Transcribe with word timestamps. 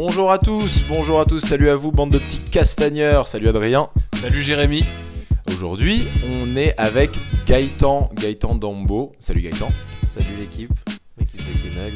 Bonjour 0.00 0.30
à 0.30 0.38
tous, 0.38 0.84
bonjour 0.88 1.18
à 1.18 1.24
tous, 1.24 1.40
salut 1.40 1.70
à 1.70 1.74
vous, 1.74 1.90
bande 1.90 2.12
de 2.12 2.20
petits 2.20 2.38
castagneurs, 2.38 3.26
salut 3.26 3.48
Adrien. 3.48 3.90
Salut 4.14 4.42
Jérémy. 4.42 4.84
Aujourd'hui, 5.48 6.06
on 6.24 6.54
est 6.54 6.72
avec 6.78 7.18
Gaëtan, 7.46 8.08
Gaëtan 8.14 8.54
Dambo. 8.54 9.16
Salut 9.18 9.40
Gaëtan. 9.40 9.70
Salut 10.06 10.36
l'équipe, 10.38 10.70
l'équipe 11.18 11.40
de 11.40 11.68
Kenag. 11.68 11.94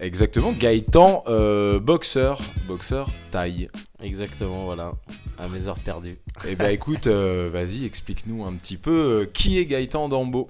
Exactement, 0.00 0.50
Gaëtan, 0.50 1.22
euh, 1.28 1.78
boxeur, 1.78 2.40
boxeur 2.66 3.10
taille. 3.30 3.68
Exactement, 4.02 4.64
voilà, 4.64 4.94
à 5.38 5.46
mes 5.46 5.68
heures 5.68 5.78
perdues. 5.78 6.18
Eh 6.48 6.56
ben 6.56 6.70
écoute, 6.70 7.06
euh, 7.06 7.48
vas-y, 7.52 7.84
explique-nous 7.84 8.44
un 8.44 8.54
petit 8.54 8.76
peu 8.76 9.20
euh, 9.20 9.24
qui 9.32 9.60
est 9.60 9.66
Gaëtan 9.66 10.08
Dambo. 10.08 10.48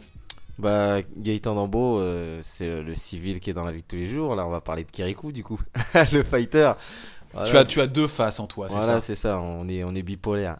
Bah, 0.59 1.03
Gaëtan 1.17 1.55
Dambo, 1.55 2.01
euh, 2.01 2.39
c'est 2.43 2.69
euh, 2.69 2.83
le 2.83 2.95
civil 2.95 3.41
qui 3.41 3.51
est 3.51 3.53
dans 3.53 3.65
la 3.65 3.73
vie 3.73 3.83
de 3.83 3.87
tous 3.87 3.97
les 3.97 4.07
jours. 4.07 4.35
Là, 4.35 4.47
on 4.47 4.51
va 4.51 4.63
parler 4.63 4.85
de 4.85 4.91
Kirikou, 4.91 5.33
du 5.33 5.45
coup, 5.45 5.61
le 6.13 6.23
fighter. 6.23 6.73
Voilà. 7.35 7.51
Tu, 7.51 7.57
as, 7.59 7.65
tu 7.67 7.81
as 7.83 7.87
deux 7.87 8.07
faces 8.07 8.41
en 8.41 8.47
toi, 8.47 8.69
c'est 8.71 8.77
Voilà, 8.77 8.95
ça 8.95 9.01
c'est 9.03 9.15
ça, 9.15 9.39
on 9.39 9.69
est, 9.69 9.85
on 9.85 9.95
est 9.95 10.03
bipolaire. 10.03 10.57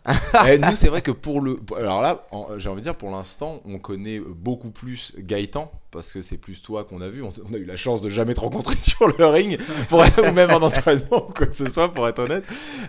Eh, 0.47 0.59
nous, 0.59 0.77
c'est 0.77 0.89
vrai 0.89 1.01
que 1.01 1.13
pour 1.13 1.41
le. 1.41 1.59
Alors 1.75 2.03
là, 2.03 2.27
j'ai 2.59 2.69
envie 2.69 2.81
de 2.81 2.85
dire, 2.85 2.97
pour 2.97 3.11
l'instant, 3.11 3.63
on 3.65 3.79
connaît 3.79 4.21
beaucoup 4.21 4.69
plus 4.69 5.15
Gaëtan, 5.17 5.73
parce 5.91 6.13
que 6.13 6.21
c'est 6.21 6.37
plus 6.37 6.61
toi 6.61 6.85
qu'on 6.85 7.01
a 7.01 7.09
vu. 7.09 7.23
On, 7.23 7.33
on 7.49 7.55
a 7.55 7.57
eu 7.57 7.65
la 7.65 7.77
chance 7.77 8.03
de 8.03 8.11
jamais 8.11 8.35
te 8.35 8.41
rencontrer 8.41 8.77
sur 8.79 9.07
le 9.07 9.27
ring, 9.27 9.59
pour, 9.89 10.01
ou 10.01 10.33
même 10.33 10.51
en 10.51 10.61
entraînement, 10.61 11.29
ou 11.29 11.33
quoi 11.33 11.47
que 11.47 11.57
ce 11.57 11.71
soit, 11.71 11.91
pour 11.91 12.07
être 12.09 12.19
honnête. 12.19 12.45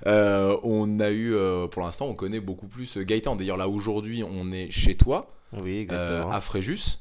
Euh, 0.06 0.58
on 0.64 1.00
a 1.00 1.12
eu, 1.12 1.34
pour 1.72 1.82
l'instant, 1.84 2.08
on 2.08 2.16
connaît 2.16 2.42
beaucoup 2.42 2.68
plus 2.68 2.98
Gaëtan. 2.98 3.38
D'ailleurs, 3.38 3.58
là, 3.58 3.70
aujourd'hui, 3.70 4.22
on 4.22 4.52
est 4.52 4.70
chez 4.70 4.96
toi, 4.96 5.30
Oui, 5.54 5.78
euh, 5.78 5.82
exactement. 5.82 6.32
à 6.32 6.40
Fréjus. 6.40 7.00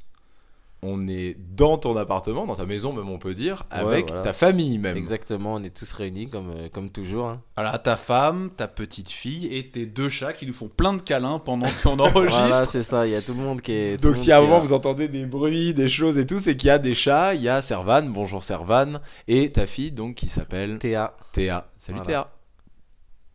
On 0.83 1.09
est 1.09 1.37
dans 1.57 1.79
ton 1.79 1.97
appartement, 1.97 2.47
dans 2.47 2.55
ta 2.55 2.67
maison, 2.67 2.93
même 2.93 3.09
on 3.09 3.19
peut 3.19 3.33
dire, 3.35 3.65
avec 3.71 4.09
voilà. 4.09 4.23
ta 4.23 4.33
famille 4.35 4.77
même. 4.79 4.97
Exactement, 4.97 5.55
on 5.55 5.63
est 5.65 5.75
tous 5.75 5.91
réunis 5.91 6.29
comme, 6.29 6.51
euh, 6.51 6.69
comme 6.69 6.91
toujours. 6.91 7.29
hein. 7.29 7.41
Voilà, 7.57 7.79
ta 7.79 7.97
femme, 7.97 8.51
ta 8.55 8.69
petite 8.69 9.11
fille 9.11 9.47
et 9.57 9.71
tes 9.71 9.87
deux 9.87 10.11
chats 10.11 10.35
qui 10.35 10.47
nous 10.47 10.53
font 10.53 10.69
plein 10.69 10.93
de 10.93 11.01
câlins 11.01 11.39
pendant 11.39 11.67
qu'on 11.83 11.99
enregistre. 11.99 12.39
Voilà, 12.47 12.67
c'est 12.67 12.83
ça, 12.83 13.07
il 13.07 13.13
y 13.13 13.17
a 13.17 13.23
tout 13.23 13.33
le 13.33 13.41
monde 13.41 13.63
qui 13.63 13.73
est. 13.73 13.97
Donc 13.97 14.19
si 14.19 14.31
à 14.31 14.39
un 14.39 14.43
moment 14.43 14.59
vous 14.61 14.75
entendez 14.75 15.09
des 15.09 15.25
bruits, 15.25 15.73
des 15.73 15.89
choses 15.89 16.19
et 16.19 16.27
tout, 16.27 16.39
c'est 16.39 16.57
qu'il 16.57 16.69
y 16.69 16.71
a 16.71 16.79
des 16.79 16.95
chats, 16.95 17.35
il 17.35 17.43
y 17.43 17.49
a 17.49 17.63
Servan, 17.63 18.03
bonjour 18.11 18.43
Servan, 18.45 19.01
et 19.27 19.51
ta 19.51 19.65
fille 19.67 19.93
donc 19.93 20.15
qui 20.17 20.29
s'appelle. 20.29 20.79
Théa, 20.79 21.17
Théa. 21.33 21.69
Salut 21.79 22.01
Voilà. 22.05 22.07
Théa. 22.07 22.31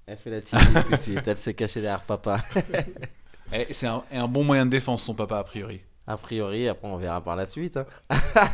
elle 0.05 0.17
fait 0.17 0.29
la 0.29 0.41
timide 0.41 0.83
tout 0.85 0.91
de 0.95 1.01
suite, 1.01 1.27
elle 1.27 1.37
s'est 1.37 1.55
cachée 1.55 1.81
derrière 1.81 2.03
papa. 2.03 2.37
Et 3.53 3.73
c'est 3.73 3.87
un, 3.87 4.03
et 4.11 4.17
un 4.17 4.27
bon 4.27 4.43
moyen 4.43 4.65
de 4.65 4.71
défense, 4.71 5.03
son 5.03 5.13
papa, 5.13 5.37
a 5.39 5.43
priori. 5.43 5.81
A 6.07 6.17
priori, 6.17 6.67
après 6.67 6.87
on 6.87 6.97
verra 6.97 7.21
par 7.21 7.35
la 7.35 7.45
suite. 7.45 7.77
hein. 7.77 7.85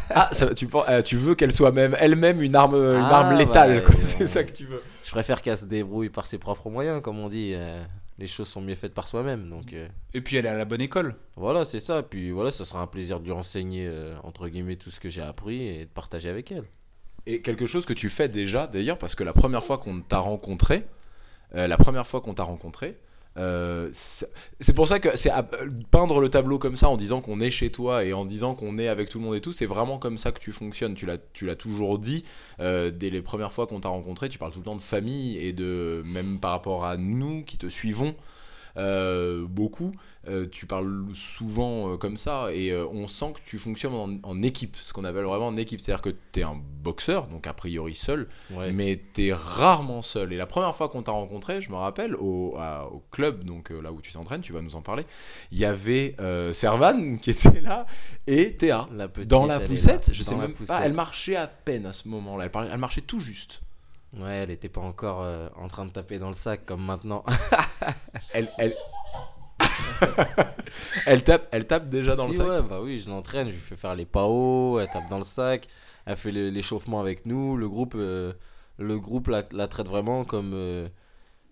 Ah, 0.10 0.30
ça, 0.32 0.54
tu, 0.54 0.68
pen- 0.68 0.84
euh, 0.90 1.02
tu 1.02 1.16
veux 1.16 1.34
qu'elle 1.36 1.54
soit 1.54 1.72
même 1.72 1.96
elle-même 2.00 2.42
une 2.42 2.56
arme, 2.56 2.76
une 2.76 2.98
Ah, 3.02 3.20
arme 3.20 3.38
létale, 3.38 3.76
bah, 3.78 3.82
quoi. 3.92 3.96
et 4.00 4.04
c'est 4.04 4.28
ça 4.28 4.44
que 4.44 4.52
tu 4.52 4.66
veux. 4.66 4.82
Je 5.04 5.12
préfère 5.12 5.42
qu'elle 5.42 5.58
se 5.58 5.66
débrouille 5.66 6.10
par 6.10 6.28
ses 6.28 6.38
propres 6.38 6.70
moyens, 6.70 7.02
comme 7.02 7.20
on 7.20 7.30
dit. 7.30 7.54
euh, 7.56 7.82
les 8.20 8.26
choses 8.28 8.48
sont 8.48 8.62
mieux 8.62 8.74
faites 8.76 8.96
par 8.96 9.08
soi-même. 9.08 9.48
Donc 9.50 9.74
euh, 9.74 9.88
Et 10.16 10.22
puis 10.22 10.38
elle 10.38 10.46
est 10.48 10.50
à 10.50 10.58
la 10.58 10.66
bonne 10.66 10.82
école. 10.82 11.16
voilà, 11.36 11.64
c'est 11.66 11.80
ça. 11.80 12.02
Puis 12.04 12.32
voilà, 12.32 12.50
ça 12.52 12.66
sera 12.66 12.82
un 12.82 12.88
plaisir 12.88 13.20
de 13.20 13.26
lui 13.26 13.32
enseigner, 13.32 13.88
euh, 13.88 14.16
entre 14.24 14.48
guillemets, 14.50 14.76
tout 14.76 14.90
ce 14.90 15.00
que 15.00 15.08
j'ai 15.08 15.22
appris 15.22 15.68
et 15.68 15.80
de 15.86 15.90
partager 15.90 16.28
avec 16.30 16.52
elle. 16.52 16.64
Et 17.28 17.42
quelque 17.42 17.66
chose 17.68 17.86
que 17.86 17.94
tu 17.94 18.10
fais 18.10 18.28
déjà 18.28 18.66
d'ailleurs, 18.68 18.98
parce 18.98 19.14
que 19.16 19.24
la 19.24 19.34
première 19.34 19.64
fois 19.64 19.78
qu'on 19.78 20.02
t'a 20.02 20.18
rencontré, 20.20 20.86
euh, 21.56 21.68
la 21.68 21.78
première 21.78 22.08
fois 22.08 22.20
qu'on 22.22 22.34
t'a 22.34 22.44
rencontré, 22.44 22.98
euh, 23.38 23.90
c'est 23.92 24.74
pour 24.74 24.88
ça 24.88 25.00
que 25.00 25.16
c'est 25.16 25.32
peindre 25.92 26.20
le 26.20 26.30
tableau 26.30 26.58
comme 26.58 26.76
ça 26.76 26.90
en 26.90 26.98
disant 26.98 27.22
qu'on 27.22 27.40
est 27.40 27.52
chez 27.52 27.72
toi 27.72 28.04
et 28.04 28.14
en 28.14 28.26
disant 28.26 28.56
qu'on 28.56 28.80
est 28.80 28.88
avec 28.88 29.10
tout 29.10 29.20
le 29.20 29.26
monde 29.26 29.36
et 29.36 29.42
tout, 29.42 29.52
c'est 29.52 29.66
vraiment 29.66 30.00
comme 30.00 30.18
ça 30.18 30.32
que 30.32 30.40
tu 30.40 30.52
fonctionnes. 30.52 30.96
Tu 30.96 31.06
l'as, 31.06 31.18
tu 31.34 31.46
l'as 31.46 31.56
toujours 31.56 32.00
dit 32.00 32.24
euh, 32.60 32.90
dès 32.92 33.10
les 33.10 33.22
premières 33.22 33.54
fois 33.54 33.68
qu'on 33.68 33.80
t'a 33.80 33.90
rencontré. 33.90 34.30
Tu 34.30 34.38
parles 34.38 34.52
tout 34.52 34.60
le 34.60 34.66
temps 34.66 34.76
de 34.76 34.82
famille 34.82 35.38
et 35.38 35.54
de 35.54 36.02
même 36.06 36.40
par 36.40 36.52
rapport 36.52 36.86
à 36.86 36.98
nous 36.98 37.44
qui 37.44 37.58
te 37.58 37.68
suivons. 37.68 38.16
Euh, 38.78 39.46
beaucoup, 39.48 39.92
euh, 40.28 40.48
tu 40.52 40.66
parles 40.66 41.06
souvent 41.14 41.94
euh, 41.94 41.98
comme 41.98 42.18
ça 42.18 42.50
et 42.54 42.76
on 42.76 43.08
sent 43.08 43.34
que 43.34 43.40
tu 43.50 43.58
fonctionnes 43.58 43.94
en, 43.94 44.18
en 44.24 44.42
équipe, 44.44 44.76
ce 44.78 44.94
qu'on 44.94 45.04
appelle 45.04 45.24
vraiment 45.24 45.48
en 45.48 45.58
équipe, 45.58 45.82
c'est-à-dire 45.82 46.02
que 46.02 46.16
tu 46.32 46.40
es 46.42 46.44
un 46.44 46.56
boxeur, 46.84 47.28
donc 47.28 47.48
a 47.48 47.54
priori 47.54 47.96
seul, 47.96 48.28
Ouais. 48.52 48.72
mais 48.72 49.02
t'es 49.14 49.34
rarement 49.34 50.02
seul. 50.02 50.32
Et 50.34 50.38
la 50.38 50.46
première 50.46 50.76
fois 50.76 50.90
qu'on 50.90 51.02
t'a 51.04 51.12
rencontré, 51.12 51.60
je 51.62 51.70
me 51.72 51.76
rappelle, 51.76 52.16
au, 52.16 52.56
à- 52.58 52.88
au 52.92 53.04
club, 53.12 53.44
donc 53.44 53.70
là 53.72 53.92
où 53.92 54.02
tu 54.02 54.12
t'entraînes, 54.14 54.42
tu 54.42 54.54
vas 54.54 54.62
nous 54.62 54.76
en 54.76 54.82
parler, 54.82 55.06
il 55.52 55.58
y 55.58 55.66
avait 55.66 56.16
Servan 56.54 57.18
qui 57.22 57.32
était 57.32 57.62
là 57.62 57.86
et 58.28 58.54
Théa. 58.56 58.88
La 58.94 59.08
petite, 59.08 59.30
Dans 59.30 59.46
la 59.46 59.60
poussette, 59.60 60.10
je 60.14 60.24
sais 60.24 60.36
même 60.36 60.54
pas, 60.54 60.82
elle 60.86 60.94
marchait 60.94 61.36
à 61.36 61.48
peine 61.48 61.86
à 61.86 61.94
ce 61.94 62.08
moment-là, 62.10 62.46
elle, 62.54 62.70
elle 62.72 62.78
marchait 62.80 63.02
tout 63.02 63.20
juste. 63.20 63.62
Ouais, 64.14 64.36
elle 64.38 64.52
était 64.52 64.70
pas 64.70 64.82
encore 64.82 65.22
euh, 65.22 65.50
en 65.56 65.68
train 65.68 65.86
de 65.86 65.92
taper 65.92 66.18
dans 66.20 66.30
le 66.30 66.34
sac 66.34 66.66
comme 66.66 66.84
maintenant. 66.84 67.24
Elle, 68.34 68.50
elle... 68.58 68.74
elle, 71.06 71.24
tape, 71.24 71.48
elle 71.52 71.66
tape 71.68 71.90
déjà 71.90 72.16
dans 72.16 72.26
Si, 72.26 72.32
le 72.34 72.38
sac. 72.38 72.48
ouais, 72.48 72.62
bah 72.62 72.80
oui, 72.82 73.00
je 73.00 73.10
l'entraîne, 73.10 73.48
je 73.48 73.54
lui 73.54 73.60
fais 73.60 73.76
faire 73.76 73.96
les 73.96 74.06
PAO, 74.06 74.80
elle 74.80 74.90
tape 74.90 75.08
dans 75.10 75.18
le 75.18 75.24
sac, 75.24 75.68
elle 76.06 76.18
fait 76.18 76.32
l'échauffement 76.32 77.00
avec 77.00 77.26
nous. 77.26 77.58
Le 77.58 77.68
groupe, 77.68 77.94
euh, 77.96 78.34
le 78.78 79.00
groupe 79.00 79.28
la, 79.28 79.44
la 79.52 79.68
traite 79.68 79.88
vraiment 79.88 80.24
comme, 80.26 80.52
euh, 80.54 80.88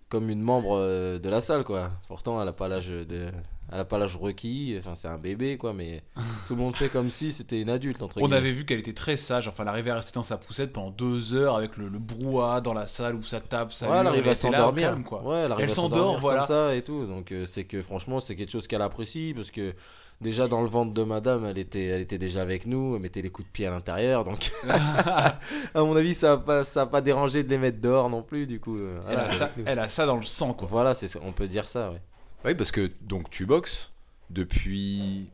comme 0.10 0.30
une 0.30 0.42
membre 0.42 0.78
euh, 0.78 1.20
de 1.20 1.30
la 1.30 1.42
salle, 1.42 1.64
quoi. 1.64 1.92
Pourtant, 2.08 2.42
elle 2.42 2.48
a 2.48 2.54
pas 2.54 2.68
l'âge 2.68 2.90
de. 2.90 3.28
Elle 3.72 3.80
a 3.80 3.86
pas 3.86 3.98
l'âge 3.98 4.16
requis, 4.16 4.76
enfin 4.78 4.94
c'est 4.94 5.08
un 5.08 5.18
bébé 5.18 5.58
quoi, 5.58 5.74
mais 5.74 6.04
tout 6.48 6.54
le 6.56 6.62
monde 6.62 6.76
fait 6.76 6.88
comme 6.88 7.10
si 7.10 7.32
c'était 7.32 7.60
une 7.60 7.70
adulte 7.72 8.00
entre 8.04 8.18
On 8.18 8.22
guillemets. 8.22 8.36
avait 8.38 8.52
vu 8.52 8.64
qu'elle 8.64 8.78
était 8.78 8.94
très 8.94 9.18
sage. 9.18 9.48
Enfin, 9.48 9.64
elle 9.64 9.70
arrivait 9.70 9.90
à 9.90 9.96
rester 9.96 10.12
dans 10.14 10.22
sa 10.22 10.38
poussette 10.38 10.72
pendant 10.72 10.92
deux 10.92 11.34
heures 11.34 11.56
avec 11.56 11.76
le, 11.78 11.90
le 11.90 11.98
brouhaha 11.98 12.62
dans 12.62 12.76
la 12.76 12.86
salle 12.86 13.16
où 13.16 13.24
ça 13.24 13.40
tape, 13.42 13.74
ça 13.74 13.90
Ouais, 13.90 13.98
elle 13.98 14.06
arrive 14.06 14.28
à 14.28 14.34
était 14.34 14.52
là, 14.52 14.58
s'endormir. 14.60 14.90
calme, 14.90 15.04
quoi. 15.04 15.24
Ouais, 15.24 15.38
elle 15.38 15.52
arrive 15.52 15.66
Elle 15.66 15.72
à 15.72 15.74
s'endort, 15.74 15.98
s'endormir 15.98 16.20
voilà. 16.20 16.38
comme 16.42 16.48
ça 16.48 16.76
et 16.76 16.84
tout. 16.84 17.08
Donc 17.08 17.32
euh, 17.32 17.48
c'est 17.48 17.64
que 17.64 17.82
franchement, 17.82 18.20
c'est 18.20 18.36
quelque 18.36 18.52
chose 18.52 18.68
qu'elle 18.68 18.84
apprécie 18.84 19.34
parce 19.36 19.50
que 19.50 19.74
déjà 20.22 20.48
dans 20.48 20.62
le 20.62 20.68
ventre 20.68 20.94
de 20.94 21.04
madame, 21.04 21.46
elle 21.46 21.58
était 21.58 21.86
elle 21.86 22.02
était 22.02 22.18
déjà 22.18 22.42
avec 22.42 22.66
nous, 22.66 22.96
elle 22.96 23.02
mettait 23.02 23.22
les 23.22 23.30
coups 23.30 23.48
de 23.48 23.52
pied 23.52 23.68
à 23.68 23.72
l'intérieur 23.72 24.24
donc 24.24 24.52
à 24.68 25.38
mon 25.76 25.96
avis, 25.96 26.16
ça 26.16 26.34
a 26.34 26.38
pas 26.38 26.64
ça 26.64 26.82
a 26.84 26.86
pas 26.86 27.02
dérangé 27.02 27.44
de 27.44 27.50
les 27.50 27.58
mettre 27.58 27.80
dehors 27.80 28.10
non 28.10 28.24
plus 28.24 28.48
du 28.48 28.60
coup. 28.60 28.78
euh, 28.78 29.00
Elle, 29.08 29.16
voilà, 29.16 29.24
a 29.26 29.32
ça, 29.32 29.44
avec 29.46 29.58
nous. 29.58 29.64
elle 29.66 29.80
a 29.80 29.90
ça 29.90 30.06
dans 30.06 30.16
le 30.18 30.24
sang, 30.24 30.54
quoi. 30.54 30.68
Voilà, 30.70 30.94
c'est 30.94 31.08
ça, 31.08 31.20
on 31.24 31.32
peut 31.32 31.48
dire 31.48 31.68
ça, 31.68 31.92
ouais. 31.92 32.02
Oui, 32.46 32.56
parce 32.56 32.72
que 32.72 32.92
donc 33.02 33.30
tu 33.30 33.46
boxes 33.46 33.92
depuis 34.30 35.30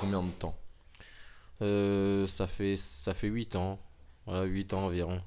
combien 0.00 0.22
de 0.22 0.30
temps? 0.32 0.56
Euh, 1.62 2.26
ça 2.26 2.46
fait 2.46 2.76
ça 2.76 3.14
fait 3.14 3.28
8 3.28 3.56
ans. 3.56 3.78
Voilà, 4.26 4.44
8 4.44 4.74
ans 4.74 4.86
environ. 4.86 5.20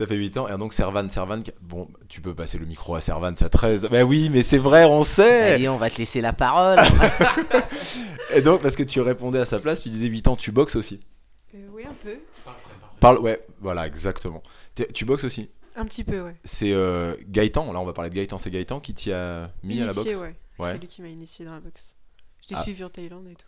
Ça 0.00 0.06
fait 0.06 0.16
8 0.16 0.36
ans, 0.38 0.48
et 0.48 0.56
donc 0.56 0.72
Servan, 0.72 1.10
Servan, 1.10 1.42
bon, 1.60 1.86
tu 2.08 2.22
peux 2.22 2.34
passer 2.34 2.56
le 2.56 2.64
micro 2.64 2.94
à 2.94 3.02
Servan, 3.02 3.34
tu 3.34 3.44
as 3.44 3.50
13. 3.50 3.88
Bah 3.90 4.02
oui, 4.02 4.30
mais 4.30 4.40
c'est 4.40 4.56
vrai, 4.56 4.86
on 4.86 5.04
sait 5.04 5.68
on 5.68 5.76
va 5.76 5.90
te 5.90 5.98
laisser 5.98 6.22
la 6.22 6.32
parole. 6.32 6.78
Et 8.34 8.40
donc, 8.40 8.62
parce 8.62 8.76
que 8.76 8.82
tu 8.82 9.00
répondais 9.02 9.40
à 9.40 9.44
sa 9.44 9.58
place, 9.58 9.82
tu 9.82 9.90
disais 9.90 10.08
8 10.08 10.28
ans, 10.28 10.36
tu 10.36 10.52
boxes 10.52 10.76
aussi. 10.76 11.00
Euh, 11.54 11.66
oui, 11.72 11.84
un 11.84 11.92
peu. 12.02 12.16
Parle, 12.98 13.18
ouais, 13.18 13.44
voilà, 13.60 13.86
exactement. 13.86 14.42
Tu 14.94 15.04
boxes 15.04 15.24
aussi? 15.24 15.50
Un 15.76 15.84
petit 15.84 16.04
peu, 16.04 16.22
ouais. 16.22 16.36
C'est 16.44 16.72
euh, 16.72 17.14
Gaëtan, 17.28 17.70
là 17.72 17.78
on 17.80 17.84
va 17.84 17.92
parler 17.92 18.08
de 18.10 18.14
Gaëtan, 18.14 18.38
c'est 18.38 18.50
Gaëtan 18.50 18.80
qui 18.80 18.94
t'y 18.94 19.12
a 19.12 19.50
mis 19.62 19.82
à 19.82 19.86
la 19.86 19.92
Initié, 19.92 20.14
boxe? 20.14 20.16
ouais. 20.22 20.34
Ouais. 20.58 20.72
C'est 20.72 20.78
lui 20.78 20.86
qui 20.88 21.02
m'a 21.02 21.08
initié 21.08 21.44
dans 21.44 21.52
la 21.52 21.60
boxe. 21.60 21.94
Je 22.42 22.54
l'ai 22.54 22.56
Ah. 22.58 22.62
suivi 22.62 22.82
en 22.84 22.88
Thaïlande 22.90 23.26
et 23.30 23.34
tout. 23.34 23.46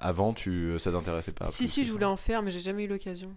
Avant, 0.00 0.32
tu, 0.32 0.72
ça 0.78 0.90
t'intéressait 0.90 1.32
pas 1.32 1.44
si, 1.46 1.64
plus 1.64 1.66
si, 1.68 1.82
je 1.82 1.88
ça? 1.88 1.92
voulais 1.92 2.04
en 2.06 2.16
faire, 2.16 2.42
mais 2.42 2.50
j'ai 2.50 2.60
jamais 2.60 2.84
eu 2.84 2.88
l'occasion. 2.88 3.30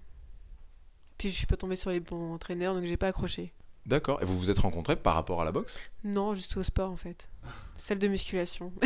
Puis 1.18 1.30
je 1.30 1.36
suis 1.36 1.48
pas 1.48 1.58
tombée 1.58 1.76
sur 1.76 1.92
les 1.92 2.00
bons 2.00 2.34
entraîneurs, 2.34 2.74
donc 2.74 2.86
j'ai 2.86 2.98
pas 2.98 3.08
accroché. 3.08 3.53
D'accord, 3.86 4.22
et 4.22 4.26
vous 4.26 4.38
vous 4.40 4.50
êtes 4.50 4.59
rencontrés 4.59 4.96
par 4.96 5.14
rapport 5.14 5.42
à 5.42 5.46
la 5.46 5.52
boxe? 5.52 5.80
Non, 6.03 6.34
juste 6.34 6.58
au 6.58 6.64
sport 6.64 6.90
en 6.92 6.96
fait. 6.96 7.30
Celle 7.76 8.00
de 8.00 8.08
musculation. 8.08 8.72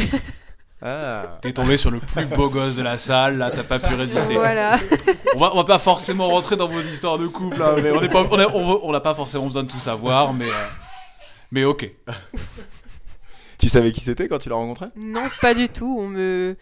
Ah 0.82 1.40
T'es 1.42 1.52
tombé 1.52 1.76
sur 1.76 1.92
le 1.92 2.00
plus 2.00 2.26
beau 2.26 2.50
gosse 2.50 2.78
de 2.78 2.82
la 2.82 2.98
salle, 2.98 3.38
là, 3.38 3.52
t'as 3.52 3.64
pas 3.64 3.80
pu 3.80 3.94
résister. 3.96 4.34
voilà. 4.34 4.80
On 5.36 5.40
va, 5.40 5.52
on 5.54 5.58
va 5.58 5.64
pas 5.66 5.78
forcément 5.78 6.30
rentrer 6.30 6.56
dans 6.56 6.70
vos 6.70 6.80
histoires 6.80 7.18
de 7.18 7.28
couple, 7.28 7.60
là, 7.60 7.76
mais 7.84 7.92
on 7.92 8.00
n'est 8.00 8.08
pas, 8.08 8.24
on, 8.24 8.92
n'a 8.94 9.02
pas 9.02 9.14
forcément 9.14 9.46
besoin 9.46 9.64
de 9.64 9.68
tout 9.68 9.82
savoir, 9.82 10.34
mais, 10.34 10.48
euh, 10.48 10.68
mais 11.52 11.66
ok. 11.66 11.92
Tu 13.58 13.68
savais 13.68 13.92
qui 13.92 14.00
c'était 14.00 14.30
quand 14.30 14.38
tu 14.38 14.48
l'as 14.48 14.56
rencontré? 14.56 14.86
Non, 14.96 15.30
pas 15.42 15.54
du 15.54 15.68
tout. 15.68 15.98
On 16.00 16.08
me, 16.08 16.56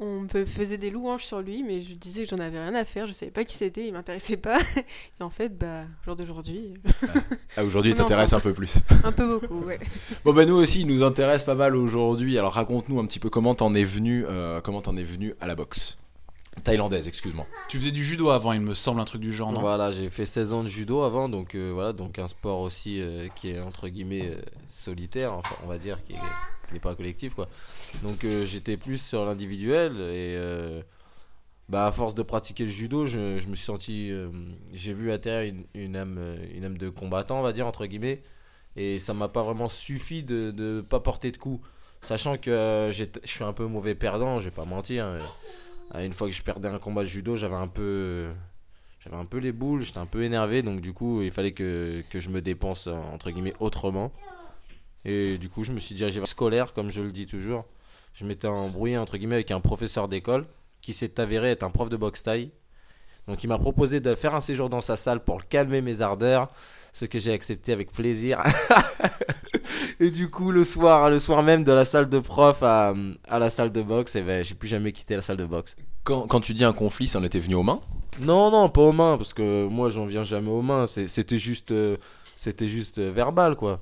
on 0.00 0.20
me 0.20 0.44
faisait 0.46 0.78
des 0.78 0.90
louanges 0.90 1.24
sur 1.24 1.40
lui, 1.40 1.62
mais 1.62 1.82
je 1.82 1.94
disais 1.94 2.24
que 2.24 2.30
j'en 2.30 2.42
avais 2.42 2.60
rien 2.60 2.74
à 2.74 2.84
faire. 2.84 3.06
Je 3.06 3.12
savais 3.12 3.32
pas 3.32 3.44
qui 3.44 3.56
c'était, 3.56 3.86
il 3.86 3.92
m'intéressait 3.92 4.36
pas. 4.36 4.58
Et 5.20 5.22
en 5.22 5.30
fait, 5.30 5.56
bah, 5.56 5.82
au 6.02 6.04
jour 6.04 6.16
d'aujourd'hui, 6.16 6.74
Ah, 7.56 7.64
aujourd'hui, 7.64 7.90
il 7.92 7.96
t'intéresse 7.96 8.32
un 8.32 8.40
peu 8.40 8.52
plus. 8.52 8.76
un 9.04 9.12
peu 9.12 9.26
beaucoup, 9.26 9.64
ouais. 9.64 9.80
Bon 10.24 10.32
bah 10.32 10.44
nous 10.44 10.56
aussi, 10.56 10.82
il 10.82 10.86
nous 10.86 11.02
intéresse 11.02 11.42
pas 11.42 11.56
mal 11.56 11.74
aujourd'hui. 11.74 12.38
Alors 12.38 12.52
raconte-nous 12.52 13.00
un 13.00 13.06
petit 13.06 13.18
peu 13.18 13.30
comment 13.30 13.54
t'en 13.54 13.74
es 13.74 13.84
venu, 13.84 14.24
euh, 14.28 14.60
comment 14.60 14.82
t'en 14.82 14.96
es 14.96 15.02
venu 15.02 15.34
à 15.40 15.46
la 15.46 15.54
boxe 15.54 15.98
thaïlandaise, 16.58 17.08
excuse-moi. 17.08 17.46
Tu 17.68 17.78
faisais 17.78 17.90
du 17.90 18.04
judo 18.04 18.30
avant, 18.30 18.52
il 18.52 18.60
me 18.60 18.74
semble, 18.74 19.00
un 19.00 19.04
truc 19.04 19.20
du 19.20 19.32
genre, 19.32 19.52
non? 19.52 19.60
Voilà, 19.60 19.90
j'ai 19.90 20.08
fait 20.10 20.26
16 20.26 20.52
ans 20.52 20.62
de 20.62 20.68
judo 20.68 21.02
avant, 21.02 21.28
donc 21.28 21.54
euh, 21.54 21.70
voilà, 21.72 21.92
donc 21.92 22.18
un 22.18 22.28
sport 22.28 22.60
aussi 22.60 23.00
euh, 23.00 23.28
qui 23.36 23.50
est 23.50 23.60
entre 23.60 23.88
guillemets 23.88 24.30
euh, 24.34 24.40
solitaire, 24.68 25.32
enfin, 25.32 25.56
on 25.64 25.66
va 25.68 25.78
dire, 25.78 26.02
qui 26.04 26.12
est- 26.12 26.16
qui 26.68 26.74
n'est 26.74 26.80
pas 26.80 26.94
collectif 26.94 27.34
quoi. 27.34 27.48
Donc 28.02 28.24
euh, 28.24 28.44
j'étais 28.44 28.76
plus 28.76 29.00
sur 29.00 29.24
l'individuel 29.24 29.92
et 29.92 30.36
euh, 30.36 30.82
bah, 31.70 31.86
à 31.86 31.92
force 31.92 32.14
de 32.14 32.22
pratiquer 32.22 32.64
le 32.64 32.70
judo, 32.70 33.06
je, 33.06 33.38
je 33.38 33.46
me 33.48 33.54
suis 33.54 33.64
senti. 33.64 34.10
euh, 34.10 34.28
j'ai 34.74 34.92
vu 34.94 35.10
à 35.10 35.18
terre 35.18 35.42
une, 35.42 35.64
une 35.74 35.96
âme, 35.96 36.18
une 36.54 36.64
âme 36.64 36.78
de 36.78 36.88
combattant, 36.90 37.38
on 37.40 37.42
va 37.42 37.52
dire, 37.52 37.66
entre 37.66 37.86
guillemets. 37.86 38.22
Et 38.76 38.98
ça 38.98 39.12
m'a 39.14 39.28
pas 39.28 39.42
vraiment 39.42 39.68
suffi 39.68 40.22
de 40.22 40.52
ne 40.56 40.80
pas 40.80 41.00
porter 41.00 41.32
de 41.32 41.36
coups. 41.36 41.66
Sachant 42.00 42.36
que 42.38 42.50
euh, 42.50 42.92
je 42.92 43.04
suis 43.24 43.44
un 43.44 43.52
peu 43.52 43.66
mauvais 43.66 43.94
perdant, 43.94 44.38
je 44.38 44.44
vais 44.46 44.50
pas 44.54 44.64
mentir. 44.64 45.04
Une 45.94 46.12
fois 46.12 46.28
que 46.28 46.34
je 46.34 46.42
perdais 46.42 46.68
un 46.68 46.78
combat 46.78 47.02
de 47.02 47.08
judo, 47.08 47.36
j'avais 47.36 47.54
un 47.56 47.68
peu. 47.68 48.28
J'avais 49.00 49.16
un 49.16 49.24
peu 49.24 49.38
les 49.38 49.52
boules, 49.52 49.82
j'étais 49.82 49.98
un 49.98 50.06
peu 50.06 50.24
énervé, 50.24 50.62
donc 50.62 50.80
du 50.80 50.92
coup, 50.92 51.22
il 51.22 51.30
fallait 51.30 51.52
que, 51.52 52.02
que 52.10 52.18
je 52.18 52.30
me 52.30 52.42
dépense, 52.42 52.88
euh, 52.88 52.92
entre 52.92 53.30
guillemets, 53.30 53.54
autrement. 53.60 54.12
Et 55.04 55.38
du 55.38 55.48
coup, 55.48 55.62
je 55.62 55.72
me 55.72 55.78
suis 55.78 55.94
dirigé 55.94 56.18
vers 56.18 56.26
scolaire, 56.26 56.72
comme 56.74 56.90
je 56.90 57.00
le 57.00 57.12
dis 57.12 57.26
toujours. 57.26 57.64
Je 58.12 58.24
m'étais 58.24 58.48
embrouillé, 58.48 58.98
entre 58.98 59.16
guillemets, 59.16 59.36
avec 59.36 59.52
un 59.52 59.60
professeur 59.60 60.08
d'école 60.08 60.46
qui 60.80 60.92
s'est 60.92 61.20
avéré 61.20 61.52
être 61.52 61.62
un 61.62 61.70
prof 61.70 61.88
de 61.88 61.96
boxe 61.96 62.24
taille. 62.24 62.50
Donc, 63.28 63.44
il 63.44 63.46
m'a 63.46 63.58
proposé 63.58 64.00
de 64.00 64.14
faire 64.14 64.34
un 64.34 64.40
séjour 64.40 64.68
dans 64.68 64.80
sa 64.80 64.96
salle 64.96 65.22
pour 65.22 65.46
calmer 65.46 65.80
mes 65.80 66.00
ardeurs, 66.00 66.50
ce 66.92 67.04
que 67.04 67.18
j'ai 67.18 67.32
accepté 67.32 67.72
avec 67.72 67.92
plaisir. 67.92 68.42
et 70.00 70.10
du 70.10 70.30
coup, 70.30 70.50
le 70.50 70.64
soir, 70.64 71.10
le 71.10 71.18
soir 71.18 71.42
même 71.42 71.64
de 71.64 71.72
la 71.72 71.84
salle 71.84 72.08
de 72.08 72.18
prof 72.18 72.62
à, 72.62 72.94
à 73.28 73.38
la 73.38 73.50
salle 73.50 73.72
de 73.72 73.82
boxe, 73.82 74.16
et 74.16 74.22
ben, 74.22 74.42
j'ai 74.42 74.54
plus 74.54 74.68
jamais 74.68 74.92
quitté 74.92 75.14
la 75.16 75.22
salle 75.22 75.36
de 75.36 75.46
boxe. 75.46 75.76
Quand, 76.04 76.26
quand 76.26 76.40
tu 76.40 76.54
dis 76.54 76.64
un 76.64 76.72
conflit, 76.72 77.08
ça 77.08 77.18
en 77.18 77.24
était 77.24 77.38
venu 77.38 77.54
aux 77.54 77.62
mains? 77.62 77.80
Non, 78.20 78.50
non, 78.50 78.68
pas 78.68 78.80
aux 78.80 78.92
mains, 78.92 79.16
parce 79.16 79.32
que 79.32 79.66
moi, 79.66 79.90
j'en 79.90 80.06
viens 80.06 80.24
jamais 80.24 80.50
aux 80.50 80.62
mains. 80.62 80.86
C'était 80.86 81.38
juste, 81.38 81.70
euh, 81.70 81.96
c'était 82.36 82.68
juste 82.68 82.98
euh, 82.98 83.10
verbal, 83.10 83.56
quoi. 83.56 83.80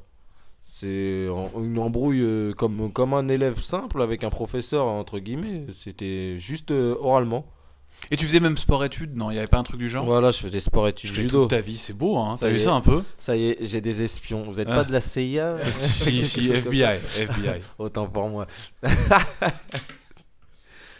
C'est 0.64 1.26
une 1.58 1.78
embrouille 1.78 2.20
euh, 2.22 2.52
comme, 2.52 2.92
comme 2.92 3.14
un 3.14 3.28
élève 3.28 3.60
simple 3.60 4.02
avec 4.02 4.24
un 4.24 4.30
professeur, 4.30 4.86
entre 4.86 5.20
guillemets. 5.20 5.66
C'était 5.72 6.36
juste 6.38 6.70
oralement. 6.70 7.46
Et 8.10 8.16
tu 8.16 8.24
faisais 8.26 8.38
même 8.40 8.56
sport-études 8.56 9.16
Non, 9.16 9.30
il 9.30 9.34
y 9.34 9.38
avait 9.38 9.46
pas 9.48 9.58
un 9.58 9.62
truc 9.64 9.78
du 9.78 9.88
genre? 9.88 10.04
Voilà, 10.04 10.30
je 10.30 10.38
faisais 10.38 10.60
sport 10.60 10.86
études 10.86 11.10
Je 11.10 11.14
fais 11.16 11.22
judo. 11.22 11.40
toute 11.42 11.50
ta 11.50 11.60
vie, 11.60 11.76
c'est 11.76 11.92
beau, 11.92 12.16
hein. 12.18 12.36
T'as 12.38 12.48
vu 12.48 12.56
est. 12.56 12.60
ça 12.60 12.72
un 12.72 12.80
peu? 12.80 13.02
Ça 13.18 13.36
y 13.36 13.48
est, 13.48 13.58
j'ai 13.62 13.80
des 13.80 14.02
espions. 14.02 14.44
Vous 14.44 14.60
êtes 14.60 14.68
Ah. 14.70 14.76
pas 14.76 14.84
de 14.84 14.92
la 14.92 15.00
CIA 15.00 15.56
Si, 15.72 16.24
si, 16.24 16.52
FBI, 16.52 16.98
FBI. 17.18 17.60
Autant 17.78 18.06
pour 18.06 18.28
moi. 18.28 18.46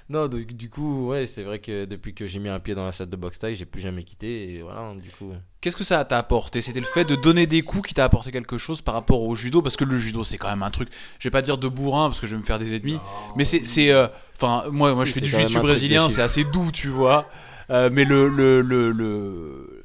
non, 0.08 0.28
donc, 0.28 0.46
du 0.52 0.70
coup, 0.70 1.08
ouais, 1.08 1.26
c'est 1.26 1.42
vrai 1.42 1.58
que 1.58 1.84
depuis 1.84 2.14
que 2.14 2.26
j'ai 2.26 2.38
mis 2.38 2.48
un 2.48 2.60
pied 2.60 2.74
dans 2.74 2.84
la 2.84 2.92
salle 2.92 3.10
de 3.10 3.16
boxe 3.16 3.38
taille, 3.40 3.56
j'ai 3.56 3.64
plus 3.66 3.80
jamais 3.80 4.04
quitté. 4.04 4.54
Et 4.54 4.62
voilà, 4.62 4.94
du 4.94 5.10
coup. 5.10 5.32
Qu'est-ce 5.60 5.74
que 5.76 5.82
ça 5.84 6.04
t'a 6.04 6.18
apporté? 6.18 6.62
C'était 6.62 6.78
le 6.78 6.86
fait 6.86 7.04
de 7.04 7.16
donner 7.16 7.46
des 7.46 7.62
coups 7.62 7.88
qui 7.88 7.94
t'a 7.94 8.04
apporté 8.04 8.30
quelque 8.30 8.56
chose 8.56 8.80
par 8.80 8.94
rapport 8.94 9.22
au 9.22 9.34
judo? 9.34 9.62
Parce 9.62 9.76
que 9.76 9.84
le 9.84 9.98
judo, 9.98 10.22
c'est 10.22 10.38
quand 10.38 10.48
même 10.48 10.62
un 10.62 10.70
truc, 10.70 10.88
je 11.18 11.26
vais 11.26 11.32
pas 11.32 11.42
dire 11.42 11.58
de 11.58 11.66
bourrin 11.66 12.08
parce 12.08 12.20
que 12.20 12.26
je 12.28 12.36
vais 12.36 12.40
me 12.40 12.46
faire 12.46 12.58
des 12.60 12.72
ennemis, 12.74 12.98
mais 13.36 13.44
c'est. 13.44 13.90
euh, 13.90 14.06
Enfin, 14.36 14.64
moi, 14.70 14.94
moi 14.94 15.04
Si, 15.06 15.08
je 15.08 15.14
fais 15.14 15.20
du 15.22 15.30
jiu-jitsu 15.30 15.54
de 15.56 15.62
brésilien, 15.62 16.10
c'est 16.10 16.22
assez 16.22 16.44
doux, 16.44 16.70
tu 16.70 16.88
vois. 16.88 17.28
Euh, 17.70 17.88
mais 17.92 18.04
le, 18.04 18.28
le, 18.28 18.60
le, 18.60 18.92
le, 18.92 19.84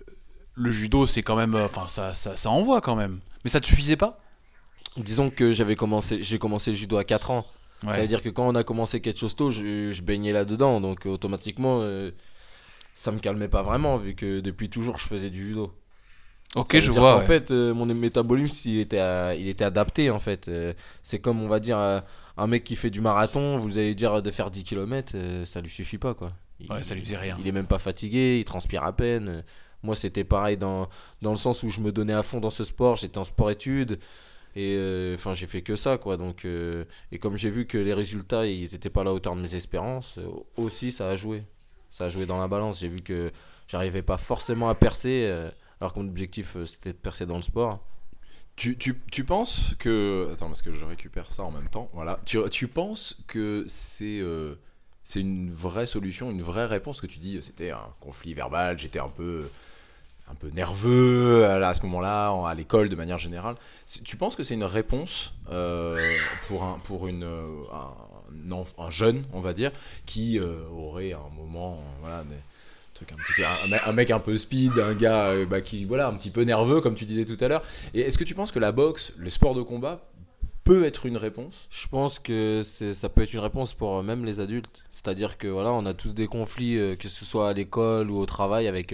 le 0.53 0.71
judo, 0.71 1.06
c'est 1.07 1.23
quand 1.23 1.35
même. 1.38 1.56
euh, 1.56 1.65
Enfin, 1.65 1.88
ça, 1.88 2.13
ça, 2.13 2.35
ça 2.35 2.50
envoie 2.51 2.81
quand 2.81 2.95
même. 2.95 3.19
Mais 3.44 3.50
ça 3.50 3.59
te 3.59 3.65
suffisait 3.65 3.95
pas? 3.95 4.19
Disons 4.97 5.29
que 5.29 5.51
j'avais 5.51 5.75
commencé, 5.75 6.21
j'ai 6.21 6.38
commencé 6.38 6.71
le 6.71 6.77
judo 6.77 6.97
à 6.97 7.03
4 7.06 7.31
ans. 7.31 7.45
Ouais. 7.83 7.94
Ça 7.94 8.01
veut 8.01 8.07
dire 8.07 8.22
que 8.22 8.30
quand 8.30 8.48
on 8.48 8.56
a 8.56 8.63
commencé 8.63 9.01
quelque 9.01 9.19
chose 9.19 9.36
tôt, 9.36 9.50
je, 9.51 9.92
je 9.92 10.01
baignais 10.04 10.31
là-dedans. 10.33 10.81
Donc 10.81 11.06
euh, 11.06 11.10
automatiquement, 11.10 11.80
euh, 11.81 12.12
ça 12.95 13.12
me 13.12 13.19
calmait 13.19 13.48
pas 13.48 13.63
vraiment, 13.63 13.98
vu 13.98 14.13
que 14.16 14.39
depuis 14.39 14.69
toujours, 14.69 14.98
je 14.98 15.07
faisais 15.07 15.30
du 15.30 15.48
judo. 15.48 15.74
Ok, 16.56 16.78
je 16.80 16.92
vois. 16.92 17.13
qu'en 17.13 17.19
ouais. 17.19 17.25
fait, 17.25 17.50
euh, 17.51 17.74
mon 17.74 17.86
métabolisme, 17.86 18.69
il 18.69 18.80
était, 18.80 19.00
à- 19.00 19.33
il 19.36 19.48
était 19.48 19.63
adapté, 19.63 20.10
en 20.12 20.19
fait. 20.19 20.48
Euh, 20.50 20.74
c'est 21.01 21.19
comme, 21.19 21.42
on 21.42 21.48
va 21.48 21.60
dire, 21.62 21.78
un 21.78 22.48
mec 22.48 22.63
qui 22.66 22.75
fait 22.75 22.89
du 22.89 23.00
marathon, 23.01 23.57
vous 23.57 23.78
allez 23.78 23.95
dire 23.95 24.22
de 24.22 24.31
faire 24.31 24.51
10 24.51 24.63
km, 24.63 25.16
ça 25.45 25.62
lui 25.62 25.69
suffit 25.69 25.98
pas, 25.98 26.13
quoi. 26.13 26.33
Il, 26.60 26.69
Ouais, 26.72 26.83
ça 26.83 26.94
lui 26.94 27.01
faisait 27.04 27.18
rien. 27.18 27.38
Il 27.39 27.48
est 27.48 27.51
même 27.54 27.68
pas 27.68 27.80
fatigué, 27.80 28.38
il 28.39 28.45
transpire 28.45 28.83
à 28.83 28.92
peine. 28.94 29.44
Moi, 29.81 29.95
c'était 29.95 30.24
pareil 30.25 30.57
dans, 30.57 30.89
dans 31.22 31.31
le 31.31 31.38
sens 31.38 31.63
où 31.63 31.69
je 31.69 31.80
me 31.81 31.92
donnais 31.92 32.13
à 32.13 32.22
fond 32.22 32.39
dans 32.39 32.50
ce 32.51 32.63
sport. 32.66 32.98
J'étais 32.98 33.18
en 33.18 33.24
sport-études. 33.24 33.98
Et 34.56 34.75
euh, 34.77 35.15
enfin, 35.15 35.33
j'ai 35.33 35.48
fait 35.48 35.62
que 35.62 35.75
ça, 35.75 35.98
quoi. 35.98 36.18
Donc, 36.18 36.45
euh, 36.45 36.83
et 37.12 37.19
comme 37.19 37.38
j'ai 37.38 37.50
vu 37.50 37.65
que 37.65 37.77
les 37.77 37.94
résultats, 37.94 38.45
ils 38.45 38.75
étaient 38.75 38.89
pas 38.89 39.01
à 39.01 39.03
la 39.06 39.13
hauteur 39.13 39.36
de 39.36 39.42
mes 39.42 39.56
espérances, 39.56 40.18
euh, 40.18 40.27
aussi, 40.57 40.92
ça 40.92 41.09
a 41.09 41.15
joué. 41.15 41.44
Ça 41.89 42.06
a 42.06 42.09
joué 42.09 42.25
dans 42.25 42.39
la 42.39 42.48
balance. 42.48 42.80
J'ai 42.81 42.88
vu 42.88 43.01
que 43.01 43.31
j'arrivais 43.68 44.01
pas 44.01 44.18
forcément 44.18 44.69
à 44.69 44.75
percer, 44.75 45.30
alors 45.80 45.94
que 45.94 46.00
mon 46.00 46.07
objectif, 46.07 46.56
c'était 46.65 46.94
de 46.94 46.98
percer 46.98 47.25
dans 47.25 47.38
le 47.38 47.42
sport. 47.42 47.80
Tu, 48.56 48.77
tu, 48.77 49.00
tu 49.12 49.24
penses 49.24 49.75
que. 49.80 50.30
Attends, 50.33 50.48
parce 50.48 50.62
que 50.62 50.74
je 50.74 50.86
récupère 50.86 51.31
ça 51.31 51.44
en 51.44 51.51
même 51.51 51.68
temps. 51.68 51.89
Voilà. 51.94 52.19
Tu, 52.25 52.38
tu 52.50 52.68
penses 52.68 53.21
que 53.27 53.65
c'est. 53.68 54.21
c'est 55.04 55.19
une 55.19 55.51
vraie 55.51 55.86
solution, 55.86 56.31
une 56.31 56.42
vraie 56.42 56.65
réponse 56.65 57.01
que 57.01 57.07
tu 57.07 57.19
dis 57.19 57.42
c'était 57.42 57.71
un 57.71 57.94
conflit 58.00 58.33
verbal, 58.33 58.80
j'étais 58.80 59.00
un 59.00 59.09
peu 59.09 59.50
un 60.31 60.36
peu 60.36 60.50
nerveux 60.50 61.45
à, 61.45 61.74
ce 61.74 61.81
moment-là 61.83 62.31
en- 62.31 62.45
à 62.45 62.54
l'école 62.56 62.89
de 62.89 62.95
manière 62.95 63.18
générale. 63.18 63.56
Tu 64.04 64.16
penses 64.16 64.36
que 64.36 64.44
c'est 64.44 64.54
une 64.54 64.63
réponse 64.63 65.33
euh, 65.51 66.16
pour 66.48 66.63
un 66.63 66.78
pour 66.86 67.07
une 67.07 67.24
euh, 67.24 67.48
un, 67.74 68.63
un 68.83 68.92
jeune, 68.92 69.25
on 69.33 69.42
va 69.42 69.54
dire, 69.54 69.72
qui 70.06 70.39
euh, 70.39 70.63
aurait 70.72 71.13
un 71.13 71.30
moment 71.36 71.80
voilà 72.01 72.24
des 72.24 72.36
un 73.01 73.16
petit 73.16 73.33
peu 73.36 73.44
un, 73.89 73.94
mec- 73.94 74.12
un 74.12 74.19
peu 74.19 74.38
speed, 74.38 74.78
un 74.78 74.94
gars 74.94 75.33
bah, 75.50 75.62
qui 75.62 75.86
voilà 75.86 76.07
un 76.07 76.13
petit 76.13 76.30
peu 76.30 76.44
nerveux 76.44 76.81
comme 76.81 76.94
tu 76.94 77.06
disais 77.06 77.25
tout 77.25 77.38
à 77.44 77.48
l'heure. 77.48 77.63
Et 77.95 78.01
est-ce 78.01 78.19
que 78.19 78.24
tu 78.24 78.36
penses 78.36 78.51
que 78.51 78.60
la 78.60 78.72
boxe, 78.72 79.12
les 79.18 79.31
sports 79.31 79.56
de 79.56 79.63
combat 79.63 80.01
peut 80.63 80.83
être 80.86 81.07
une 81.07 81.18
réponse? 81.18 81.68
Je 81.72 81.88
pense 81.88 82.19
que 82.19 82.62
ça 82.63 83.10
peut 83.10 83.24
être 83.24 83.33
une 83.33 83.39
réponse 83.39 83.74
pour 83.74 84.04
même 84.04 84.24
les 84.24 84.39
adultes. 84.39 84.83
C'est-à-dire 84.92 85.39
que 85.39 85.48
voilà, 85.48 85.72
on 85.72 85.88
a 85.88 85.95
tous 85.95 86.13
des 86.13 86.28
conflits, 86.28 86.95
que 87.00 87.10
ce 87.10 87.25
soit 87.25 87.50
à 87.50 87.54
l'école 87.54 88.12
ou 88.12 88.19
au 88.19 88.28
travail, 88.28 88.68
avec 88.68 88.94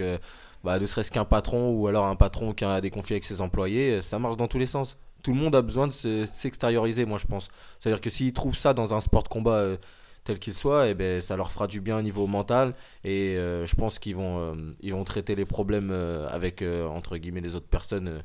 bah, 0.64 0.78
ne 0.78 0.86
serait-ce 0.86 1.10
qu'un 1.10 1.24
patron 1.24 1.70
ou 1.72 1.86
alors 1.88 2.06
un 2.06 2.16
patron 2.16 2.52
qui 2.52 2.64
a 2.64 2.80
des 2.80 2.90
conflits 2.90 3.14
avec 3.14 3.24
ses 3.24 3.40
employés. 3.40 3.90
euh, 3.98 4.02
Ça 4.02 4.18
marche 4.18 4.36
dans 4.36 4.48
tous 4.48 4.58
les 4.58 4.66
sens. 4.66 4.98
Tout 5.22 5.32
le 5.32 5.38
monde 5.38 5.54
a 5.56 5.62
besoin 5.62 5.86
de 5.88 5.92
se- 5.92 6.26
s'extérioriser, 6.26 7.04
moi 7.04 7.18
je 7.18 7.26
pense. 7.26 7.48
C'est-à-dire 7.80 8.00
que 8.00 8.10
s'ils 8.10 8.32
trouvent 8.32 8.56
ça 8.56 8.74
dans 8.74 8.94
un 8.94 9.00
sport 9.00 9.22
de 9.24 9.28
combat 9.28 9.56
euh, 9.56 9.76
tel 10.24 10.38
qu'il 10.38 10.54
soit, 10.54 10.88
et 10.88 10.94
ben, 10.94 11.20
ça 11.20 11.36
leur 11.36 11.50
fera 11.52 11.66
du 11.66 11.80
bien 11.80 11.98
au 11.98 12.02
niveau 12.02 12.26
mental. 12.26 12.74
Et 13.04 13.36
euh, 13.36 13.66
je 13.66 13.74
pense 13.76 13.98
qu'ils 13.98 14.16
vont, 14.16 14.52
vont 14.82 15.04
traiter 15.04 15.34
les 15.34 15.46
problèmes 15.46 15.90
avec, 16.30 16.62
entre 16.62 17.16
guillemets, 17.16 17.40
les 17.40 17.54
autres 17.56 17.68
personnes. 17.68 18.22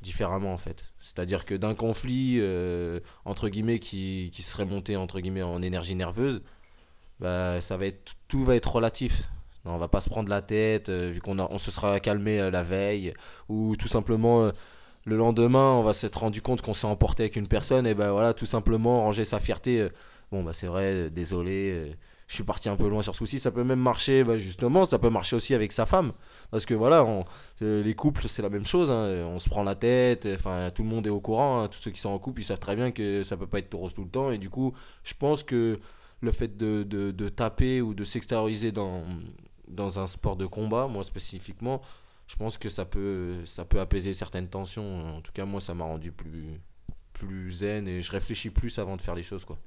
différemment 0.00 0.52
en 0.52 0.58
fait 0.58 0.92
c'est 0.98 1.18
à 1.20 1.24
dire 1.26 1.44
que 1.44 1.54
d'un 1.54 1.74
conflit 1.76 2.40
entre 3.24 3.48
guillemets 3.48 3.78
qui, 3.78 4.30
qui 4.32 4.42
serait 4.42 4.64
monté 4.64 4.96
entre 4.96 5.20
guillemets 5.20 5.42
en 5.42 5.62
énergie 5.62 5.94
nerveuse 5.94 6.42
bah 7.20 7.60
ça 7.60 7.76
va 7.76 7.86
être 7.86 8.14
tout 8.28 8.42
va 8.44 8.56
être 8.56 8.72
relatif 8.74 9.22
non, 9.64 9.74
on 9.74 9.78
va 9.78 9.88
pas 9.88 10.00
se 10.00 10.08
prendre 10.08 10.28
la 10.28 10.42
tête 10.42 10.88
euh, 10.88 11.10
vu 11.12 11.20
qu'on 11.20 11.58
se 11.58 11.70
sera 11.70 12.00
calmé 12.00 12.40
euh, 12.40 12.50
la 12.50 12.62
veille 12.64 13.14
ou 13.48 13.76
tout 13.76 13.88
simplement 13.88 14.42
euh, 14.42 14.52
le 15.04 15.16
lendemain 15.16 15.72
on 15.72 15.82
va 15.82 15.92
s'être 15.92 16.16
rendu 16.16 16.42
compte 16.42 16.62
qu'on 16.62 16.74
s'est 16.74 16.86
emporté 16.86 17.24
avec 17.24 17.36
une 17.36 17.46
personne 17.46 17.86
et 17.86 17.94
ben 17.94 18.10
voilà 18.10 18.34
tout 18.34 18.46
simplement 18.46 19.02
ranger 19.02 19.24
sa 19.24 19.38
fierté 19.38 19.88
bon 20.32 20.42
bah 20.42 20.52
c'est 20.52 20.66
vrai 20.66 21.10
désolé 21.10 21.94
je 22.28 22.34
suis 22.34 22.44
parti 22.44 22.68
un 22.68 22.76
peu 22.76 22.88
loin 22.88 23.02
sur 23.02 23.14
ce 23.14 23.18
coup-ci. 23.18 23.38
Ça 23.38 23.50
peut 23.50 23.62
même 23.62 23.80
marcher 23.80 24.24
bah, 24.24 24.38
justement 24.38 24.86
ça 24.86 24.98
peut 24.98 25.10
marcher 25.10 25.36
aussi 25.36 25.54
avec 25.54 25.70
sa 25.70 25.84
femme. 25.84 26.12
Parce 26.50 26.64
que 26.64 26.72
voilà 26.72 27.06
les 27.60 27.94
couples 27.94 28.26
c'est 28.28 28.42
la 28.42 28.48
même 28.48 28.64
chose 28.64 28.90
hein, 28.90 29.24
on 29.26 29.38
se 29.38 29.48
prend 29.50 29.64
la 29.64 29.74
tête 29.74 30.26
enfin 30.34 30.70
tout 30.74 30.82
le 30.82 30.88
monde 30.88 31.06
est 31.06 31.10
au 31.10 31.20
courant 31.20 31.62
hein, 31.62 31.68
tous 31.68 31.78
ceux 31.78 31.90
qui 31.90 32.00
sont 32.00 32.08
en 32.10 32.18
couple 32.18 32.40
ils 32.40 32.44
savent 32.44 32.58
très 32.58 32.76
bien 32.76 32.90
que 32.90 33.22
ça 33.22 33.36
peut 33.36 33.46
pas 33.46 33.58
être 33.58 33.70
tout 33.70 33.88
tout 33.94 34.04
le 34.04 34.10
temps 34.10 34.30
et 34.30 34.38
du 34.38 34.50
coup 34.50 34.72
je 35.04 35.14
pense 35.18 35.42
que 35.42 35.78
le 36.20 36.32
fait 36.32 36.56
de 36.56 37.28
taper 37.28 37.82
ou 37.82 37.92
de 37.94 38.04
s'extérioriser 38.04 38.72
dans, 38.72 39.02
dans 39.72 39.98
un 39.98 40.06
sport 40.06 40.36
de 40.36 40.46
combat 40.46 40.86
moi 40.86 41.04
spécifiquement 41.04 41.82
je 42.32 42.36
pense 42.36 42.56
que 42.56 42.68
ça 42.70 42.84
peut 42.84 43.44
ça 43.44 43.64
peut 43.64 43.80
apaiser 43.80 44.14
certaines 44.14 44.48
tensions. 44.48 45.16
En 45.16 45.20
tout 45.20 45.32
cas 45.32 45.44
moi 45.44 45.60
ça 45.60 45.74
m'a 45.74 45.84
rendu 45.84 46.12
plus 46.12 46.60
plus 47.12 47.52
zen 47.52 47.86
et 47.86 48.00
je 48.00 48.10
réfléchis 48.10 48.50
plus 48.50 48.78
avant 48.78 48.96
de 48.96 49.02
faire 49.02 49.14
les 49.14 49.22
choses 49.22 49.44
quoi 49.44 49.58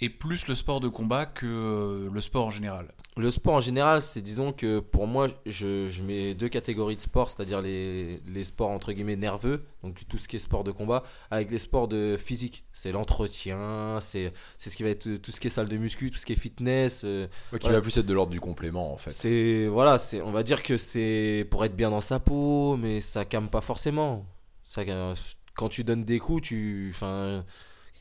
Et 0.00 0.08
plus 0.08 0.48
le 0.48 0.54
sport 0.56 0.80
de 0.80 0.88
combat 0.88 1.26
que 1.26 1.46
euh, 1.46 2.10
le 2.12 2.20
sport 2.20 2.46
en 2.46 2.50
général. 2.50 2.92
Le 3.16 3.30
sport 3.30 3.54
en 3.54 3.60
général, 3.60 4.02
c'est 4.02 4.22
disons 4.22 4.52
que 4.52 4.80
pour 4.80 5.06
moi, 5.06 5.28
je, 5.46 5.88
je 5.88 6.02
mets 6.02 6.34
deux 6.34 6.48
catégories 6.48 6.96
de 6.96 7.00
sport, 7.00 7.30
c'est-à-dire 7.30 7.60
les, 7.60 8.20
les 8.26 8.42
sports 8.44 8.70
entre 8.70 8.92
guillemets 8.92 9.16
nerveux, 9.16 9.64
donc 9.84 10.00
tout 10.08 10.18
ce 10.18 10.26
qui 10.26 10.36
est 10.36 10.38
sport 10.38 10.64
de 10.64 10.72
combat, 10.72 11.02
avec 11.30 11.50
les 11.50 11.58
sports 11.58 11.86
de 11.88 12.16
physique. 12.16 12.64
C'est 12.72 12.90
l'entretien, 12.90 13.98
c'est 14.00 14.32
c'est 14.58 14.70
ce 14.70 14.76
qui 14.76 14.82
va 14.82 14.88
être 14.88 15.16
tout 15.18 15.30
ce 15.30 15.38
qui 15.40 15.46
est 15.48 15.50
salle 15.50 15.68
de 15.68 15.76
muscu, 15.76 16.10
tout 16.10 16.18
ce 16.18 16.24
qui 16.26 16.32
est 16.32 16.36
fitness. 16.36 17.02
euh, 17.04 17.28
Qui 17.60 17.68
va 17.68 17.80
plus 17.82 17.96
être 17.98 18.06
de 18.06 18.14
l'ordre 18.14 18.32
du 18.32 18.40
complément 18.40 18.92
en 18.92 18.96
fait. 18.96 19.12
c'est 19.12 19.66
voilà, 19.68 19.98
c'est 19.98 20.20
on 20.22 20.32
va 20.32 20.42
dire 20.42 20.62
que 20.62 20.78
c'est 20.78 21.46
pour 21.50 21.64
être 21.64 21.76
bien 21.76 21.90
dans 21.90 22.00
sa 22.00 22.18
peau, 22.18 22.76
mais 22.76 23.00
ça 23.02 23.24
calme 23.26 23.48
pas 23.48 23.60
forcément. 23.60 24.24
Ça, 24.64 24.80
euh, 24.80 25.14
quand 25.54 25.68
tu 25.68 25.84
donnes 25.84 26.04
des 26.04 26.18
coups, 26.18 26.42
tu, 26.48 26.90
enfin, 26.94 27.44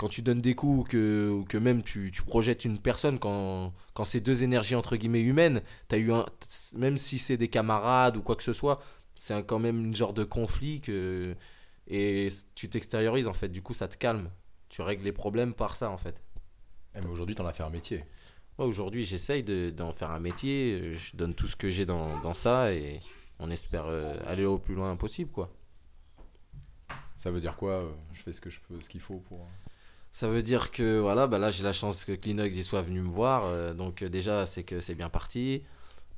quand 0.01 0.09
tu 0.09 0.23
donnes 0.23 0.41
des 0.41 0.55
coups 0.55 0.79
ou 0.79 0.83
que, 0.83 1.29
ou 1.29 1.43
que 1.45 1.59
même 1.59 1.83
tu, 1.83 2.09
tu 2.11 2.23
projettes 2.23 2.65
une 2.65 2.79
personne, 2.79 3.19
quand, 3.19 3.71
quand 3.93 4.03
c'est 4.03 4.19
deux 4.19 4.41
énergies 4.41 4.73
entre 4.73 4.95
guillemets 4.95 5.21
humaines, 5.21 5.61
t'as 5.89 5.97
eu 5.99 6.11
un, 6.11 6.25
même 6.75 6.97
si 6.97 7.19
c'est 7.19 7.37
des 7.37 7.49
camarades 7.49 8.17
ou 8.17 8.23
quoi 8.23 8.35
que 8.35 8.41
ce 8.41 8.51
soit, 8.51 8.81
c'est 9.13 9.45
quand 9.45 9.59
même 9.59 9.79
une 9.85 9.95
genre 9.95 10.13
de 10.13 10.23
conflit 10.23 10.81
que 10.81 11.35
et 11.87 12.29
tu 12.55 12.67
t'extériorises 12.67 13.27
en 13.27 13.33
fait. 13.33 13.49
Du 13.49 13.61
coup, 13.61 13.75
ça 13.75 13.87
te 13.87 13.95
calme. 13.95 14.31
Tu 14.69 14.81
règles 14.81 15.03
les 15.03 15.11
problèmes 15.11 15.53
par 15.53 15.75
ça 15.75 15.91
en 15.91 15.97
fait. 15.97 16.19
Eh, 16.95 16.99
mais 17.01 17.07
aujourd'hui, 17.07 17.35
t'en 17.35 17.45
as 17.45 17.53
fait 17.53 17.63
un 17.63 17.69
métier. 17.69 18.03
Ouais, 18.57 18.65
Aujourd'hui, 18.65 19.05
j'essaye 19.05 19.43
de- 19.43 19.69
d'en 19.69 19.93
faire 19.93 20.09
un 20.09 20.19
métier. 20.19 20.79
euh, 20.81 20.95
Je 20.95 21.15
donne 21.15 21.35
tout 21.35 21.47
ce 21.47 21.55
que 21.55 21.69
j'ai 21.69 21.85
dans, 21.85 22.19
dans 22.21 22.33
ça 22.33 22.73
et 22.73 23.01
on 23.37 23.51
espère 23.51 23.85
euh, 23.85 24.15
aller 24.25 24.45
au 24.45 24.57
plus 24.57 24.73
loin 24.73 24.95
possible, 24.95 25.29
quoi. 25.31 25.53
Ça 27.17 27.29
veut 27.29 27.39
dire 27.39 27.55
quoi 27.55 27.71
euh, 27.73 27.91
Je 28.13 28.21
fais 28.23 28.33
ce 28.33 28.41
que 28.41 28.49
je 28.49 28.59
peux, 28.61 28.79
ce 28.81 28.89
qu'il 28.89 29.01
faut 29.01 29.19
pour. 29.19 29.45
Ça 30.11 30.27
veut 30.27 30.41
dire 30.43 30.71
que 30.71 30.99
voilà, 30.99 31.25
bah 31.27 31.39
là 31.39 31.51
j'ai 31.51 31.63
la 31.63 31.71
chance 31.73 32.03
que 32.05 32.11
Kleenex 32.11 32.55
y 32.55 32.63
soit 32.63 32.81
venu 32.81 33.01
me 33.01 33.09
voir, 33.09 33.45
euh, 33.45 33.73
donc 33.73 34.01
euh, 34.01 34.09
déjà 34.09 34.45
c'est 34.45 34.63
que 34.63 34.81
c'est 34.81 34.95
bien 34.95 35.09
parti. 35.09 35.63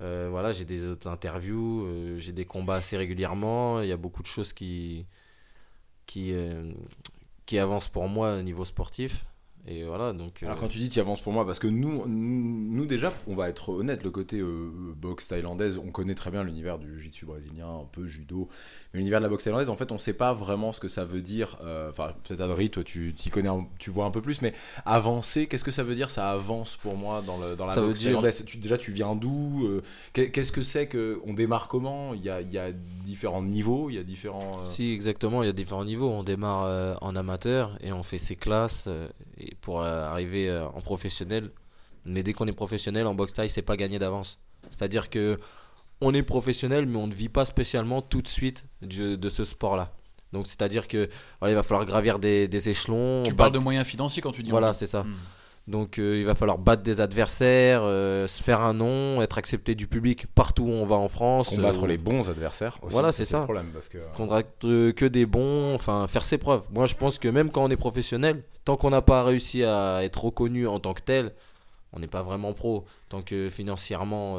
Euh, 0.02 0.28
voilà, 0.32 0.52
j'ai 0.52 0.66
des 0.66 0.84
autres 0.84 1.08
interviews, 1.10 1.88
j'ai 2.18 2.34
des 2.34 2.46
combats 2.46 2.76
assez 2.76 2.98
régulièrement. 2.98 3.82
Il 3.82 3.88
y 3.88 3.92
a 3.92 3.98
beaucoup 3.98 4.24
de 4.24 4.28
choses 4.28 4.54
qui 4.54 5.06
qui 6.06 6.34
qui 7.46 7.60
avancent 7.60 7.88
pour 7.88 8.08
moi 8.10 8.38
au 8.38 8.42
niveau 8.42 8.66
sportif. 8.66 9.26
Et 9.66 9.86
voilà, 9.86 10.12
donc. 10.12 10.44
euh, 10.44 10.48
Alors 10.48 10.58
quand 10.60 10.68
tu 10.68 10.78
dis 10.78 10.90
tu 10.90 11.00
avances 11.00 11.22
pour 11.22 11.32
moi, 11.32 11.46
parce 11.46 11.58
que 11.60 11.68
nous, 11.68 12.06
nous, 12.06 12.68
nous, 12.76 12.86
déjà, 12.86 13.14
on 13.28 13.36
va 13.36 13.48
être 13.48 13.70
honnête, 13.70 14.04
le 14.04 14.12
côté 14.12 14.40
euh, 14.40 14.70
boxe 14.98 15.30
thaïlandaise, 15.30 15.78
on 15.78 15.90
connaît 15.90 16.16
très 16.16 16.32
bien 16.32 16.44
l'univers 16.44 16.80
du 16.80 16.94
jiu-jitsu 17.00 17.26
brésilien, 17.26 17.68
un 17.68 17.86
peu 17.90 18.06
judo, 18.06 18.50
mais 18.94 19.00
l'univers 19.00 19.20
de 19.22 19.24
la 19.24 19.30
boxe 19.30 19.46
thaïlandaise, 19.46 19.70
en 19.70 19.76
fait, 19.76 19.94
on 19.94 19.98
sait 19.98 20.12
pas 20.14 20.34
vraiment 20.34 20.74
ce 20.74 20.82
que 20.82 20.90
ça 20.90 21.06
veut 21.06 21.22
dire. 21.22 21.58
euh, 21.64 21.90
Enfin, 21.90 22.12
peut-être 22.26 22.42
Adri, 22.42 22.70
toi, 22.72 22.84
tu 22.84 23.14
t'y 23.14 23.30
connais, 23.30 23.48
un- 23.48 23.66
tu 23.80 23.90
vois 23.90 24.04
un 24.06 24.12
peu 24.12 24.22
plus, 24.22 24.42
mais 24.42 24.54
avancer, 24.86 25.48
qu'est-ce 25.48 25.64
que 25.64 25.72
ça 25.72 25.84
veut 25.84 25.96
dire 25.96 26.10
Ça 26.10 26.30
avance 26.32 26.76
pour 26.76 26.98
moi 26.98 27.22
dans, 27.26 27.38
le, 27.38 27.56
dans 27.56 27.66
la 27.66 27.74
Ça 27.74 27.80
veut 27.82 27.88
boxe 27.88 28.00
dire- 28.00 28.08
thaïlandaise? 28.10 28.44
Tu- 28.46 28.58
déjà, 28.58 28.78
tu 28.78 28.92
viens 28.92 29.16
d'où 29.16 29.66
euh, 29.66 29.82
qu'est- 30.12 30.30
Qu'est-ce 30.32 30.52
que 30.52 30.64
c'est 30.64 30.88
que 30.88 31.22
on 31.26 31.34
démarre 31.34 31.70
comment? 31.70 32.14
Il 32.14 32.22
y, 32.24 32.30
a, 32.30 32.42
il 32.42 32.52
y 32.52 32.58
a 32.58 32.72
différents 33.06 33.42
niveaux, 33.44 33.90
il 33.90 33.96
y 33.96 34.00
a 34.00 34.04
différents. 34.04 34.52
euh, 34.60 34.66
Si, 34.66 34.92
exactement, 34.92 35.42
il 35.42 35.46
y 35.46 35.50
a 35.50 35.54
différents 35.54 35.86
niveaux. 35.86 36.10
On 36.10 36.24
démarre 36.24 36.66
euh, 36.66 36.96
en 37.02 37.16
amateur 37.16 37.78
et 37.82 37.94
on 37.94 38.04
fait 38.04 38.18
ses 38.20 38.36
classes 38.36 38.86
euh, 38.88 39.08
et 39.38 39.53
pour 39.62 39.82
euh, 39.82 40.06
arriver 40.06 40.50
euh, 40.50 40.66
en 40.68 40.82
professionnel. 40.82 41.50
Mais 42.06 42.24
dès 42.24 42.34
qu'on 42.34 42.48
est 42.48 42.52
professionnel 42.54 43.08
en 43.08 43.14
boxe 43.16 43.34
taille, 43.34 43.50
c'est 43.50 43.62
pas 43.62 43.78
gagné 43.78 43.98
d'avance. 44.00 44.40
C'est-à-dire 44.72 45.10
que 45.10 45.40
on 46.02 46.14
est 46.14 46.24
professionnel, 46.24 46.86
mais 46.86 46.98
on 46.98 47.08
ne 47.08 47.14
vit 47.14 47.30
pas 47.30 47.46
spécialement 47.46 48.02
tout 48.02 48.22
de 48.22 48.28
suite 48.28 48.66
du- 48.82 49.18
de 49.18 49.30
ce 49.30 49.46
sport-là. 49.46 49.94
Donc, 50.34 50.48
c'est-à-dire 50.48 50.88
que 50.88 51.10
voilà, 51.40 51.54
il 51.54 51.56
va 51.56 51.64
falloir 51.64 51.86
gravir 51.86 52.20
des, 52.20 52.48
des 52.48 52.70
échelons. 52.70 53.24
Tu 53.24 53.34
parles 53.36 53.52
de 53.52 53.60
moyens 53.60 53.86
financiers 53.86 54.22
quand 54.22 54.32
tu 54.32 54.44
dis. 54.44 54.50
Voilà, 54.50 54.74
c'est 54.74 54.88
ça. 54.88 55.04
Hmm. 55.04 55.14
Donc 55.66 55.98
euh, 55.98 56.18
il 56.18 56.26
va 56.26 56.36
falloir 56.36 56.58
battre 56.58 56.84
des 56.84 57.00
adversaires, 57.00 57.84
euh, 57.84 58.28
se 58.28 58.44
faire 58.44 58.60
un 58.60 58.74
nom, 58.74 59.22
être 59.22 59.38
accepté 59.38 59.76
du 59.76 59.88
public 59.88 60.28
partout 60.36 60.64
où 60.64 60.70
on 60.72 60.86
va 60.86 60.98
en 60.98 61.08
France. 61.08 61.50
combattre 61.56 61.86
euh, 61.86 61.88
les 61.88 61.98
bons 61.98 62.30
adversaires. 62.30 62.78
Aussi, 62.82 62.92
Voilà, 62.92 63.14
c'est 63.14 63.24
le 63.24 63.28
ça. 63.28 63.42
problème 63.44 63.70
parce 63.74 63.88
que. 63.88 63.98
euh, 64.66 64.92
que 64.92 65.06
des 65.06 65.26
bons, 65.26 65.74
enfin 65.74 66.06
faire 66.08 66.26
ses 66.26 66.38
preuves. 66.38 66.64
Moi 66.72 66.86
je 66.86 66.96
pense 66.96 67.18
que 67.18 67.30
même 67.30 67.50
quand 67.50 67.64
on 67.64 67.70
est 67.70 67.78
professionnel, 67.78 68.44
tant 68.66 68.76
qu'on 68.76 68.90
n'a 68.90 69.02
pas 69.02 69.24
réussi 69.24 69.64
à 69.64 70.04
être 70.04 70.26
reconnu 70.26 70.68
en 70.68 70.82
tant 70.82 70.94
que 70.94 71.02
tel, 71.02 71.32
on 71.94 72.00
n'est 72.00 72.08
pas 72.08 72.24
vraiment 72.24 72.52
pro. 72.52 72.84
Tant 73.08 73.22
que 73.22 73.50
financièrement 73.50 74.38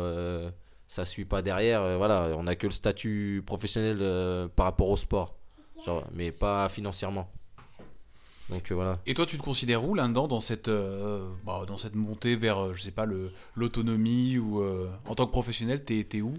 ça 0.88 1.06
suit 1.06 1.24
pas 1.24 1.40
derrière, 1.40 1.96
voilà, 1.96 2.32
on 2.36 2.42
n'a 2.42 2.54
que 2.54 2.66
le 2.66 2.72
statut 2.72 3.42
professionnel 3.46 4.48
par 4.56 4.66
rapport 4.66 4.90
au 4.90 4.96
sport, 4.98 5.34
Genre, 5.86 6.04
mais 6.12 6.32
pas 6.32 6.68
financièrement. 6.68 7.30
Euh. 8.52 8.96
Et 9.06 9.14
toi, 9.14 9.26
tu 9.26 9.38
te 9.38 9.42
considères 9.42 9.84
où 9.88 9.94
là-dedans 9.94 10.28
dans 10.28 10.40
cette 10.40 10.68
euh, 10.68 11.28
bah, 11.44 11.64
dans 11.66 11.78
cette 11.78 11.94
montée 11.94 12.36
vers 12.36 12.58
euh, 12.58 12.74
je 12.74 12.82
sais 12.82 12.90
pas 12.90 13.06
l'autonomie 13.56 14.38
ou 14.38 14.62
en 15.06 15.14
tant 15.14 15.26
que 15.26 15.32
professionnel, 15.32 15.84
t'es 15.84 16.04
t'es 16.04 16.20
où? 16.20 16.34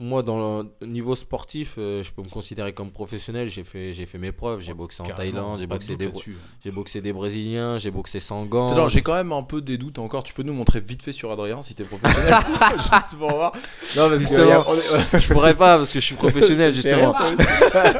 Moi, 0.00 0.22
dans 0.22 0.62
le 0.80 0.86
niveau 0.86 1.14
sportif, 1.14 1.74
euh, 1.76 2.02
je 2.02 2.10
peux 2.12 2.22
me 2.22 2.28
considérer 2.30 2.72
comme 2.72 2.90
professionnel. 2.90 3.48
J'ai 3.48 3.62
fait, 3.62 3.92
j'ai 3.92 4.06
fait 4.06 4.16
mes 4.16 4.32
preuves. 4.32 4.60
J'ai 4.60 4.72
boxé 4.72 5.02
en 5.02 5.04
Carrément, 5.04 5.32
Thaïlande, 5.32 5.60
j'ai 5.60 5.66
de 5.66 5.70
boxé, 5.70 5.96
des, 5.96 6.06
là-dessus. 6.06 6.36
j'ai 6.64 6.70
boxé 6.70 7.00
des 7.02 7.12
Brésiliens, 7.12 7.76
j'ai 7.76 7.90
boxé 7.90 8.18
sans 8.18 8.44
gants. 8.46 8.88
J'ai 8.88 9.02
quand 9.02 9.12
même 9.12 9.32
un 9.32 9.42
peu 9.42 9.60
des 9.60 9.76
doutes 9.76 9.98
encore. 9.98 10.22
Tu 10.22 10.32
peux 10.32 10.44
nous 10.44 10.54
montrer 10.54 10.80
vite 10.80 11.02
fait 11.02 11.12
sur 11.12 11.30
Adrien 11.30 11.60
si 11.60 11.74
t'es 11.74 11.84
professionnel? 11.84 12.34
Juste 12.78 13.18
pour 13.18 13.32
voir. 13.32 13.52
Non, 13.94 14.08
parce 14.08 14.24
que 14.24 14.34
Justement. 14.34 14.64
est- 15.12 15.18
je 15.20 15.28
pourrais 15.30 15.54
pas 15.54 15.76
parce 15.76 15.92
que 15.92 16.00
je 16.00 16.06
suis 16.06 16.14
professionnel 16.14 16.72
justement. 16.74 17.14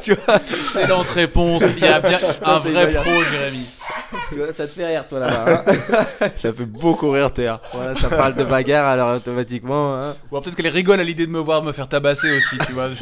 tu 0.00 0.14
vois, 0.14 0.36
Excellente 0.36 1.06
réponse. 1.08 1.62
Il 1.76 1.82
y 1.82 1.86
a 1.86 2.00
bien 2.00 2.18
un 2.42 2.58
vrai 2.58 2.94
pro, 2.94 3.22
Jérémy. 3.30 3.66
Tu 4.32 4.38
vois, 4.38 4.52
ça 4.52 4.66
te 4.66 4.72
fait 4.72 4.86
rire 4.86 5.06
toi 5.08 5.18
là-bas. 5.20 5.64
hein. 5.66 6.28
ça 6.36 6.52
fait 6.52 6.66
beaucoup 6.66 7.10
rire 7.10 7.32
Théa. 7.32 7.60
voilà, 7.72 7.94
ça 7.94 8.08
parle 8.08 8.34
de 8.34 8.44
bagarre 8.44 8.86
alors 8.86 9.16
automatiquement. 9.16 9.94
hein. 9.96 10.14
Ou 10.30 10.34
alors 10.36 10.42
peut-être 10.44 10.56
qu'elle 10.56 10.68
rigole 10.68 11.00
à 11.00 11.04
l'idée 11.04 11.26
de 11.26 11.30
me 11.32 11.38
voir 11.40 11.62
me 11.62 11.72
faire 11.72 11.88
tabasser 11.88 12.30
aussi, 12.36 12.58
tu 12.66 12.72
vois. 12.72 12.88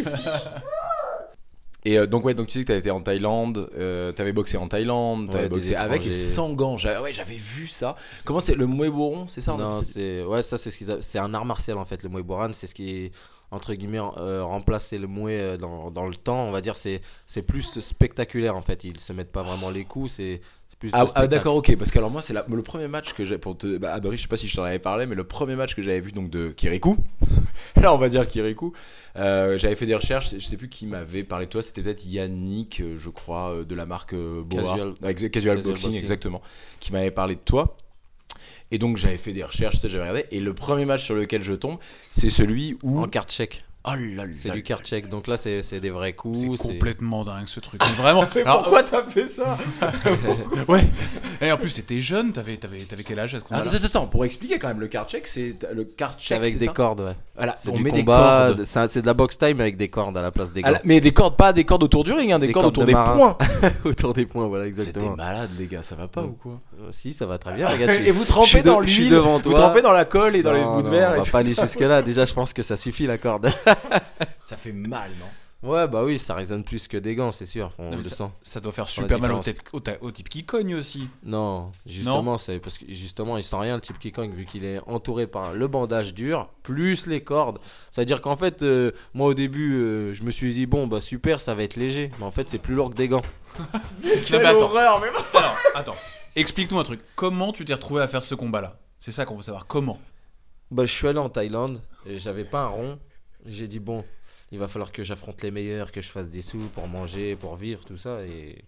Et 1.87 1.99
euh, 1.99 2.07
donc 2.07 2.27
ouais, 2.27 2.35
donc 2.35 2.47
tu 2.49 2.59
sais 2.59 2.61
que 2.65 2.67
t'avais 2.69 2.81
été 2.81 2.91
en 2.91 3.01
Thaïlande, 3.01 3.71
euh, 3.79 4.13
t'avais 4.13 4.33
boxé 4.35 4.59
en 4.59 4.69
Thaïlande, 4.69 5.31
t'avais 5.31 5.45
Ouais, 5.45 5.49
boxé 5.49 5.75
avec 5.75 6.05
et 6.07 6.13
sans 6.13 6.53
gants. 6.53 6.77
J'avais, 6.77 7.01
ouais, 7.01 7.13
j'avais 7.15 7.37
vu 7.37 7.67
ça. 7.69 7.97
Comment 8.27 8.41
c'est 8.41 8.55
le 8.55 8.67
Muay 8.67 8.91
Boron, 8.91 9.27
c'est 9.29 9.41
ça 9.41 9.55
on 9.55 9.59
non, 9.59 9.81
c'est 9.83 10.23
ouais, 10.23 10.43
ça 10.43 10.59
c'est 10.59 10.71
ce 10.71 10.77
qu'ils 10.77 10.91
a- 10.91 11.01
c'est 11.01 11.19
un 11.19 11.33
art 11.33 11.47
martial 11.47 11.79
en 11.79 11.87
fait. 11.87 12.03
Le 12.03 12.11
Muay 12.11 12.23
Boran, 12.23 12.51
c'est 12.53 12.67
ce 12.67 12.75
qui 12.75 13.11
entre 13.51 13.73
guillemets 13.73 13.99
euh, 14.19 14.45
remplacer 14.45 14.99
le 14.99 15.07
Muay 15.07 15.41
euh, 15.41 15.57
dans, 15.57 15.91
dans 15.91 16.07
le 16.07 16.17
temps. 16.17 16.43
On 16.45 16.51
va 16.53 16.61
dire 16.61 16.77
c'est 16.77 17.01
c'est 17.27 17.41
plus 17.41 17.81
spectaculaire 17.81 18.57
en 18.57 18.63
fait. 18.63 18.85
Ils 18.85 19.01
se 19.01 19.15
mettent 19.15 19.33
pas 19.33 19.43
vraiment 19.43 19.71
les 19.71 19.85
coups, 19.87 20.13
c'est 20.13 20.43
plus. 20.81 20.91
de 20.91 20.97
Ah, 20.97 21.07
ah, 21.15 21.27
d'accord, 21.29 21.55
ok. 21.55 21.77
Parce 21.77 21.93
que 21.93 21.99
alors 21.99 22.11
moi, 22.11 22.23
c'est 22.23 22.35
le 22.35 22.63
premier 22.63 22.89
match 22.89 23.13
que 23.13 23.25
j'ai 23.25 23.39
pour 23.39 23.57
te. 23.57 23.77
Bah, 23.79 24.01
je 24.11 24.17
sais 24.17 24.27
pas 24.27 24.37
si 24.37 24.49
je 24.49 24.57
t'en 24.57 24.65
avais 24.65 24.81
parlé, 24.81 25.07
mais 25.07 25.15
le 25.15 25.23
premier 25.25 25.55
match 25.55 25.77
que 25.77 25.83
j'avais 25.83 26.01
vu 26.01 26.11
donc 26.11 26.29
de 26.31 26.49
Kirikou. 26.49 26.97
Là, 27.77 27.95
on 27.95 27.99
va 27.99 28.09
dire 28.09 28.27
Kirikou. 28.27 28.73
Euh, 29.17 29.57
j'avais 29.59 29.77
fait 29.77 29.87
des 29.87 29.95
recherches. 29.95 30.31
Je 30.33 30.39
sais 30.45 30.57
plus 30.57 30.69
qui 30.69 30.87
m'avait 30.87 31.23
parlé 31.23 31.47
de 31.47 31.51
toi. 31.51 31.63
C'était 31.63 31.83
peut-être 31.83 32.05
Yannick, 32.05 32.81
euh, 32.81 32.97
je 32.99 33.11
crois, 33.11 33.51
euh, 33.53 33.65
de 33.65 33.75
la 33.77 33.87
marque 33.87 34.15
Boa. 34.15 34.63
Casual- 34.63 34.95
Casual, 35.01 35.31
Casual 35.31 35.57
Boxing, 35.59 35.73
Boxing. 35.73 35.95
exactement. 35.95 36.43
Qui 36.81 36.93
m'avait 36.93 37.11
parlé 37.13 37.37
de 37.37 37.41
toi. 37.41 37.77
Et 38.73 38.79
donc 38.79 38.97
j'avais 38.97 39.17
fait 39.17 39.33
des 39.33 39.43
recherches, 39.43 39.77
tu 39.77 39.81
sais, 39.83 39.89
j'avais 39.89 40.09
regardé. 40.09 40.27
Et 40.31 40.41
le 40.41 40.55
premier 40.55 40.85
match 40.85 41.05
sur 41.05 41.15
lequel 41.15 41.43
je 41.43 41.53
tombe, 41.55 41.79
c'est 42.11 42.31
celui 42.31 42.79
où. 42.83 43.01
En 43.01 43.09
carte 43.09 43.33
chèque. 43.33 43.65
Oh 43.87 43.93
là 43.95 44.27
là. 44.27 44.33
C'est 44.35 44.51
du 44.51 44.61
check. 44.63 45.09
Donc 45.09 45.27
là, 45.27 45.39
c'est 45.39 45.63
c'est 45.63 45.81
des 45.81 45.89
vrais 45.89 46.13
coups. 46.13 46.39
C'est 46.39 46.57
c'est- 46.57 46.69
complètement 46.75 47.25
dingue 47.25 47.47
ce 47.47 47.61
truc. 47.61 47.81
Mais 47.83 47.93
Vraiment. 48.03 48.27
Alors, 48.45 48.63
Pourquoi 48.63 48.83
t'as 48.83 49.05
fait 49.05 49.27
ça 49.27 49.57
ouais. 50.69 50.85
Et 51.41 51.51
en 51.51 51.57
plus, 51.57 51.73
t'étais 51.75 52.03
jeune. 52.03 52.33
T'avais 52.33 52.59
t'avais 52.59 52.81
t'avais 52.81 53.05
quel 53.05 53.19
âge 53.19 53.35
à 53.35 53.39
ce 53.39 53.45
attends, 53.45 53.55
moment-là? 53.57 53.75
attends, 53.77 53.87
attends, 53.87 54.07
pour 54.07 54.27
expliquer 54.27 54.59
quand 54.59 54.69
même, 54.69 54.81
le 54.81 54.87
card 54.89 55.09
check, 55.09 55.27
c'est 55.27 55.57
le 55.73 55.85
card 55.85 56.15
check. 56.19 56.37
avec 56.37 56.53
c'est 56.53 56.59
des 56.59 56.67
ça? 56.67 56.73
cordes, 56.73 57.01
ouais. 57.01 57.17
Voilà, 57.37 57.57
C'est 57.59 57.71
on 57.71 57.77
du 57.77 57.83
met 57.83 57.91
des 57.91 58.01
combat. 58.01 58.45
cordes. 58.49 58.59
de- 58.59 58.65
C'est 58.65 59.01
de 59.01 59.07
la 59.07 59.15
box 59.15 59.39
time 59.39 59.61
avec 59.63 59.79
des 59.79 59.89
cordes 59.89 60.15
à 60.19 60.21
la 60.21 60.31
place 60.31 60.53
des 60.53 60.61
Ah 60.63 60.73
cordes. 60.73 60.83
mais 60.85 61.01
des 61.01 61.13
cordes, 61.13 61.37
pas 61.37 61.55
des 61.55 61.65
cordes 61.65 61.83
autour 61.83 62.05
du 62.05 62.13
ring, 62.13 62.31
hein, 62.33 62.39
des, 62.39 62.49
Des 62.49 62.53
cordes, 62.53 62.65
cordes 62.65 62.75
autour 62.77 62.83
de 62.83 62.89
des 62.89 62.93
marin. 62.93 63.17
points. 63.17 63.39
Autour 63.85 64.13
des 64.13 64.27
points, 64.27 64.47
voilà, 64.47 64.65
C'était 64.67 64.81
exactement. 64.81 65.17
malade, 65.17 65.49
les 65.59 65.67
gars, 65.67 65.83
ça 65.83 65.95
va 65.95 66.07
pas 66.07 66.21
Mm. 66.23 66.27
ou 66.27 66.33
quoi? 66.43 66.61
Euh, 66.83 66.89
si, 66.91 67.15
ça 67.15 67.25
va 67.25 67.39
très 67.39 67.55
bien, 67.55 67.67
regarde. 67.67 67.93
Et 68.05 68.11
vous 68.11 68.25
trempez 68.25 68.61
dans 68.61 68.81
l'huile, 68.81 69.15
vous 69.17 69.53
trempez 69.55 69.81
dans 69.81 69.93
la 69.93 70.05
colle 70.05 70.37
et 70.37 70.43
dans 70.43 70.53
les 70.53 70.63
bouts 70.63 70.83
de 70.83 70.91
verre. 70.91 71.15
On 71.17 71.23
va 71.23 71.31
pas 71.31 71.39
aller 71.39 71.55
jusque-là. 71.55 72.03
Déjà, 72.03 72.27
je 72.27 72.35
pense 72.35 72.53
que 72.53 72.63
ça 72.63 72.77
suffit 72.77 73.07
la 73.07 73.17
corde. 73.17 73.51
Ça 74.45 74.57
fait 74.57 74.73
mal, 74.73 75.11
non? 75.21 75.27
Ouais, 75.63 75.87
bah 75.87 76.03
oui, 76.05 76.19
ça 76.19 76.35
résonne 76.35 76.65
plus 76.65 76.89
que 76.89 76.97
des 76.97 77.15
gants, 77.15 77.33
c'est 77.33 77.45
sûr. 77.45 77.71
On 77.79 77.91
Non, 77.91 77.97
le 77.99 78.03
sent. 78.03 78.25
Ça 78.43 78.61
doit 78.61 78.73
faire 78.73 78.89
super 78.89 79.19
mal 79.19 79.33
au, 79.33 79.41
type- 79.41 79.61
au 79.75 79.81
ta- 79.81 79.99
au 80.01 80.11
type 80.11 80.31
qui 80.31 80.43
cogne 80.47 80.75
aussi. 80.75 81.07
Non, 81.23 81.71
justement, 81.85 82.39
c'est 82.39 82.59
parce 82.61 82.79
que 82.79 82.87
justement, 82.89 83.37
il 83.37 83.43
sent 83.43 83.57
rien 83.57 83.75
le 83.75 83.83
type 83.83 83.99
qui 83.99 84.11
cogne 84.11 84.33
vu 84.33 84.47
qu'il 84.47 84.65
est 84.65 84.81
entouré 84.87 85.27
par 85.27 85.53
le 85.53 85.69
bandage 85.69 86.15
dur 86.15 86.49
plus 86.63 87.07
les 87.07 87.23
cordes. 87.23 87.59
C'est 87.91 88.01
à 88.01 88.07
dire 88.07 88.23
qu'en 88.23 88.37
fait, 88.37 88.63
euh, 88.63 88.93
moi 89.13 89.27
au 89.27 89.35
début, 89.35 89.75
euh, 89.75 90.15
je 90.15 90.23
me 90.23 90.31
suis 90.31 90.55
dit 90.55 90.65
bon 90.65 90.87
bah 90.87 91.03
super, 91.03 91.43
ça 91.43 91.55
va 91.55 91.63
être 91.63 91.77
léger, 91.77 92.11
mais 92.19 92.25
en 92.25 92.31
fait 92.31 92.49
c'est 92.49 92.57
plus 92.59 92.75
lourd 92.75 92.89
que 92.89 92.97
des 92.97 93.09
gants. 93.09 93.23
mais 94.03 94.13
attends. 94.39 94.61
horreur, 94.61 95.01
mais 95.03 95.09
Alors, 95.39 95.57
attends. 95.75 95.97
Explique-nous 96.37 96.79
un 96.79 96.85
truc. 96.85 97.01
Comment 97.17 97.53
tu 97.53 97.67
t'es 97.67 97.75
retrouvé 97.75 98.01
à 98.01 98.09
faire 98.09 98.23
ce 98.23 98.35
combat-là? 98.35 98.79
C'est 98.99 99.13
ça 99.13 99.27
qu'on 99.27 99.37
veut 99.37 99.43
savoir. 99.43 99.67
Comment? 99.67 99.99
Bah 100.71 100.87
je 100.87 100.93
suis 100.93 101.07
allé 101.07 101.19
en 101.19 101.29
Thaïlande, 101.29 101.83
et 102.07 102.19
j'avais 102.19 102.45
pas 102.45 102.61
un 102.63 102.69
rond. 102.69 102.99
J'ai 103.47 103.67
dit 103.69 103.79
bon, 103.81 104.05
il 104.53 104.59
va 104.59 104.69
falloir 104.69 104.93
que 104.93 105.03
j'affronte 105.03 105.43
les 105.43 105.51
meilleurs, 105.51 105.93
que 105.93 106.01
je 106.01 106.09
fasse 106.09 106.29
des 106.29 106.43
sous 106.43 106.69
pour 106.75 106.87
manger, 106.89 107.37
pour 107.37 107.57
vivre, 107.57 107.85
tout 107.85 107.97
ça 107.97 108.23
et 108.25 108.65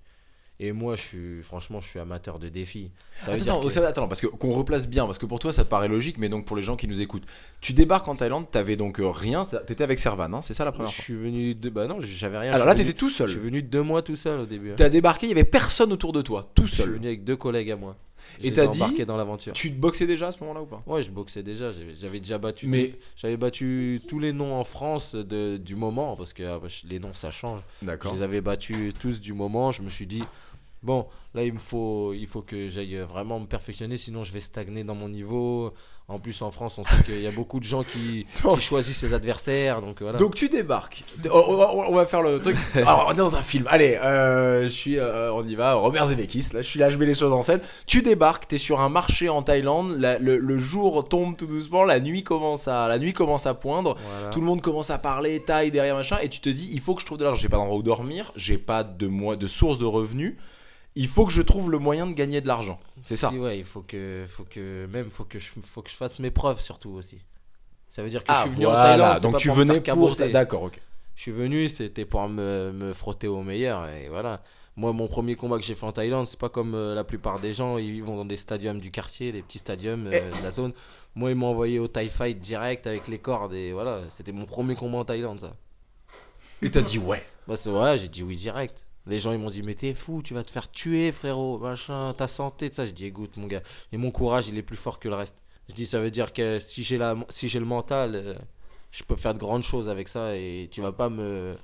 et 0.60 0.70
moi, 0.70 0.94
je 0.94 1.00
suis, 1.02 1.42
franchement, 1.42 1.80
je 1.80 1.88
suis 1.88 1.98
amateur 1.98 2.38
de 2.38 2.48
défis. 2.48 2.92
Ça 3.24 3.32
Attends, 3.32 3.62
que- 3.62 3.68
ça- 3.68 3.88
attends, 3.88 4.06
parce 4.06 4.20
que 4.20 4.28
qu'on 4.28 4.52
replace 4.52 4.86
bien, 4.86 5.06
parce 5.06 5.18
que 5.18 5.26
pour 5.26 5.40
toi 5.40 5.52
ça 5.52 5.64
te 5.64 5.68
paraît 5.68 5.88
logique, 5.88 6.18
mais 6.18 6.28
donc 6.28 6.44
pour 6.44 6.56
les 6.56 6.62
gens 6.62 6.76
qui 6.76 6.86
nous 6.86 7.00
écoutent, 7.02 7.24
tu 7.60 7.72
débarques 7.72 8.06
en 8.06 8.14
Thaïlande, 8.14 8.48
t'avais 8.48 8.76
donc 8.76 9.00
euh, 9.00 9.08
rien, 9.10 9.42
t'étais 9.44 9.82
avec 9.82 9.98
Servan, 9.98 10.32
hein, 10.34 10.42
c'est 10.42 10.52
ça 10.54 10.64
la 10.64 10.70
je 10.70 10.76
première 10.76 10.92
fois 10.92 11.02
suis 11.02 11.14
venu 11.16 11.56
de, 11.56 11.68
bah 11.68 11.88
non, 11.88 11.98
j'avais 12.00 12.38
rien. 12.38 12.52
Alors 12.52 12.66
je 12.66 12.68
là 12.68 12.74
t'étais 12.76 12.92
tout 12.92 13.06
venu- 13.06 13.16
Je 13.18 13.24
suis 13.24 13.32
seul. 13.34 13.42
venu 13.42 13.62
deux 13.62 13.82
mois 13.82 14.02
tout 14.02 14.14
seul 14.14 14.38
au 14.40 14.46
début. 14.46 14.72
T'as 14.76 14.88
débarqué, 14.88 15.26
il 15.26 15.30
y 15.30 15.32
avait 15.32 15.42
personne 15.42 15.92
autour 15.92 16.12
de 16.12 16.22
toi, 16.22 16.48
tout 16.54 16.66
Je 16.66 16.74
suis 16.74 16.82
seul. 16.84 16.92
venu 16.92 17.06
avec 17.08 17.24
deux 17.24 17.36
collègues 17.36 17.72
à 17.72 17.76
moi. 17.76 17.96
Et 18.40 18.48
Je 18.48 18.54
t'as 18.54 18.66
dit- 18.66 19.04
dans 19.04 19.16
l'aventure. 19.16 19.52
Tu 19.52 19.70
te 19.70 19.76
boxais 19.78 20.06
déjà 20.06 20.28
à 20.28 20.32
ce 20.32 20.40
moment-là 20.40 20.62
ou 20.62 20.66
pas? 20.66 20.82
Ouais, 20.86 21.02
je 21.02 21.10
boxais 21.10 21.42
déjà. 21.42 21.70
J'avais 21.72 22.20
déjà 22.20 22.38
battu. 22.38 22.66
Mais 22.66 22.94
J'avais 23.16 23.36
battu 23.36 24.00
tous 24.08 24.18
les 24.18 24.32
noms 24.32 24.54
en 24.54 24.64
France 24.64 25.14
de, 25.14 25.56
du 25.56 25.76
moment 25.76 26.16
parce 26.16 26.32
que 26.32 26.42
ah, 26.42 26.58
bah, 26.58 26.68
les 26.88 26.98
noms 26.98 27.14
ça 27.14 27.30
change. 27.30 27.60
Je 27.80 27.86
d'accord. 27.86 28.14
les 28.14 28.22
avais 28.22 28.40
battus 28.40 28.92
tous 28.98 29.20
du 29.20 29.32
moment. 29.32 29.70
Je 29.70 29.82
me 29.82 29.88
suis 29.88 30.06
dit 30.06 30.22
bon, 30.82 31.06
là 31.34 31.44
il 31.44 31.52
me 31.52 31.58
faut, 31.58 32.12
il 32.12 32.26
faut 32.26 32.42
que 32.42 32.68
j'aille 32.68 32.96
vraiment 32.96 33.38
me 33.40 33.46
perfectionner, 33.46 33.96
sinon 33.96 34.22
je 34.24 34.32
vais 34.32 34.40
stagner 34.40 34.84
dans 34.84 34.94
mon 34.94 35.08
niveau. 35.08 35.72
En 36.08 36.18
plus, 36.18 36.42
en 36.42 36.50
France, 36.50 36.78
on 36.78 36.84
sait 36.84 37.02
qu'il 37.04 37.22
y 37.22 37.26
a 37.26 37.30
beaucoup 37.30 37.58
de 37.58 37.64
gens 37.64 37.82
qui, 37.84 38.26
choisissent 38.58 38.98
ses 38.98 39.14
adversaires. 39.14 39.80
Donc 39.80 40.02
voilà. 40.02 40.18
Donc 40.18 40.34
tu 40.34 40.48
débarques. 40.48 41.04
On, 41.32 41.94
va 41.94 42.06
faire 42.06 42.22
le 42.22 42.38
truc. 42.38 42.56
Alors 42.74 43.06
on 43.08 43.12
est 43.12 43.16
dans 43.16 43.34
un 43.34 43.42
film. 43.42 43.66
Allez, 43.70 43.94
euh, 44.02 44.64
je 44.64 44.68
suis, 44.68 44.98
euh, 44.98 45.32
on 45.32 45.46
y 45.46 45.54
va. 45.54 45.74
Robert 45.74 46.08
Zemeckis. 46.08 46.48
Là, 46.52 46.60
je 46.60 46.68
suis 46.68 46.78
là, 46.78 46.90
je 46.90 46.98
mets 46.98 47.06
les 47.06 47.14
choses 47.14 47.32
en 47.32 47.42
scène. 47.42 47.60
Tu 47.86 48.02
débarques. 48.02 48.46
T'es 48.48 48.58
sur 48.58 48.80
un 48.80 48.88
marché 48.88 49.28
en 49.28 49.42
Thaïlande. 49.42 49.96
la- 49.98 50.18
le, 50.18 50.36
le 50.36 50.58
jour 50.58 51.08
tombe 51.08 51.36
tout 51.36 51.46
doucement. 51.46 51.84
La 51.84 52.00
nuit 52.00 52.24
commence 52.24 52.68
à, 52.68 52.88
la 52.88 52.98
nuit 52.98 53.12
commence 53.12 53.46
à 53.46 53.54
poindre. 53.54 53.96
Voilà. 53.96 54.30
Tout 54.30 54.40
le 54.40 54.46
monde 54.46 54.60
commence 54.60 54.90
à 54.90 54.98
parler, 54.98 55.40
taille 55.40 55.70
derrière 55.70 55.96
machin, 55.96 56.18
et 56.20 56.28
tu 56.28 56.40
te 56.40 56.48
dis, 56.48 56.68
il 56.72 56.80
faut 56.80 56.94
que 56.94 57.00
je 57.00 57.06
trouve 57.06 57.18
de 57.18 57.24
l'argent. 57.24 57.40
J'ai 57.40 57.48
pas 57.48 57.56
d'endroit 57.56 57.78
où 57.78 57.82
dormir, 57.82 58.32
j'ai 58.36 58.58
pas 58.58 58.84
de, 58.84 59.06
moi, 59.06 59.36
de 59.36 59.46
source 59.46 59.78
de 59.78 59.84
revenus. 59.84 60.36
Il 60.94 61.08
faut 61.08 61.24
que 61.24 61.32
je 61.32 61.42
trouve 61.42 61.70
le 61.70 61.78
moyen 61.78 62.06
de 62.06 62.12
gagner 62.12 62.40
de 62.40 62.48
l'argent. 62.48 62.78
C'est 63.02 63.16
ça. 63.16 63.30
Si, 63.30 63.38
ouais, 63.38 63.58
il 63.58 63.64
faut 63.64 63.80
que, 63.82 64.26
faut 64.28 64.44
que, 64.44 64.86
même, 64.86 65.10
faut 65.10 65.24
que 65.24 65.38
je, 65.38 65.50
faut 65.64 65.82
que 65.82 65.90
je 65.90 65.96
fasse 65.96 66.18
mes 66.18 66.30
preuves 66.30 66.60
surtout 66.60 66.90
aussi. 66.90 67.18
Ça 67.88 68.02
veut 68.02 68.10
dire 68.10 68.22
que 68.24 68.28
Ah 68.30 68.42
je 68.44 68.48
suis 68.48 68.56
venu 68.56 68.66
en 68.66 68.72
Thaïlande. 68.72 69.20
donc 69.20 69.32
pas 69.32 69.38
tu 69.38 69.48
pour 69.48 69.56
venais 69.56 69.80
pour. 69.80 70.16
D'accord, 70.16 70.62
ok. 70.64 70.80
Je 71.14 71.22
suis 71.22 71.32
venu, 71.32 71.68
c'était 71.68 72.04
pour 72.04 72.26
me, 72.28 72.72
me 72.72 72.92
frotter 72.92 73.28
au 73.28 73.42
meilleur. 73.42 73.86
Et 73.88 74.08
voilà. 74.08 74.42
Moi, 74.76 74.92
mon 74.94 75.06
premier 75.06 75.36
combat 75.36 75.58
que 75.58 75.64
j'ai 75.64 75.74
fait 75.74 75.84
en 75.84 75.92
Thaïlande, 75.92 76.26
c'est 76.26 76.40
pas 76.40 76.48
comme 76.48 76.74
euh, 76.74 76.94
la 76.94 77.04
plupart 77.04 77.38
des 77.40 77.52
gens. 77.52 77.76
Ils 77.76 78.02
vont 78.02 78.16
dans 78.16 78.24
des 78.24 78.38
stadiums 78.38 78.80
du 78.80 78.90
quartier, 78.90 79.30
des 79.30 79.42
petits 79.42 79.58
stadiums 79.58 80.06
euh, 80.06 80.30
de 80.30 80.42
la 80.42 80.50
zone. 80.50 80.72
Moi, 81.14 81.30
ils 81.30 81.36
m'ont 81.36 81.48
envoyé 81.48 81.78
au 81.78 81.88
Thai 81.88 82.08
Fight 82.08 82.38
direct 82.38 82.86
avec 82.86 83.08
les 83.08 83.18
cordes. 83.18 83.52
Et 83.52 83.72
voilà, 83.72 84.00
c'était 84.08 84.32
mon 84.32 84.46
premier 84.46 84.74
combat 84.74 84.98
en 84.98 85.04
Thaïlande, 85.04 85.40
ça. 85.40 85.54
Et 86.62 86.70
t'as 86.70 86.80
dit 86.80 86.98
ouais. 86.98 87.22
Bah, 87.46 87.56
c'est 87.56 87.70
vrai, 87.70 87.98
j'ai 87.98 88.08
dit 88.08 88.22
oui 88.22 88.36
direct. 88.36 88.84
Les 89.06 89.18
gens, 89.18 89.32
ils 89.32 89.38
m'ont 89.38 89.50
dit, 89.50 89.62
mais 89.62 89.74
t'es 89.74 89.94
fou, 89.94 90.22
tu 90.22 90.32
vas 90.32 90.44
te 90.44 90.50
faire 90.50 90.70
tuer, 90.70 91.10
frérot, 91.10 91.58
machin, 91.58 92.14
ta 92.16 92.28
santé, 92.28 92.70
tout 92.70 92.76
ça. 92.76 92.86
J'ai 92.86 92.92
dit, 92.92 93.06
écoute, 93.06 93.36
mon 93.36 93.46
gars, 93.48 93.62
et 93.92 93.96
mon 93.96 94.10
courage, 94.12 94.48
il 94.48 94.56
est 94.56 94.62
plus 94.62 94.76
fort 94.76 94.98
que 95.00 95.08
le 95.08 95.16
reste. 95.16 95.34
Je 95.68 95.74
dis, 95.74 95.86
ça 95.86 95.98
veut 96.00 96.10
dire 96.10 96.32
que 96.32 96.60
si 96.60 96.84
j'ai 96.84 96.98
la, 96.98 97.16
si 97.28 97.48
j'ai 97.48 97.58
le 97.58 97.64
mental, 97.64 98.14
euh, 98.14 98.34
je 98.92 99.02
peux 99.02 99.16
faire 99.16 99.34
de 99.34 99.38
grandes 99.38 99.62
choses 99.64 99.88
avec 99.88 100.08
ça 100.08 100.36
et 100.36 100.68
tu 100.70 100.80
vas 100.82 100.92
pas 100.92 101.08
me, 101.08 101.56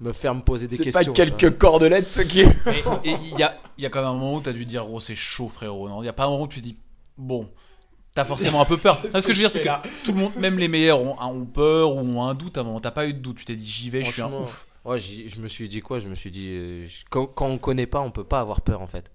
me 0.00 0.12
faire 0.12 0.34
me 0.34 0.40
poser 0.42 0.68
des 0.68 0.76
C'est 0.76 0.84
questions. 0.84 1.12
pas 1.12 1.24
tu 1.24 1.28
vois. 1.30 1.36
quelques 1.38 1.58
cordelettes 1.58 2.26
qui. 2.28 2.40
Et 3.04 3.12
il 3.32 3.38
y 3.38 3.42
a, 3.42 3.58
il 3.76 3.84
y 3.84 3.86
a 3.86 3.90
quand 3.90 4.00
même 4.00 4.10
un 4.10 4.14
moment 4.14 4.36
où 4.36 4.40
tu 4.42 4.48
as 4.48 4.52
dû 4.52 4.64
dire, 4.64 4.90
oh, 4.90 5.00
c'est 5.00 5.14
chaud, 5.14 5.48
frérot. 5.48 5.88
Non, 5.88 6.02
il 6.02 6.06
y 6.06 6.08
a 6.08 6.12
pas 6.12 6.24
un 6.24 6.30
moment 6.30 6.44
où 6.44 6.48
tu 6.48 6.60
dis, 6.60 6.76
bon, 7.18 7.50
t'as 8.14 8.24
forcément 8.24 8.60
un 8.60 8.66
peu 8.66 8.76
peur. 8.76 9.00
Ce 9.12 9.18
que 9.18 9.32
je 9.32 9.42
veux 9.42 9.48
dire, 9.48 9.50
c'est 9.50 9.62
que 9.62 10.04
tout 10.04 10.12
le 10.12 10.18
monde, 10.18 10.36
même 10.36 10.58
les 10.58 10.68
meilleurs, 10.68 11.00
ont, 11.00 11.20
ont 11.20 11.44
peur 11.46 11.94
ou 11.96 11.98
ont 12.00 12.22
un 12.22 12.34
doute. 12.34 12.56
À 12.56 12.60
un 12.60 12.64
moment, 12.64 12.80
t'as 12.80 12.90
pas 12.90 13.06
eu 13.06 13.12
de 13.14 13.18
doute. 13.18 13.38
Tu 13.38 13.44
t'es 13.46 13.56
dit, 13.56 13.66
j'y 13.68 13.90
vais, 13.90 14.04
je 14.04 14.12
suis 14.12 14.22
un 14.22 14.32
ouf. 14.32 14.65
Ouais, 14.86 14.98
je 15.00 15.40
me 15.40 15.48
suis 15.48 15.68
dit 15.68 15.80
quoi? 15.80 15.98
Je 15.98 16.06
me 16.08 16.14
suis 16.14 16.30
dit, 16.30 16.48
euh, 16.52 16.86
quand, 17.10 17.26
quand 17.26 17.46
on 17.46 17.58
connaît 17.58 17.86
pas, 17.86 18.00
on 18.00 18.10
peut 18.10 18.24
pas 18.24 18.40
avoir 18.40 18.60
peur 18.60 18.80
en 18.82 18.86
fait. 18.86 19.10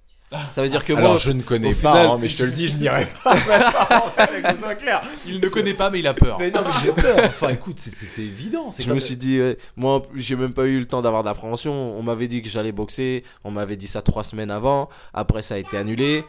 Ça 0.54 0.62
veut 0.62 0.70
dire 0.70 0.86
que 0.86 0.94
Alors 0.94 1.10
moi, 1.12 1.18
je 1.18 1.32
ne 1.32 1.42
connais 1.42 1.74
pas, 1.74 1.92
final- 1.92 2.10
hein, 2.12 2.18
mais 2.22 2.30
je 2.30 2.38
te 2.38 2.44
le 2.44 2.52
dis, 2.52 2.68
je 2.70 2.78
n'irai 2.78 3.06
pas. 3.22 3.36
que 3.36 4.54
ce 4.56 4.62
soit 4.62 4.76
clair. 4.76 5.02
Il 5.28 5.42
ne 5.42 5.48
connaît 5.50 5.74
pas, 5.74 5.90
mais 5.90 6.00
il 6.00 6.08
a 6.08 6.14
peur. 6.14 6.40
Mais 6.40 6.52
non, 6.52 6.62
mais 6.66 6.72
j'ai 6.84 6.92
peur. 6.94 7.18
Enfin, 7.26 7.50
écoute, 7.50 7.80
c'est- 7.80 8.22
évident. 8.22 8.72
je 8.78 8.84
comme- 8.86 8.94
me 8.94 9.00
suis 9.00 9.18
dit, 9.18 9.40
ouais, 9.42 9.58
moi, 9.76 10.04
j'ai 10.16 10.38
même 10.38 10.54
pas 10.54 10.64
eu 10.68 10.80
le 10.80 10.86
temps 10.86 11.02
d'avoir 11.02 11.24
d'appréhension. 11.24 11.74
On 11.74 12.02
m'avait 12.02 12.30
dit 12.30 12.42
que 12.42 12.48
j'allais 12.50 12.72
boxer. 12.72 13.24
On 13.44 13.52
m'avait 13.52 13.76
dit 13.76 13.88
ça 13.88 14.02
trois 14.02 14.24
semaines 14.24 14.52
avant. 14.52 14.88
Après, 15.14 15.42
ça 15.42 15.56
a 15.56 15.58
été 15.58 15.78
annulé. 15.78 16.24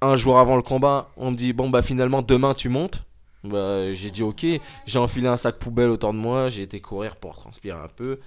Un 0.00 0.16
jour 0.16 0.40
avant 0.40 0.56
le 0.56 0.62
combat, 0.62 1.10
on 1.16 1.30
me 1.30 1.36
dit, 1.36 1.52
bon, 1.52 1.70
bah 1.70 1.82
finalement, 1.82 2.22
demain, 2.22 2.52
tu 2.52 2.68
montes. 2.68 3.04
Bah, 3.44 3.92
j'ai 3.94 4.10
dit, 4.10 4.24
ok. 4.24 4.44
J'ai 4.86 4.98
enfilé 4.98 5.28
un 5.28 5.36
sac 5.36 5.56
poubelle 5.56 5.90
autour 5.90 6.12
de 6.12 6.18
moi. 6.18 6.48
J'ai 6.48 6.62
été 6.62 6.80
courir 6.80 7.14
pour 7.14 7.34
transpirer 7.36 7.78
un 7.78 7.88
peu. 7.94 8.18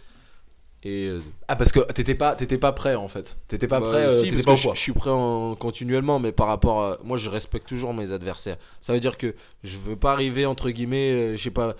Et 0.83 1.07
euh, 1.07 1.21
Ah, 1.48 1.55
parce 1.55 1.71
que 1.71 1.79
t'étais 1.91 2.15
pas, 2.15 2.36
t'étais 2.36 2.57
pas 2.57 2.71
prêt 2.71 2.95
en 2.95 3.07
fait. 3.07 3.38
T'étais 3.48 3.67
pas 3.67 3.79
Bah, 3.81 3.88
prêt. 3.89 4.05
euh, 4.05 4.17
si, 4.24 4.29
t'étais 4.29 4.43
parce 4.43 4.62
pas 4.63 4.69
que 4.69 4.75
je, 4.75 4.81
suis 4.81 4.93
prêt 4.93 5.12
en, 5.12 5.55
continuellement, 5.55 6.19
mais 6.19 6.31
par 6.31 6.48
rapport 6.48 6.81
à. 6.83 6.98
Moi, 7.03 7.17
je 7.17 7.29
respecte 7.29 7.67
toujours 7.67 7.93
mes 7.93 8.12
adversaires. 8.12 8.57
Ça 8.79 8.93
veut 8.93 9.00
dire 9.00 9.17
que 9.17 9.36
je 9.63 9.77
veux 9.77 9.98
pas 9.98 10.12
arriver, 10.13 10.45
entre 10.45 10.69
guillemets, 10.69 11.12
euh, 11.12 11.38
je 11.38 11.43
sais 11.43 11.51
pas. 11.51 11.75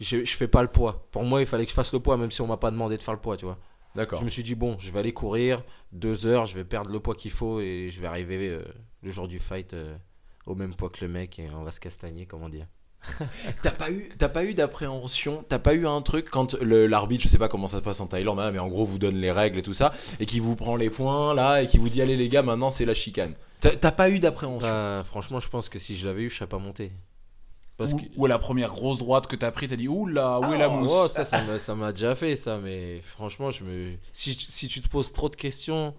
Je, 0.00 0.24
je 0.24 0.36
fais 0.36 0.48
pas 0.48 0.62
le 0.62 0.68
poids. 0.68 1.06
Pour 1.12 1.22
moi, 1.24 1.40
il 1.40 1.46
fallait 1.46 1.64
que 1.64 1.70
je 1.70 1.74
fasse 1.74 1.92
le 1.92 2.00
poids, 2.00 2.16
même 2.16 2.30
si 2.30 2.40
on 2.42 2.46
m'a 2.46 2.56
pas 2.56 2.70
demandé 2.70 2.96
de 2.96 3.02
faire 3.02 3.14
le 3.14 3.20
poids, 3.20 3.36
tu 3.36 3.44
vois. 3.44 3.56
D'accord. 3.94 4.18
Je 4.20 4.24
me 4.24 4.30
suis 4.30 4.42
dit, 4.42 4.54
bon, 4.54 4.76
je 4.78 4.90
vais 4.90 4.98
aller 4.98 5.12
courir 5.12 5.62
deux 5.92 6.26
heures, 6.26 6.46
je 6.46 6.54
vais 6.56 6.64
perdre 6.64 6.90
le 6.90 6.98
poids 6.98 7.14
qu'il 7.14 7.30
faut 7.30 7.60
et 7.60 7.88
je 7.90 8.00
vais 8.00 8.06
arriver 8.06 8.48
euh, 8.48 8.62
le 9.02 9.10
jour 9.10 9.28
du 9.28 9.38
fight 9.38 9.74
euh, 9.74 9.94
au 10.46 10.54
même 10.54 10.74
poids 10.74 10.88
que 10.90 11.04
le 11.04 11.10
mec 11.12 11.38
et 11.38 11.46
on 11.54 11.62
va 11.62 11.70
se 11.70 11.78
castagner, 11.78 12.24
comment 12.26 12.48
dire. 12.48 12.66
T'as 13.62 13.72
pas 13.72 13.90
eu, 13.90 14.08
t'as 14.16 14.28
pas 14.28 14.44
eu 14.44 14.54
d'appréhension, 14.54 15.44
t'as 15.48 15.58
pas 15.58 15.74
eu 15.74 15.86
un 15.86 16.00
truc 16.02 16.28
quand 16.30 16.54
le- 16.54 16.86
l'arbitre, 16.86 17.24
je 17.24 17.28
sais 17.28 17.38
pas 17.38 17.48
comment 17.48 17.66
ça 17.66 17.78
se 17.78 17.82
passe 17.82 18.00
en 18.00 18.06
Thaïlande, 18.06 18.38
hein, 18.40 18.50
mais 18.52 18.58
en 18.60 18.68
gros 18.68 18.84
vous 18.84 18.98
donne 18.98 19.16
les 19.16 19.32
règles 19.32 19.58
et 19.58 19.62
tout 19.62 19.74
ça, 19.74 19.92
et 20.20 20.26
qui 20.26 20.38
vous 20.40 20.54
prend 20.56 20.76
les 20.76 20.88
points 20.90 21.34
là, 21.34 21.62
et 21.62 21.66
qui 21.66 21.78
vous 21.78 21.88
dit 21.88 22.00
allez 22.00 22.16
les 22.16 22.28
gars, 22.28 22.42
maintenant 22.42 22.70
c'est 22.70 22.84
la 22.84 22.94
chicane. 22.94 23.34
T'as 23.60 23.70
t'as 23.76 23.90
pas 23.92 24.08
eu 24.10 24.18
d'appréhension? 24.20 24.68
Bah, 24.68 25.02
franchement, 25.04 25.40
je 25.40 25.48
pense 25.48 25.68
que 25.68 25.78
si 25.78 25.96
je 25.96 26.06
l'avais 26.06 26.22
eu, 26.22 26.30
je 26.30 26.36
serais 26.36 26.46
pas 26.48 26.58
monté. 26.58 26.92
Parce 27.76 27.92
Ou, 27.92 27.98
que. 27.98 28.04
ou 28.16 28.26
à 28.26 28.28
la 28.28 28.38
première 28.38 28.70
grosse 28.70 28.98
droite 28.98 29.26
que 29.26 29.34
t'as 29.36 29.50
pris, 29.50 29.66
t'as 29.66 29.76
dit, 29.76 29.88
oula, 29.88 30.38
où 30.40 30.52
est 30.52 30.58
la 30.58 30.66
Ah, 30.66 30.68
mousse? 30.68 30.90
ouais, 30.90 31.08
ça, 31.08 31.24
ça 31.24 31.42
m'a- 31.42 31.58
ça 31.58 31.74
m'a 31.74 31.92
déjà 31.92 32.14
fait 32.14 32.36
ça, 32.36 32.58
mais 32.58 33.00
franchement, 33.02 33.50
je 33.50 33.64
me... 33.64 33.92
si, 34.12 34.34
si 34.34 34.68
tu 34.68 34.80
te 34.80 34.88
poses 34.88 35.12
trop 35.12 35.28
de 35.28 35.36
questions, 35.36 35.94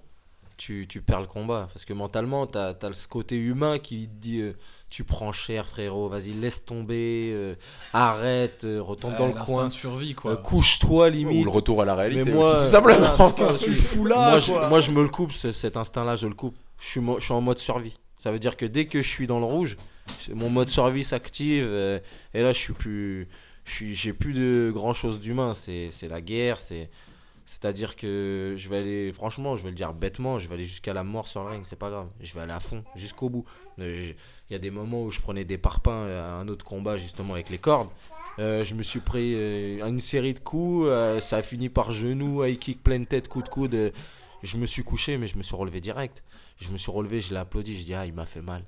tu, 0.58 0.86
tu 0.88 1.02
perds 1.02 1.22
le 1.22 1.28
combat. 1.28 1.70
Parce 1.74 1.84
que 1.86 1.94
mentalement, 1.94 2.46
t'as 2.48 2.74
as 2.82 2.94
ce 2.94 3.08
côté 3.08 3.38
humain 3.38 3.80
qui 3.80 4.08
te 4.08 4.14
dit 4.22 4.42
euh, 4.42 4.54
tu 4.96 5.04
prends 5.04 5.32
cher, 5.32 5.66
frérot, 5.68 6.08
vas-y, 6.08 6.34
laisse 6.34 6.64
tomber, 6.66 7.32
euh, 7.34 7.56
arrête, 7.94 8.64
euh, 8.64 8.80
retourne 8.80 9.16
dans 9.16 9.26
le 9.28 9.34
coin, 9.34 9.68
de 9.70 9.74
survie, 9.74 10.14
quoi. 10.14 10.32
euh, 10.34 10.36
couche-toi 10.36 11.08
Ou 11.08 11.12
limite. 11.12 11.44
le 11.44 11.50
retour 11.50 11.82
à 11.82 11.86
la 11.86 11.96
réalité 11.96 12.30
Mais 12.30 12.36
moi, 12.36 12.48
aussi, 12.58 12.64
tout 12.66 12.70
simplement. 12.70 13.00
voilà, 13.18 13.34
ça, 13.34 13.34
Qu'est-ce 13.36 13.58
que 13.60 13.64
tu 13.66 13.74
fous 13.74 14.06
là 14.06 14.30
moi, 14.30 14.40
je, 14.40 14.52
quoi 14.52 14.70
moi, 14.70 14.80
je 14.82 14.92
me 14.92 15.02
le 15.02 15.10
coupe, 15.10 15.32
ce- 15.32 15.52
cet 15.52 15.78
instinct-là, 15.78 16.16
je 16.16 16.28
le 16.28 16.36
coupe. 16.36 16.56
Je 16.80 16.86
suis, 16.88 17.00
mo- 17.00 17.18
je 17.20 17.24
suis 17.26 17.34
en 17.34 17.42
mode 17.42 17.58
survie. 17.58 17.98
Ça 18.22 18.32
veut 18.32 18.38
dire 18.40 18.56
que 18.56 18.66
dès 18.68 18.86
que 18.86 19.02
je 19.02 19.08
suis 19.10 19.26
dans 19.26 19.40
le 19.40 19.46
rouge, 19.46 19.78
c'est- 20.20 20.34
mon 20.36 20.50
mode 20.52 20.70
survie 20.70 21.04
s'active. 21.04 21.66
euh, 21.68 22.00
et 22.36 22.42
là, 22.44 22.52
je 22.52 22.60
suis 22.60 22.74
plus. 22.74 23.28
je 23.66 23.72
suis- 23.72 23.96
J'ai 23.96 24.14
plus 24.14 24.34
de 24.34 24.72
grand 24.74 24.94
chose 24.94 25.20
d'humain. 25.20 25.54
C'est 25.56 25.90
c'est 25.92 26.08
la 26.08 26.22
guerre. 26.22 26.60
c'est 26.60 26.90
C'est-à-dire 27.46 27.96
que 27.96 28.56
je 28.58 28.70
vais 28.70 28.78
aller. 28.78 29.12
Franchement, 29.14 29.58
je 29.58 29.64
vais 29.64 29.70
le 29.70 29.76
dire 29.76 29.94
bêtement, 29.94 30.40
je 30.40 30.48
vais 30.48 30.56
aller 30.56 30.64
jusqu'à 30.64 30.94
la 30.94 31.04
mort 31.04 31.28
sur 31.28 31.44
le 31.44 31.50
ring. 31.50 31.64
C'est 31.68 31.78
pas 31.80 31.90
grave. 31.90 32.08
Je 32.22 32.34
vais 32.34 32.42
aller 32.42 32.54
à 32.54 32.60
fond, 32.60 32.84
jusqu'au 32.96 33.30
bout. 33.30 33.46
Euh, 33.80 34.14
Il 34.50 34.54
y 34.54 34.56
a 34.56 34.60
des 34.60 34.72
moments 34.72 35.04
où 35.04 35.12
je 35.12 35.20
prenais 35.20 35.44
des 35.46 35.58
parpaings 35.58 36.08
à 36.08 36.34
un 36.36 36.48
autre 36.48 36.64
combat, 36.66 36.96
justement, 36.98 37.34
avec 37.34 37.50
les 37.50 37.58
cordes. 37.58 37.90
Euh, 38.40 38.64
je 38.64 38.74
me 38.76 38.84
suis 38.84 39.00
pris 39.00 39.34
euh, 39.36 39.86
une 39.88 40.00
série 40.00 40.34
de 40.34 40.40
coups. 40.40 40.88
euh, 40.88 41.20
ça 41.20 41.38
a 41.38 41.42
fini 41.42 41.70
par 41.70 41.92
genou, 41.92 42.44
high 42.44 42.58
kick, 42.58 42.82
pleine 42.84 43.06
tête, 43.06 43.28
coup 43.28 43.42
de 43.44 43.50
coude. 43.50 43.76
euh, 43.76 43.92
je 44.42 44.58
me 44.58 44.66
suis 44.66 44.84
couché, 44.84 45.18
mais 45.18 45.28
je 45.28 45.38
me 45.38 45.44
suis 45.44 45.56
relevé 45.56 45.82
direct. 45.82 46.24
Je 46.60 46.70
me 46.70 46.78
suis 46.78 46.92
relevé, 46.92 47.22
je 47.22 47.32
l'ai 47.34 47.40
applaudi. 47.40 47.78
Je 47.80 47.86
dis, 47.86 47.94
ah, 47.94 48.06
il 48.06 48.14
m'a 48.14 48.26
fait 48.26 48.42
mal. 48.42 48.64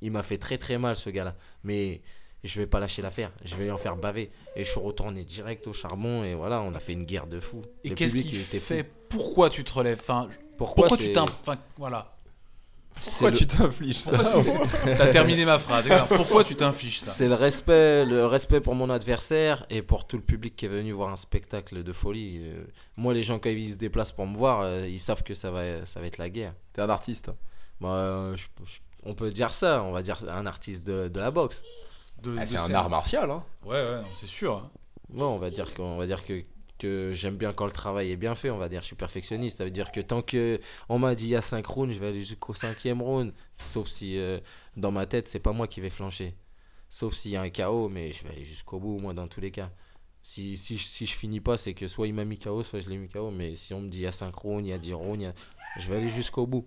Il 0.00 0.10
m'a 0.12 0.22
fait 0.22 0.38
très 0.38 0.58
très 0.58 0.78
mal, 0.78 0.96
ce 0.96 1.10
gars-là. 1.10 1.34
Mais 1.62 2.00
je 2.44 2.60
vais 2.60 2.66
pas 2.66 2.78
lâcher 2.80 3.02
l'affaire. 3.02 3.32
Je 3.44 3.56
vais 3.56 3.64
lui 3.64 3.70
en 3.70 3.76
faire 3.78 3.96
baver. 3.96 4.30
Et 4.56 4.64
je 4.64 4.70
suis 4.70 4.80
retourné 4.80 5.24
direct 5.24 5.66
au 5.66 5.72
charbon. 5.72 6.24
Et 6.24 6.34
voilà, 6.34 6.60
on 6.60 6.74
a 6.74 6.78
fait 6.80 6.92
une 6.92 7.04
guerre 7.04 7.26
de 7.26 7.40
fou. 7.40 7.62
Et 7.84 7.90
qu'est-ce 7.90 8.14
qui 8.16 8.36
était 8.36 8.58
fou. 8.60 8.66
fait 8.74 8.84
Pourquoi 9.08 9.50
tu 9.50 9.64
te 9.64 9.72
relèves? 9.72 9.98
Enfin, 10.00 10.28
Pourquoi, 10.56 10.88
tu. 10.96 11.12
Enfin, 11.18 11.58
voilà. 11.78 12.10
Pourquoi 13.02 13.30
le- 13.30 13.36
tu 13.36 13.46
t'infliges 13.46 13.98
ça? 13.98 14.12
T'as 14.84 15.08
terminé 15.08 15.44
ma 15.44 15.58
phrase. 15.58 15.84
Pourquoi 16.08 16.44
tu 16.44 16.54
t'infliges 16.54 17.00
ça? 17.00 17.10
C'est 17.12 17.26
le 17.26 17.34
respect, 17.34 18.04
le 18.04 18.24
respect 18.24 18.60
pour 18.60 18.74
mon 18.76 18.88
adversaire 18.88 19.66
et 19.68 19.82
pour 19.82 20.06
tout 20.06 20.16
le 20.16 20.22
public 20.22 20.54
qui 20.54 20.66
est 20.66 20.68
venu 20.68 20.92
voir 20.92 21.10
un 21.10 21.16
spectacle 21.16 21.82
de 21.82 21.92
folie. 21.92 22.38
Euh, 22.44 22.64
moi, 22.96 23.12
les 23.12 23.22
gens 23.24 23.38
quand 23.40 23.50
ils 23.50 23.72
se 23.72 23.76
déplacent 23.78 24.12
pour 24.12 24.26
me 24.28 24.36
voir, 24.36 24.60
euh, 24.60 24.86
ils 24.88 25.00
savent 25.00 25.22
que 25.24 25.34
ça 25.34 25.50
va, 25.50 25.84
ça 25.86 25.98
va 26.00 26.06
être 26.06 26.18
la 26.18 26.30
guerre. 26.30 26.54
T'es 26.72 26.82
un 26.82 26.88
artiste. 26.88 27.30
Bah, 27.80 27.88
euh, 27.88 28.36
je- 28.36 28.46
je- 28.64 28.78
on 29.02 29.14
peut 29.14 29.30
dire 29.30 29.52
ça, 29.52 29.82
on 29.82 29.90
va 29.90 30.02
dire 30.02 30.18
un 30.28 30.46
artiste 30.46 30.84
de, 30.84 31.08
de 31.08 31.20
la 31.20 31.30
boxe. 31.32 31.62
De- 32.24 32.36
Ah, 32.38 32.44
de 32.44 32.48
c'est 32.48 32.56
un 32.56 32.74
art 32.74 32.90
martial. 32.90 33.30
Hein. 33.30 33.44
Ouais, 33.64 33.72
ouais, 33.72 34.00
non, 34.02 34.08
c'est 34.14 34.26
sûr. 34.26 34.54
hein. 34.56 34.70
On 35.16 35.38
va 35.38 35.50
dire 35.50 35.74
qu'on 35.74 35.96
va 35.96 36.06
dire 36.06 36.24
que, 36.24 36.42
que 36.78 37.12
j'aime 37.12 37.36
bien 37.36 37.52
quand 37.52 37.66
le 37.66 37.72
travail 37.72 38.10
est 38.10 38.16
bien 38.16 38.34
fait. 38.34 38.50
On 38.50 38.58
va 38.58 38.68
dire, 38.68 38.80
je 38.82 38.86
suis 38.86 38.96
perfectionniste. 38.96 39.58
Ça 39.58 39.64
veut 39.64 39.70
dire 39.70 39.92
que 39.92 40.00
tant 40.00 40.22
que 40.22 40.60
on 40.88 40.98
m'a 40.98 41.14
dit 41.14 41.26
il 41.26 41.30
y 41.30 41.36
a 41.36 41.42
5 41.42 41.64
rounds, 41.66 41.92
je 41.94 42.00
vais 42.00 42.08
aller 42.08 42.22
jusqu'au 42.22 42.54
cinquième 42.54 43.00
round. 43.02 43.32
Sauf 43.64 43.86
si 43.88 44.18
euh, 44.18 44.40
dans 44.76 44.90
ma 44.90 45.06
tête, 45.06 45.28
c'est 45.28 45.38
pas 45.40 45.52
moi 45.52 45.68
qui 45.68 45.80
vais 45.80 45.90
flancher. 45.90 46.34
Sauf 46.90 47.14
s'il 47.14 47.32
y 47.32 47.36
a 47.36 47.42
un 47.42 47.50
KO, 47.50 47.88
mais 47.88 48.12
je 48.12 48.24
vais 48.24 48.30
aller 48.30 48.44
jusqu'au 48.44 48.78
bout, 48.78 48.98
moi, 48.98 49.14
dans 49.14 49.28
tous 49.28 49.40
les 49.40 49.50
cas. 49.50 49.70
Si, 50.22 50.56
si, 50.56 50.78
je- 50.78 50.84
si 50.84 51.06
je 51.06 51.14
finis 51.14 51.40
pas, 51.40 51.58
c'est 51.58 51.74
que 51.74 51.86
soit 51.86 52.06
il 52.06 52.14
m'a 52.14 52.24
mis 52.24 52.38
KO, 52.38 52.62
soit 52.62 52.78
je 52.80 52.88
l'ai 52.88 52.96
mis 52.96 53.08
KO. 53.08 53.30
Mais 53.30 53.56
si 53.56 53.74
on 53.74 53.80
me 53.82 53.88
dit 53.88 53.98
il 53.98 54.02
y 54.04 54.06
a 54.06 54.12
5 54.12 54.34
rounds, 54.34 54.66
il 54.66 54.70
y 54.70 54.72
a 54.72 54.78
10 54.78 54.94
rounds, 54.94 55.24
a- 55.26 55.34
je 55.80 55.90
vais 55.90 55.96
aller 55.98 56.08
jusqu'au 56.08 56.46
bout. 56.46 56.66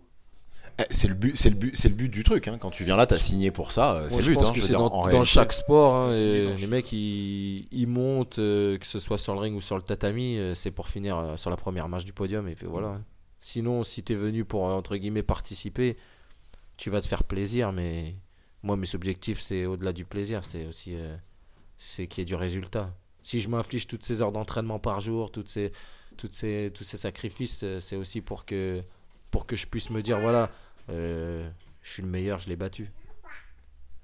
Eh, 0.80 0.84
C'est 0.92 1.08
le 1.08 1.16
but, 1.16 1.36
c'est 1.38 1.50
le 1.50 1.56
but, 1.56 1.76
c'est 1.76 1.90
le 1.90 1.96
but 1.96 2.10
du 2.10 2.24
truc. 2.24 2.48
Hein. 2.48 2.58
Quand 2.60 2.70
tu 2.70 2.84
viens 2.84 2.96
là, 2.96 3.08
t'as 3.08 3.18
signé 3.18 3.50
pour 3.52 3.72
ça. 3.72 3.96
euh, 3.96 4.10
C'est 4.10 4.22
le 4.22 4.28
but. 4.36 4.38
hein, 4.42 4.52
c'est 4.62 4.74
dans, 4.74 5.24
chaque 5.24 5.54
sport. 5.54 5.96
hein, 5.96 6.14
et 6.14 6.56
les 6.56 6.68
mecs, 6.68 6.92
ils, 6.92 7.68
ils 7.72 7.88
montent, 7.88 8.40
euh, 8.40 8.78
que 8.78 8.86
ce 8.86 9.00
soit 9.00 9.18
sur 9.18 9.34
le 9.34 9.40
ring 9.40 9.56
ou 9.56 9.62
sur 9.62 9.76
le 9.76 9.82
tatami, 9.82 10.38
euh, 10.38 10.54
c'est 10.54 10.72
pour 10.72 10.88
finir 10.88 11.18
euh, 11.18 11.38
sur 11.38 11.50
la 11.50 11.58
première 11.58 11.90
marche 11.90 12.06
du 12.06 12.14
podium. 12.14 12.48
Et 12.48 12.56
puis 12.56 12.68
voilà. 12.68 13.00
Sinon, 13.40 13.84
si 13.84 14.04
t'es 14.04 14.16
venu 14.16 14.46
pour, 14.46 14.64
entre 14.64 14.96
guillemets, 14.98 15.24
participer, 15.24 15.98
tu 16.78 16.90
vas 16.90 17.02
te 17.02 17.08
faire 17.08 17.24
plaisir. 17.24 17.72
Mais 17.72 18.16
moi, 18.62 18.78
mes 18.78 18.94
objectifs, 18.96 19.40
c'est 19.40 19.66
au-delà 19.66 19.94
du 19.94 20.06
plaisir. 20.06 20.44
C'est 20.44 20.66
aussi 20.68 20.96
c'est 21.78 22.08
qu'il 22.08 22.22
y 22.22 22.24
ait 22.24 22.26
du 22.26 22.36
résultat. 22.36 22.94
Si 23.22 23.42
je 23.42 23.50
m'inflige 23.50 23.88
toutes 23.88 24.04
ces 24.04 24.22
heures 24.22 24.32
d'entraînement 24.32 24.80
par 24.80 25.02
jour, 25.02 25.32
toutes 25.32 25.50
ces, 25.50 25.72
toutes 26.18 26.34
ces, 26.34 26.72
tous 26.74 26.84
ces 26.84 26.98
sacrifices, 26.98 27.64
c'est 27.80 27.96
aussi 27.96 28.22
pour 28.22 28.46
que, 28.46 28.82
pour 29.32 29.46
que 29.46 29.56
je 29.56 29.68
puisse 29.68 29.90
me 29.92 30.02
dire 30.02 30.20
voilà, 30.20 30.50
euh, 30.90 31.50
je 31.82 31.92
suis 31.92 32.04
le 32.04 32.10
meilleur, 32.10 32.40
je 32.40 32.50
l'ai 32.50 32.56
battu. 32.56 32.92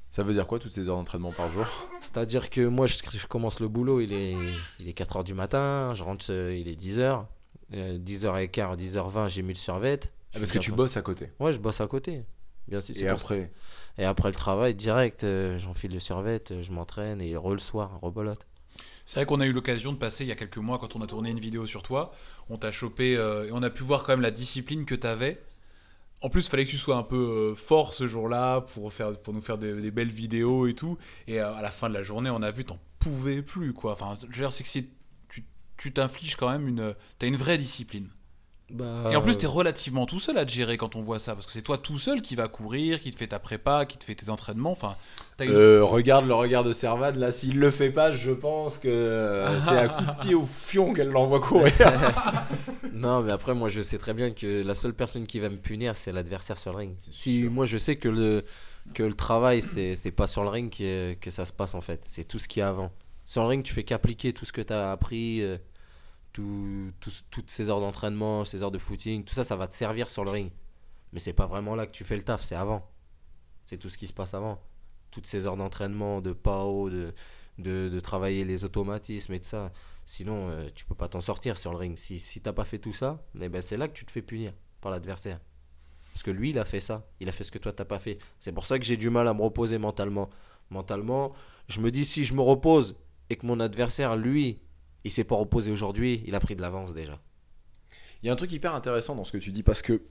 Ça 0.09 0.21
veut 0.21 0.33
dire 0.33 0.45
quoi 0.45 0.59
toutes 0.59 0.73
ces 0.73 0.89
heures 0.89 0.95
d'entraînement 0.95 1.31
par 1.31 1.49
jour? 1.49 1.65
C'est-à-dire 2.01 2.49
que 2.49 2.61
moi, 2.61 2.85
je, 2.85 2.97
je 3.11 3.25
commence 3.25 3.59
le 3.59 3.67
boulot, 3.67 3.99
il 3.99 4.13
est, 4.13 4.35
il 4.79 4.87
est 4.87 4.97
4h 4.97 5.23
du 5.23 5.33
matin, 5.33 5.93
je 5.95 6.03
rentre, 6.03 6.25
euh, 6.29 6.55
il 6.55 6.67
est 6.67 6.79
10h. 6.79 7.25
10h15, 7.71 8.77
10h20, 8.77 9.29
j'ai 9.29 9.41
mis 9.41 9.53
le 9.53 9.57
survêt. 9.57 9.99
Ah, 10.35 10.39
Parce 10.39 10.51
que 10.51 10.59
tu 10.59 10.71
bosses 10.71 10.95
à 10.97 11.01
côté. 11.01 11.31
Ouais, 11.39 11.51
je 11.53 11.57
bosse 11.57 11.81
à 11.81 11.87
côté. 11.87 12.23
Bien 12.67 12.79
sûr, 12.79 12.95
Et 12.95 13.07
après, 13.07 13.51
Et 13.97 14.05
après 14.05 14.29
le 14.29 14.35
travail, 14.35 14.73
direct, 14.73 15.23
euh, 15.23 15.57
j'enfile 15.57 15.93
le 15.93 15.99
survêt, 15.99 16.41
je 16.49 16.71
m'entraîne 16.71 17.21
et 17.21 17.35
re 17.35 17.51
le 17.51 17.59
soir, 17.59 17.99
rebolote. 18.01 18.45
C'est 19.05 19.19
vrai 19.19 19.25
qu'on 19.25 19.41
a 19.41 19.45
eu 19.45 19.51
l'occasion 19.51 19.91
de 19.91 19.97
passer 19.97 20.23
il 20.23 20.27
y 20.27 20.31
a 20.31 20.35
quelques 20.35 20.57
mois 20.57 20.79
quand 20.79 20.95
on 20.95 21.01
a 21.01 21.07
tourné 21.07 21.29
une 21.29 21.39
vidéo 21.39 21.65
sur 21.65 21.83
toi. 21.83 22.13
On 22.49 22.57
t'a 22.57 22.71
chopé 22.71 23.17
euh, 23.17 23.47
et 23.47 23.51
on 23.51 23.61
a 23.61 23.69
pu 23.69 23.83
voir 23.83 24.03
quand 24.03 24.13
même 24.13 24.21
la 24.21 24.31
discipline 24.31 24.85
que 24.85 24.95
tu 24.95 25.05
avais. 25.05 25.41
En 26.23 26.29
plus, 26.29 26.45
il 26.45 26.49
fallait 26.49 26.63
que 26.63 26.69
tu 26.69 26.77
sois 26.77 26.95
un 26.95 27.03
peu 27.03 27.17
euh, 27.51 27.55
fort 27.55 27.93
ce 27.93 28.07
jour-là 28.07 28.61
pour, 28.61 28.93
faire, 28.93 29.19
pour 29.19 29.33
nous 29.33 29.41
faire 29.41 29.57
des, 29.57 29.91
belles 29.91 30.07
vidéos 30.07 30.67
et 30.67 30.73
tout. 30.73 30.97
Et 31.27 31.41
euh, 31.41 31.53
à 31.53 31.61
la 31.61 31.69
fin 31.69 31.89
de 31.89 31.93
la 31.93 32.01
journée, 32.01 32.29
on 32.29 32.41
a 32.41 32.49
vu, 32.49 32.63
t'en 32.63 32.79
pouvais 32.99 33.41
plus 33.41 33.73
quoi. 33.73 33.91
Enfin, 33.91 34.17
je 34.21 34.27
veux 34.27 34.31
dire, 34.31 34.51
c'est 34.53 34.63
que 34.63 34.87
tu 35.75 35.91
t'infliges 35.91 36.37
quand 36.37 36.49
même 36.49 36.69
une. 36.69 36.95
T'as 37.19 37.27
une 37.27 37.35
vraie 37.35 37.57
discipline. 37.57 38.07
Bah, 38.73 39.09
Et 39.11 39.15
en 39.15 39.21
plus, 39.21 39.37
t'es 39.37 39.45
relativement 39.45 40.05
tout 40.07 40.19
seul 40.19 40.35
à 40.37 40.45
te 40.45 40.51
gérer 40.51 40.77
quand 40.77 40.95
on 40.95 41.01
voit 41.01 41.19
ça. 41.19 41.35
Parce 41.35 41.45
que 41.45 41.51
c'est 41.51 41.61
toi 41.61 41.77
tout 41.77 41.99
seul 41.99 42.21
qui 42.23 42.35
va 42.35 42.47
courir, 42.47 42.99
qui 42.99 43.11
te 43.11 43.17
fait 43.17 43.27
ta 43.27 43.37
prépa, 43.39 43.85
qui 43.85 43.97
te 43.99 44.03
fait 44.03 44.15
tes 44.15 44.29
entraînements. 44.31 44.71
Enfin, 44.71 44.95
une- 45.39 45.51
Euh, 45.51 45.83
regarde 45.83 46.25
le 46.25 46.33
regard 46.33 46.63
de 46.63 46.73
Servade, 46.73 47.15
là, 47.17 47.31
s'il 47.31 47.59
le 47.59 47.69
fait 47.69 47.91
pas, 47.91 48.11
je 48.11 48.31
pense 48.31 48.79
que 48.79 48.87
euh, 48.87 49.59
c'est 49.59 49.77
à 49.77 49.87
coup 49.89 50.03
de 50.05 50.21
pied 50.25 50.33
au 50.35 50.45
fion 50.45 50.91
qu'elle 50.93 51.09
l'envoie 51.09 51.39
courir. 51.39 51.71
Non, 52.93 53.21
mais 53.21 53.31
après, 53.31 53.53
moi, 53.55 53.69
je 53.69 53.81
sais 53.81 53.97
très 53.97 54.13
bien 54.13 54.31
que 54.31 54.63
la 54.63 54.75
seule 54.75 54.93
personne 54.93 55.25
qui 55.25 55.39
va 55.39 55.49
me 55.49 55.57
punir, 55.57 55.97
c'est 55.97 56.11
l'adversaire 56.11 56.57
sur 56.57 56.71
le 56.71 56.77
ring. 56.77 56.95
Si 57.11 57.43
moi, 57.43 57.65
je 57.65 57.77
sais 57.77 57.95
que 57.95 58.07
le, 58.07 58.45
que 58.93 59.03
le 59.03 59.13
travail, 59.13 59.61
c'est 59.61 59.95
c'est 59.95 60.11
pas 60.11 60.27
sur 60.27 60.43
le 60.43 60.49
ring 60.49 60.71
que, 60.75 61.13
que 61.15 61.31
ça 61.31 61.45
se 61.45 61.51
passe 61.51 61.73
en 61.75 61.81
fait. 61.81 62.01
C'est 62.03 62.23
tout 62.23 62.39
ce 62.39 62.47
qu'il 62.47 62.59
y 62.59 62.63
a 62.63 62.69
avant. 62.69 62.91
Sur 63.25 63.41
le 63.43 63.47
ring, 63.49 63.63
tu 63.63 63.73
fais 63.73 63.83
qu'appliquer 63.83 64.31
tout 64.33 64.45
ce 64.45 64.53
que 64.53 64.61
tu 64.61 64.71
as 64.73 64.91
appris, 64.91 65.41
euh, 65.41 65.57
tout- 66.33 66.91
tout- 66.99 67.11
toutes 67.31 67.49
ces 67.51 67.69
heures 67.69 67.79
d'entraînement, 67.79 68.43
ces 68.43 68.63
heures 68.63 68.71
de 68.71 68.77
footing, 68.79 69.23
tout 69.23 69.33
ça, 69.33 69.43
ça 69.43 69.55
va 69.55 69.67
te 69.67 69.73
servir 69.73 70.09
sur 70.09 70.25
le 70.25 70.31
ring. 70.31 70.51
Mais 71.13 71.19
c'est 71.19 71.33
pas 71.33 71.45
vraiment 71.45 71.75
là 71.75 71.85
que 71.87 71.91
tu 71.91 72.03
fais 72.03 72.17
le 72.17 72.23
taf, 72.23 72.43
c'est 72.43 72.55
avant. 72.55 72.89
C'est 73.65 73.77
tout 73.77 73.89
ce 73.89 73.97
qui 73.97 74.07
se 74.07 74.13
passe 74.13 74.33
avant. 74.33 74.59
Toutes 75.11 75.27
ces 75.27 75.45
heures 75.45 75.57
d'entraînement, 75.57 76.21
de 76.21 76.33
PAO, 76.33 76.89
de, 76.89 77.13
de, 77.59 77.89
de 77.89 77.99
travailler 77.99 78.43
les 78.45 78.65
automatismes 78.65 79.33
et 79.33 79.39
de 79.39 79.43
ça. 79.45 79.71
Sinon, 80.05 80.49
euh, 80.49 80.69
tu 80.75 80.83
peux 80.85 80.95
pas 80.95 81.07
t'en 81.07 81.21
sortir 81.21 81.55
sur 81.57 81.71
le 81.71 81.77
ring. 81.77 81.97
Si, 81.97 82.19
si 82.19 82.41
t'as 82.41 82.51
pas 82.51 82.65
fait 82.65 82.79
tout 82.79 82.91
ça, 82.93 83.23
eh 83.39 83.47
ben, 83.47 83.61
c'est 83.61 83.77
là 83.77 83.87
que 83.87 83.93
tu 83.93 84.05
te 84.05 84.11
fais 84.11 84.21
punir 84.23 84.53
par 84.81 84.91
l'adversaire. 84.91 85.39
Parce 86.11 86.23
que 86.23 86.31
lui, 86.31 86.49
il 86.49 86.59
a 86.59 86.65
fait 86.65 86.79
ça. 86.79 87.07
Il 87.19 87.29
a 87.29 87.31
fait 87.31 87.43
ce 87.43 87.51
que 87.51 87.57
toi, 87.59 87.71
t'as 87.71 87.85
pas 87.85 87.99
fait. 87.99 88.17
C'est 88.39 88.51
pour 88.51 88.65
ça 88.65 88.77
que 88.79 88.85
j'ai 88.85 88.97
du 88.97 89.09
mal 89.09 89.27
à 89.27 89.33
me 89.33 89.41
reposer 89.41 89.77
mentalement. 89.77 90.29
Mentalement, 90.71 91.33
je 91.67 91.79
me 91.79 91.89
dis, 91.91 92.05
si 92.05 92.25
je 92.25 92.33
me 92.33 92.41
repose 92.41 92.95
et 93.29 93.35
que 93.35 93.45
mon 93.45 93.59
adversaire, 93.59 94.15
lui, 94.15 94.59
il 95.03 95.11
s'est 95.11 95.23
pas 95.23 95.35
reposé 95.35 95.71
aujourd'hui, 95.71 96.23
il 96.25 96.35
a 96.35 96.39
pris 96.39 96.55
de 96.55 96.61
l'avance 96.61 96.93
déjà. 96.93 97.19
Il 98.21 98.27
y 98.27 98.29
a 98.29 98.33
un 98.33 98.37
truc 98.37 98.51
hyper 98.51 98.73
intéressant 98.73 99.15
dans 99.15 99.25
ce 99.25 99.31
que 99.31 99.37
tu 99.37 99.51
dis 99.51 99.63
parce 99.63 99.81
que 99.81 100.01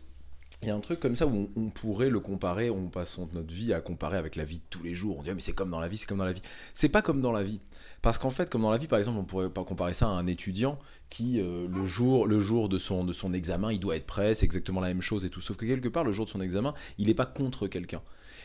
il 0.60 0.68
y 0.68 0.70
a 0.70 0.74
un 0.74 0.80
truc 0.80 1.00
comme 1.00 1.16
ça 1.16 1.26
où 1.26 1.50
on, 1.56 1.70
pourrait 1.70 2.10
le 2.10 2.20
comparer, 2.20 2.68
on 2.68 2.88
passe 2.88 3.18
notre 3.32 3.52
vie 3.52 3.72
à 3.72 3.80
comparer 3.80 4.18
avec 4.18 4.36
la 4.36 4.44
vie 4.44 4.58
de 4.58 4.64
tous 4.68 4.82
les 4.82 4.94
jours. 4.94 5.18
On 5.18 5.22
dit 5.22 5.30
Ah, 5.30 5.34
mais 5.34 5.40
c'est 5.40 5.54
comme 5.54 5.70
dans 5.70 5.80
la 5.80 5.88
vie, 5.88 5.96
c'est 5.96 6.06
comme 6.06 6.18
dans 6.18 6.26
la 6.26 6.32
vie. 6.32 6.42
C'est 6.74 6.90
pas 6.90 7.00
comme 7.00 7.20
dans 7.20 7.32
la 7.32 7.42
vie. 7.42 7.60
Parce 8.02 8.18
qu'en 8.18 8.30
fait, 8.30 8.50
comme 8.50 8.62
dans 8.62 8.70
la 8.70 8.76
vie, 8.76 8.86
par 8.86 8.98
exemple, 8.98 9.18
on 9.18 9.24
pourrait 9.24 9.50
pas 9.50 9.64
comparer 9.64 9.94
ça 9.94 10.06
à 10.06 10.10
un 10.10 10.26
étudiant 10.26 10.78
qui, 11.08 11.40
euh, 11.40 11.66
le, 11.68 11.86
jour, 11.86 12.26
le 12.26 12.38
jour 12.38 12.68
de 12.68 12.78
son, 12.78 13.04
de 13.04 13.12
son 13.12 13.32
examen, 13.32 13.72
il 13.72 13.80
doit 13.80 13.96
être 13.96 14.06
prêt, 14.06 14.34
c'est 14.34 14.44
exactement 14.44 14.80
la 14.80 14.88
même 14.88 15.02
chose 15.02 15.24
et 15.24 15.30
tout. 15.30 15.40
Sauf 15.40 15.56
que 15.56 15.64
quelque 15.64 15.88
part, 15.88 16.04
le 16.04 16.12
jour 16.12 16.26
de 16.26 16.30
son 16.30 16.40
examen, 16.40 16.74
il 16.98 17.06
n'est 17.06 17.14
pas 17.14 17.26
contre 17.26 17.66
quelqu'un. 17.66 18.02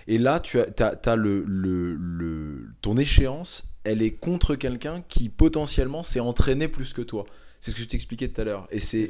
Et 0.07 0.17
là, 0.17 0.39
tu 0.39 0.60
as, 0.60 1.15
le- 1.15 2.69
ton 2.81 2.97
échéance, 2.97 3.69
elle 3.89 4.02
est 4.02 4.12
contre 4.12 4.56
quelqu'un 4.56 5.02
qui 5.08 5.30
potentiellement 5.30 6.04
s'est 6.04 6.19
entraîné 6.19 6.67
plus 6.67 6.93
que 6.93 7.02
toi. 7.02 7.26
C'est 7.60 7.71
ce 7.71 7.76
que 7.76 7.82
je 7.82 7.88
t'expliquais 7.88 8.28
tout 8.30 8.41
à 8.41 8.43
l'heure. 8.43 8.67
Et 8.71 8.80
c'est, 8.80 9.08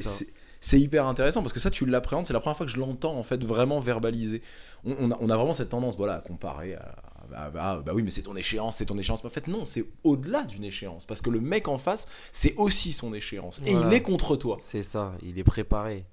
C'est 0.60 0.80
hyper 0.80 1.06
intéressant 1.06 1.42
parce 1.42 1.54
que 1.54 1.60
ça, 1.60 1.70
tu 1.70 1.86
l'appréhendes. 1.86 2.26
C'est 2.26 2.34
la 2.34 2.40
première 2.40 2.58
fois 2.58 2.66
que 2.66 2.72
je 2.72 2.80
l'entends 2.80 3.16
en 3.16 3.24
fait 3.24 3.44
vraiment 3.44 3.80
verbaliser. 3.80 4.42
On, 4.86 4.96
on 5.00 5.12
a, 5.12 5.18
on 5.22 5.30
a 5.30 5.36
vraiment 5.38 5.54
cette 5.54 5.70
tendance, 5.70 5.98
voilà, 5.98 6.16
à 6.16 6.20
comparer 6.22 6.74
à, 6.76 6.96
à- 7.34 7.46
à- 7.74 7.78
bah 7.82 7.92
oui, 7.94 8.02
mais 8.02 8.10
c'est 8.12 8.24
ton 8.24 8.36
échéance, 8.36 8.78
c'est 8.78 8.86
ton 8.86 8.98
échéance. 8.98 9.24
En 9.24 9.30
fait, 9.30 9.48
non, 9.48 9.66
c'est 9.66 9.86
au-delà 10.04 10.44
d'une 10.44 10.64
échéance 10.64 11.06
parce 11.06 11.22
que 11.22 11.30
le 11.30 11.40
mec 11.42 11.68
en 11.68 11.78
face, 11.78 12.08
c'est 12.32 12.56
aussi 12.56 12.92
son 12.92 13.14
échéance 13.14 13.62
et 13.66 13.72
Voilà. 13.72 13.88
il 13.88 13.94
est 13.94 14.02
contre 14.02 14.36
toi. 14.36 14.58
C'est 14.60 14.84
ça, 14.84 15.14
il 15.24 15.38
est 15.38 15.44
préparé. 15.44 16.06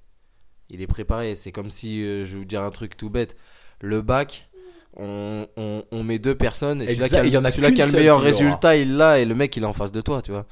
Il 0.71 0.83
est 0.83 0.87
préparé. 0.87 1.35
C'est 1.37 1.53
comme 1.53 1.71
si, 1.71 2.03
euh, 2.03 2.25
je 2.27 2.33
vais 2.33 2.39
vous 2.41 2.45
dire 2.45 2.63
un 2.63 2.71
truc 2.71 2.97
tout 2.97 3.11
bête, 3.11 3.37
le 3.81 4.03
bac, 4.03 4.51
on, 4.97 5.47
on- 5.57 5.85
on 5.91 6.03
met 6.03 6.19
deux 6.19 6.35
personnes 6.35 6.83
et 6.83 6.87
celui-là 6.87 7.09
qui 7.09 7.17
a, 7.37 7.41
en 7.41 7.45
a 7.45 7.51
qui 7.53 7.61
le 7.61 7.93
meilleur 7.93 8.21
résultat, 8.21 8.77
il 8.77 8.97
l'a 8.97 9.19
et 9.19 9.25
le 9.25 9.35
mec 9.35 9.57
il 9.57 9.63
est 9.63 9.67
en 9.67 9.73
face 9.73 9.93
de 9.93 10.01
toi, 10.01 10.23
tu 10.23 10.31
vois. 10.31 10.47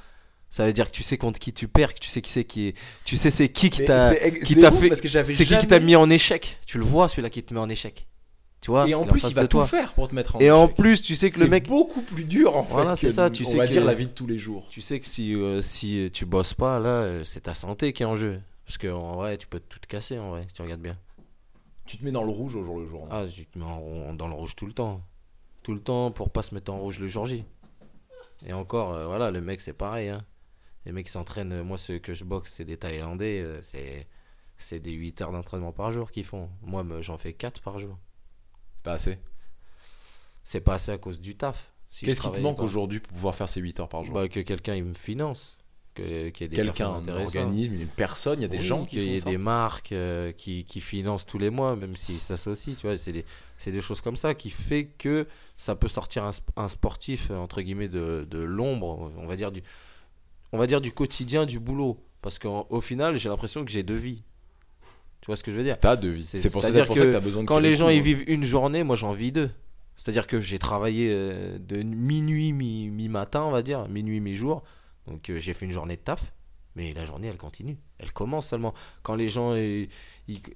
Ça 0.51 0.67
veut 0.67 0.73
dire 0.75 0.87
que 0.91 0.95
tu 0.95 1.03
sais 1.03 1.17
contre 1.17 1.39
qui 1.39 1.53
tu 1.55 1.67
perds, 1.67 1.95
que 1.95 2.01
tu 2.01 2.11
sais 2.11 2.21
qui 2.21 2.31
c'est 2.31 2.45
qui 2.45 2.69
est, 2.69 2.75
tu 3.05 3.17
sais 3.17 3.31
c'est 3.31 3.49
qui 3.49 3.71
qui 3.71 3.85
t'a, 3.85 4.11
c'est- 4.11 4.41
qui 4.41 4.55
c'est 4.55 4.61
t'a 4.61 4.71
fait- 4.71 4.95
c'est 5.25 5.45
qui 5.47 5.57
qui 5.59 5.67
t'a 5.67 5.81
mis 5.81 5.97
en 5.97 6.11
échec. 6.11 6.59
Tu 6.67 6.77
le 6.79 6.85
vois 6.85 7.09
celui-là 7.09 7.31
qui 7.31 7.43
te 7.43 7.55
met 7.55 7.61
en 7.61 7.69
échec. 7.71 8.07
Tu 8.61 8.71
vois. 8.71 8.87
Et 8.89 8.95
en 8.95 9.05
plus, 9.05 9.25
il 9.29 9.35
va 9.35 9.43
tout 9.43 9.49
toi. 9.59 9.67
faire 9.67 9.93
pour 9.93 10.07
te 10.09 10.15
mettre 10.15 10.37
en 10.37 10.39
Et 10.39 10.51
en 10.53 10.69
plus, 10.69 11.03
tu 11.03 11.17
sais 11.17 11.31
que 11.31 11.37
c'est 11.37 11.43
le 11.45 11.51
mec, 11.51 11.67
beaucoup 11.67 12.01
plus 12.03 12.23
dur 12.23 12.57
en 12.57 12.63
Voilà, 12.63 12.95
fait. 12.95 13.09
c'est 13.09 13.15
ça, 13.15 13.29
tu 13.29 13.43
on 13.43 13.47
sais 13.47 13.57
va 13.57 13.67
que- 13.67 13.73
dire 13.73 13.85
la 13.85 13.93
vie 13.95 14.07
de 14.07 14.13
tous 14.13 14.29
les 14.29 14.39
jours. 14.39 14.69
tu 14.71 14.81
sais 14.81 15.01
que 15.01 15.07
si 15.07 15.35
euh, 15.35 15.61
si 15.61 16.09
tu 16.13 16.27
bosses 16.27 16.55
pas 16.55 16.79
là, 16.79 16.89
euh, 16.89 17.25
c'est 17.25 17.41
ta 17.41 17.55
santé 17.55 17.93
qui 17.93 18.05
est 18.05 18.07
en 18.07 18.15
jeu. 18.15 18.39
Parce 18.65 18.79
que 18.79 18.87
en 18.87 19.17
vrai, 19.17 19.37
tu 19.39 19.49
peux 19.49 19.59
tout 19.59 19.81
te 19.81 19.89
casser 19.89 20.17
en 20.19 20.31
vrai 20.31 20.45
si 20.47 20.55
tu 20.55 20.63
regardes 20.63 20.81
bien. 20.81 20.97
Tu 21.93 21.99
te 21.99 22.05
mets 22.07 22.11
dans 22.11 22.25
le 22.25 22.31
rouge 22.31 22.55
au 22.57 22.65
jour 22.65 22.79
le 22.81 22.87
jour. 22.87 23.07
Ah, 23.11 23.27
je 23.27 23.43
te 23.43 23.59
mets 23.59 23.67
en- 23.67 24.15
dans 24.15 24.27
le 24.27 24.33
rouge 24.33 24.57
tout 24.57 24.65
le 24.65 24.73
temps. 24.73 25.03
Tout 25.63 25.75
le 25.75 25.81
temps 25.83 26.11
pour 26.11 26.31
pas 26.31 26.41
se 26.41 26.55
mettre 26.55 26.73
en 26.73 26.79
rouge 26.81 26.99
le 26.99 27.07
jour 27.07 27.27
J. 27.27 27.45
Et 28.47 28.55
encore, 28.55 28.95
euh, 28.95 29.05
voilà, 29.07 29.31
le 29.31 29.43
mec 29.43 29.61
c'est 29.61 29.75
pareil. 29.75 30.09
Hein. 30.09 30.25
Les 30.87 30.93
mecs 30.93 31.11
s'entraînent, 31.11 31.53
euh, 31.53 31.63
moi 31.63 31.77
ceux 31.77 31.99
que 31.99 32.15
je 32.15 32.25
boxe, 32.25 32.51
c'est 32.55 32.65
des 32.65 32.79
Thaïlandais, 32.79 33.43
euh, 33.43 33.61
c'est, 33.61 34.09
c'est 34.57 34.81
des 34.81 34.93
8 34.93 35.21
heures 35.21 35.33
d'entraînement 35.33 35.73
par 35.73 35.91
jour 35.93 36.11
qu'ils 36.11 36.25
font. 36.25 36.49
Moi, 36.63 36.83
j'en 37.03 37.19
fais 37.19 37.35
4 37.35 37.61
par 37.61 37.79
jour. 37.79 37.99
C'est 38.77 38.83
pas 38.85 38.93
assez. 38.93 39.19
C'est 40.45 40.61
pas 40.63 40.75
assez 40.77 40.93
à 40.93 40.99
cause 40.99 41.21
du 41.21 41.37
taf. 41.37 41.75
Si 41.91 42.07
Qu'est-ce 42.07 42.23
qui 42.23 42.33
te 42.33 42.41
manque 42.41 42.61
aujourd'hui 42.65 43.01
pour 43.01 43.13
pouvoir 43.13 43.35
faire 43.35 43.51
ces 43.51 43.61
8 43.61 43.79
heures 43.81 43.89
par 43.91 44.03
jour? 44.03 44.15
Bah, 44.15 44.29
Que 44.31 44.41
quelqu'un 44.41 44.77
il 44.77 44.85
me 44.85 44.95
finance. 44.95 45.59
Que, 45.95 46.31
qu'il 46.31 46.45
y 46.45 46.47
ait 46.47 46.49
des 46.49 46.57
Quelqu'un, 46.57 46.89
un 46.89 47.09
organisme, 47.09 47.75
une 47.75 47.87
personne, 47.87 48.39
il 48.39 48.43
y 48.43 48.45
a 48.47 48.49
des 48.49 48.57
Oui, 48.59 48.65
gens 48.65 48.85
qui 48.87 48.97
qu'il 48.97 49.11
y 49.11 49.15
ait 49.17 49.21
des 49.21 49.37
marques 49.37 49.93
euh, 49.93 50.33
qui, 50.33 50.65
qui 50.65 50.81
financent 50.81 51.27
tous 51.27 51.37
les 51.39 51.51
mois, 51.51 51.77
même 51.77 51.97
s'ils 51.97 52.19
s'associent, 52.19 52.75
tu 52.75 52.87
vois, 52.87 52.97
c'est 52.97 53.13
des, 53.13 53.27
c'est 53.59 53.73
des 53.73 53.83
choses 53.83 54.01
comme 54.01 54.17
ça 54.17 54.35
qui 54.35 54.49
fait 54.49 54.87
que 54.87 55.27
ça 55.59 55.75
peut 55.77 55.89
sortir 55.89 56.25
un, 56.25 56.31
sp- 56.31 56.49
un 56.57 56.69
sportif, 56.69 57.31
euh, 57.31 57.37
entre 57.37 57.61
guillemets, 57.61 57.89
de, 57.89 58.27
de 58.31 58.39
l'ombre, 58.39 59.13
on 59.19 59.27
va 59.27 59.37
dire 59.37 59.53
du, 59.53 59.63
on 60.53 60.59
va 60.59 60.67
dire 60.67 60.81
du 60.81 60.93
quotidien, 60.93 61.45
du 61.45 61.59
boulot. 61.61 61.99
Parce 62.23 62.39
qu'au 62.39 62.81
final, 62.81 63.19
j'ai 63.19 63.29
l'impression 63.29 63.63
que 63.65 63.71
j'ai 63.71 63.83
deux 63.83 63.97
vies. 63.97 64.23
Tu 65.21 65.27
vois 65.27 65.37
ce 65.37 65.43
que 65.45 65.53
je 65.53 65.59
veux 65.59 65.65
dire? 65.65 65.79
T'as 65.79 65.97
de 65.97 66.09
vie. 66.09 66.25
C'est- 66.25 66.39
C'est 66.39 66.51
pour, 66.51 66.63
ça- 66.63 66.69
pour 66.73 66.97
ça 66.97 67.03
que 67.05 67.09
que 67.09 67.13
t'as 67.13 67.21
besoin 67.21 67.43
de 67.43 67.49
Quand 67.49 67.59
les 67.59 67.71
le 67.71 67.75
gens 67.75 67.91
ils 67.91 68.01
vivent 68.01 68.25
une 68.29 68.45
journée, 68.45 68.83
moi 68.83 68.97
j'en 68.97 69.13
vis 69.13 69.31
deux. 69.33 69.51
C'est-à-dire 69.97 70.27
que 70.27 70.41
j'ai 70.41 70.59
travaillé 70.59 71.11
euh, 71.13 71.59
de 71.59 71.83
minuit, 71.83 72.53
mi- 72.53 72.89
mi-matin, 72.89 73.43
on 73.43 73.51
va 73.51 73.63
dire, 73.63 73.87
minuit, 73.89 74.21
mi-jour. 74.21 74.63
Donc 75.07 75.31
euh, 75.31 75.39
j'ai 75.39 75.53
fait 75.55 75.67
une 75.67 75.73
journée 75.73 75.97
de 75.97 76.03
taf. 76.03 76.33
Mais 76.75 76.95
la 76.95 77.05
journée, 77.05 77.29
elle 77.29 77.37
continue. 77.37 77.77
Elle 77.99 78.13
commence 78.15 78.47
seulement. 78.49 78.73
Quand 79.03 79.15
les 79.15 79.29
gens, 79.29 79.55
ils- 79.55 79.89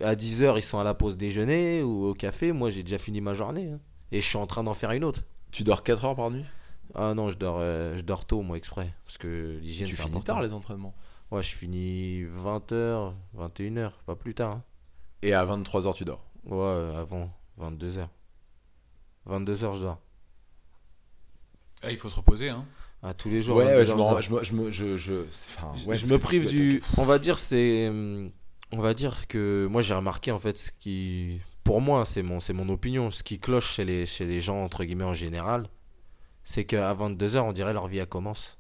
à 0.00 0.14
10h, 0.14 0.56
ils 0.56 0.62
sont 0.62 0.78
à 0.78 0.84
la 0.84 0.94
pause 0.94 1.18
déjeuner 1.18 1.82
ou 1.82 2.06
au 2.06 2.14
café, 2.14 2.52
moi 2.52 2.70
j'ai 2.70 2.82
déjà 2.82 2.96
fini 2.96 3.20
ma 3.20 3.34
journée. 3.34 3.70
hein. 3.72 3.80
Et 4.12 4.20
je 4.22 4.26
suis 4.26 4.38
en 4.38 4.46
train 4.46 4.64
d'en 4.64 4.72
faire 4.72 4.92
une 4.92 5.04
autre. 5.04 5.20
Tu 5.50 5.62
dors 5.62 5.82
4 5.82 6.04
heures 6.06 6.16
par 6.16 6.30
nuit? 6.30 6.44
Ah 6.94 7.12
non, 7.12 7.28
je 7.28 7.36
dors, 7.36 7.58
euh, 7.58 7.96
je 7.96 8.02
dors 8.02 8.24
tôt, 8.24 8.40
moi, 8.40 8.56
exprès. 8.56 8.94
Parce 9.04 9.18
que 9.18 9.58
l'hygiène, 9.60 9.88
Tu 9.88 9.94
finis 9.96 10.08
important. 10.08 10.34
tard 10.34 10.42
les 10.42 10.52
entraînements? 10.54 10.94
Ouais, 11.30 11.42
je 11.42 11.54
finis 11.54 12.22
20h, 12.24 13.12
21h, 13.36 13.90
pas 14.06 14.14
plus 14.16 14.34
tard. 14.34 14.52
hein. 14.52 14.62
Et 15.22 15.34
à 15.34 15.44
23 15.44 15.86
heures, 15.86 15.94
tu 15.94 16.04
dors? 16.06 16.24
Ouais, 16.46 16.94
avant, 16.96 17.30
22h. 17.58 18.08
22h, 19.26 19.74
je 19.74 19.82
dors. 19.82 19.98
Ah, 21.82 21.90
il 21.90 21.98
faut 21.98 22.08
se 22.08 22.16
reposer. 22.16 22.48
Hein. 22.48 22.64
Tous 23.14 23.28
les 23.30 23.40
jours. 23.40 23.56
Ouais, 23.56 23.64
22 23.64 23.78
ouais, 23.78 23.86
je 23.86 23.92
me, 23.92 23.96
dors. 23.96 24.06
rends- 24.14 24.20
je 24.20 24.30
me, 24.32 24.42
je 24.44 24.52
me, 24.52 24.70
je, 24.70 24.96
je, 24.96 25.12
enfin, 25.56 25.72
ouais, 25.86 25.94
je 25.96 26.00
parce 26.00 26.10
me 26.12 26.18
que 26.18 26.22
prive 26.22 26.46
du. 26.46 26.82
On 26.96 27.04
va 27.04 27.18
dire, 27.18 27.38
c'est. 27.38 27.88
hum, 27.88 28.30
On 28.72 28.80
va 28.80 28.94
dire 28.94 29.26
que 29.28 29.68
moi 29.70 29.80
j'ai 29.82 29.94
remarqué 29.94 30.30
en 30.32 30.38
fait 30.38 30.56
ce 30.58 30.70
qui. 30.78 31.40
Pour 31.64 31.80
moi, 31.80 32.04
c'est 32.04 32.22
mon, 32.22 32.38
mon 32.54 32.68
opinion. 32.68 33.10
Ce 33.10 33.22
qui 33.22 33.38
cloche 33.40 33.72
chez 33.74 33.84
les, 33.84 34.06
chez 34.06 34.24
les 34.24 34.38
gens, 34.40 34.62
entre 34.64 34.84
guillemets, 34.84 35.04
en 35.04 35.14
général, 35.14 35.68
c'est 36.44 36.64
qu'à 36.64 36.94
22h, 36.94 37.38
on 37.40 37.52
dirait 37.52 37.72
leur 37.72 37.88
vie 37.88 37.98
elle 37.98 38.06
commence. 38.06 38.58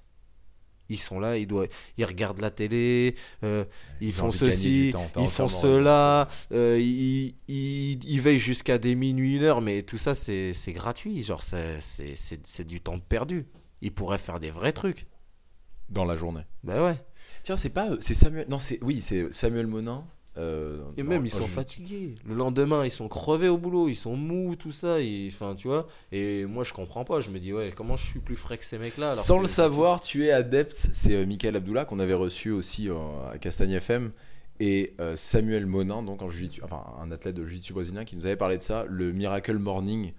Ils 0.88 0.98
sont 0.98 1.18
là, 1.18 1.36
ils, 1.36 1.48
doivent, 1.48 1.66
ils 1.98 2.04
regardent 2.04 2.40
la 2.40 2.50
télé, 2.52 3.16
euh, 3.42 3.64
ils, 4.00 4.08
Ils 4.10 4.22
ont 4.22 4.26
font 4.26 4.30
ceci, 4.30 4.90
temps, 4.92 5.10
ils 5.18 5.28
font 5.28 5.48
cela, 5.48 6.28
euh, 6.52 6.78
ils, 6.80 7.34
ils, 7.48 8.04
ils 8.04 8.20
veillent 8.20 8.38
jusqu'à 8.38 8.78
des 8.78 8.94
minuit, 8.94 9.34
une 9.36 9.42
heure, 9.42 9.60
mais 9.60 9.82
tout 9.82 9.98
ça 9.98 10.14
c'est 10.14 10.52
gratuit, 10.68 11.24
genre 11.24 11.42
c'est 11.42 12.64
du 12.66 12.80
temps 12.80 13.00
perdu. 13.00 13.46
Ils 13.82 13.92
pourraient 13.92 14.18
faire 14.18 14.40
des 14.40 14.50
vrais 14.50 14.72
trucs. 14.72 15.06
dans 15.88 16.04
la 16.04 16.16
journée. 16.16 16.42
Bah 16.64 16.82
ouais. 16.84 16.96
Tiens, 17.44 17.54
c'est 17.56 17.70
pas, 17.70 17.90
c'est 18.00 18.14
Samuel, 18.14 18.46
non, 18.48 18.58
c'est, 18.58 18.78
oui, 18.82 19.00
c'est 19.02 19.32
Samuel 19.32 19.68
Monin 19.68 20.04
euh, 20.36 20.82
Et 20.96 21.02
même, 21.04 21.24
ils 21.24 21.30
sont 21.30 21.46
fatigués. 21.46 22.16
Le 22.26 22.34
lendemain, 22.34 22.84
ils 22.84 22.90
sont 22.90 23.08
crevés 23.08 23.48
au 23.48 23.56
boulot, 23.56 23.88
ils 23.88 23.94
sont 23.94 24.16
mous, 24.16 24.56
tout 24.56 24.72
ça. 24.72 25.00
et- 25.00 25.28
Enfin, 25.32 25.54
tu 25.54 25.68
vois. 25.68 25.86
Et 26.12 26.44
moi, 26.44 26.64
je 26.64 26.72
comprends 26.74 27.04
pas. 27.04 27.20
Je 27.20 27.30
me 27.30 27.38
dis, 27.38 27.52
ouais, 27.54 27.72
comment 27.74 27.94
je 27.96 28.04
suis 28.04 28.18
plus 28.18 28.34
frais 28.36 28.58
que 28.58 28.64
ces 28.66 28.78
mecs-là 28.78 29.12
alors 29.12 29.24
Sans 29.24 29.36
que- 29.38 29.42
le 29.42 29.48
savoir, 29.48 30.00
tu 30.00 30.26
es 30.26 30.32
adepte. 30.32 30.88
C'est 30.92 31.14
euh, 31.14 31.24
Michael 31.24 31.54
Abdullah 31.56 31.84
qu'on 31.84 32.00
avait 32.00 32.12
reçu 32.14 32.50
aussi 32.50 32.88
euh, 32.90 32.96
à 33.30 33.38
Castagne 33.38 33.70
FM 33.72 34.10
et 34.58 34.94
euh, 35.00 35.14
Samuel 35.16 35.66
Monin, 35.66 36.02
donc 36.02 36.20
en 36.22 36.28
jiu 36.30 36.48
enfin 36.64 36.82
un 37.00 37.10
athlète 37.12 37.36
de 37.36 37.46
jiu-jitsu 37.46 37.72
brésilien, 37.74 38.04
qui 38.04 38.16
nous 38.16 38.26
avait 38.26 38.36
parlé 38.36 38.58
de 38.58 38.62
ça, 38.62 38.84
le 38.88 39.12
Miracle 39.12 39.56
Morning. 39.58 40.12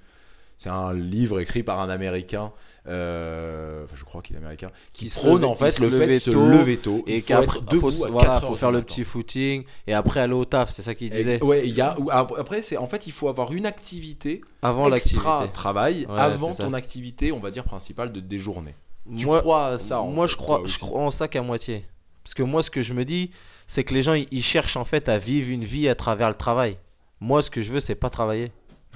C'est 0.57 0.69
un 0.69 0.91
livre 0.93 1.39
écrit 1.39 1.61
par 1.61 1.79
un 1.79 1.89
Américain, 1.89 2.51
euh, 2.87 3.83
enfin, 3.83 3.95
je 3.95 4.03
crois 4.03 4.21
qu'il 4.21 4.35
est 4.35 4.39
américain, 4.39 4.71
qui, 4.91 5.07
prône 5.09 5.43
en 5.45 5.53
fait 5.53 5.77
le 5.79 5.89
fait 5.89 6.07
de 6.07 6.19
se 6.19 6.29
lever 6.31 6.77
tôt 6.77 7.03
Et 7.05 7.17
Il 7.17 7.21
faut 7.21 7.27
qu'après, 7.27 7.59
debout 7.61 7.91
faut, 7.91 8.07
voilà, 8.11 8.31
4 8.31 8.47
faut 8.47 8.55
faire 8.55 8.71
le 8.71 8.79
matin. 8.79 8.85
petit 8.87 9.03
footing 9.03 9.63
et 9.85 9.93
après 9.93 10.19
aller 10.19 10.33
au 10.33 10.45
taf, 10.45 10.71
c'est 10.71 10.81
ça 10.81 10.95
qu'il 10.95 11.13
Et- 11.13 11.17
disait. 11.17 11.43
ouais, 11.43 11.67
il 11.67 11.75
y 11.75 11.81
a, 11.81 11.95
après, 12.11 12.61
c'est 12.63 12.77
en 12.77 12.87
fait, 12.87 13.05
il 13.07 13.11
faut 13.13 13.29
avoir 13.29 13.51
une 13.53 13.65
activité 13.67 14.41
Avant 14.63 14.91
extra 14.91 15.29
l'activité. 15.41 15.53
travail 15.53 16.05
Ouais, 16.09 16.19
avant 16.19 16.53
ça. 16.53 16.63
ton 16.63 16.73
activité, 16.73 17.31
on 17.31 17.39
va 17.39 17.51
dire 17.51 17.63
principale 17.63 18.11
de 18.11 18.19
des 18.19 18.39
journées. 18.39 18.75
Tu 19.15 19.25
Moi, 19.27 19.39
crois 19.41 19.67
à 19.67 19.77
ça 19.77 20.01
en 20.01 20.07
moi 20.07 20.27
fait, 20.27 20.31
je 20.33 20.37
crois, 20.37 20.61
je 20.65 20.77
crois 20.79 21.01
en 21.01 21.11
ça 21.11 21.27
qu'à 21.27 21.41
moitié. 21.43 21.85
Parce 22.23 22.33
que 22.33 22.43
moi, 22.43 22.61
ce 22.63 22.69
que 22.71 22.81
je 22.81 22.93
me 22.93 23.05
dis, 23.05 23.29
c'est 23.67 23.83
que 23.83 23.93
les 23.93 24.01
gens, 24.01 24.13
ils 24.15 24.43
cherchent 24.43 24.75
en 24.75 24.83
fait 24.85 25.07
à 25.07 25.17
vivre 25.19 25.49
une 25.51 25.63
vie 25.63 25.87
à 25.87 25.95
travers 25.95 26.27
le 26.29 26.35
travail. 26.35 26.77
Moi, 27.21 27.41
ce 27.41 27.49
que 27.51 27.61
je 27.61 27.71
veux, 27.71 27.79
c'est 27.79 27.95
pas 27.95 28.09
travailler 28.09 28.51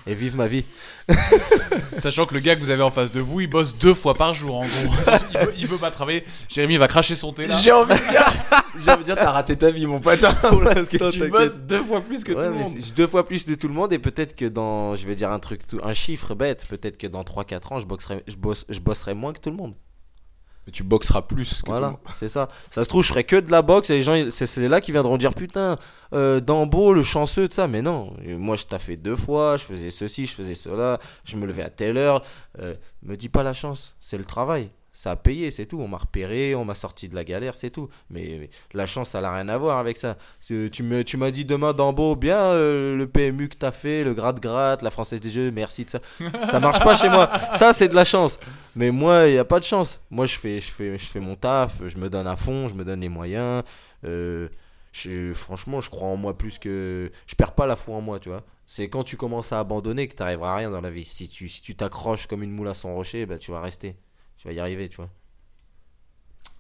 et 0.08 0.16
vivre 0.16 0.38
ma 0.38 0.48
vie. 0.48 0.66
Sachant 2.00 2.26
que 2.26 2.34
le 2.34 2.40
gars 2.40 2.56
que 2.56 2.62
vous 2.62 2.70
avez 2.70 2.84
en 2.84 2.92
face 2.92 3.12
de 3.12 3.20
vous, 3.20 3.42
il 3.42 3.48
bosse 3.48 3.76
deux 3.78 3.94
fois 3.94 4.14
par 4.16 4.34
jour 4.34 4.56
en 4.60 4.66
gros. 4.66 4.94
il, 5.34 5.38
veut, 5.38 5.54
il 5.60 5.68
veut 5.68 5.78
pas 5.78 5.92
travailler. 5.92 6.24
Jérémy 6.50 6.78
va 6.78 6.88
cracher 6.88 7.16
son 7.16 7.34
thé 7.34 7.48
là. 7.48 7.56
J'ai 7.56 7.72
envie 7.72 7.94
de 7.94 8.10
dire, 8.10 8.26
j'ai 8.78 8.92
envie 8.92 9.02
de 9.02 9.06
dire, 9.06 9.16
t'as 9.16 9.32
raté 9.32 9.56
ta 9.56 9.70
vie, 9.72 9.86
mon 9.86 10.00
pote. 10.00 10.20
parce 10.22 10.90
que 10.90 11.12
tu 11.12 11.28
bosses 11.30 11.60
deux 11.60 11.84
fois 11.84 12.02
plus 12.02 12.24
que 12.24 12.32
Ouais, 12.32 12.40
tout 12.40 12.46
le 12.46 12.54
monde. 12.54 12.78
deux 12.96 13.08
fois 13.08 13.28
plus 13.28 13.46
de 13.46 13.56
tout 13.56 13.68
le 13.68 13.74
monde 13.74 13.94
et 13.94 14.00
peut-être 14.00 14.36
que 14.36 14.46
dans, 14.46 14.96
je 14.96 15.06
vais 15.06 15.16
dire 15.16 15.32
un 15.32 15.40
truc, 15.40 15.68
tout- 15.68 15.80
un 15.84 15.94
chiffre 15.94 16.34
bête, 16.36 16.66
peut-être 16.68 16.98
que 16.98 17.08
dans 17.08 17.24
3-4 17.24 17.74
ans, 17.74 17.80
je, 17.80 17.86
boxerai, 17.86 18.24
je, 18.28 18.36
bosse, 18.36 18.66
je 18.70 18.80
bosserai 18.80 19.14
moins 19.14 19.34
que 19.34 19.40
tout 19.40 19.50
le 19.50 19.58
monde. 19.58 19.74
Mais 20.66 20.72
tu 20.72 20.84
boxeras 20.84 21.24
plus 21.24 21.62
que 21.62 21.68
Voilà, 21.72 21.96
c'est 22.20 22.30
ça. 22.30 22.48
Ça 22.70 22.84
se 22.84 22.90
trouve, 22.90 23.04
je 23.04 23.10
ferai 23.10 23.24
que 23.24 23.36
de 23.36 23.50
la 23.52 23.62
boxe 23.62 23.90
et 23.90 23.94
les 23.94 24.02
gens, 24.02 24.30
c'est 24.30 24.68
là 24.68 24.80
qui 24.80 24.92
viendront 24.92 25.18
dire 25.18 25.34
putain, 25.34 25.78
euh, 26.14 26.40
Dambo, 26.40 26.94
le 26.94 27.04
chanceux 27.04 27.48
de 27.48 27.54
ça. 27.54 27.68
Mais 27.68 27.82
non, 27.82 28.14
moi 28.38 28.56
je 28.56 28.66
taffais 28.66 28.98
deux 28.98 29.16
fois, 29.16 29.58
je 29.58 29.64
faisais 29.64 29.92
ceci, 29.92 30.28
je 30.28 30.34
faisais 30.34 30.56
cela, 30.56 31.00
je 31.24 31.36
me 31.36 31.46
levais 31.46 31.64
à 31.64 31.70
telle 31.70 31.98
heure. 31.98 32.24
Euh, 32.60 32.76
me 33.02 33.16
dis 33.16 33.30
pas 33.30 33.44
la 33.44 33.54
chance, 33.54 33.96
c'est 34.02 34.18
le 34.18 34.26
travail. 34.26 34.70
Ça 34.94 35.12
a 35.12 35.16
payé, 35.16 35.52
c'est 35.52 35.66
tout. 35.66 35.80
On 35.80 35.88
m'a 35.88 35.98
repéré, 35.98 36.54
on 36.54 36.66
m'a 36.66 36.76
sorti 36.76 37.08
de 37.08 37.16
la 37.16 37.24
galère, 37.24 37.56
c'est 37.56 37.70
tout. 37.70 37.88
Mais, 38.10 38.50
la 38.74 38.86
chance, 38.86 39.10
ça 39.12 39.22
n'a 39.22 39.34
rien 39.34 39.48
à 39.48 39.58
voir 39.58 39.78
avec 39.78 39.96
ça. 39.96 40.18
Tu 40.42 40.84
m'as 40.84 41.32
dit 41.32 41.46
demain 41.46 41.72
Dambo, 41.72 42.16
bien 42.18 42.38
euh, 42.38 42.98
le 42.98 43.08
PMU 43.08 43.48
que 43.48 43.56
t'as 43.56 43.72
fait, 43.72 44.04
le 44.04 44.14
gratte-gratte, 44.14 44.82
la 44.82 44.92
Française 44.92 45.22
des 45.22 45.30
Jeux, 45.30 45.50
merci 45.50 45.86
de 45.86 45.92
ça. 45.92 46.00
Ça 46.50 46.60
marche 46.60 46.84
pas 46.84 46.96
chez 46.98 47.10
moi. 47.10 47.30
Ça, 47.54 47.72
c'est 47.72 47.88
de 47.88 47.96
la 47.96 48.04
chance. 48.04 48.38
Mais 48.76 48.92
moi, 48.92 49.28
il 49.28 49.34
n'y 49.34 49.38
a 49.38 49.46
pas 49.46 49.60
de 49.60 49.66
chance. 49.66 50.02
Moi, 50.10 50.26
je 50.26 50.38
fais, 50.38 50.60
je, 50.60 50.70
fais, 50.70 50.98
je 50.98 51.06
fais 51.06 51.22
mon 51.22 51.36
taf, 51.36 51.82
je 51.88 51.98
me 51.98 52.10
donne 52.10 52.28
à 52.28 52.36
fond, 52.36 52.68
je 52.68 52.74
me 52.74 52.84
donne 52.84 53.00
les 53.00 53.10
moyens. 53.10 53.64
Euh, 54.04 54.50
franchement, 55.34 55.80
je 55.80 55.90
crois 55.90 56.10
en 56.10 56.18
moi 56.18 56.38
plus 56.38 56.60
que. 56.60 57.12
Je 57.28 57.36
perds 57.36 57.54
pas 57.54 57.66
la 57.66 57.78
foi 57.78 57.96
en 57.96 58.02
moi, 58.02 58.20
tu 58.20 58.28
vois. 58.28 58.44
C'est 58.66 58.90
quand 58.90 59.04
tu 59.04 59.16
commences 59.18 59.54
à 59.54 59.60
abandonner 59.60 60.08
que 60.08 60.16
tu 60.16 60.22
n'arriveras 60.22 60.52
à 60.52 60.56
rien 60.58 60.70
dans 60.70 60.82
la 60.82 60.90
vie. 60.90 61.06
Si 61.06 61.30
tu 61.30 61.48
si 61.48 61.62
tu 61.62 61.76
t'accroches 61.76 62.28
comme 62.28 62.44
une 62.44 62.52
moule 62.52 62.68
à 62.68 62.74
son 62.74 62.94
rocher, 62.94 63.26
bah, 63.26 63.38
tu 63.38 63.52
vas 63.52 63.62
rester. 63.62 63.96
Tu 64.42 64.48
vas 64.48 64.54
y 64.54 64.60
arriver, 64.60 64.90
tu 64.90 64.96
vois. 64.98 65.10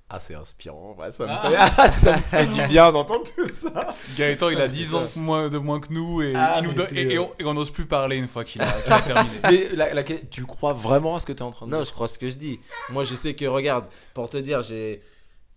Ah, 0.07 0.19
c'est 0.19 0.35
inspirant. 0.35 0.95
Ouais, 0.99 1.11
ça, 1.13 1.23
me 1.25 1.49
fait... 1.49 1.55
ah, 1.57 1.89
ça 1.89 2.11
me 2.11 2.21
fait 2.21 2.45
du 2.45 2.61
bien 2.67 2.91
d'entendre 2.91 3.23
tout 3.35 3.47
ça. 3.49 3.95
Gaëtan, 4.17 4.49
il 4.49 4.61
a 4.61 4.67
10 4.67 4.93
ans 4.93 5.09
de 5.15 5.19
moins, 5.19 5.49
de 5.49 5.57
moins 5.57 5.79
que 5.79 5.91
nous 5.91 6.21
et, 6.21 6.33
Ah, 6.35 6.61
nous 6.61 6.71
et- 6.93 7.13
et 7.13 7.17
euh, 7.17 7.21
on, 7.23 7.31
et 7.39 7.45
on 7.45 7.53
n'ose 7.55 7.71
plus 7.71 7.85
parler 7.85 8.17
une 8.17 8.27
fois 8.27 8.43
qu'il 8.43 8.61
a, 8.61 8.67
terminé. 9.01 9.35
Mais 9.43 9.69
la, 9.73 9.93
la- 9.95 10.03
tu 10.03 10.45
crois 10.45 10.73
vraiment 10.73 11.15
à 11.15 11.19
ce 11.21 11.25
que 11.25 11.31
tu 11.31 11.39
es 11.39 11.41
en 11.41 11.49
train 11.51 11.65
de 11.65 11.71
Non, 11.71 11.77
dire? 11.77 11.85
je 11.87 11.93
crois 11.93 12.07
ce 12.07 12.19
que 12.19 12.29
je 12.29 12.35
dis. 12.35 12.59
Moi, 12.89 13.03
je 13.03 13.15
sais 13.15 13.33
que, 13.33 13.45
regarde, 13.45 13.85
pour 14.13 14.29
te 14.29 14.37
dire, 14.37 14.61
j'ai. 14.61 15.01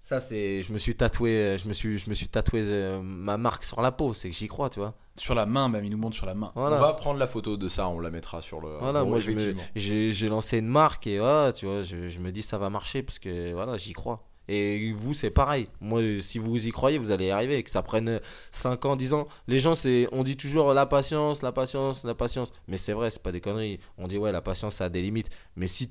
Ça, 0.05 0.21
c'est. 0.21 0.63
Je 0.63 0.71
me 0.71 0.77
suis 0.77 0.95
tatoué, 0.95 1.31
euh, 1.31 1.57
je 1.57 1.67
me 1.67 1.73
suis, 1.73 1.97
je 1.97 2.11
me 2.11 2.15
suis 2.15 2.29
tatoué 2.29 2.61
euh, 2.63 3.01
ma 3.03 3.39
marque 3.39 3.65
sur 3.65 3.81
la 3.81 3.91
peau. 3.91 4.13
C'est 4.13 4.29
que 4.29 4.37
j'y 4.37 4.49
crois, 4.49 4.69
tu 4.69 4.79
vois. 4.79 4.93
Sur 5.17 5.35
la 5.35 5.47
main, 5.47 5.71
même, 5.71 5.83
il 5.83 5.91
nous 5.91 5.97
montre 5.97 6.15
sur 6.15 6.27
la 6.27 6.35
main. 6.35 6.53
Voilà. 6.55 6.77
On 6.77 6.81
va 6.81 6.93
prendre 6.93 7.19
la 7.19 7.27
photo 7.27 7.57
de 7.57 7.69
ça, 7.69 7.89
on 7.89 8.01
la 8.01 8.11
mettra 8.11 8.43
sur 8.43 8.61
le. 8.61 8.77
Voilà, 8.81 9.03
moi 9.03 9.19
j'ai 9.19 10.29
lancé 10.29 10.59
une 10.59 10.69
marque 10.69 11.07
et 11.07 11.19
voilà, 11.21 11.55
tu 11.55 11.65
vois, 11.65 11.81
je, 11.81 12.11
je 12.11 12.21
me 12.21 12.33
dis 12.33 12.43
ça 12.43 12.59
va 12.59 12.69
marcher 12.69 13.03
parce 13.03 13.19
que 13.19 13.55
voilà, 13.55 13.79
j'y 13.79 13.95
crois. 13.95 14.29
Et 14.47 14.93
vous, 14.93 15.15
c'est 15.15 15.31
pareil. 15.31 15.69
Moi, 15.81 16.03
si 16.21 16.39
vous 16.39 16.67
y 16.67 16.71
croyez, 16.71 16.99
vous 16.99 17.11
allez 17.11 17.29
y 17.29 17.31
arriver. 17.31 17.63
Que 17.63 17.71
ça 17.71 17.83
prenne 17.83 18.21
5 18.51 18.85
ans, 18.85 18.97
10 18.97 19.15
ans. 19.15 19.27
Les 19.49 19.59
gens, 19.59 19.75
c'est, 19.75 20.07
on 20.13 20.23
dit 20.23 20.37
toujours 20.37 20.75
la 20.75 20.85
patience, 20.85 21.41
la 21.41 21.51
patience, 21.51 22.05
la 22.05 22.15
patience. 22.15 22.53
Mais 22.69 22.77
c'est 22.77 22.93
vrai, 22.93 23.11
c'est 23.11 23.23
pas 23.23 23.33
des 23.33 23.41
conneries. 23.41 23.81
On 23.97 24.07
dit 24.07 24.19
ouais, 24.19 24.33
la 24.33 24.43
patience, 24.43 24.75
ça 24.75 24.85
a 24.85 24.89
des 24.91 25.01
limites. 25.01 25.31
Mais 25.57 25.67
si 25.67 25.91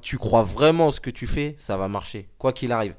tu 0.00 0.18
crois 0.18 0.42
vraiment 0.42 0.90
ce 0.90 1.00
que 1.00 1.10
tu 1.10 1.28
fais, 1.28 1.54
ça 1.58 1.76
va 1.76 1.86
marcher. 1.86 2.28
Quoi 2.38 2.52
qu'il 2.52 2.72
arrive. 2.72 2.96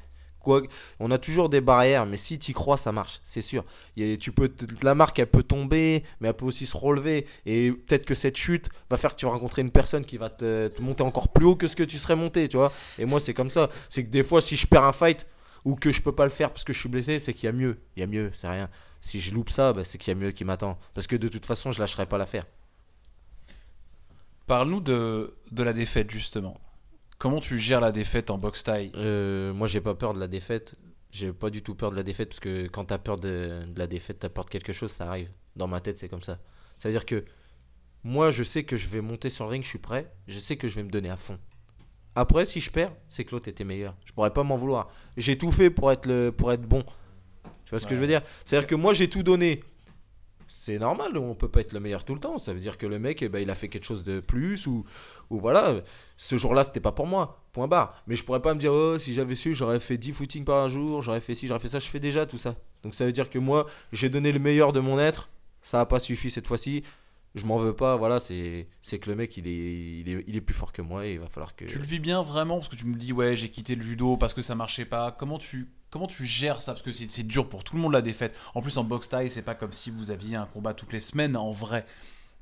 On 0.99 1.11
a 1.11 1.17
toujours 1.17 1.49
des 1.49 1.61
barrières, 1.61 2.05
mais 2.05 2.17
si 2.17 2.39
tu 2.39 2.53
crois, 2.53 2.77
ça 2.77 2.91
marche, 2.91 3.21
c'est 3.23 3.41
sûr. 3.41 3.63
Tu 3.95 4.31
peux, 4.31 4.51
la 4.81 4.95
marque, 4.95 5.19
elle 5.19 5.27
peut 5.27 5.43
tomber, 5.43 6.03
mais 6.19 6.29
elle 6.29 6.33
peut 6.33 6.45
aussi 6.45 6.65
se 6.65 6.75
relever. 6.75 7.25
Et 7.45 7.71
peut-être 7.71 8.05
que 8.05 8.15
cette 8.15 8.37
chute 8.37 8.69
va 8.89 8.97
faire 8.97 9.11
que 9.11 9.19
tu 9.19 9.25
vas 9.25 9.31
rencontrer 9.31 9.61
une 9.61 9.71
personne 9.71 10.05
qui 10.05 10.17
va 10.17 10.29
te, 10.29 10.67
te 10.67 10.81
monter 10.81 11.03
encore 11.03 11.29
plus 11.29 11.45
haut 11.45 11.55
que 11.55 11.67
ce 11.67 11.75
que 11.75 11.83
tu 11.83 11.97
serais 11.97 12.15
monté, 12.15 12.47
tu 12.47 12.57
vois. 12.57 12.71
Et 12.97 13.05
moi, 13.05 13.19
c'est 13.19 13.33
comme 13.33 13.49
ça. 13.49 13.69
C'est 13.89 14.03
que 14.03 14.09
des 14.09 14.23
fois, 14.23 14.41
si 14.41 14.55
je 14.55 14.67
perds 14.67 14.83
un 14.83 14.93
fight 14.93 15.25
ou 15.65 15.75
que 15.75 15.91
je 15.91 16.01
peux 16.01 16.13
pas 16.13 16.25
le 16.25 16.31
faire 16.31 16.51
parce 16.51 16.63
que 16.63 16.73
je 16.73 16.79
suis 16.79 16.89
blessé, 16.89 17.19
c'est 17.19 17.33
qu'il 17.33 17.45
y 17.45 17.49
a 17.49 17.53
mieux. 17.53 17.79
Il 17.95 18.01
y 18.01 18.03
a 18.03 18.07
mieux, 18.07 18.31
c'est 18.33 18.49
rien. 18.49 18.69
Si 19.01 19.19
je 19.19 19.33
loupe 19.33 19.49
ça, 19.49 19.73
bah, 19.73 19.83
c'est 19.85 19.97
qu'il 19.97 20.13
y 20.13 20.15
a 20.15 20.19
mieux 20.19 20.31
qui 20.31 20.45
m'attend. 20.45 20.77
Parce 20.93 21.07
que 21.07 21.15
de 21.15 21.27
toute 21.27 21.45
façon, 21.45 21.71
je 21.71 21.79
lâcherai 21.79 22.05
pas 22.05 22.17
l'affaire. 22.17 22.43
Parle-nous 24.47 24.81
de 24.81 25.33
la 25.57 25.73
défaite, 25.73 26.11
justement. 26.11 26.59
Comment 27.17 27.39
tu 27.39 27.57
gères 27.57 27.81
la 27.81 27.91
défaite 27.91 28.29
en 28.29 28.37
boxe 28.37 28.63
taille 28.63 28.91
Euh, 28.95 29.53
moi, 29.53 29.67
j'ai 29.67 29.81
pas 29.81 29.95
peur 29.95 30.13
de 30.13 30.19
la 30.19 30.27
défaite. 30.27 30.75
J'ai 31.11 31.31
pas 31.31 31.49
du 31.49 31.61
tout 31.61 31.75
peur 31.75 31.91
de 31.91 31.95
la 31.95 32.03
défaite 32.03 32.29
parce 32.29 32.39
que 32.39 32.67
quand 32.67 32.85
t'as 32.85 32.97
peur 32.97 33.17
de, 33.17 33.63
de 33.67 33.79
la 33.79 33.87
défaite, 33.87 34.19
t'as 34.19 34.29
peur 34.29 34.45
de 34.45 34.49
quelque 34.49 34.73
chose, 34.73 34.91
ça 34.91 35.07
arrive. 35.07 35.29
Dans 35.55 35.67
ma 35.67 35.79
tête, 35.79 35.99
c'est 35.99 36.09
comme 36.09 36.23
ça. 36.23 36.39
Ça 36.77 36.89
veut 36.89 36.93
dire 36.93 37.05
que 37.05 37.23
moi, 38.03 38.31
je 38.31 38.43
sais 38.43 38.63
que 38.63 38.75
je 38.75 38.87
vais 38.87 38.99
monter 39.01 39.29
sur 39.29 39.45
le 39.45 39.51
ring, 39.51 39.63
je 39.63 39.69
suis 39.69 39.77
prêt. 39.79 40.11
Je 40.27 40.39
sais 40.39 40.57
que 40.57 40.67
je 40.67 40.75
vais 40.75 40.83
me 40.83 40.89
donner 40.89 41.09
à 41.09 41.15
fond. 41.17 41.37
Après, 42.15 42.45
si 42.45 42.59
je 42.59 42.69
perds, 42.69 42.93
c'est 43.09 43.23
que 43.25 43.31
l'autre 43.31 43.47
était 43.47 43.63
meilleur. 43.63 43.95
Je 44.05 44.11
pourrais 44.11 44.33
pas 44.33 44.43
m'en 44.43 44.57
vouloir. 44.57 44.89
J'ai 45.17 45.37
tout 45.37 45.51
fait 45.51 45.69
pour 45.69 45.91
être, 45.91 46.07
le, 46.07 46.31
pour 46.31 46.51
être 46.51 46.61
bon. 46.63 46.83
Tu 47.65 47.69
vois 47.69 47.79
ce 47.79 47.87
que 47.87 47.95
je 47.95 48.01
veux 48.01 48.07
dire? 48.07 48.21
C'est-à-dire 48.45 48.67
que 48.67 48.75
moi, 48.75 48.93
j'ai 48.93 49.07
tout 49.09 49.23
donné. 49.23 49.63
C'est 50.55 50.77
normal, 50.77 51.17
on 51.17 51.33
peut 51.33 51.49
pas 51.49 51.61
être 51.61 51.73
le 51.73 51.79
meilleur 51.79 52.05
tout 52.05 52.13
le 52.13 52.19
temps. 52.19 52.37
Ça 52.37 52.53
veut 52.53 52.59
dire 52.59 52.77
que 52.77 52.85
le 52.85 52.99
mec, 52.99 53.23
eh 53.23 53.27
ben, 53.27 53.39
il 53.39 53.49
a 53.49 53.55
fait 53.55 53.69
quelque 53.69 53.85
chose 53.85 54.03
de 54.03 54.19
plus 54.19 54.67
ou, 54.67 54.85
ou 55.31 55.39
voilà. 55.39 55.81
Ce 56.15 56.37
jour-là, 56.37 56.63
c'était 56.63 56.79
pas 56.79 56.91
pour 56.91 57.07
moi. 57.07 57.43
Point 57.53 57.67
barre. 57.67 58.01
Mais 58.05 58.15
je 58.15 58.23
pourrais 58.23 58.41
pas 58.41 58.53
me 58.53 58.59
dire, 58.59 58.71
oh, 58.71 58.99
si 58.99 59.15
j'avais 59.15 59.35
su, 59.35 59.55
j'aurais 59.55 59.79
fait 59.79 59.97
10 59.97 60.11
footings 60.13 60.45
par 60.45 60.69
jour, 60.69 61.01
j'aurais 61.01 61.21
fait 61.21 61.33
ci, 61.33 61.47
j'aurais 61.47 61.59
fait 61.59 61.69
ça. 61.69 61.79
Je 61.79 61.87
fais 61.87 61.99
déjà 61.99 62.27
tout 62.27 62.37
ça. 62.37 62.55
Donc 62.83 62.93
ça 62.93 63.03
veut 63.03 63.11
dire 63.11 63.31
que 63.31 63.39
moi, 63.39 63.65
j'ai 63.91 64.09
donné 64.09 64.31
le 64.31 64.37
meilleur 64.37 64.73
de 64.73 64.79
mon 64.79 64.99
être. 64.99 65.29
Ça 65.63 65.81
a 65.81 65.85
pas 65.87 65.99
suffi 65.99 66.29
cette 66.29 66.45
fois-ci. 66.45 66.83
Je 67.33 67.45
m'en 67.45 67.57
veux 67.57 67.75
pas. 67.75 67.95
Voilà, 67.95 68.19
c'est 68.19 68.67
c'est 68.83 68.99
que 68.99 69.09
le 69.09 69.15
mec, 69.15 69.35
il 69.37 69.47
est, 69.47 70.01
il, 70.01 70.09
est, 70.09 70.23
il 70.27 70.35
est 70.35 70.41
plus 70.41 70.53
fort 70.53 70.71
que 70.71 70.83
moi 70.83 71.07
et 71.07 71.13
il 71.13 71.19
va 71.19 71.29
falloir 71.29 71.55
que. 71.55 71.65
Tu 71.65 71.79
le 71.79 71.83
vis 71.83 71.99
bien 71.99 72.21
vraiment 72.21 72.59
Parce 72.59 72.69
que 72.69 72.75
tu 72.75 72.85
me 72.85 72.95
dis, 72.95 73.11
ouais, 73.11 73.35
j'ai 73.35 73.49
quitté 73.49 73.73
le 73.73 73.81
judo 73.81 74.17
parce 74.17 74.35
que 74.35 74.43
ça 74.43 74.53
marchait 74.53 74.85
pas. 74.85 75.11
Comment 75.11 75.39
tu, 75.39 75.67
comment 75.93 76.07
tu 76.07 76.25
gères 76.25 76.61
ça? 76.61 76.73
Parce 76.73 76.81
que 76.83 76.91
c'est 76.91 77.23
dur 77.27 77.47
pour 77.47 77.63
tout 77.63 77.75
le 77.75 77.81
monde 77.81 77.93
la 77.93 78.01
défaite. 78.01 78.35
En 78.55 78.61
plus, 78.61 78.77
en 78.77 78.83
boxe 78.83 79.07
taille, 79.09 79.29
c'est 79.29 79.43
pas 79.43 79.53
comme 79.55 79.71
si 79.71 79.91
vous 79.91 80.09
aviez 80.11 80.35
un 80.35 80.47
combat 80.51 80.73
toutes 80.73 80.91
les 80.91 80.99
semaines 80.99 81.37
en 81.37 81.51
vrai. 81.53 81.85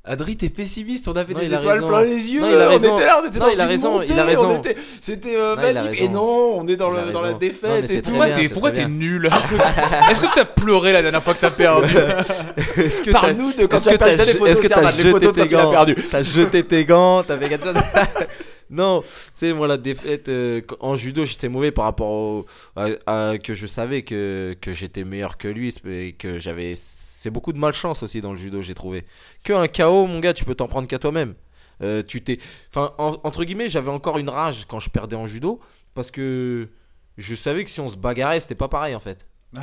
Adri, 0.04 0.36
t'es 0.36 0.50
pessimiste, 0.50 1.08
on 1.08 1.16
avait 1.16 1.36
Non, 1.36 1.42
des 1.42 1.54
étoiles 1.54 1.76
raison. 1.76 1.88
plein 1.88 2.02
les 2.02 2.32
yeux, 2.32 2.42
Non, 2.42 2.50
il 2.50 2.56
a 2.56 2.66
on 2.66 2.70
raison. 2.70 2.96
était 2.96 3.06
là, 3.06 3.22
on 3.24 3.28
était 3.28 3.38
Non, 3.38 3.46
dans 3.46 3.52
il 3.52 3.62
a 3.62 3.64
une 3.66 3.70
raison, 3.70 3.92
montée, 3.92 4.06
il 4.14 4.20
a 4.20 4.24
raison. 4.26 4.50
on 4.50 4.58
était- 4.58 4.78
c'était 5.00 5.36
euh, 5.36 5.56
magnifique. 5.56 6.02
Et 6.02 6.10
non, 6.10 6.58
on 6.58 6.68
est 6.68 6.76
dans, 6.76 6.90
le, 6.90 7.12
dans 7.12 7.22
la 7.22 7.34
défaite 7.34 7.88
et 7.92 8.02
tout. 8.02 8.10
Pourquoi 8.10 8.26
bien, 8.26 8.36
t'es 8.36 8.50
pourquoi 8.50 8.72
nul? 8.72 9.30
Est-ce 10.10 10.22
que 10.22 10.34
t'as 10.34 10.46
pleuré 10.46 10.92
la 10.92 11.04
dernière 11.04 11.22
fois 11.22 11.36
que 11.36 11.42
t'as 11.42 11.52
perdu? 11.52 11.94
Que 12.76 13.12
Parle-nous 13.12 13.54
de 13.54 13.68
quand 13.68 13.78
Est-ce 13.78 13.84
tu 13.84 13.90
as 13.90 13.94
que 13.94 13.98
perdu 14.00 14.18
t'as 14.18 14.26
des 14.26 14.32
photos, 14.32 14.50
est-ce 14.50 14.62
que 14.62 14.68
Serge, 14.70 14.82
t'as 14.82 14.90
t'as 14.92 14.98
des 14.98 15.04
jeté 15.04 15.12
photos 15.12 15.34
tes 15.34 15.56
quand 15.56 15.64
gants? 15.64 15.72
perdu. 15.72 15.96
T'as 16.10 16.24
jeté 16.24 16.64
tes 16.64 16.86
gants, 16.86 17.24
t'as 17.24 17.40
chose 17.40 17.74
Non, 18.72 19.02
tu 19.02 19.10
sais, 19.34 19.54
moi, 19.54 19.68
la 19.68 19.78
défaite 19.78 20.30
euh, 20.30 20.62
en 20.80 20.96
judo, 20.96 21.26
j'étais 21.26 21.50
mauvais 21.50 21.72
par 21.72 21.86
rapport 21.86 22.10
au, 22.10 22.46
à, 22.76 23.38
que 23.38 23.54
je 23.54 23.68
savais 23.68 24.04
que, 24.04 24.56
que 24.62 24.72
j'étais 24.74 25.04
meilleur 25.04 25.38
que 25.38 25.48
lui 25.50 25.74
et 25.88 26.14
que 26.14 26.40
j'avais. 26.40 26.74
C'est 26.76 27.30
beaucoup 27.30 27.54
de 27.54 27.60
malchance 27.60 28.02
aussi 28.02 28.22
dans 28.22 28.32
le 28.32 28.38
judo, 28.38 28.62
j'ai 28.62 28.74
trouvé. 28.74 29.06
Que 29.44 29.54
un 29.54 29.68
KO, 29.68 30.08
mon 30.08 30.20
gars, 30.20 30.34
tu 30.34 30.46
peux 30.46 30.56
t'en 30.56 30.68
prendre 30.68 30.88
qu'à 30.88 31.00
toi-même. 31.00 31.36
Euh, 31.84 32.02
tu 32.02 32.22
t'es. 32.24 32.40
Enfin, 32.70 32.94
en- 32.98 33.20
entre 33.24 33.44
guillemets, 33.44 33.68
j'avais 33.70 33.90
encore 33.92 34.18
une 34.18 34.30
rage 34.30 34.66
quand 34.68 34.80
je 34.80 34.90
perdais 34.90 35.16
en 35.16 35.28
judo 35.28 35.60
parce 35.94 36.10
que 36.12 36.70
je 37.18 37.36
savais 37.36 37.64
que 37.64 37.70
si 37.70 37.80
on 37.82 37.90
se 37.90 37.98
bagarrait, 37.98 38.40
c'était 38.40 38.56
pas 38.56 38.70
pareil 38.70 38.96
en 38.96 39.00
fait. 39.00 39.26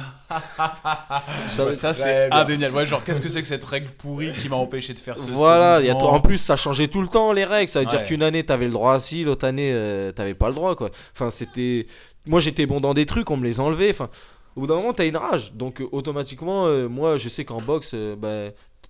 Ça- 1.50 1.74
Ça, 1.74 1.92
Très 1.92 2.02
c'est 2.02 2.32
indéniable. 2.32 2.76
Ouais, 2.76 2.86
genre, 2.86 3.02
qu'est-ce 3.04 3.20
que 3.20 3.28
c'est 3.28 3.40
que 3.40 3.48
cette 3.48 3.64
règle 3.64 3.88
pourrie 3.88 4.32
qui 4.32 4.48
m'a 4.48 4.56
empêché 4.56 4.92
de 4.94 4.98
faire 4.98 5.18
ce 5.18 5.26
Voilà, 5.30 5.80
il 5.80 5.86
y 5.86 5.90
a 5.90 5.96
en 5.96 6.20
plus 6.20 6.38
ça 6.38 6.56
changeait 6.56 6.88
tout 6.88 7.00
le 7.00 7.08
temps 7.08 7.32
les 7.32 7.44
règles. 7.44 7.70
Ça 7.70 7.80
veut 7.80 7.86
dire 7.86 8.00
Ouais. 8.00 8.06
qu'une 8.06 8.22
année 8.22 8.44
t'avais 8.44 8.66
le 8.66 8.70
droit 8.72 8.94
à 8.94 8.98
ci, 8.98 9.24
l'autre 9.24 9.46
année 9.46 9.70
euh, 9.72 10.12
t'avais 10.12 10.34
pas 10.34 10.48
le 10.48 10.54
droit 10.54 10.76
quoi. 10.76 10.90
Enfin 11.14 11.30
c'était, 11.30 11.86
moi 12.26 12.40
j'étais 12.40 12.66
bon 12.66 12.80
dans 12.80 12.94
des 12.94 13.06
trucs, 13.06 13.30
on 13.30 13.36
me 13.36 13.44
les 13.44 13.60
enlevait. 13.60 13.90
Enfin 13.90 14.10
au 14.56 14.60
bout 14.62 14.66
d'un 14.66 14.74
moment, 14.76 14.92
t'as 14.92 15.06
une 15.06 15.16
rage. 15.16 15.52
Donc, 15.52 15.80
euh, 15.80 15.86
automatiquement, 15.92 16.66
euh, 16.66 16.88
moi, 16.88 17.16
je 17.16 17.28
sais 17.28 17.44
qu'en 17.44 17.60
boxe, 17.60 17.94
bah, 17.94 18.48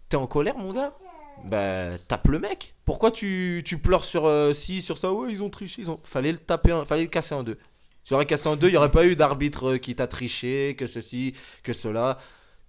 t'es 0.09 0.17
en 0.17 0.27
colère, 0.27 0.57
mon 0.57 0.73
gars. 0.73 0.95
Bah, 1.45 1.99
tape 2.09 2.27
le 2.29 2.39
mec. 2.39 2.75
Pourquoi 2.87 3.11
tu, 3.11 3.63
tu 3.67 3.77
pleures 3.77 4.07
sur 4.07 4.31
ci, 4.55 4.81
sur 4.81 4.97
ça? 4.97 5.13
Ouais, 5.13 5.29
ils 5.31 5.43
ont 5.43 5.51
triché. 5.51 5.83
Ils 5.83 5.91
ont... 5.91 6.01
Fallait 6.05 6.33
le 6.33 6.39
taper, 6.39 6.75
fallait 6.87 7.03
le 7.03 7.09
casser 7.09 7.35
en 7.35 7.43
deux. 7.43 7.59
Tu 8.09 8.15
aurais 8.15 8.25
cassé 8.25 8.49
en 8.49 8.57
deux, 8.57 8.69
il 8.69 8.71
n'y 8.71 8.79
aurait 8.79 8.91
pas 8.91 9.05
eu 9.05 9.17
d'arbitre 9.17 9.73
euh, 9.73 9.79
qui 9.79 9.95
t'a 9.95 10.07
triché, 10.07 10.75
que 10.79 10.87
ceci, 10.87 11.35
que 11.63 11.75
cela. 11.75 12.17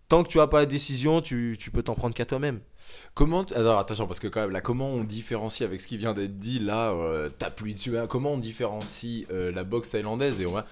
Tant 0.10 0.25
que 0.25 0.28
tu 0.28 0.41
as 0.41 0.47
pas 0.47 0.60
la 0.60 0.65
décision, 0.65 1.21
tu, 1.21 1.56
tu 1.58 1.71
peux 1.71 1.82
t'en 1.82 1.95
prendre 1.95 2.13
qu'à 2.13 2.25
toi-même. 2.25 2.60
Comment 3.13 3.43
alors 3.56 3.80
attention 3.80 4.08
parce 4.08 4.19
que 4.19 4.28
quand 4.28 4.39
même 4.41 4.52
là 4.52 4.62
comment 4.62 4.88
on 4.88 5.04
différencie 5.04 5.67
avec 5.67 5.82
ce 5.82 5.88
qui 5.88 5.97
vient 5.97 6.13
d'être 6.13 6.39
dit 6.39 6.60
là 6.60 6.91
euh, 6.91 7.30
dessus 7.65 7.97
hein, 7.97 8.06
comment 8.08 8.32
on 8.34 8.38
différencie 8.38 9.25
euh, 9.32 9.52
la 9.52 9.63
boxe 9.65 9.89
thaïlandaise 9.89 10.39
et 10.39 10.45
on 10.45 10.54
va, 10.54 10.65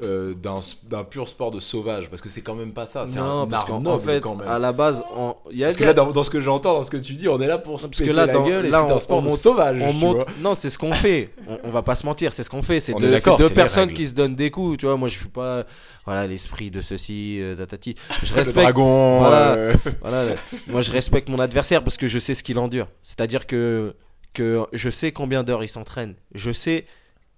euh, 0.00 0.32
d'un 0.34 1.04
pur 1.04 1.28
sport 1.28 1.50
de 1.50 1.58
sauvage? 1.60 2.08
Parce 2.08 2.22
que 2.22 2.28
c'est 2.28 2.42
quand 2.42 2.54
même 2.54 2.72
pas 2.72 2.86
ça 2.86 3.06
c'est 3.06 3.18
non, 3.18 3.42
un 3.42 3.46
parce 3.48 3.62
art 3.62 3.68
qu'en 3.68 3.80
noble 3.80 3.96
en 3.96 3.98
fait, 3.98 4.20
quand 4.20 4.36
même 4.36 4.46
à 4.48 4.58
la 4.60 4.72
base, 4.72 5.02
on- 5.16 5.34
il 5.50 5.58
y 5.58 5.64
a 5.64 5.68
parce 5.68 5.76
que 5.76 5.84
là 5.84 5.94
dans, 5.94 6.12
dans 6.12 6.22
ce 6.22 6.30
que 6.30 6.40
j'entends 6.40 6.74
dans 6.74 6.84
ce 6.84 6.90
que 6.90 6.96
tu 6.98 7.14
dis 7.14 7.28
on 7.28 7.40
est 7.40 7.46
là 7.48 7.58
pour 7.58 7.80
se 7.80 7.86
Parce 7.88 7.98
que 7.98 8.04
là, 8.10 8.26
la 8.26 8.32
dans- 8.32 8.46
gueule 8.46 8.66
et 8.66 8.70
là, 8.70 8.84
c'est 8.86 8.94
un 8.94 9.00
sport 9.00 9.18
on 9.18 9.22
de 9.22 9.30
sauvage 9.30 9.80
on 9.82 9.92
monte. 9.92 10.24
Non, 10.40 10.54
c'est 10.54 10.70
ce 10.70 10.78
qu'on 10.78 10.92
fait. 10.92 11.30
On, 11.48 11.58
on 11.64 11.70
va 11.70 11.82
pas 11.82 11.94
se 11.96 12.06
mentir, 12.06 12.32
c'est 12.32 12.44
ce 12.44 12.50
qu'on 12.50 12.62
fait. 12.62 12.80
C'est 12.80 12.94
deux, 12.94 13.16
deux 13.38 13.50
personnes 13.50 13.92
qui 13.92 14.06
se 14.06 14.14
donnent 14.14 14.36
des 14.36 14.50
coups. 14.50 14.78
Tu 14.78 14.86
vois, 14.86 14.96
moi 14.96 15.08
je 15.08 15.16
suis 15.16 15.28
pas, 15.28 15.64
voilà, 16.04 16.26
l'esprit 16.26 16.70
de 16.70 16.80
ceci, 16.80 17.38
euh, 17.40 17.56
tatati. 17.56 17.94
Je 18.22 18.32
respecte. 18.34 18.58
dragon 18.60 19.18
Voilà. 19.18 19.72
Voilà, 20.00 20.24
là. 20.26 20.32
moi 20.68 20.80
je 20.80 20.90
respecte 20.92 21.28
mon 21.28 21.38
adversaire 21.40 21.57
parce 21.66 21.96
que 21.96 22.06
je 22.06 22.18
sais 22.18 22.34
ce 22.34 22.42
qu'il 22.42 22.58
endure. 22.58 22.88
C'est-à-dire 23.02 23.46
que 23.46 23.94
que 24.34 24.66
je 24.72 24.90
sais 24.90 25.10
combien 25.12 25.42
d'heures 25.42 25.64
il 25.64 25.68
s'entraîne. 25.68 26.14
Je 26.34 26.52
sais 26.52 26.86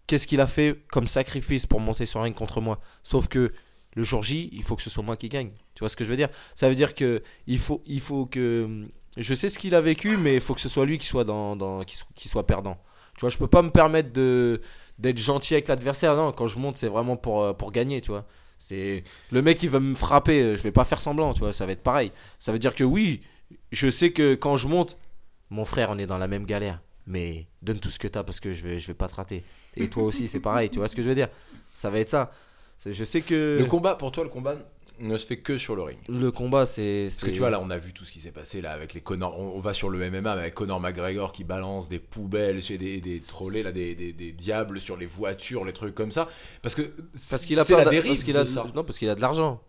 qu'est-ce 0.07 0.27
qu'il 0.27 0.41
a 0.41 0.47
fait 0.47 0.79
comme 0.91 1.07
sacrifice 1.07 1.67
pour 1.67 1.81
monter 1.81 2.05
sur 2.07 2.23
ring 2.23 2.35
contre 2.35 2.61
moi. 2.61 2.81
Sauf 3.03 3.29
que 3.29 3.53
le 3.95 4.03
jour 4.03 4.23
J, 4.23 4.51
il 4.53 4.63
faut 4.63 4.77
que 4.77 4.83
ce 4.83 4.91
soit 4.91 5.03
moi 5.03 5.17
qui 5.17 5.29
gagne. 5.29 5.51
Tu 5.75 5.81
vois 5.81 5.89
ce 5.89 5.97
que 5.97 6.05
je 6.05 6.11
veux 6.11 6.17
dire? 6.17 6.29
Ça 6.55 6.69
veut 6.69 6.75
dire 6.75 6.95
que 6.95 7.23
il 7.47 7.59
faut, 7.59 7.83
il 7.87 8.01
faut 8.01 8.27
que 8.27 8.87
je 9.17 9.35
sais 9.35 9.49
ce 9.49 9.59
qu'il 9.59 9.75
a 9.75 9.81
vécu, 9.81 10.17
mais 10.17 10.35
il 10.35 10.41
faut 10.41 10.55
que 10.55 10.61
ce 10.61 10.69
soit 10.69 10.85
lui 10.87 10.99
qui 10.99 11.07
soit 11.07 11.25
dans, 11.25 11.85
qui, 11.85 11.97
so- 11.97 12.07
qui 12.15 12.29
soit 12.29 12.47
perdant. 12.47 12.77
Tu 13.17 13.21
vois, 13.21 13.31
je 13.31 13.39
peux 13.39 13.49
pas 13.49 13.63
me 13.63 13.71
permettre 13.71 14.13
de 14.13 14.61
d'être 14.99 15.19
gentil 15.19 15.55
avec 15.55 15.69
l'adversaire. 15.69 16.15
Non, 16.17 16.33
quand 16.33 16.47
je 16.47 16.59
monte, 16.59 16.77
c'est 16.77 16.89
vraiment 16.89 17.17
pour 17.17 17.43
euh, 17.43 17.53
pour 17.53 17.73
gagner. 17.73 18.01
Tu 18.01 18.11
vois. 18.11 18.27
C'est 18.59 19.05
le 19.31 19.43
mec 19.43 19.59
qui 19.59 19.69
va 19.69 19.81
me 19.81 19.95
frapper, 19.95 20.57
je 20.57 20.63
vais 20.63 20.73
pas 20.73 20.85
faire 20.85 21.01
semblant. 21.01 21.33
Tu 21.33 21.41
vois, 21.41 21.53
ça 21.53 21.65
va 21.67 21.73
être 21.73 21.83
pareil. 21.83 22.13
Ça 22.39 22.53
veut 22.53 22.59
dire 22.59 22.75
que 22.75 22.85
oui, 22.85 23.23
je 23.73 23.91
sais 23.91 24.11
que 24.13 24.35
quand 24.35 24.57
je 24.57 24.69
monte, 24.69 24.97
mon 25.51 25.65
frère, 25.65 25.91
on 25.91 25.99
est 25.99 26.07
dans 26.07 26.19
la 26.19 26.29
même 26.29 26.47
galère. 26.47 26.81
Mais 27.07 27.47
donne 27.63 27.81
tout 27.81 27.91
ce 27.91 27.99
que 27.99 28.07
t'as 28.07 28.23
parce 28.23 28.41
que 28.41 28.53
je 28.53 28.63
vais, 28.63 28.79
je 28.79 28.87
vais 28.87 28.95
pas 28.95 29.09
te 29.09 29.15
rater. 29.15 29.43
Et 29.77 29.89
toi 29.89 30.05
aussi, 30.05 30.29
c'est 30.29 30.39
pareil. 30.41 30.71
Tu 30.71 30.79
vois 30.79 30.87
ce 30.87 30.95
que 30.95 31.03
je 31.03 31.09
veux 31.09 31.15
dire? 31.15 31.29
Ça 31.75 31.91
va 31.91 31.99
être 31.99 32.09
ça. 32.09 32.31
Je 32.87 33.05
sais 33.05 33.21
que 33.21 33.59
le 33.59 33.65
combat 33.67 33.95
pour 33.95 34.11
toi 34.13 34.25
le 34.25 34.31
combat 34.31 34.57
ne 35.01 35.17
se 35.17 35.27
fait 35.27 35.39
que 35.39 35.59
sur 35.59 35.77
le 35.77 35.83
ring 35.83 35.99
le 36.09 36.31
combat, 36.31 36.67
c'est. 36.67 37.09
Parce 37.11 37.25
que 37.25 37.31
tu 37.31 37.39
vois, 37.39 37.51
là, 37.51 37.61
on 37.61 37.71
a 37.71 37.79
vu 37.79 37.93
tout 37.93 38.05
ce 38.05 38.13
qui 38.13 38.21
s'est 38.21 38.31
passé 38.33 38.61
là 38.61 38.73
avec 38.73 38.95
les 38.95 39.01
Conor. 39.01 39.39
On, 39.39 39.57
on 39.57 39.61
va 39.61 39.75
sur 39.75 39.89
le 39.91 39.99
MMA 39.99 40.21
mais 40.21 40.29
avec 40.29 40.55
Conor 40.55 40.79
McGregor 40.81 41.33
qui 41.33 41.45
balance 41.45 41.89
des 41.89 41.99
poubelles, 41.99 42.63
chez 42.63 42.79
des, 42.79 43.01
des 43.01 43.21
trollés, 43.21 43.63
là, 43.63 43.73
des, 43.73 43.95
des, 43.95 44.13
des 44.13 44.33
diables 44.33 44.81
sur 44.81 44.97
les 44.97 45.07
voitures, 45.07 45.65
les 45.65 45.73
trucs 45.73 45.95
comme 45.95 46.13
ça. 46.13 46.29
Parce 46.63 46.75
que 46.75 46.83
Parce 47.31 47.45
qu'il 47.45 47.59
a 47.59 47.65
peur 47.65 47.79
la 47.79 47.91
dérive 47.91 48.13
parce 48.13 48.25
qu'il 48.25 48.37
a 48.37 48.45
de 48.45 48.49
ça. 48.49 48.67
Non, 48.75 48.85
parce 48.85 48.99
qu'il 48.99 49.09
a 49.09 49.15
de 49.15 49.21
l'argent. 49.21 49.61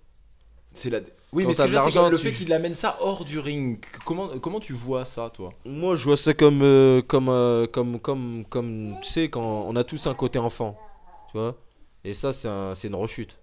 C'est 0.74 0.90
la. 0.90 1.00
Oui, 1.34 1.46
mais 1.46 1.54
ce 1.54 1.60
que 1.60 1.68
je 1.68 1.74
veux 1.74 1.78
dire, 1.78 1.84
c'est 1.86 1.92
que 2.00 2.12
le 2.12 2.18
tu- 2.18 2.24
fait 2.24 2.34
qu'il 2.34 2.52
amène 2.52 2.76
ça 2.76 2.98
hors 3.00 3.24
du 3.24 3.40
ring, 3.40 3.80
comment, 4.06 4.28
comment 4.40 4.60
tu 4.60 4.74
vois 4.74 5.06
ça, 5.06 5.30
toi? 5.34 5.54
Moi, 5.66 5.96
je 5.96 6.04
vois 6.04 6.18
ça 6.18 6.34
comme, 6.34 6.62
euh, 6.62 7.02
comme, 7.02 7.30
euh, 7.30 7.68
comme, 7.68 8.00
comme, 8.00 8.44
comme, 8.50 8.96
tu 9.02 9.10
sais, 9.12 9.30
quand 9.30 9.42
on 9.68 9.76
a 9.78 9.84
tous 9.86 10.08
un 10.08 10.14
côté 10.14 10.40
enfant, 10.40 10.78
tu 11.32 11.38
vois? 11.38 11.56
Et 12.04 12.14
ça, 12.14 12.34
c'est 12.34 12.48
un, 12.50 12.76
c'est 12.76 12.90
une 12.90 12.96
rechute. 12.96 13.38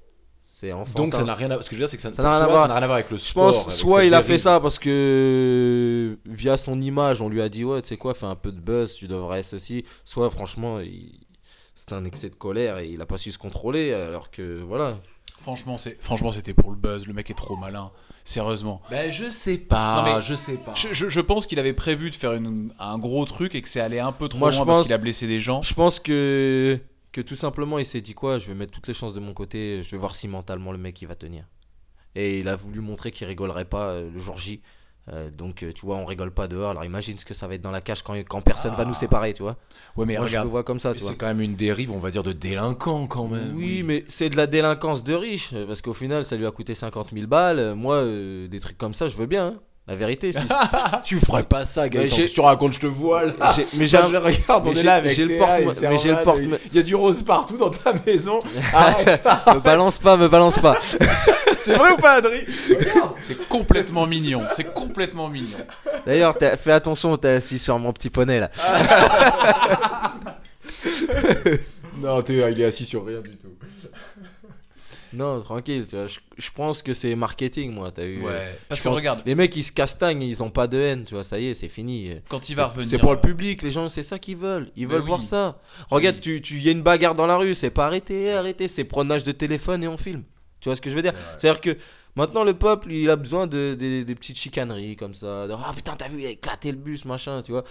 C'est 0.45 0.73
enfant. 0.73 0.99
Donc 0.99 1.15
ça 1.15 1.23
n'a 1.23 1.35
rien 1.37 1.51
à. 1.53 1.63
Ce 1.63 1.71
que 1.71 1.77
je 1.77 1.81
veux 1.81 1.87
dire, 1.87 1.89
c'est 1.89 1.97
que 1.97 2.03
ça 2.03 2.11
n'a 2.11 2.37
rien 2.37 2.45
à 2.45 2.49
voir. 2.49 2.63
ça 2.63 2.69
n'a 2.69 2.75
rien 2.75 2.83
à 2.83 2.87
voir 2.87 2.97
avec 2.99 3.11
le 3.11 3.17
Je 3.17 3.23
sport. 3.23 3.53
pense, 3.53 3.69
avec 3.69 3.79
soit 3.79 4.05
il 4.05 4.13
a 4.13 4.23
fait 4.23 4.39
ça 4.39 4.59
parce 4.59 4.79
que 4.79 6.19
via 6.27 6.57
son 6.57 6.81
image, 6.81 7.23
on 7.23 7.29
lui 7.29 7.41
a 7.41 7.49
dit 7.49 7.65
ouais, 7.65 7.81
tu 7.83 7.89
sais 7.89 7.97
quoi, 7.97 8.13
fais 8.15 8.27
un 8.27 8.35
peu 8.35 8.51
de 8.51 8.59
buzz, 8.59 8.95
tu 8.95 9.07
devrais 9.07 9.43
ceci. 9.45 9.85
Soit 10.05 10.31
franchement, 10.31 10.81
il- 10.81 11.21
c'était 11.77 11.93
un 11.95 12.05
excès 12.05 12.29
de 12.29 12.35
colère 12.35 12.79
et 12.79 12.89
il 12.89 13.01
a 13.01 13.07
pas 13.07 13.19
su 13.19 13.31
se 13.31 13.39
contrôler, 13.39 13.93
alors 13.93 14.31
que 14.33 14.61
voilà. 14.63 14.99
Franchement, 15.49 15.79
c'est 15.79 15.97
franchement 16.03 16.31
c'était 16.31 16.53
pour 16.53 16.71
le 16.71 16.77
buzz. 16.77 17.07
Le 17.07 17.15
mec 17.15 17.31
est 17.31 17.35
trop 17.35 17.57
malin. 17.57 17.91
Sérieusement. 18.25 18.83
Ben, 18.91 19.11
je 19.11 19.31
sais 19.31 19.57
pas. 19.57 20.03
Non, 20.03 20.15
mais- 20.17 20.21
je 20.23 20.35
sais 20.35 20.59
pas. 20.59 20.75
Je, 20.75 20.89
je- 20.93 21.09
je 21.09 21.21
pense 21.21 21.47
qu'il 21.47 21.59
avait 21.59 21.73
prévu 21.73 22.11
de 22.11 22.15
faire 22.15 22.35
une- 22.35 22.71
un 22.79 22.99
gros 22.99 23.25
truc 23.25 23.55
et 23.55 23.63
que 23.63 23.69
c'est 23.71 23.81
allé 23.81 23.99
un 23.99 24.13
peu 24.13 24.29
trop 24.29 24.39
Moi, 24.41 24.51
je 24.51 24.57
loin 24.59 24.67
parce 24.67 24.79
pense- 24.81 24.87
qu'il 24.87 24.95
a 24.95 24.99
blessé 24.99 25.27
des 25.27 25.41
gens. 25.41 25.63
Je 25.63 25.73
pense 25.73 25.99
que 26.01 26.79
que 27.13 27.23
tout 27.23 27.35
simplement, 27.37 27.79
il 27.79 27.87
s'est 27.87 28.03
dit 28.03 28.13
quoi, 28.13 28.39
je 28.39 28.47
vais 28.49 28.55
mettre 28.55 28.73
toutes 28.73 28.87
les 28.87 28.93
chances 28.93 29.15
de 29.15 29.21
mon 29.21 29.33
côté, 29.33 29.83
je 29.83 29.91
vais 29.91 29.97
voir 29.97 30.15
si 30.15 30.29
mentalement 30.29 30.73
le 30.73 30.79
mec 30.79 31.01
il 31.01 31.09
va 31.09 31.15
tenir. 31.15 31.45
Et 32.15 32.39
il 32.41 32.49
a 32.49 32.55
voulu 32.57 32.81
montrer 32.81 33.11
qu'il 33.11 33.27
rigolerait 33.27 33.65
pas 33.65 33.89
euh, 33.93 34.11
le 34.11 34.19
jour 34.19 34.37
J. 34.37 34.61
Euh, 35.13 35.31
donc 35.31 35.63
euh, 35.63 35.73
tu 35.73 35.87
vois, 35.87 35.97
on 35.97 36.05
rigole 36.05 36.31
pas 36.31 36.49
dehors. 36.49 36.71
Alors 36.71 36.85
imagine 36.85 37.19
ce 37.19 37.25
que 37.25 37.33
ça 37.35 37.47
va 37.49 37.55
être 37.55 37.63
dans 37.63 37.71
la 37.71 37.81
cage 37.81 38.03
quand, 38.03 38.15
quand 38.29 38.41
personne 38.43 38.75
va 38.75 38.85
nous 38.85 38.95
séparer, 38.95 39.33
tu 39.33 39.43
vois. 39.43 39.57
Ouais, 39.97 40.05
mais 40.07 40.17
Moi, 40.17 40.27
je 40.27 40.31
regarde. 40.33 40.47
le 40.47 40.51
vois 40.51 40.65
comme 40.65 40.79
ça, 40.79 40.93
tu 40.93 41.01
c'est 41.01 41.17
quand 41.17 41.27
même 41.27 41.41
une 41.41 41.57
dérive, 41.57 41.91
on 41.93 41.99
va 41.99 42.11
dire, 42.11 42.23
de 42.23 42.33
délinquant 42.33 43.07
quand 43.07 43.27
même. 43.29 43.55
Oui, 43.57 43.83
mais 43.83 44.05
c'est 44.09 44.29
de 44.29 44.37
la 44.37 44.47
délinquance 44.47 45.03
de 45.05 45.15
riche, 45.15 45.55
parce 45.67 45.81
qu'au 45.83 45.95
final, 45.95 46.25
ça 46.25 46.37
lui 46.37 46.47
a 46.47 46.51
coûté 46.51 46.75
50 46.75 47.11
000 47.15 47.27
balles. 47.27 47.75
Moi, 47.75 47.97
euh, 47.97 48.49
des 48.49 48.61
trucs 48.61 48.77
comme 48.79 48.95
ça, 48.95 49.09
je 49.09 49.17
veux 49.17 49.27
bien. 49.27 49.47
hein. 49.47 49.55
La 49.89 49.97
vérité, 49.97 50.33
si. 50.33 50.39
Tu 51.05 51.19
ferais 51.19 51.43
pas 51.45 51.65
ça, 51.65 51.89
Gaëtan. 51.89 52.17
tu 52.33 52.41
racontes, 52.41 52.75
je 52.75 52.81
te 52.81 52.87
vois 52.87 53.25
là. 53.25 53.53
J'ai- 53.57 53.67
mais 53.79 53.87
j'ai 53.87 53.97
un- 53.97 54.09
je 54.11 54.17
regarde, 54.17 54.67
on 54.67 54.71
mais 54.71 54.73
est 54.73 54.75
j'ai- 54.77 54.83
là 54.83 54.95
avec 54.97 55.13
j'ai 55.13 55.25
le 55.25 55.37
porte- 55.39 55.51
mais 55.61 55.97
j'ai 55.97 56.09
le 56.11 56.17
Servan, 56.17 56.25
porte- 56.25 56.41
et 56.41 56.51
Il 56.73 56.77
y 56.77 56.79
a 56.79 56.83
du 56.83 56.95
rose 56.95 57.23
partout 57.23 57.57
dans 57.57 57.71
ta 57.71 57.95
maison. 58.07 58.39
Arrête. 58.75 59.25
me 59.55 59.61
balance 59.61 59.97
pas, 59.99 60.17
me 60.19 60.29
balance 60.29 60.59
pas. 60.59 60.77
C'est 61.61 61.75
vrai 61.75 61.93
ou 61.93 61.97
pas, 61.97 62.13
Adri? 62.17 62.45
C'est 63.27 63.49
complètement 63.49 64.07
mignon. 64.07 64.43
C'est 64.55 64.73
complètement 64.75 65.29
mignon. 65.29 65.57
D'ailleurs, 66.07 66.35
fais 66.63 66.73
attention, 66.73 67.17
t'es 67.17 67.29
assis 67.29 67.59
sur 67.59 67.79
mon 67.79 67.93
petit 67.93 68.11
poney 68.11 68.39
là. 68.41 68.51
Non, 72.01 72.23
Théa, 72.23 72.51
il 72.51 72.61
est 72.61 72.65
assis 72.65 72.85
sur 72.85 73.05
rien 73.05 73.21
du 73.21 73.37
tout. 73.37 73.49
Non, 75.13 75.41
tranquille, 75.43 75.87
tu 75.89 75.97
vois. 75.97 76.07
Je, 76.07 76.19
je 76.37 76.51
pense 76.55 76.83
que 76.83 76.93
c'est 76.95 77.15
marketing, 77.15 77.73
moi, 77.73 77.91
t'as 77.91 78.05
vu. 78.05 78.21
euh, 78.27 78.53
Parce 78.69 78.81
que 78.81 78.89
regarde, 78.89 79.23
Les 79.27 79.35
mecs, 79.35 79.55
ils 79.57 79.63
se 79.63 79.73
castagnent, 79.73 80.23
ils 80.23 80.43
ont 80.43 80.51
pas 80.51 80.67
de 80.67 80.79
haine, 80.79 81.05
tu 81.05 81.15
vois, 81.15 81.25
ça 81.25 81.39
y 81.39 81.47
est, 81.47 81.55
c'est 81.55 81.69
fini. 81.69 82.13
quand 82.29 82.49
il 82.49 82.55
va 82.57 82.67
revenir. 82.67 82.87
C'est 82.87 82.99
pour 82.99 83.13
le 83.15 83.21
public, 83.21 83.63
les 83.63 83.71
gens, 83.71 83.89
c'est 83.89 84.03
ça 84.03 84.19
qu'ils 84.19 84.37
veulent. 84.37 84.71
Ils 84.77 84.87
veulent 84.87 85.01
oui. 85.01 85.07
voir 85.07 85.23
ça. 85.23 85.61
Regarde, 85.91 86.21
tu, 86.21 86.41
tu 86.43 86.59
y 86.61 86.69
a 86.69 86.73
une 86.73 86.83
bagarre 86.83 87.15
dans 87.15 87.27
la 87.27 87.37
rue, 87.37 87.55
c'est 87.55 87.71
pas 87.71 87.87
arrêter, 87.87 88.33
arrêter, 88.33 88.69
c'est 88.69 88.85
prenage 88.85 89.25
de 89.25 89.33
téléphone 89.33 89.83
et 89.85 89.89
on 89.89 89.97
filme. 89.97 90.23
Tu 90.61 90.69
vois 90.69 90.77
ce 90.77 90.81
que 90.81 90.91
je 90.91 90.95
veux 90.97 91.03
dire? 91.03 91.15
C'est-à-dire 91.39 91.61
que 91.61 91.77
maintenant 92.17 92.43
le 92.45 92.53
peuple, 92.55 92.91
il 92.93 93.09
a 93.11 93.17
besoin 93.17 93.47
de, 93.47 93.75
des- 93.79 94.05
des 94.05 94.15
petites 94.15 94.39
chicaneries 94.39 94.97
comme 94.97 95.15
ça. 95.15 95.47
De, 95.47 95.53
ah 95.53 95.73
putain, 95.75 95.95
t'as 95.97 96.09
vu, 96.09 96.21
il 96.21 96.27
a 96.27 96.31
éclaté 96.31 96.73
le 96.73 96.79
bus, 96.79 97.05
machin, 97.05 97.43
tu 97.43 97.53
vois. 97.53 97.65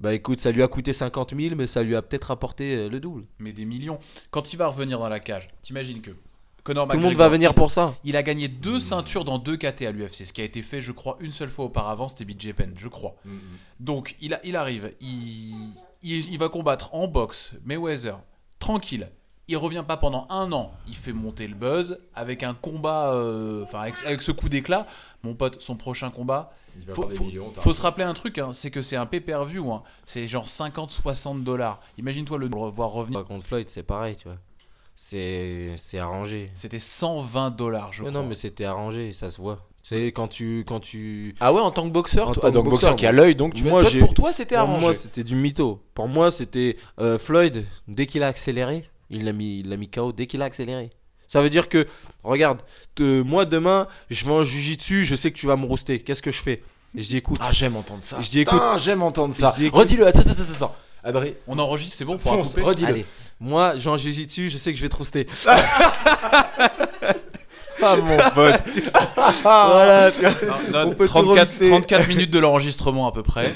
Bah 0.00 0.14
écoute, 0.14 0.40
ça 0.40 0.50
lui 0.50 0.62
a 0.62 0.68
coûté 0.68 0.94
50 0.94 1.34
000, 1.38 1.54
mais 1.56 1.66
ça 1.66 1.82
lui 1.82 1.94
a 1.94 2.00
peut-être 2.00 2.24
rapporté 2.24 2.74
euh, 2.74 2.88
le 2.88 3.00
double. 3.00 3.24
Mais 3.38 3.52
des 3.52 3.66
millions. 3.66 3.98
Quand 4.30 4.54
il 4.54 4.56
va 4.56 4.68
revenir 4.68 4.98
dans 4.98 5.10
la 5.10 5.20
cage, 5.20 5.48
t'imagines 5.60 6.00
que 6.00 6.12
Conor 6.64 6.88
Tout 6.88 6.96
le 6.96 7.02
monde 7.02 7.14
va 7.16 7.28
venir 7.28 7.54
pour 7.54 7.70
ça. 7.70 7.94
Il 8.04 8.16
a 8.16 8.22
gagné 8.22 8.48
deux 8.48 8.80
ceintures 8.80 9.24
dans 9.24 9.38
deux 9.38 9.56
KT 9.56 9.82
à 9.82 9.92
l'UFC, 9.92 10.26
ce 10.26 10.32
qui 10.32 10.40
a 10.40 10.44
été 10.44 10.62
fait, 10.62 10.80
je 10.80 10.92
crois, 10.92 11.16
une 11.20 11.32
seule 11.32 11.48
fois 11.50 11.64
auparavant, 11.66 12.08
c'était 12.08 12.24
BJ 12.24 12.52
Penn, 12.52 12.74
je 12.76 12.88
crois. 12.88 13.14
Donc, 13.78 14.16
il, 14.20 14.34
a, 14.34 14.40
il 14.44 14.56
arrive, 14.56 14.92
il, 15.00 15.54
il, 16.02 16.32
il 16.32 16.38
va 16.38 16.48
combattre 16.48 16.94
en 16.94 17.08
boxe 17.08 17.52
Mayweather, 17.64 18.18
tranquille. 18.58 19.08
Il 19.48 19.56
revient 19.56 19.84
pas 19.86 19.96
pendant 19.96 20.26
un 20.30 20.52
an, 20.52 20.70
il 20.86 20.94
fait 20.94 21.12
monter 21.12 21.48
le 21.48 21.56
buzz 21.56 21.98
avec 22.14 22.44
un 22.44 22.54
combat, 22.54 23.14
euh, 23.14 23.64
enfin 23.64 23.80
avec, 23.80 23.94
avec 24.06 24.22
ce 24.22 24.30
coup 24.30 24.48
d'éclat. 24.48 24.86
Mon 25.24 25.34
pote, 25.34 25.60
son 25.60 25.74
prochain 25.74 26.10
combat, 26.10 26.52
Il 26.78 26.86
va 26.86 26.94
faut, 26.94 27.08
faut- 27.08 27.24
millions, 27.24 27.50
faut 27.56 27.72
se 27.72 27.82
rappeler 27.82 28.04
un 28.04 28.14
truc, 28.14 28.38
hein, 28.38 28.52
c'est 28.52 28.70
que 28.70 28.80
c'est 28.80 28.94
un 28.94 29.06
pay-per-view, 29.06 29.72
hein. 29.72 29.82
c'est 30.06 30.28
genre 30.28 30.46
50-60 30.46 31.42
dollars. 31.42 31.80
Imagine-toi 31.98 32.38
le 32.38 32.48
voir 32.48 32.90
revenir. 32.90 33.24
Contre 33.24 33.44
Floyd, 33.44 33.66
c'est 33.68 33.82
pareil, 33.82 34.14
tu 34.14 34.28
vois. 34.28 34.36
C'est 35.02 35.72
c'est 35.78 35.98
arrangé. 35.98 36.50
C'était 36.54 36.78
120 36.78 37.50
dollars, 37.50 37.90
je 37.92 38.02
Mais 38.02 38.10
crois. 38.10 38.20
non, 38.22 38.28
mais 38.28 38.34
c'était 38.34 38.66
arrangé, 38.66 39.12
ça 39.14 39.30
se 39.30 39.40
voit. 39.40 39.66
Tu 39.82 39.88
sais, 39.96 40.06
quand 40.12 40.28
tu. 40.28 40.62
Quand 40.68 40.78
tu... 40.78 41.34
Ah 41.40 41.52
ouais, 41.54 41.60
en 41.60 41.70
tant 41.70 41.84
que 41.88 41.92
boxeur, 41.92 42.28
En 42.28 42.32
toi- 42.32 42.42
tant 42.42 42.48
ah, 42.48 42.50
que 42.50 42.56
boxeur 42.56 42.70
boxeur, 42.70 42.96
qui 42.96 43.06
a 43.06 43.12
l'œil, 43.12 43.34
donc 43.34 43.54
tu 43.54 43.64
moi, 43.64 43.80
toi, 43.80 43.90
j'ai- 43.90 43.98
pour 43.98 44.12
toi 44.12 44.30
c'était 44.32 44.56
Pour 44.56 44.64
arrangé. 44.64 44.84
moi, 44.84 44.94
c'était 44.94 45.24
du 45.24 45.34
mytho. 45.36 45.80
Pour 45.94 46.06
moi, 46.06 46.30
c'était 46.30 46.76
euh, 47.00 47.18
Floyd, 47.18 47.64
dès 47.88 48.06
qu'il 48.06 48.22
a 48.22 48.26
accéléré, 48.26 48.84
il 49.08 49.24
l'a 49.24 49.32
mis, 49.32 49.60
il 49.60 49.70
l'a 49.70 49.78
mis 49.78 49.88
KO 49.88 50.12
dès 50.12 50.26
qu'il 50.26 50.42
a 50.42 50.44
accéléré. 50.44 50.90
Ça 51.28 51.40
veut 51.40 51.50
dire 51.50 51.68
que, 51.70 51.86
regarde, 52.22 52.60
te- 52.94 53.22
moi 53.22 53.46
demain, 53.46 53.88
je 54.10 54.24
vais 54.26 54.32
en 54.32 54.42
jujitsu, 54.44 55.06
je 55.06 55.16
sais 55.16 55.32
que 55.32 55.38
tu 55.38 55.46
vas 55.46 55.56
me 55.56 55.64
rouster. 55.64 56.00
Qu'est-ce 56.00 56.22
que 56.22 56.30
je 56.30 56.42
fais? 56.42 56.62
Et 56.94 57.00
Je 57.00 57.08
dis 57.08 57.16
écoute, 57.16 57.38
Ah 57.40 57.52
j'aime 57.52 57.74
entendre 57.74 58.02
ça. 58.04 58.20
Je 58.20 58.28
dis, 58.28 58.40
écoute- 58.40 58.60
j'aime 58.82 59.02
entendre 59.02 59.32
ça. 59.34 59.52
Je 59.56 59.60
dis, 59.62 59.66
écoute- 59.66 59.80
Redis-le. 59.80 60.06
Attends, 60.06 60.20
attends, 60.20 60.52
attends. 60.54 60.74
Adrien, 61.02 61.32
On 61.46 61.58
enregistre, 61.58 61.96
c'est 61.96 62.04
bon 62.04 62.18
pour 62.18 62.32
redis-le. 62.32 63.04
Moi, 63.40 63.78
j'en 63.78 63.96
jujitsu, 63.96 64.50
je 64.50 64.58
sais 64.58 64.70
que 64.70 64.76
je 64.76 64.82
vais 64.82 64.88
te 64.88 64.96
rouster. 64.96 65.26
Ah 67.82 67.96
mon 67.96 68.16
pote. 68.34 68.62
voilà, 69.42 70.10
tu 70.12 70.20
vois. 70.20 70.30
Non, 70.30 70.84
non, 70.84 70.90
On 70.90 70.94
peut 70.94 71.06
tout 71.06 71.12
34, 71.12 71.48
remixer. 71.48 71.68
34 71.70 72.08
minutes 72.08 72.30
de 72.30 72.38
l'enregistrement 72.38 73.08
à 73.08 73.12
peu 73.12 73.22
près. 73.22 73.52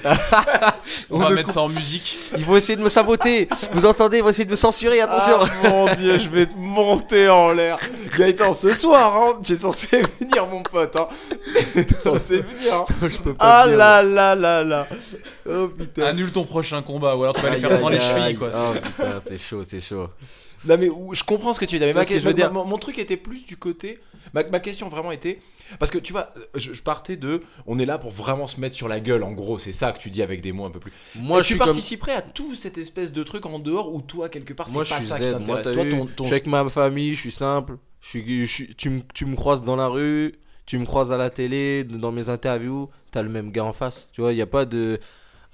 On, 1.11 1.17
On 1.17 1.19
va 1.19 1.31
ne 1.31 1.35
mettre 1.35 1.53
ça 1.53 1.61
en 1.61 1.69
musique. 1.69 2.17
Ils 2.37 2.45
vont 2.45 2.57
essayer 2.57 2.77
de 2.77 2.83
me 2.83 2.89
saboter. 2.89 3.49
Vous 3.73 3.85
entendez 3.87 4.19
Ils 4.19 4.23
vont 4.23 4.31
essayer 4.31 4.45
de 4.47 4.51
me 4.51 4.57
censurer. 4.57 5.01
Attention. 5.01 5.37
Ah, 5.41 5.69
mon 5.69 5.95
dieu, 5.95 6.19
je 6.19 6.29
vais 6.29 6.47
te 6.47 6.57
monter 6.57 7.29
en 7.29 7.53
l'air. 7.53 7.79
Gaëtan, 8.19 8.55
ce 8.55 8.71
soir, 8.73 9.17
hein, 9.17 9.41
tu 9.43 9.53
es 9.53 9.57
censé 9.57 9.87
venir, 10.21 10.47
mon 10.47 10.63
pote. 10.63 10.97
Hein. 10.97 11.09
T'es 11.75 11.87
censé 11.95 12.39
venir. 12.39 12.75
hein. 12.75 12.85
Je 13.03 13.19
peux 13.19 13.35
pas 13.35 13.63
Ah 13.63 13.67
là 13.67 14.03
là 14.03 14.35
là 14.35 14.63
là. 14.65 14.87
Oh 15.49 15.69
putain. 15.69 16.05
Annule 16.07 16.31
ton 16.33 16.45
prochain 16.45 16.81
combat 16.83 17.15
ou 17.17 17.23
alors 17.23 17.35
tu 17.35 17.43
vas 17.43 17.51
les 17.51 17.57
Aïe, 17.57 17.61
faire 17.71 17.79
sans 17.79 17.89
les 17.91 18.01
chevilles 18.01 18.35
quoi. 18.37 18.49
Oh 18.55 18.73
putain, 18.83 19.21
c'est 19.27 19.37
chaud, 19.37 19.63
c'est 19.63 19.81
chaud. 19.81 20.09
Non 20.67 20.77
mais 20.79 20.89
je 21.13 21.25
comprends 21.25 21.53
ce 21.53 21.61
que 21.61 21.65
tu 21.65 21.77
veux 21.77 21.79
dire. 21.81 21.89
Mais 21.89 21.93
ma- 21.95 22.49
que 22.49 22.69
mon 22.69 22.79
truc 22.79 22.99
était 22.99 23.17
plus 23.17 23.47
du 23.47 23.57
côté. 23.57 23.99
Ma, 24.33 24.43
ma 24.45 24.61
question 24.61 24.89
vraiment 24.89 25.13
était 25.13 25.39
parce 25.79 25.91
que 25.91 25.99
tu 25.99 26.13
vois, 26.13 26.33
je, 26.55 26.73
je 26.73 26.83
partais 26.83 27.17
de, 27.17 27.43
on 27.67 27.79
est 27.79 27.87
là 27.87 27.99
pour 27.99 28.11
vraiment 28.11 28.47
se 28.47 28.61
mettre 28.61 28.75
sur 28.77 28.89
la 28.89 29.01
gueule. 29.01 29.23
En 29.23 29.33
gros, 29.33 29.59
c'est 29.59 29.73
ça 29.73 29.93
que 29.93 29.99
tu 29.99 30.11
dis 30.11 30.23
avec 30.23 30.41
des 30.41 30.53
mots 30.53 30.65
un 30.65 30.71
peu 30.71 30.81
plus. 30.81 30.93
Moi, 31.15 31.41
Et 31.41 31.43
je 31.43 31.49
tu 31.49 31.53
suis 31.55 31.59
comme. 31.59 31.67
participerais 31.67 32.13
à 32.15 32.23
tout 32.23 32.55
cette 32.55 32.79
espèce 32.79 33.13
de 33.13 33.23
truc 33.23 33.47
en 33.47 33.59
dehors 33.59 33.93
où 33.95 34.01
toi 34.03 34.29
quelque 34.29 34.53
part 34.53 34.69
c'est 34.69 34.85
pas 34.89 35.01
suis 35.01 35.07
ça 35.07 35.19
Z. 35.19 35.21
qui 35.21 35.39
Moi, 35.45 35.63
t'intéresse. 35.63 35.63
t'as 35.63 35.73
Toi, 35.73 35.85
vu, 35.85 35.91
ton, 35.91 36.25
je 36.25 36.25
suis 36.25 36.33
avec 36.35 36.47
ma 36.47 36.69
famille, 36.69 37.15
je 37.15 37.21
suis 37.21 37.33
simple. 37.33 37.79
Je 38.01 38.09
suis, 38.09 38.47
je 38.47 38.53
suis- 38.53 38.75
tu, 38.77 38.91
me, 38.91 39.01
tu 39.15 39.25
me 39.27 39.35
croises 39.37 39.63
dans 39.63 39.77
la 39.77 39.89
rue, 39.89 40.35
tu 40.67 40.79
me 40.79 40.85
croises 40.85 41.13
à 41.13 41.17
la 41.17 41.31
télé, 41.31 41.85
dans 41.85 42.13
mes 42.13 42.29
interviews, 42.29 42.91
t'as 43.11 43.23
le 43.23 43.29
même 43.31 43.51
gars 43.51 43.65
en 43.65 43.73
face. 43.73 44.09
Tu 44.13 44.21
vois, 44.21 44.33
il 44.33 44.37
n'y 44.37 44.43
a 44.43 44.47
pas 44.47 44.65
de. 44.67 44.99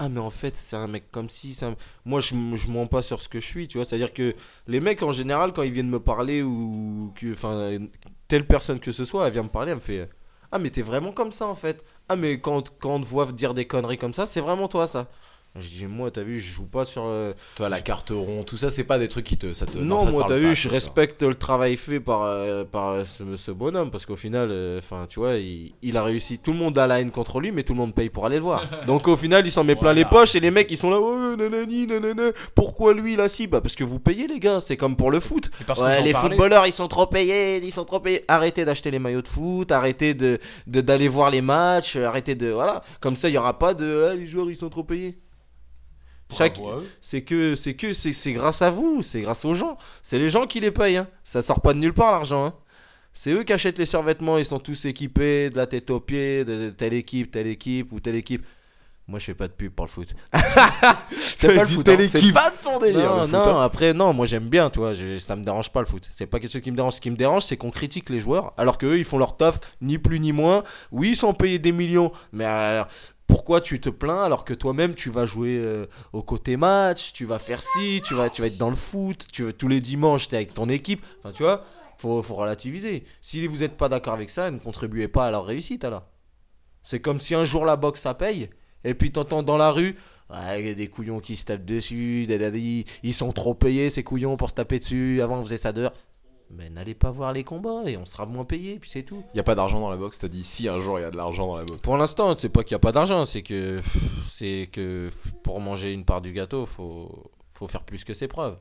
Ah, 0.03 0.09
mais 0.09 0.21
en 0.21 0.31
fait, 0.31 0.57
c'est 0.57 0.77
un 0.77 0.87
mec 0.87 1.11
comme 1.11 1.29
si. 1.29 1.53
c'est 1.53 1.67
un- 1.67 1.77
Moi, 2.07 2.21
je, 2.21 2.35
je 2.55 2.71
mens 2.71 2.87
pas 2.87 3.03
sur 3.03 3.21
ce 3.21 3.29
que 3.29 3.39
je 3.39 3.47
suis, 3.47 3.69
tu 3.69 3.77
vois. 3.79 3.85
C'est-à-dire 3.85 4.15
que 4.15 4.35
les 4.67 4.81
mecs, 4.81 5.03
en 5.03 5.13
général, 5.13 5.53
quand 5.53 5.63
ils 5.63 5.73
viennent 5.73 5.91
me 5.91 6.01
parler 6.01 6.43
ou 6.43 7.13
que. 7.15 7.33
Enfin, 7.35 7.79
telle 8.27 8.47
personne 8.47 8.81
que 8.81 8.93
ce 8.93 9.05
soit, 9.05 9.27
elle 9.27 9.33
vient 9.35 9.43
me 9.43 9.49
parler, 9.51 9.71
elle 9.73 9.77
me 9.77 9.81
fait. 9.83 10.09
Ah, 10.53 10.59
mais 10.59 10.71
t'es 10.71 10.83
vraiment 10.83 11.13
comme 11.13 11.33
ça, 11.33 11.47
en 11.47 11.55
fait. 11.55 11.85
Ah, 12.09 12.17
mais 12.17 12.41
quand, 12.41 12.71
quand 12.81 12.95
on 12.97 13.01
te 13.01 13.07
voit 13.07 13.31
dire 13.33 13.53
des 13.55 13.67
conneries 13.67 13.99
comme 13.99 14.15
ça, 14.15 14.25
c'est 14.27 14.41
vraiment 14.41 14.69
toi, 14.69 14.87
ça. 14.87 15.11
Je 15.57 15.69
dis, 15.69 15.87
moi, 15.87 16.13
t'as 16.13 16.23
vu, 16.23 16.39
je 16.39 16.49
joue 16.53 16.65
pas 16.67 16.85
sur. 16.85 17.03
euh, 17.07 17.33
toi 17.57 17.69
la 17.69 17.81
carte 17.81 18.11
rond, 18.11 18.45
tout 18.45 18.57
ça 18.57 18.71
c'est 18.71 18.85
pas 18.85 19.01
des 19.01 19.09
trucs 19.09 19.25
qui 19.27 19.37
te 19.37 19.53
ça 19.53 19.67
te 19.67 19.79
non, 19.79 19.99
ça 19.99 20.07
te 20.07 20.13
moi, 20.13 20.25
t'as 20.29 20.37
vu, 20.37 20.55
je 20.55 20.69
ça. 20.69 20.75
respecte 20.75 21.25
le 21.25 21.35
travail 21.35 21.77
fait 21.77 21.99
par, 21.99 22.23
euh, 22.23 22.65
par 22.65 22.91
euh, 22.91 23.05
ce, 23.05 23.37
ce 23.37 23.51
bonhomme 23.51 23.91
parce 23.91 24.07
qu'au 24.07 24.15
final, 24.15 24.49
euh, 24.53 24.79
enfin, 24.79 25.07
tu 25.09 25.19
vois, 25.19 25.35
il, 25.35 25.73
il 25.83 25.97
a 25.97 26.05
réussi. 26.05 26.39
Tout 26.39 26.53
le 26.53 26.59
monde 26.59 26.79
a 26.79 26.87
la 26.87 27.01
haine 27.01 27.11
contre 27.11 27.41
lui, 27.41 27.51
mais 27.51 27.65
tout 27.65 27.73
le 27.73 27.79
monde 27.81 27.93
paye 27.97 28.11
pour 28.11 28.27
aller 28.27 28.37
le 28.37 28.43
voir. 28.43 28.65
Donc 28.87 29.09
au 29.09 29.17
final, 29.17 29.45
il 29.45 29.51
s'en 29.51 29.65
met 29.65 29.75
plein 29.75 29.93
les 29.93 30.05
poches 30.05 30.37
et 30.37 30.41
les 30.41 30.53
mecs, 30.53 30.71
ils 30.71 30.77
sont 30.79 30.89
là, 30.89 30.99
oh, 31.01 31.35
nanani, 31.37 31.85
nanana. 31.89 32.31
Pourquoi 32.55 32.95
lui, 32.95 33.17
là, 33.17 33.29
si 33.29 33.49
Bah, 33.49 33.61
parce 33.61 33.75
que 33.75 33.83
vous 33.83 33.99
payez, 33.99 34.29
les 34.29 34.39
gars, 34.39 34.61
c'est 34.61 34.77
comme 34.77 34.95
pour 34.97 35.11
le 35.11 35.19
foot. 35.19 35.51
Ouais, 35.81 36.01
les 36.03 36.13
parlez. 36.13 36.29
footballeurs, 36.31 36.67
ils 36.69 36.73
sont 36.73 36.87
trop 36.87 37.07
payés, 37.07 37.57
ils 37.63 37.73
sont 37.73 37.85
trop 37.85 37.99
payés. 37.99 38.25
Arrêtez 38.29 38.65
d'acheter 38.65 38.93
les 38.93 39.01
maillots 39.01 39.23
de 39.23 39.29
foot, 39.29 39.73
arrêtez 39.73 40.15
de 40.15 40.39
de- 40.69 40.81
d'aller 40.81 41.09
voir 41.09 41.29
les 41.31 41.41
matchs, 41.43 41.97
arrêtez 41.97 42.37
de. 42.37 42.51
Voilà, 42.51 42.83
comme 43.01 43.17
ça, 43.17 43.29
il 43.29 43.33
y 43.35 43.39
aura 43.39 43.59
pas 43.59 43.75
de. 43.75 44.09
Ah, 44.13 44.15
les 44.15 44.27
joueurs, 44.29 44.49
ils 44.49 44.55
sont 44.57 44.71
trop 44.71 44.85
payés. 44.85 45.19
Chaque, 46.37 46.59
eux. 46.61 46.89
c'est 47.01 47.23
que 47.23 47.55
c'est 47.55 47.75
que 47.75 47.93
c'est 47.93 48.33
grâce 48.33 48.63
à 48.63 48.71
vous, 48.71 49.03
c'est 49.03 49.21
grâce 49.21 49.45
aux 49.45 49.55
gens. 49.55 49.77
C'est 50.03 50.19
les 50.19 50.29
gens 50.29 50.47
qui 50.47 50.61
les 50.61 50.71
payent. 50.71 50.97
Hein. 50.99 51.09
Ça 51.25 51.43
sort 51.43 51.61
pas 51.61 51.73
de 51.75 51.79
nulle 51.79 51.95
part 51.95 52.13
l'argent. 52.13 52.47
Hein. 52.47 52.55
C'est 53.13 53.31
eux 53.33 53.43
qui 53.43 53.53
achètent 53.53 53.79
les 53.79 53.87
survêtements. 53.87 54.39
Ils 54.39 54.45
sont 54.45 54.61
tous 54.61 54.85
équipés 54.85 55.51
de 55.51 55.57
la 55.57 55.67
tête 55.67 55.91
aux 55.91 56.01
pieds, 56.01 56.45
de 56.45 56.71
telle 56.71 56.93
équipe, 56.95 57.31
telle 57.33 57.49
équipe 57.49 57.93
ou 57.93 58.01
telle 58.01 58.15
équipe. 58.17 58.45
Moi, 59.09 59.19
je 59.19 59.25
fais 59.25 59.35
pas 59.35 59.49
de 59.49 59.53
pub 59.53 59.73
pour 59.73 59.87
le 59.87 59.91
foot. 59.91 60.15
C'est 61.37 61.49
pas 61.57 61.65
le 61.65 61.67
foot, 61.69 61.89
hein, 61.89 61.97
c'est 62.09 62.33
pas 62.33 62.53
ton 62.63 62.79
délire. 62.79 63.11
non, 63.17 63.21
foot, 63.23 63.33
non. 63.33 63.57
hein. 63.59 63.65
Après, 63.65 63.93
non. 63.93 64.13
Moi, 64.13 64.27
j'aime 64.27 64.49
bien. 64.49 64.71
Je- 64.95 65.19
ça 65.19 65.35
me 65.35 65.43
dérange 65.43 65.71
pas 65.73 65.81
le 65.81 65.87
foot. 65.87 66.09
C'est 66.13 66.27
pas 66.27 66.39
quelque 66.39 66.53
chose 66.53 66.61
qui 66.61 66.71
me 66.71 66.77
dérange. 66.77 66.93
Ce 66.95 67.01
qui 67.01 67.11
me 67.11 67.17
dérange, 67.17 67.43
c'est 67.43 67.57
qu'on 67.57 67.71
critique 67.73 68.09
les 68.11 68.21
joueurs, 68.21 68.53
alors 68.57 68.79
que 68.79 68.87
eux, 68.87 68.99
ils 68.99 69.05
font 69.05 69.19
leur 69.19 69.37
taf, 69.37 69.59
ni 69.81 69.99
plus 69.99 70.21
ni 70.21 70.31
moins. 70.33 70.63
Oui, 70.93 71.11
ils 71.11 71.17
sont 71.17 71.35
payés 71.35 71.59
des 71.59 71.73
millions, 71.73 72.13
mais 72.33 72.45
alors, 72.45 72.87
pourquoi 73.31 73.61
tu 73.61 73.81
te 73.81 73.89
plains 73.89 74.23
alors 74.23 74.45
que 74.45 74.53
toi-même 74.53 74.95
tu 74.95 75.11
vas 75.11 75.25
jouer 75.25 75.57
euh, 75.59 75.87
au 76.13 76.23
côté 76.23 76.57
match, 76.57 77.13
tu 77.13 77.25
vas 77.25 77.39
faire 77.39 77.63
ci, 77.63 78.03
tu 78.05 78.15
vas, 78.15 78.29
tu 78.29 78.45
être 78.45 78.59
dans 78.59 78.71
le 78.71 78.77
foot, 78.77 79.27
tu 79.33 79.53
tous 79.55 79.69
les 79.69 79.81
dimanches 79.81 80.29
t'es 80.29 80.37
avec 80.37 80.53
ton 80.53 80.69
équipe. 80.69 81.05
Enfin, 81.21 81.33
tu 81.33 81.43
vois, 81.43 81.65
faut, 81.99 82.23
faut 82.23 82.35
relativiser. 82.35 83.05
Si 83.21 83.47
vous 83.47 83.59
n'êtes 83.59 83.77
pas 83.77 83.89
d'accord 83.89 84.15
avec 84.15 84.31
ça, 84.31 84.51
ne 84.51 84.59
contribuez 84.59 85.09
pas 85.09 85.27
à 85.27 85.31
leur 85.31 85.47
réussite 85.47 85.85
alors. 85.85 86.05
C'est 86.83 87.01
comme 87.01 87.21
si 87.21 87.35
un 87.35 87.45
jour 87.45 87.65
la 87.65 87.77
boxe 87.77 88.01
ça 88.01 88.15
paye, 88.15 88.51
et 88.85 88.95
puis 88.95 89.13
t'entends 89.13 89.43
dans 89.43 89.57
la 89.57 89.71
rue. 89.71 89.97
Il 90.33 90.67
y 90.67 90.71
a 90.71 90.75
des 90.75 90.87
couillons 90.87 91.19
qui 91.19 91.37
se 91.37 91.45
tapent 91.45 91.65
dessus, 91.65 92.25
ils 93.03 93.15
sont 93.15 93.33
trop 93.33 93.53
payés 93.53 93.91
ces 93.91 94.05
couillons 94.05 94.37
pour 94.37 94.51
se 94.51 94.55
taper 94.55 94.79
dessus, 94.79 95.21
avant 95.23 95.39
on 95.39 95.45
faisait 95.45 95.57
ça 95.57 95.73
dehors. 95.73 95.93
Mais 96.51 96.69
n'allez 96.69 96.95
pas 96.95 97.11
voir 97.11 97.33
les 97.33 97.45
combats 97.45 97.85
et 97.87 97.97
on 97.97 98.05
sera 98.05 98.27
moins 98.27 98.45
payé, 98.45 98.79
puis 98.79 98.91
c'est 98.91 99.05
tout. 99.05 99.23
Y 99.35 99.41
a 99.41 99.45
pas 99.45 99.55
d'argent 99.55 99.81
dans 99.81 99.91
la 99.91 99.97
boxe. 99.97 100.19
T'as 100.19 100.29
dit 100.29 100.43
si 100.43 100.69
un 100.69 100.81
jour 100.81 100.99
il 100.99 101.03
y 101.03 101.05
a 101.05 101.11
de 101.11 101.17
l'argent 101.17 101.47
dans 101.47 101.57
la 101.57 101.65
boxe. 101.65 101.81
Pour 101.81 101.97
l'instant, 101.97 102.37
c'est 102.37 102.49
pas 102.49 102.65
qu'il 102.65 102.75
n'y 102.75 102.81
a 102.81 102.81
pas 102.81 102.93
d'argent, 102.93 103.25
c'est 103.25 103.43
que 103.43 103.81
c'est 104.29 104.69
que 104.73 105.11
pour 105.45 105.61
manger 105.61 105.93
une 105.93 106.05
part 106.05 106.21
du 106.21 106.33
gâteau, 106.33 106.67
faut 106.67 107.31
faut 107.55 107.69
faire 107.69 107.85
plus 107.85 108.05
que 108.05 108.15
ses 108.15 108.27
preuves. 108.27 108.59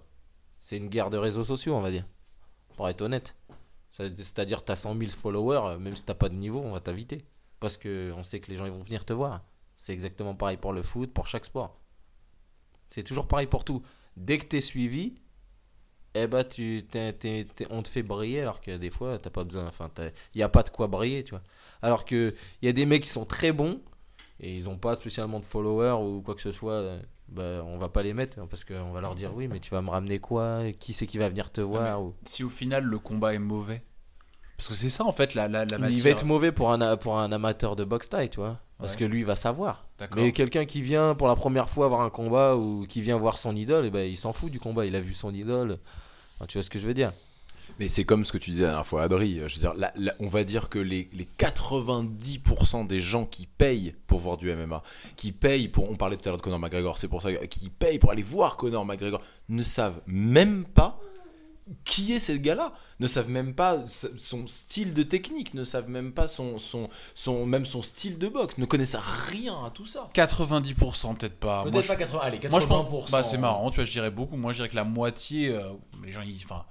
C'est 0.59 0.77
une 0.77 0.89
guerre 0.89 1.09
de 1.09 1.17
réseaux 1.17 1.43
sociaux, 1.43 1.75
on 1.75 1.81
va 1.81 1.89
dire. 1.89 2.05
Pour 2.75 2.87
être 2.89 3.01
honnête. 3.01 3.35
C'est-à-dire 3.91 4.63
t'as 4.63 4.75
100 4.75 4.97
000 4.97 5.09
followers, 5.11 5.77
même 5.79 5.95
si 5.95 6.05
t'as 6.05 6.13
pas 6.13 6.29
de 6.29 6.35
niveau, 6.35 6.61
on 6.63 6.71
va 6.71 6.79
t'inviter 6.79 7.25
parce 7.59 7.77
que 7.77 8.13
on 8.15 8.23
sait 8.23 8.39
que 8.39 8.49
les 8.49 8.57
gens 8.57 8.65
ils 8.65 8.71
vont 8.71 8.81
venir 8.81 9.05
te 9.05 9.13
voir. 9.13 9.41
C'est 9.77 9.93
exactement 9.93 10.35
pareil 10.35 10.57
pour 10.57 10.73
le 10.73 10.81
foot, 10.81 11.13
pour 11.13 11.27
chaque 11.27 11.45
sport. 11.45 11.79
C'est 12.89 13.03
toujours 13.03 13.27
pareil 13.27 13.47
pour 13.47 13.63
tout. 13.63 13.81
Dès 14.17 14.37
que 14.37 14.45
t'es 14.45 14.61
suivi, 14.61 15.15
eh 16.15 16.27
ben 16.27 16.43
tu 16.43 16.85
t'es- 16.89 17.13
t'es- 17.13 17.45
t'es- 17.55 17.67
on 17.69 17.81
te 17.83 17.87
fait 17.89 18.03
briller 18.03 18.41
alors 18.41 18.61
que 18.61 18.77
des 18.77 18.89
fois 18.89 19.19
t'as 19.19 19.29
pas 19.29 19.43
besoin. 19.43 19.67
Enfin, 19.67 19.89
il 19.97 20.37
n'y 20.37 20.43
a 20.43 20.49
pas 20.49 20.63
de 20.63 20.69
quoi 20.69 20.87
briller, 20.87 21.23
tu 21.23 21.31
vois. 21.31 21.43
Alors 21.81 22.05
que 22.05 22.33
il 22.61 22.65
y 22.65 22.69
a 22.69 22.73
des 22.73 22.85
mecs 22.85 23.03
qui 23.03 23.09
sont 23.09 23.25
très 23.25 23.51
bons 23.51 23.81
et 24.39 24.53
ils 24.55 24.69
ont 24.69 24.77
pas 24.77 24.95
spécialement 24.95 25.39
de 25.39 25.45
followers 25.45 26.03
ou 26.03 26.21
quoi 26.21 26.35
que 26.35 26.41
ce 26.41 26.51
soit. 26.51 26.99
Bah, 27.27 27.63
on 27.63 27.77
va 27.77 27.89
pas 27.89 28.01
les 28.01 28.15
mettre 28.15 28.39
hein, 28.39 28.47
parce 28.49 28.63
qu'on 28.65 28.91
va 28.91 29.01
leur 29.01 29.13
dire 29.13 29.35
oui, 29.35 29.47
mais 29.47 29.59
tu 29.59 29.69
vas 29.69 29.83
me 29.83 29.89
ramener 29.91 30.19
quoi? 30.19 30.61
Qui 30.79 30.93
c'est 30.93 31.05
qui 31.05 31.19
va 31.19 31.29
venir 31.29 31.51
te 31.51 31.61
voir 31.61 32.01
ou... 32.01 32.15
Si 32.25 32.43
au 32.43 32.49
final 32.49 32.83
le 32.83 32.97
combat 32.97 33.35
est 33.35 33.39
mauvais. 33.39 33.83
Parce 34.59 34.67
que 34.67 34.73
c'est 34.75 34.89
ça 34.89 35.05
en 35.05 35.11
fait 35.13 35.35
la, 35.35 35.47
la, 35.47 35.63
la 35.63 35.89
Il 35.89 36.01
va 36.03 36.09
être 36.09 36.25
mauvais 36.25 36.51
pour 36.51 36.71
un, 36.71 36.97
pour 36.97 37.17
un 37.17 37.31
amateur 37.31 37.75
de 37.77 37.85
boxe 37.85 38.09
taille, 38.09 38.29
tu 38.29 38.41
vois. 38.41 38.59
Parce 38.77 38.93
Ouais. 38.93 38.99
que 38.99 39.05
lui, 39.05 39.19
il 39.19 39.25
va 39.25 39.35
savoir. 39.37 39.87
Mais 40.15 40.31
quelqu'un 40.33 40.65
qui 40.65 40.81
vient 40.81 41.15
pour 41.15 41.27
la 41.29 41.35
première 41.35 41.69
fois 41.69 41.87
voir 41.87 42.01
un 42.01 42.09
combat 42.09 42.55
ou 42.55 42.85
qui 42.87 43.01
vient 43.01 43.17
voir 43.17 43.37
son 43.37 43.55
idole, 43.55 43.85
eh 43.85 43.89
ben, 43.89 44.01
il 44.09 44.15
s'en 44.17 44.31
fout 44.33 44.51
du 44.51 44.59
combat. 44.59 44.85
Il 44.85 44.95
a 44.95 45.01
vu 45.01 45.13
son 45.13 45.33
idole. 45.33 45.79
Enfin, 46.35 46.45
tu 46.47 46.57
vois 46.57 46.63
ce 46.63 46.69
que 46.69 46.77
je 46.79 46.87
veux 46.87 46.93
dire 46.93 47.11
Mais 47.79 47.87
c'est 47.89 48.03
comme 48.05 48.23
ce 48.25 48.31
que 48.33 48.37
tu 48.37 48.51
disais 48.51 48.63
la 48.63 48.69
dernière 48.69 48.85
fois, 48.87 49.03
Adri. 49.03 49.41
Je 49.47 49.59
veux 49.59 49.73
dire, 49.73 49.73
on 50.19 50.27
va 50.29 50.43
dire 50.45 50.69
que 50.69 50.79
les, 50.79 51.09
les 51.13 51.27
90% 51.37 52.87
des 52.87 52.99
gens 52.99 53.25
qui 53.25 53.47
payent 53.47 53.95
pour 54.07 54.19
voir 54.19 54.37
du 54.37 54.53
MMA, 54.53 54.81
qui 55.15 55.31
payent 55.31 55.67
pour. 55.67 55.89
On 55.89 55.95
parlait 55.95 56.15
tout 56.17 56.27
à 56.27 56.31
l'heure 56.31 56.37
de 56.37 56.41
Conor 56.41 56.59
McGregor, 56.59 56.97
c'est 56.97 57.07
pour 57.07 57.21
ça 57.21 57.33
qui 57.47 57.69
payent 57.69 57.99
pour 57.99 58.11
aller 58.11 58.23
voir 58.23 58.57
Conor 58.57 58.85
McGregor, 58.85 59.21
ne 59.49 59.63
savent 59.63 60.01
même 60.07 60.65
pas 60.65 60.99
qui 61.85 62.13
est 62.13 62.19
ce 62.19 62.31
gars-là, 62.31 62.73
ne 62.99 63.07
savent 63.07 63.29
même 63.29 63.53
pas 63.53 63.83
son 63.87 64.47
style 64.47 64.93
de 64.93 65.03
technique, 65.03 65.53
ne 65.53 65.63
savent 65.63 65.89
même 65.89 66.11
pas 66.11 66.27
son, 66.27 66.59
son, 66.59 66.89
son, 67.13 67.45
même 67.45 67.65
son 67.65 67.81
style 67.81 68.17
de 68.17 68.27
boxe, 68.27 68.57
ne 68.57 68.65
connaissent 68.65 68.95
rien 68.95 69.53
à 69.65 69.69
tout 69.69 69.85
ça. 69.85 70.09
90% 70.13 71.17
peut-être 71.17 71.39
pas. 71.39 71.63
Peut-être 71.63 71.87
pas 71.87 71.95
80, 71.95 72.19
allez, 72.21 72.37
80%. 72.39 72.49
Moi 72.49 72.61
je 72.61 72.67
pense, 72.67 73.11
bah 73.11 73.23
c'est 73.23 73.37
marrant, 73.37 73.69
tu 73.69 73.75
vois, 73.75 73.85
je 73.85 73.91
dirais 73.91 74.11
beaucoup. 74.11 74.35
Moi 74.35 74.51
je 74.53 74.57
dirais 74.57 74.69
que 74.69 74.75
la 74.75 74.83
moitié, 74.83 75.49
euh, 75.49 75.69
les 76.03 76.11
gens, 76.11 76.21
ils, 76.21 76.41
enfin, 76.43 76.65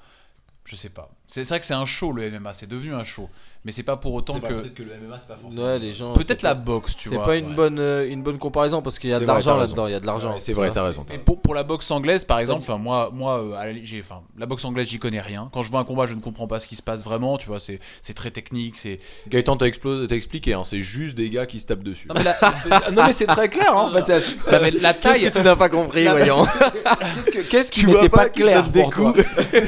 je 0.64 0.76
sais 0.76 0.90
pas. 0.90 1.10
C'est 1.26 1.44
vrai 1.44 1.60
que 1.60 1.66
c'est 1.66 1.74
un 1.74 1.86
show 1.86 2.12
le 2.12 2.30
MMA, 2.30 2.54
c'est 2.54 2.66
devenu 2.66 2.94
un 2.94 3.04
show, 3.04 3.28
mais 3.64 3.72
c'est 3.72 3.82
pas 3.82 3.96
pour 3.96 4.14
autant 4.14 4.34
C'est 4.34 4.40
que 4.40 4.54
Peut-être 4.54 4.74
que 4.74 4.82
le 4.82 4.90
MMA, 5.06 5.18
c'est 5.18 5.28
pas 5.28 5.36
forcément. 5.40 5.62
Ouais, 5.64 5.78
les 5.78 5.92
gens. 5.92 6.12
peut-être 6.12 6.28
c'est 6.28 6.42
la 6.42 6.54
pas- 6.54 6.60
boxe, 6.62 6.96
tu 6.96 7.08
C'est 7.08 7.14
vois. 7.16 7.24
pas 7.26 7.36
une 7.36 7.48
ouais. 7.48 7.54
bonne, 7.54 7.78
euh, 7.78 8.08
une 8.08 8.22
bonne 8.22 8.38
comparaison 8.38 8.82
parce 8.82 8.98
qu'il 8.98 9.10
y 9.10 9.12
a 9.12 9.16
C'est 9.16 9.22
de 9.22 9.26
l'argent 9.26 9.56
là-dedans. 9.56 9.86
Il 9.86 9.92
y 9.92 9.94
a 9.94 10.00
de 10.00 10.06
l'argent. 10.06 10.32
Ouais, 10.34 10.40
c'est 10.40 10.52
vrai, 10.52 10.70
t'as 10.70 10.82
raison. 10.84 11.04
t'as 11.06 11.14
Et 11.14 11.18
pour, 11.18 11.40
pour 11.40 11.54
la 11.54 11.62
boxe 11.64 11.90
anglaise, 11.90 12.24
par 12.24 12.38
exemple, 12.38 12.62
enfin 12.62 12.78
moi, 12.78 13.10
moi, 13.12 13.38
euh, 13.40 13.74
j'ai, 13.82 14.00
enfin, 14.00 14.20
la 14.38 14.46
boxe 14.46 14.64
anglaise, 14.64 14.88
j'y 14.88 14.98
connais 14.98 15.20
rien. 15.20 15.48
Quand 15.52 15.62
je 15.62 15.70
vois 15.70 15.80
un 15.80 15.84
combat, 15.84 16.06
je 16.06 16.14
ne 16.14 16.20
comprends 16.20 16.46
pas 16.46 16.60
ce 16.60 16.68
qui 16.68 16.76
se 16.76 16.82
passe 16.82 17.04
vraiment. 17.04 17.36
Tu 17.38 17.46
vois, 17.46 17.60
c'est, 17.60 17.80
c'est 18.02 18.14
très 18.14 18.30
technique. 18.30 18.76
C'est. 18.76 19.00
Gaëtan 19.28 19.56
t'a 19.56 19.66
expliqué, 19.66 20.54
hein, 20.54 20.62
c'est 20.64 20.80
juste 20.82 21.16
des 21.16 21.28
gars 21.30 21.46
qui 21.46 21.60
se 21.60 21.66
tapent 21.66 21.82
dessus. 21.82 22.08
Non 22.08 22.14
mais 22.16 22.24
la, 22.24 22.36
C'est- 23.12 23.12
c'est 23.12 23.26
très 23.26 23.48
clair, 23.48 23.72
hein, 23.76 23.88
en 23.88 23.92
fait, 23.92 24.06
c'est 24.06 24.14
assez- 24.14 24.36
la- 24.50 24.60
mais 24.60 24.70
la 24.70 24.94
taille, 24.94 25.20
Qu'est-ce 25.20 25.32
que 25.34 25.38
tu 25.38 25.44
n'as 25.44 25.56
pas 25.56 25.68
compris, 25.68 26.06
voyons 26.06 26.44
Qu'est-ce 26.44 27.30
que- 27.30 27.48
qu'est-ce 27.48 27.72
qui 27.72 27.80
Tu 27.80 27.86
vois 27.86 27.96
n'était 28.02 28.08
pas, 28.08 28.28
clair 28.28 28.68
pour 28.70 28.90
toi 28.90 29.14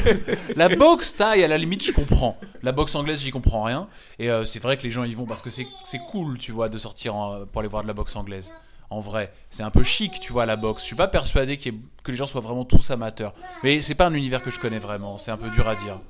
la 0.56 0.68
boxe 0.68 1.14
taille, 1.16 1.42
à 1.44 1.48
la 1.48 1.58
limite, 1.58 1.84
je 1.84 1.92
comprends. 1.92 2.36
La 2.62 2.72
boxe 2.72 2.94
anglaise, 2.94 3.20
j'y 3.20 3.30
comprends 3.30 3.62
rien. 3.62 3.88
Et 4.18 4.30
euh, 4.30 4.44
c'est 4.44 4.58
vrai 4.58 4.76
que 4.76 4.82
les 4.82 4.90
gens 4.90 5.04
y 5.04 5.14
vont 5.14 5.26
parce 5.26 5.42
que 5.42 5.50
c'est, 5.50 5.66
cool, 6.10 6.38
tu 6.38 6.52
vois, 6.52 6.68
de 6.68 6.78
sortir 6.78 7.14
en- 7.16 7.46
pour 7.46 7.60
aller 7.60 7.68
voir 7.68 7.82
de 7.82 7.88
la 7.88 7.94
boxe 7.94 8.14
anglaise. 8.16 8.52
En 8.90 9.00
vrai, 9.00 9.32
c'est 9.50 9.62
un 9.62 9.70
peu 9.70 9.82
chic, 9.84 10.18
tu 10.20 10.32
vois, 10.32 10.46
la 10.46 10.56
boxe. 10.56 10.82
Je 10.82 10.86
suis 10.88 10.96
pas 10.96 11.06
persuadé 11.08 11.52
ait- 11.54 11.74
que 12.02 12.10
les 12.10 12.16
gens 12.16 12.26
soient 12.26 12.40
vraiment 12.40 12.64
tous 12.64 12.90
amateurs. 12.90 13.34
Mais 13.62 13.80
c'est 13.80 13.94
pas 13.94 14.06
un 14.06 14.14
univers 14.14 14.42
que 14.42 14.50
je 14.50 14.58
connais 14.58 14.78
vraiment. 14.80 15.16
C'est 15.18 15.30
un 15.30 15.36
peu 15.36 15.48
dur 15.50 15.66
à 15.68 15.76
dire. 15.76 16.00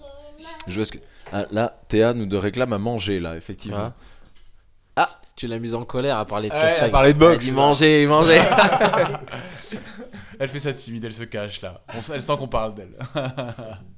Je 0.66 0.74
vois 0.76 0.86
ce 0.86 0.92
que... 0.92 0.98
Ah, 1.32 1.44
là, 1.51 1.78
Théa 1.88 2.14
nous 2.14 2.24
de 2.26 2.36
réclame 2.36 2.72
à 2.72 2.78
manger, 2.78 3.20
là, 3.20 3.36
effectivement. 3.36 3.76
Hein 3.78 3.94
Ah, 4.96 5.11
tu 5.36 5.46
l'as 5.46 5.59
mise 5.59 5.74
en 5.74 5.84
colère 5.84 6.16
à 6.18 6.24
parler 6.24 6.48
de 6.48 6.55
Ouais, 6.55 6.61
castagne. 6.61 6.88
à 6.88 6.90
parler 6.90 7.12
de 7.12 7.18
boxe, 7.18 7.34
Elle 7.34 7.51
dit 7.51 7.51
là. 7.51 7.57
manger, 7.57 8.07
manger. 8.07 8.40
Elle 10.38 10.48
fait 10.48 10.59
ça 10.59 10.72
timide, 10.72 11.05
elle 11.05 11.12
se 11.12 11.24
cache 11.24 11.61
là. 11.61 11.82
On 11.94 12.01
elle 12.14 12.22
sent 12.22 12.36
qu'on 12.38 12.48
parle 12.48 12.74
d'elle. 12.74 12.96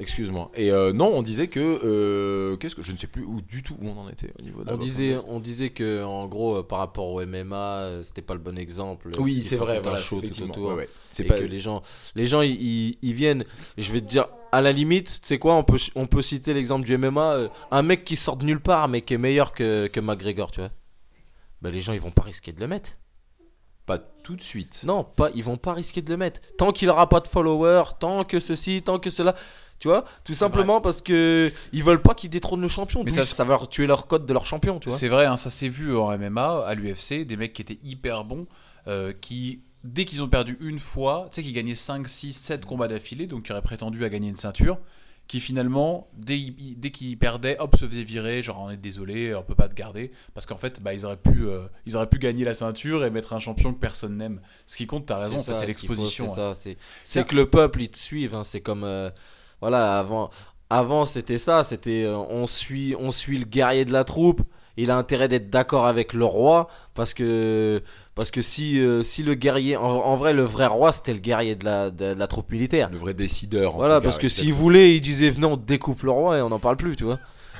excuse-moi. 0.00 0.50
Et 0.54 0.72
euh, 0.72 0.92
non, 0.92 1.12
on 1.14 1.22
disait 1.22 1.48
que. 1.48 1.60
euh, 1.60 2.56
Qu'est-ce 2.56 2.74
que. 2.74 2.82
Je 2.82 2.92
ne 2.92 2.96
sais 2.96 3.06
plus 3.06 3.22
où 3.24 3.40
du 3.40 3.62
tout 3.62 3.76
où 3.80 3.88
on 3.88 3.98
en 3.98 4.08
était 4.08 4.32
au 4.38 4.42
niveau 4.42 4.62
de 4.62 4.68
la 4.68 4.74
On 4.74 4.76
disait, 4.76 5.16
on 5.28 5.38
disait 5.38 5.70
que 5.70 6.02
en 6.02 6.26
gros 6.26 6.56
euh, 6.56 6.62
par 6.62 6.78
rapport 6.78 7.08
au 7.08 7.24
MMA, 7.24 8.00
c'était 8.02 8.22
pas 8.22 8.34
le 8.34 8.40
bon 8.40 8.58
exemple. 8.58 9.10
Oui, 9.18 9.42
c'est 9.42 9.56
vrai, 9.56 9.74
tout 9.74 9.88
un 9.88 9.90
voilà, 9.90 10.04
show 10.04 10.18
tout 10.18 10.24
effectivement. 10.24 10.52
autour. 10.52 10.68
Ouais, 10.70 10.74
ouais. 10.74 10.88
C'est 11.10 11.24
pas. 11.24 11.38
que 11.38 11.44
les 11.44 11.58
gens, 11.58 11.82
les 12.14 12.26
gens, 12.26 12.42
ils, 12.42 12.96
viennent. 13.02 13.44
Et 13.76 13.82
je 13.82 13.92
vais 13.92 14.00
te 14.00 14.06
dire, 14.06 14.26
à 14.50 14.60
la 14.60 14.72
limite, 14.72 15.20
tu 15.22 15.28
sais 15.28 15.38
quoi, 15.38 15.54
on 15.54 15.64
peut, 15.64 15.78
on 15.94 16.06
peut 16.06 16.22
citer 16.22 16.54
l'exemple 16.54 16.84
du 16.84 16.96
MMA, 16.96 17.48
un 17.70 17.82
mec 17.82 18.04
qui 18.04 18.16
sort 18.16 18.36
de 18.36 18.44
nulle 18.44 18.60
part, 18.60 18.88
mais 18.88 19.02
qui 19.02 19.14
est 19.14 19.18
meilleur 19.18 19.52
que, 19.52 19.86
que 19.86 20.00
McGregor, 20.00 20.50
tu 20.50 20.60
vois. 20.60 20.70
Bah, 21.62 21.70
les 21.70 21.80
gens, 21.80 21.92
ils 21.92 22.00
vont 22.00 22.10
pas 22.10 22.22
risquer 22.22 22.52
de 22.52 22.60
le 22.60 22.66
mettre. 22.66 22.90
Pas 23.86 23.98
tout 23.98 24.36
de 24.36 24.42
suite. 24.42 24.82
Non, 24.84 25.04
pas, 25.04 25.30
ils 25.34 25.42
vont 25.42 25.56
pas 25.56 25.72
risquer 25.72 26.00
de 26.00 26.10
le 26.10 26.16
mettre. 26.16 26.40
Tant 26.56 26.72
qu'il 26.72 26.88
aura 26.88 27.08
pas 27.08 27.20
de 27.20 27.28
followers, 27.28 27.90
tant 27.98 28.24
que 28.24 28.40
ceci, 28.40 28.82
tant 28.82 28.98
que 28.98 29.10
cela. 29.10 29.34
Tu 29.80 29.88
vois, 29.88 30.04
tout 30.24 30.34
simplement 30.34 30.82
parce 30.82 31.00
que 31.00 31.50
ils 31.72 31.82
veulent 31.82 32.02
pas 32.02 32.14
qu'ils 32.14 32.28
détrônent 32.28 32.60
le 32.60 32.68
champion. 32.68 33.02
Mais 33.02 33.10
ça, 33.10 33.24
ça, 33.24 33.44
va 33.44 33.54
leur 33.54 33.66
tuer 33.66 33.86
leur 33.86 34.06
code 34.06 34.26
de 34.26 34.32
leur 34.34 34.44
champion, 34.44 34.78
tu 34.78 34.90
vois. 34.90 34.98
C'est 34.98 35.08
vrai, 35.08 35.24
hein, 35.24 35.38
ça 35.38 35.48
s'est 35.48 35.70
vu 35.70 35.96
en 35.96 36.16
MMA, 36.18 36.64
à 36.66 36.74
l'UFC, 36.74 37.24
des 37.24 37.36
mecs 37.38 37.54
qui 37.54 37.62
étaient 37.62 37.78
hyper 37.82 38.24
bons, 38.24 38.46
euh, 38.88 39.14
qui, 39.18 39.62
dès 39.82 40.04
qu'ils 40.04 40.22
ont 40.22 40.28
perdu 40.28 40.58
une 40.60 40.78
fois, 40.78 41.28
tu 41.32 41.36
sais, 41.36 41.42
qui 41.42 41.54
gagnaient 41.54 41.74
5, 41.74 42.06
6, 42.06 42.34
7 42.34 42.66
combats 42.66 42.88
d'affilée, 42.88 43.26
donc 43.26 43.44
qui 43.44 43.52
auraient 43.52 43.62
prétendu 43.62 44.04
à 44.04 44.10
gagner 44.10 44.28
une 44.28 44.36
ceinture, 44.36 44.78
qui 45.28 45.40
finalement, 45.40 46.08
dès, 46.12 46.38
dès 46.76 46.90
qu'ils 46.90 47.16
perdaient, 47.16 47.56
hop, 47.58 47.74
se 47.74 47.86
faisaient 47.86 48.02
virer, 48.02 48.42
genre 48.42 48.58
on 48.60 48.68
est 48.70 48.76
désolé, 48.76 49.34
on 49.34 49.42
peut 49.42 49.54
pas 49.54 49.68
te 49.68 49.74
garder, 49.74 50.10
parce 50.34 50.44
qu'en 50.44 50.58
fait, 50.58 50.82
bah, 50.82 50.92
ils, 50.92 51.06
auraient 51.06 51.16
pu, 51.16 51.46
euh, 51.46 51.62
ils 51.86 51.96
auraient 51.96 52.08
pu 52.08 52.18
gagner 52.18 52.44
la 52.44 52.52
ceinture 52.52 53.02
et 53.02 53.08
mettre 53.10 53.32
un 53.32 53.38
champion 53.38 53.72
que 53.72 53.78
personne 53.78 54.18
n'aime. 54.18 54.42
Ce 54.66 54.76
qui 54.76 54.86
compte, 54.86 55.06
t'as 55.06 55.16
raison, 55.16 55.38
en 55.38 55.42
fait, 55.42 55.56
c'est 55.56 55.66
l'exposition. 55.66 56.26
C'est 56.52 56.76
c'est 57.04 57.26
que 57.26 57.34
le 57.34 57.48
peuple, 57.48 57.80
ils 57.80 57.88
te 57.88 57.96
suivent. 57.96 58.34
hein, 58.34 58.44
C'est 58.44 58.60
comme. 58.60 58.84
euh, 58.84 59.08
voilà, 59.60 59.98
avant, 59.98 60.30
avant 60.70 61.04
c'était 61.04 61.38
ça. 61.38 61.64
C'était. 61.64 62.04
euh, 62.04 62.16
on, 62.16 62.46
suit, 62.46 62.94
on 62.98 63.10
suit 63.10 63.38
le 63.38 63.44
guerrier 63.44 63.84
de 63.84 63.92
la 63.92 64.04
troupe. 64.04 64.42
Il 64.76 64.90
a 64.90 64.96
intérêt 64.96 65.28
d'être 65.28 65.50
d'accord 65.50 65.86
avec 65.86 66.12
le 66.12 66.24
roi. 66.24 66.68
Parce 66.94 67.12
que, 67.14 67.82
parce 68.14 68.30
que 68.30 68.40
si, 68.42 68.78
euh, 68.78 69.02
si 69.02 69.22
le 69.22 69.34
guerrier. 69.34 69.76
En, 69.76 69.82
en 69.84 70.16
vrai, 70.16 70.32
le 70.32 70.44
vrai 70.44 70.66
roi, 70.66 70.92
c'était 70.92 71.12
le 71.12 71.18
guerrier 71.18 71.54
de 71.54 71.64
la, 71.64 71.90
de, 71.90 72.14
de 72.14 72.18
la 72.18 72.26
troupe 72.26 72.50
militaire. 72.50 72.88
Le 72.90 72.98
vrai 72.98 73.12
décideur. 73.14 73.74
en 73.74 73.78
Voilà, 73.78 73.96
tout 73.96 74.00
cas, 74.00 74.04
parce 74.04 74.18
que 74.18 74.28
s'il 74.28 74.54
voulait, 74.54 74.94
il 74.96 75.00
disait 75.00 75.30
venez, 75.30 75.46
on 75.46 75.56
découpe 75.56 76.02
le 76.02 76.10
roi 76.10 76.38
et 76.38 76.42
on 76.42 76.48
n'en 76.48 76.58
parle 76.60 76.76
plus, 76.76 76.96
tu 76.96 77.04
vois. 77.04 77.18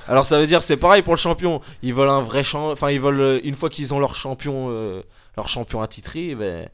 Alors 0.09 0.24
ça 0.24 0.40
veut 0.40 0.46
dire 0.46 0.62
c'est 0.62 0.76
pareil 0.78 1.03
pour 1.03 1.14
le 1.14 1.18
champion. 1.18 1.61
Ils 1.82 1.94
veulent 1.94 2.09
un 2.09 2.22
vrai 2.22 2.42
champ, 2.42 2.70
enfin 2.72 2.90
ils 2.90 3.01
veulent 3.01 3.40
une 3.44 3.55
fois 3.55 3.68
qu'ils 3.70 3.92
ont 3.94 4.01
leur 4.01 4.16
champion, 4.16 4.68
euh, 4.70 5.03
leur 5.36 5.48
champion 5.48 5.82
attitré, 5.82 6.34
ben 6.34 6.68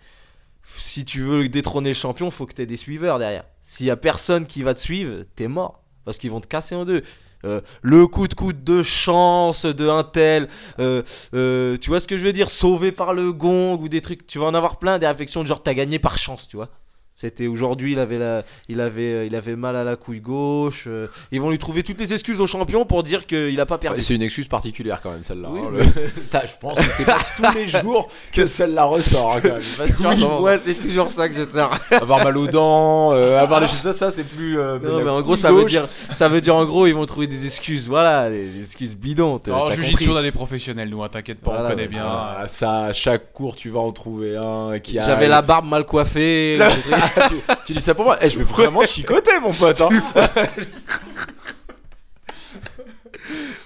si 0.77 1.05
tu 1.05 1.21
veux 1.23 1.49
détrôner 1.49 1.91
le 1.91 1.95
champion, 1.95 2.31
faut 2.31 2.47
que 2.47 2.55
tu 2.55 2.63
aies 2.63 2.67
des 2.67 2.77
suiveurs 2.77 3.19
derrière. 3.19 3.45
S'il 3.69 3.87
y 3.87 3.91
a 3.91 3.97
personne 3.97 4.47
qui 4.47 4.63
va 4.63 4.75
te 4.75 4.81
suivre, 4.81 5.25
t'es 5.35 5.49
mort 5.49 5.83
parce 6.05 6.19
qu'ils 6.19 6.31
vont 6.31 6.41
te 6.41 6.47
casser 6.47 6.77
en 6.77 6.85
deux. 6.85 7.03
Euh, 7.45 7.61
le 7.83 8.07
coup 8.07 8.29
de 8.29 8.35
coude 8.35 8.63
de 8.63 8.85
chance 8.85 9.67
de 9.67 9.89
un 9.89 10.05
tel, 10.05 10.49
euh, 10.79 11.03
euh, 11.35 11.77
tu 11.77 11.91
vois 11.91 11.99
ce 11.99 12.07
que 12.07 12.17
je 12.17 12.25
veux 12.25 12.33
dire, 12.33 12.49
sauvé 12.49 12.93
par 12.93 13.13
le 13.13 13.33
gong 13.33 13.77
ou 13.81 13.89
des 13.89 14.01
trucs, 14.01 14.25
tu 14.27 14.39
vas 14.39 14.47
en 14.47 14.55
avoir 14.55 14.79
plein 14.79 15.01
des 15.01 15.07
réflexions 15.07 15.43
de 15.43 15.49
genre 15.49 15.63
t'as 15.63 15.75
gagné 15.75 15.99
par 15.99 16.17
chance, 16.17 16.47
tu 16.47 16.57
vois. 16.57 16.71
C'était 17.19 17.47
aujourd'hui, 17.47 17.93
il 17.93 17.99
avait 17.99 18.19
la, 18.19 18.43
il 18.69 18.79
avait, 18.79 19.01
euh, 19.15 19.25
il 19.25 19.35
avait 19.35 19.57
mal 19.57 19.75
à 19.75 19.85
la 19.85 19.97
couille 19.97 20.21
gauche. 20.21 20.85
euh, 20.87 21.07
ils 21.33 21.41
vont 21.41 21.49
lui 21.49 21.57
trouver 21.57 21.83
toutes 21.83 21.99
les 21.99 22.13
excuses 22.13 22.39
au 22.43 22.47
champion 22.47 22.85
pour 22.85 23.03
dire 23.03 23.25
qu'il 23.27 23.59
a 23.59 23.65
pas 23.65 23.79
perdu. 23.79 23.97
Ouais, 23.97 24.03
c'est 24.03 24.15
une 24.15 24.21
excuse 24.21 24.49
particulière 24.49 25.01
quand 25.03 25.13
même 25.13 25.25
celle-là. 25.25 25.49
Oui, 25.51 25.61
hein, 25.65 25.69
mais- 25.73 25.85
le- 25.85 26.11
Ça, 26.27 26.43
je 26.45 26.53
pense 26.61 26.77
que 26.77 26.85
c'est 26.93 27.07
pas 27.07 27.17
tous 27.39 27.55
les 27.55 27.69
jours 27.69 28.09
que 28.35 28.45
celle-là 28.45 28.85
ressort. 28.85 29.33
hein, 29.37 29.41
quand 29.41 29.49
même. 29.55 29.63
Pas 29.79 29.89
sûr, 29.91 30.11
Oui, 30.11 30.17
genre, 30.19 30.43
ouais, 30.43 30.59
c'est 30.63 30.75
toujours 30.79 31.09
ça 31.09 31.27
que 31.27 31.35
je 31.35 31.45
sers. 31.45 31.71
Avoir 31.91 32.23
mal 32.23 32.37
aux 32.37 32.49
dents, 32.49 33.15
euh, 33.15 33.39
avoir 33.39 33.61
des 33.63 33.67
choses 33.69 33.79
ça, 33.79 33.95
ça 33.95 34.11
c'est 34.11 34.25
plus. 34.25 34.59
euh, 34.61 34.79
Non, 34.79 35.03
mais 35.03 35.09
en 35.11 35.23
gros, 35.23 35.37
ça 35.37 35.51
veut 35.53 35.65
dire, 35.65 35.89
ça 35.91 36.29
veut 36.29 36.43
dire 36.43 36.55
en 36.55 36.67
gros, 36.67 36.87
ils 36.87 36.95
vont 36.95 37.07
trouver 37.07 37.27
des 37.29 37.47
excuses, 37.47 37.89
voilà, 37.89 38.29
des, 38.29 38.61
excuses 38.61 38.95
bidons. 38.95 39.41
Non, 39.47 39.71
Jujitsu, 39.71 40.11
on 40.11 40.17
a 40.17 40.23
des 40.23 40.33
professionnels, 40.33 40.91
nous, 40.91 41.03
hein, 41.03 41.09
t'inquiète 41.11 41.41
pas, 41.41 41.53
Voilà, 41.53 41.69
on 41.69 41.71
connaît 41.71 41.83
ouais. 41.85 41.89
bien. 41.89 42.05
Ah, 42.07 42.45
ça, 42.47 42.85
à 42.85 42.93
chaque 42.93 43.33
cours, 43.33 43.57
tu 43.57 43.71
vas 43.71 43.81
en 43.81 43.93
trouver 43.93 44.37
un 44.37 44.79
qui 44.81 44.99
a. 44.99 45.07
J'avais 45.07 45.29
la 45.29 45.41
barbe 45.41 45.67
mal 45.67 45.87
coiffée. 45.87 46.59
Le. 46.59 47.06
tu, 47.29 47.35
tu 47.67 47.73
dis 47.75 47.81
ça 47.81 47.95
pour 47.95 48.05
moi 48.05 48.17
Eh, 48.21 48.29
Je 48.31 48.39
vais 48.39 48.45
vraiment 48.45 48.81
te 48.81 48.87
chicoter, 48.87 49.39
mon 49.41 49.53
pote. 49.53 49.81
hein. 49.81 49.89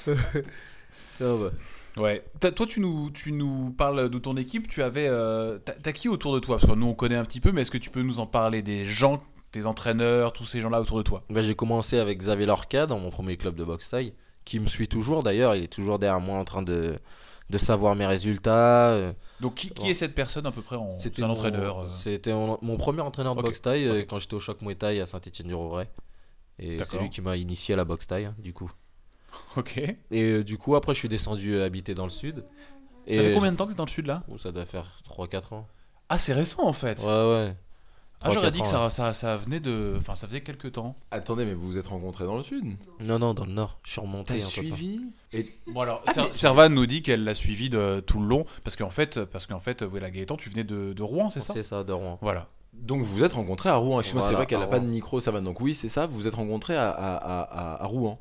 Ah 0.09 0.15
bah. 1.21 1.51
Ouais. 1.97 2.23
Toi, 2.55 2.67
tu 2.67 2.81
nous, 2.81 3.11
tu 3.11 3.33
nous 3.33 3.71
parles 3.77 4.09
de 4.09 4.19
ton 4.19 4.37
équipe. 4.37 4.69
Tu 4.69 4.83
avais, 4.83 5.07
euh, 5.09 5.59
t'as 5.59 5.93
qui 5.93 6.09
autour 6.09 6.35
de 6.35 6.39
toi? 6.41 6.59
Parce 6.59 6.71
que 6.73 6.77
nous, 6.79 6.87
on 6.87 6.95
connaît 6.95 7.17
un 7.17 7.25
petit 7.25 7.41
peu, 7.41 7.53
mais 7.53 7.63
est-ce 7.63 7.71
que 7.71 7.79
tu 7.79 7.91
peux 7.91 8.03
nous 8.03 8.21
en 8.21 8.27
parler 8.27 8.63
des 8.63 8.85
gens, 8.85 9.23
tes 9.53 9.67
entraîneurs, 9.67 10.33
tous 10.33 10.47
ces 10.47 10.61
gens-là 10.61 10.81
autour 10.81 10.99
de 10.99 11.03
toi? 11.03 11.23
Bah, 11.31 11.41
j'ai 11.41 11.55
commencé 11.55 11.99
avec 11.99 12.19
Xavier 12.19 12.47
Lorca 12.47 12.87
dans 12.87 12.99
mon 12.99 13.11
premier 13.11 13.37
club 13.37 13.57
de 13.57 13.65
boxe 13.65 13.89
taille, 13.91 14.15
qui 14.45 14.61
me 14.61 14.69
suit 14.69 14.89
toujours 14.89 15.23
d'ailleurs. 15.23 15.57
Il 15.57 15.65
est 15.65 15.73
toujours 15.73 15.99
derrière 15.99 16.21
moi 16.21 16.39
en 16.39 16.45
train 16.45 16.63
de, 16.63 16.99
de 17.51 17.59
savoir 17.59 17.95
mes 17.97 18.07
résultats. 18.07 18.91
euh. 18.91 19.13
Donc, 19.41 19.57
qui, 19.57 19.69
qui 19.71 19.83
Bon. 19.83 19.89
est 19.89 19.95
cette 19.95 20.15
personne 20.15 20.47
à 20.47 20.53
peu 20.53 20.63
près 20.63 20.77
en, 20.77 20.91
C'est 20.99 21.19
un 21.21 21.27
mon- 21.27 21.33
entraîneur. 21.35 21.81
euh. 21.81 21.89
C'était 21.93 22.33
mon, 22.33 22.59
mon 22.63 22.77
premier 22.77 23.01
entraîneur 23.03 23.35
de 23.35 23.43
boxe 23.43 23.61
taille 23.61 23.87
euh, 23.87 24.01
ok. 24.01 24.07
quand 24.09 24.19
j'étais 24.19 24.35
au 24.35 24.41
choc 24.41 24.63
Muay 24.63 24.75
Thai 24.77 25.01
à 25.01 25.07
Saint-Étienne-du-Rouvray. 25.07 25.89
Et 26.59 26.79
c'est 26.85 26.99
lui 26.99 27.11
qui 27.11 27.21
m'a 27.23 27.37
initié 27.37 27.75
à 27.75 27.77
la 27.77 27.85
boxe 27.85 28.07
taille, 28.07 28.27
hein, 28.27 28.35
du 28.39 28.53
coup. 28.53 28.71
Ok. 29.57 29.79
Et 29.79 29.97
euh, 30.13 30.45
du 30.45 30.59
coup, 30.59 30.77
après, 30.77 30.93
je 30.95 30.99
suis 30.99 31.09
descendu 31.09 31.61
habiter 31.61 31.95
dans 31.95 32.05
le 32.05 32.11
sud. 32.11 32.45
Et 33.07 33.15
Ça 33.17 33.23
fait 33.23 33.33
combien 33.33 33.51
de 33.53 33.57
temps 33.57 33.65
que 33.67 33.71
t'es 33.73 33.77
dans 33.77 33.85
le 33.87 33.91
sud 33.91 34.07
là? 34.07 34.23
Oh, 34.31 34.37
ça 34.39 34.53
doit 34.53 34.67
faire 34.67 35.01
3-4 35.09 35.55
ans. 35.55 35.67
Ah, 36.09 36.19
c'est 36.19 36.33
récent 36.35 36.63
en 36.65 36.73
fait. 36.73 37.01
Ouais, 37.01 37.07
ouais. 37.07 37.57
Ah, 38.23 38.31
j'aurais 38.31 38.49
3-4 38.49 38.51
dit 38.53 38.61
que 38.63 38.67
ça, 38.67 38.91
ça, 38.91 39.15
ça 39.15 39.37
venait 39.37 39.61
de. 39.61 39.95
Enfin, 39.99 40.15
ça 40.17 40.27
faisait 40.27 40.41
quelques 40.43 40.73
temps. 40.73 40.97
Attendez, 41.11 41.45
mais 41.45 41.55
vous 41.55 41.67
vous 41.69 41.79
êtes 41.79 41.87
rencontrés 41.87 42.25
dans 42.25 42.37
le 42.37 42.43
sud 42.43 42.65
Non, 43.01 43.19
non, 43.19 43.33
dans 43.35 43.47
le 43.47 43.53
nord. 43.53 43.79
Je 43.83 43.93
suis 43.93 44.01
remonté 44.01 44.35
T'as 44.39 44.43
un 44.43 44.47
peu. 44.47 44.51
suivi 44.51 45.01
Et 45.33 45.49
Bon, 45.69 45.81
alors, 45.81 46.03
Ah, 46.07 46.13
mais- 46.17 46.33
Servan 46.33 46.69
nous 46.69 46.87
dit 46.87 47.03
qu'elle 47.03 47.25
l'a 47.25 47.35
suivi 47.35 47.71
de 47.71 48.01
tout 48.01 48.21
le 48.21 48.27
long. 48.27 48.45
Parce 48.65 48.77
qu'en 48.77 48.91
fait, 48.91 49.25
parce 49.25 49.47
qu'en 49.47 49.61
fait 49.61 49.83
voilà, 49.83 50.11
Gaëtan, 50.11 50.37
tu 50.37 50.51
venais 50.51 50.65
de, 50.65 50.93
de 50.93 51.03
Rouen, 51.03 51.31
c'est 51.31 51.41
ça? 51.41 51.55
C'est 51.55 51.63
ça, 51.63 51.83
de 51.85 51.93
Rouen. 51.93 52.19
Voilà. 52.21 52.49
Donc 52.73 53.03
vous 53.03 53.17
vous 53.17 53.25
êtes 53.25 53.33
rencontrés 53.33 53.69
à 53.71 53.77
Rouen. 53.77 53.99
Excuse-moi, 54.01 54.27
c'est 54.27 54.35
vrai 54.35 54.47
qu'elle 54.47 54.61
à 54.61 54.65
a 54.65 54.67
pas 54.69 54.79
de 54.79 54.85
Rouen. 54.85 54.93
micro, 54.93 55.21
ça 55.21 55.31
va. 55.31 55.41
Donc 55.41 55.61
oui, 55.61 55.75
c'est 55.75 55.89
ça. 55.89 56.07
Vous 56.07 56.15
vous 56.17 56.27
êtes 56.29 56.35
rencontrés 56.35 56.77
à, 56.77 56.91
à, 56.91 57.15
à, 57.17 57.41
à- 57.43 57.83
à 57.83 57.87
Rouen. 57.87 58.21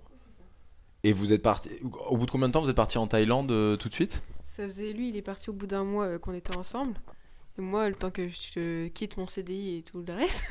Et 1.03 1.13
vous 1.13 1.31
êtes 1.33 1.41
parti. 1.43 1.69
Au 2.09 2.17
bout 2.17 2.25
de 2.25 2.31
combien 2.31 2.47
de 2.47 2.53
temps 2.53 2.61
vous 2.61 2.69
êtes 2.69 2.75
parti 2.75 2.97
en 2.97 3.07
Thaïlande 3.07 3.51
euh, 3.51 3.77
tout 3.77 3.87
de 3.89 3.93
suite? 3.93 4.21
Ça 4.43 4.63
faisait 4.63 4.91
lui, 4.91 5.09
il 5.09 5.15
est 5.15 5.21
parti 5.21 5.49
au 5.49 5.53
bout 5.53 5.67
d'un 5.67 5.85
mois 5.85 6.05
euh, 6.05 6.19
qu'on 6.19 6.33
était 6.33 6.57
ensemble. 6.57 6.93
Moi, 7.59 7.89
le 7.89 7.95
temps 7.95 8.11
que 8.11 8.27
je 8.29 8.87
quitte 8.87 9.17
mon 9.17 9.27
CDI 9.27 9.77
et 9.77 9.81
tout 9.81 10.01
le 10.05 10.13
reste, 10.13 10.43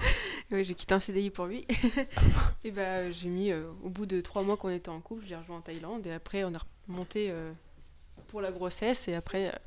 ouais, 0.50 0.64
j'ai 0.64 0.74
quitté 0.74 0.94
un 0.94 1.00
CDI 1.00 1.30
pour 1.30 1.46
lui. 1.46 1.66
et 2.64 2.70
bah, 2.70 3.10
j'ai 3.10 3.28
mis 3.28 3.50
euh, 3.50 3.70
au 3.82 3.90
bout 3.90 4.06
de 4.06 4.20
trois 4.20 4.42
mois 4.42 4.56
qu'on 4.56 4.70
était 4.70 4.88
en 4.88 5.00
couple, 5.00 5.24
j'ai 5.26 5.36
rejoint 5.36 5.58
en 5.58 5.60
Thaïlande 5.60 6.06
et 6.06 6.12
après 6.12 6.44
on 6.44 6.52
est 6.52 6.58
remonté 6.88 7.30
euh, 7.30 7.52
pour 8.28 8.40
la 8.40 8.50
grossesse 8.50 9.08
et 9.08 9.14
après 9.14 9.48
euh, 9.48 9.58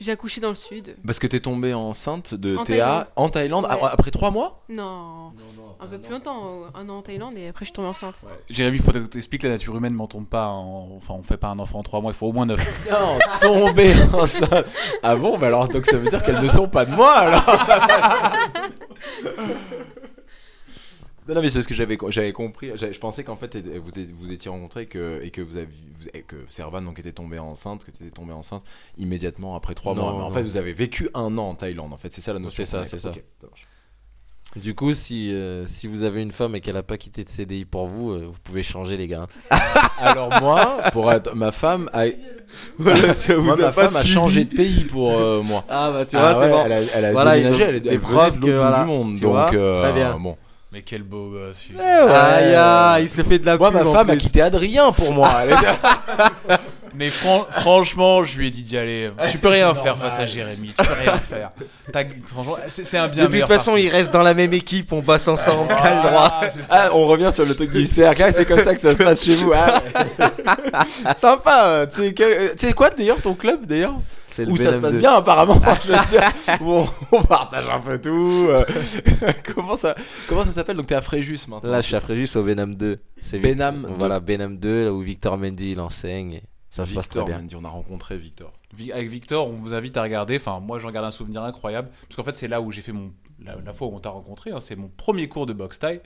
j'ai 0.00 0.12
accouché 0.12 0.40
dans 0.40 0.50
le 0.50 0.54
sud. 0.54 0.96
Parce 1.06 1.18
que 1.18 1.26
t'es 1.26 1.40
tombée 1.40 1.74
enceinte 1.74 2.34
de 2.34 2.56
En 2.56 2.64
Théa 2.64 2.84
Thaïlande. 2.86 3.06
en 3.16 3.28
Thaïlande 3.28 3.64
Ouais. 3.64 3.82
a- 3.82 3.86
après 3.88 4.10
trois 4.10 4.30
mois? 4.30 4.62
Non, 4.68 5.32
un 5.80 5.86
peu 5.86 5.98
plus 5.98 6.12
longtemps, 6.12 6.64
un 6.74 6.88
an 6.88 6.98
en 6.98 7.02
Thaïlande 7.02 7.36
et 7.36 7.48
après 7.48 7.64
je 7.64 7.70
suis 7.70 7.74
tombée 7.74 7.88
enceinte. 7.88 8.14
Jérémy, 8.50 8.78
il 8.78 8.82
faut 8.82 8.92
t'expliquer 8.92 9.42
que 9.42 9.46
la 9.48 9.54
nature 9.54 9.76
humaine 9.76 9.96
ne 9.96 10.06
tombe 10.06 10.26
pas. 10.28 10.48
en- 10.48 10.88
Enfin, 10.96 11.14
on 11.18 11.22
fait 11.22 11.36
pas 11.36 11.48
un 11.48 11.58
enfant 11.58 11.80
en 11.80 11.82
trois 11.82 12.00
mois, 12.00 12.12
il 12.12 12.16
faut 12.16 12.26
au 12.26 12.32
moins 12.32 12.46
neuf. 12.46 12.58
Non, 12.90 13.18
tombée 13.40 13.94
enceinte. 14.12 14.66
Ah 15.02 15.16
bon, 15.16 15.36
mais 15.38 15.46
alors 15.48 15.68
donc 15.68 15.84
ça 15.86 15.96
veut 15.98 16.08
dire 16.08 16.22
qu'elles 16.22 16.42
ne 16.42 16.48
sont 16.48 16.68
pas 16.68 16.84
de 16.84 16.94
moi 16.94 17.12
alors. 17.12 17.44
Non, 21.28 21.34
non, 21.34 21.42
mais 21.42 21.48
c'est 21.50 21.58
parce 21.58 21.66
que 21.66 21.74
j'avais 21.74 21.98
j'avais 22.08 22.32
compris. 22.32 22.70
j'avais- 22.74 22.92
Je 22.92 22.98
pensais 23.00 23.22
qu'en 23.22 23.36
fait 23.36 23.56
vous 23.56 23.90
vous 24.18 24.32
étiez 24.32 24.50
rencontrés 24.50 24.86
que, 24.86 25.20
et 25.22 25.30
que 25.30 25.42
vous 25.42 25.56
aviez 25.58 25.68
vous- 26.00 26.08
et 26.14 26.22
que 26.22 26.36
Servan 26.48 26.80
donc 26.82 26.98
était 26.98 27.12
tombée 27.12 27.38
enceinte, 27.38 27.84
que 27.84 27.90
tu 27.90 28.02
étais 28.02 28.10
tombée 28.10 28.32
enceinte 28.32 28.62
immédiatement 28.96 29.54
après 29.54 29.74
trois 29.74 29.94
Non, 29.94 30.02
mois. 30.02 30.12
Mais 30.14 30.18
en 30.22 30.28
non. 30.28 30.30
fait 30.34 30.42
vous 30.42 30.56
avez 30.56 30.72
vécu 30.72 31.08
un 31.14 31.36
an 31.38 31.50
en 31.50 31.54
Thaïlande. 31.54 31.92
En 31.92 31.98
fait 31.98 32.12
c'est 32.12 32.22
ça 32.22 32.32
la 32.32 32.38
notion. 32.38 32.64
C'est 32.64 32.70
ça, 32.70 32.84
c'est 32.84 32.98
ça. 32.98 33.12
Du 34.56 34.74
coup, 34.74 34.94
si, 34.94 35.30
euh, 35.30 35.66
si 35.66 35.86
vous 35.86 36.02
avez 36.02 36.22
une 36.22 36.32
femme 36.32 36.56
et 36.56 36.62
qu'elle 36.62 36.78
a 36.78 36.82
pas 36.82 36.96
quitté 36.96 37.22
de 37.22 37.28
CDI 37.28 37.66
pour 37.66 37.86
vous, 37.86 38.12
euh, 38.12 38.24
vous 38.32 38.38
pouvez 38.42 38.62
changer, 38.62 38.96
les 38.96 39.06
gars. 39.06 39.26
Alors 40.00 40.30
moi, 40.40 40.78
pour 40.92 41.12
être 41.12 41.34
ma 41.34 41.52
femme, 41.52 41.90
a, 41.92 42.06
Voilà, 42.78 43.12
ça 43.12 43.36
moi, 43.36 43.56
ma 43.56 43.72
femme 43.72 43.94
a 43.94 44.02
changé 44.02 44.44
de 44.44 44.56
pays 44.56 44.84
pour 44.84 45.12
euh, 45.12 45.42
moi. 45.42 45.64
Ah 45.68 45.90
bah 45.92 46.06
tu 46.06 46.16
Ah 46.16 46.32
vois, 46.32 46.40
c'est 46.42 46.46
ouais, 46.50 46.58
bon. 46.58 46.62
Elle 46.64 46.72
a, 46.72 46.80
elle 46.80 47.04
a 47.04 47.12
Voilà, 47.12 47.34
déménagé, 47.36 47.58
donc, 47.60 47.68
elle, 47.68 47.74
est- 47.76 47.92
elle 47.92 47.98
venait 47.98 47.98
de 47.98 48.06
que, 48.08 48.14
l'autre 48.14 48.38
bout 48.40 48.46
voilà, 48.56 48.80
du 48.80 48.86
monde. 48.86 49.14
Donc, 49.18 49.30
vois, 49.32 49.54
euh, 49.54 49.82
très 49.82 49.92
bien. 49.92 50.16
bon. 50.18 50.36
Mais 50.70 50.82
quel 50.82 51.02
beau 51.02 51.30
gosse. 51.30 51.64
celui-là. 51.66 52.34
Aïe, 52.34 52.54
aïe, 52.54 53.04
il 53.04 53.08
se 53.08 53.22
fait 53.22 53.38
de 53.38 53.46
la 53.46 53.56
Moi, 53.56 53.70
pub 53.70 53.80
ma 53.82 53.88
en 53.88 53.92
femme 53.92 54.10
a 54.10 54.12
plus. 54.12 54.18
quitté 54.22 54.42
Adrien 54.42 54.92
pour 54.92 55.12
moi. 55.14 55.30
Elle 55.42 55.52
est- 55.52 56.56
Mais 56.94 57.10
fran- 57.10 57.46
franchement, 57.60 58.24
je 58.24 58.38
lui 58.38 58.48
ai 58.48 58.50
dit 58.50 58.62
d'y 58.62 58.76
aller. 58.76 59.10
Tu 59.30 59.38
peux 59.38 59.48
rien 59.48 59.72
faire 59.74 59.96
face 59.96 60.18
à 60.18 60.26
Jérémy. 60.26 60.74
Tu 60.76 60.84
peux 60.84 60.92
rien 60.94 61.16
faire. 61.30 61.50
T'as- 61.92 62.04
Franchement, 62.26 62.56
c'est 62.68 62.84
c'est 62.84 62.98
un 62.98 63.06
bien 63.08 63.22
De 63.22 63.26
toute 63.26 63.32
meilleur 63.34 63.48
façon, 63.48 63.70
parti. 63.72 63.86
ils 63.86 63.88
restent 63.88 64.12
dans 64.12 64.22
la 64.22 64.34
même 64.34 64.52
équipe, 64.52 64.92
on 64.92 65.00
bosse 65.00 65.28
ensemble, 65.28 65.68
t'as 65.68 65.94
le 66.02 66.08
droit. 66.08 66.32
Ah, 66.42 66.46
c'est 66.52 66.58
ça. 66.66 66.66
Ah, 66.70 66.90
on 66.92 67.06
revient 67.06 67.30
sur 67.32 67.44
le 67.46 67.54
truc 67.54 67.70
du 67.70 67.84
cercle. 67.86 68.22
Ah, 68.24 68.32
c'est 68.32 68.44
comme 68.46 68.58
ça 68.60 68.74
que 68.74 68.80
ça 68.80 68.94
se 68.94 69.02
passe 69.02 69.22
chez 69.24 69.34
vous. 69.34 69.52
Ah, 69.54 69.80
ouais. 70.18 71.14
Sympa. 71.16 71.64
euh, 71.66 71.86
Tu 71.86 72.00
sais 72.00 72.12
quel- 72.14 72.32
euh, 72.32 72.48
tu 72.58 72.66
sais 72.66 72.72
quoi 72.72 72.90
d'ailleurs 72.90 73.20
ton 73.22 73.34
club 73.34 73.64
d'ailleurs? 73.64 73.94
Où 74.46 74.56
ça 74.56 74.72
se 74.72 74.78
passe 74.78 74.94
BNM2. 74.94 74.98
bien 74.98 75.14
apparemment. 75.14 75.60
je 75.84 75.92
veux 75.92 76.10
dire, 76.10 76.32
où 76.60 76.70
on, 76.72 76.88
on 77.12 77.22
partage 77.22 77.68
un 77.68 77.80
peu 77.80 77.98
tout. 78.00 78.46
euh. 78.48 78.64
comment 79.54 79.76
ça 79.76 79.94
comment 80.28 80.44
ça 80.44 80.52
s'appelle? 80.52 80.76
Donc 80.76 80.86
t'es 80.86 80.94
à 80.94 81.00
Fréjus 81.02 81.38
maintenant. 81.48 81.70
Là, 81.70 81.80
je 81.80 81.86
suis 81.86 81.96
à 81.96 82.00
Fréjus 82.00 82.28
au 82.36 82.42
Benham 82.42 82.74
2. 82.74 82.98
C'est 83.20 83.38
Benham 83.38 83.80
Vic- 83.82 83.88
2. 83.88 83.94
Voilà, 83.98 84.20
Benham 84.20 84.56
2, 84.58 84.84
là 84.84 84.92
où 84.92 85.00
Victor 85.00 85.36
Mendy 85.38 85.72
il 85.72 85.80
enseigne. 85.80 86.34
et 86.34 86.42
Ça 86.70 86.84
se 86.86 86.92
passe 86.94 87.08
très 87.08 87.20
Victor 87.20 87.26
bien. 87.26 87.38
Mendy, 87.38 87.56
on 87.56 87.64
a 87.64 87.68
rencontré 87.70 88.18
Victor. 88.18 88.52
Vi- 88.74 88.92
Avec 88.92 89.08
Victor, 89.08 89.48
on 89.48 89.52
vous 89.54 89.72
invite 89.74 89.96
à 89.96 90.02
regarder. 90.02 90.36
Enfin, 90.36 90.60
moi, 90.60 90.78
j'en 90.78 90.90
garde 90.90 91.06
un 91.06 91.10
souvenir 91.10 91.42
incroyable. 91.42 91.88
Parce 92.08 92.16
qu'en 92.16 92.22
fait, 92.24 92.36
c'est 92.36 92.48
là 92.48 92.60
où 92.60 92.70
j'ai 92.70 92.82
fait 92.82 92.92
mon. 92.92 93.10
La, 93.44 93.56
la 93.64 93.72
fois 93.72 93.86
où 93.88 93.94
on 93.94 94.00
t'a 94.00 94.10
rencontré, 94.10 94.50
hein, 94.50 94.60
c'est 94.60 94.74
mon 94.76 94.88
premier 94.88 95.28
cours 95.28 95.46
de 95.46 95.52
boxe 95.52 95.78
taille. 95.78 96.00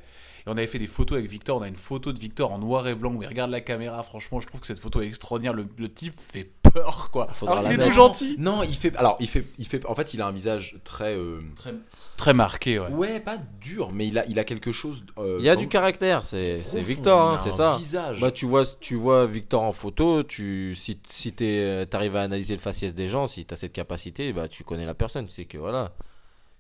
Et 0.47 0.49
on 0.49 0.53
avait 0.53 0.67
fait 0.67 0.79
des 0.81 0.87
photos 0.89 1.19
avec 1.19 1.31
Victor. 1.31 1.59
On 1.59 1.63
a 1.63 1.69
une 1.69 1.77
photo 1.77 2.13
de 2.13 2.19
Victor 2.19 2.51
en 2.53 2.59
noir 2.59 2.87
et 2.89 2.95
blanc 2.95 3.15
où 3.15 3.23
il 3.23 3.29
regarde 3.29 3.51
la 3.51 3.61
caméra. 3.61 4.03
Franchement, 4.03 4.41
je 4.41 4.47
trouve 4.49 4.61
que 4.61 4.67
cette 4.67 4.81
photo 4.81 5.01
est 5.01 5.07
extraordinaire. 5.07 5.53
Le, 5.55 5.67
le 5.79 5.89
type 5.93 6.19
fait 6.21 6.51
peur, 6.63 7.11
quoi. 7.13 7.29
Faudra 7.33 7.55
Alors, 7.59 7.63
la 7.65 7.71
il 7.71 7.75
est 7.75 7.77
mettre. 7.79 7.89
tout 7.89 7.95
gentil. 7.95 8.35
Non, 8.39 8.63
il 8.65 8.75
fait. 8.75 8.95
Alors, 8.97 9.17
il 9.21 9.29
fait. 9.29 9.45
Il 9.59 9.67
fait. 9.67 9.87
En 9.87 9.95
fait, 9.95 10.13
il 10.15 10.21
a 10.21 10.27
un 10.27 10.33
visage 10.33 10.77
très. 10.85 11.15
euh, 11.17 11.41
Très, 11.55 11.73
très 12.17 12.35
marqué, 12.35 12.79
ouais. 12.81 12.89
Ouais, 12.89 13.21
pas 13.21 13.39
dur, 13.61 13.93
mais 13.93 14.09
il 14.09 14.19
a, 14.19 14.27
il 14.27 14.39
a 14.41 14.45
quelque 14.45 14.73
chose. 14.73 15.05
euh, 15.19 15.37
Il 15.39 15.45
y 15.45 15.49
a 15.49 15.55
du 15.57 15.69
caractère, 15.69 16.25
c'est 16.25 16.63
c'est. 16.65 16.81
Victor, 16.83 17.21
hein, 17.21 17.37
Il 17.37 17.39
a 17.39 17.43
c'est 17.45 17.61
un 17.61 17.73
ça. 17.73 17.77
Visage. 17.79 18.21
Bah 18.21 18.31
tu 18.33 18.45
vois, 18.45 18.65
tu 18.81 18.97
vois 18.97 19.27
Victor 19.27 19.63
en 19.63 19.73
photo, 19.73 20.23
tu 20.25 20.75
si 20.77 20.99
si 21.09 21.33
t'es- 21.33 21.87
t'arrives 21.87 22.17
à 22.17 22.23
analyser 22.23 22.55
le 22.55 22.61
faciès 22.61 22.95
des 22.97 23.09
gens, 23.09 23.27
si 23.29 23.45
t'as 23.47 23.57
cette 23.57 23.73
capacité, 23.73 24.33
bah 24.33 24.49
tu 24.49 24.65
connais 24.65 24.87
la 24.87 24.95
personne, 24.95 25.27
tu 25.27 25.33
sais 25.33 25.45
que 25.45 25.57
voilà, 25.59 25.93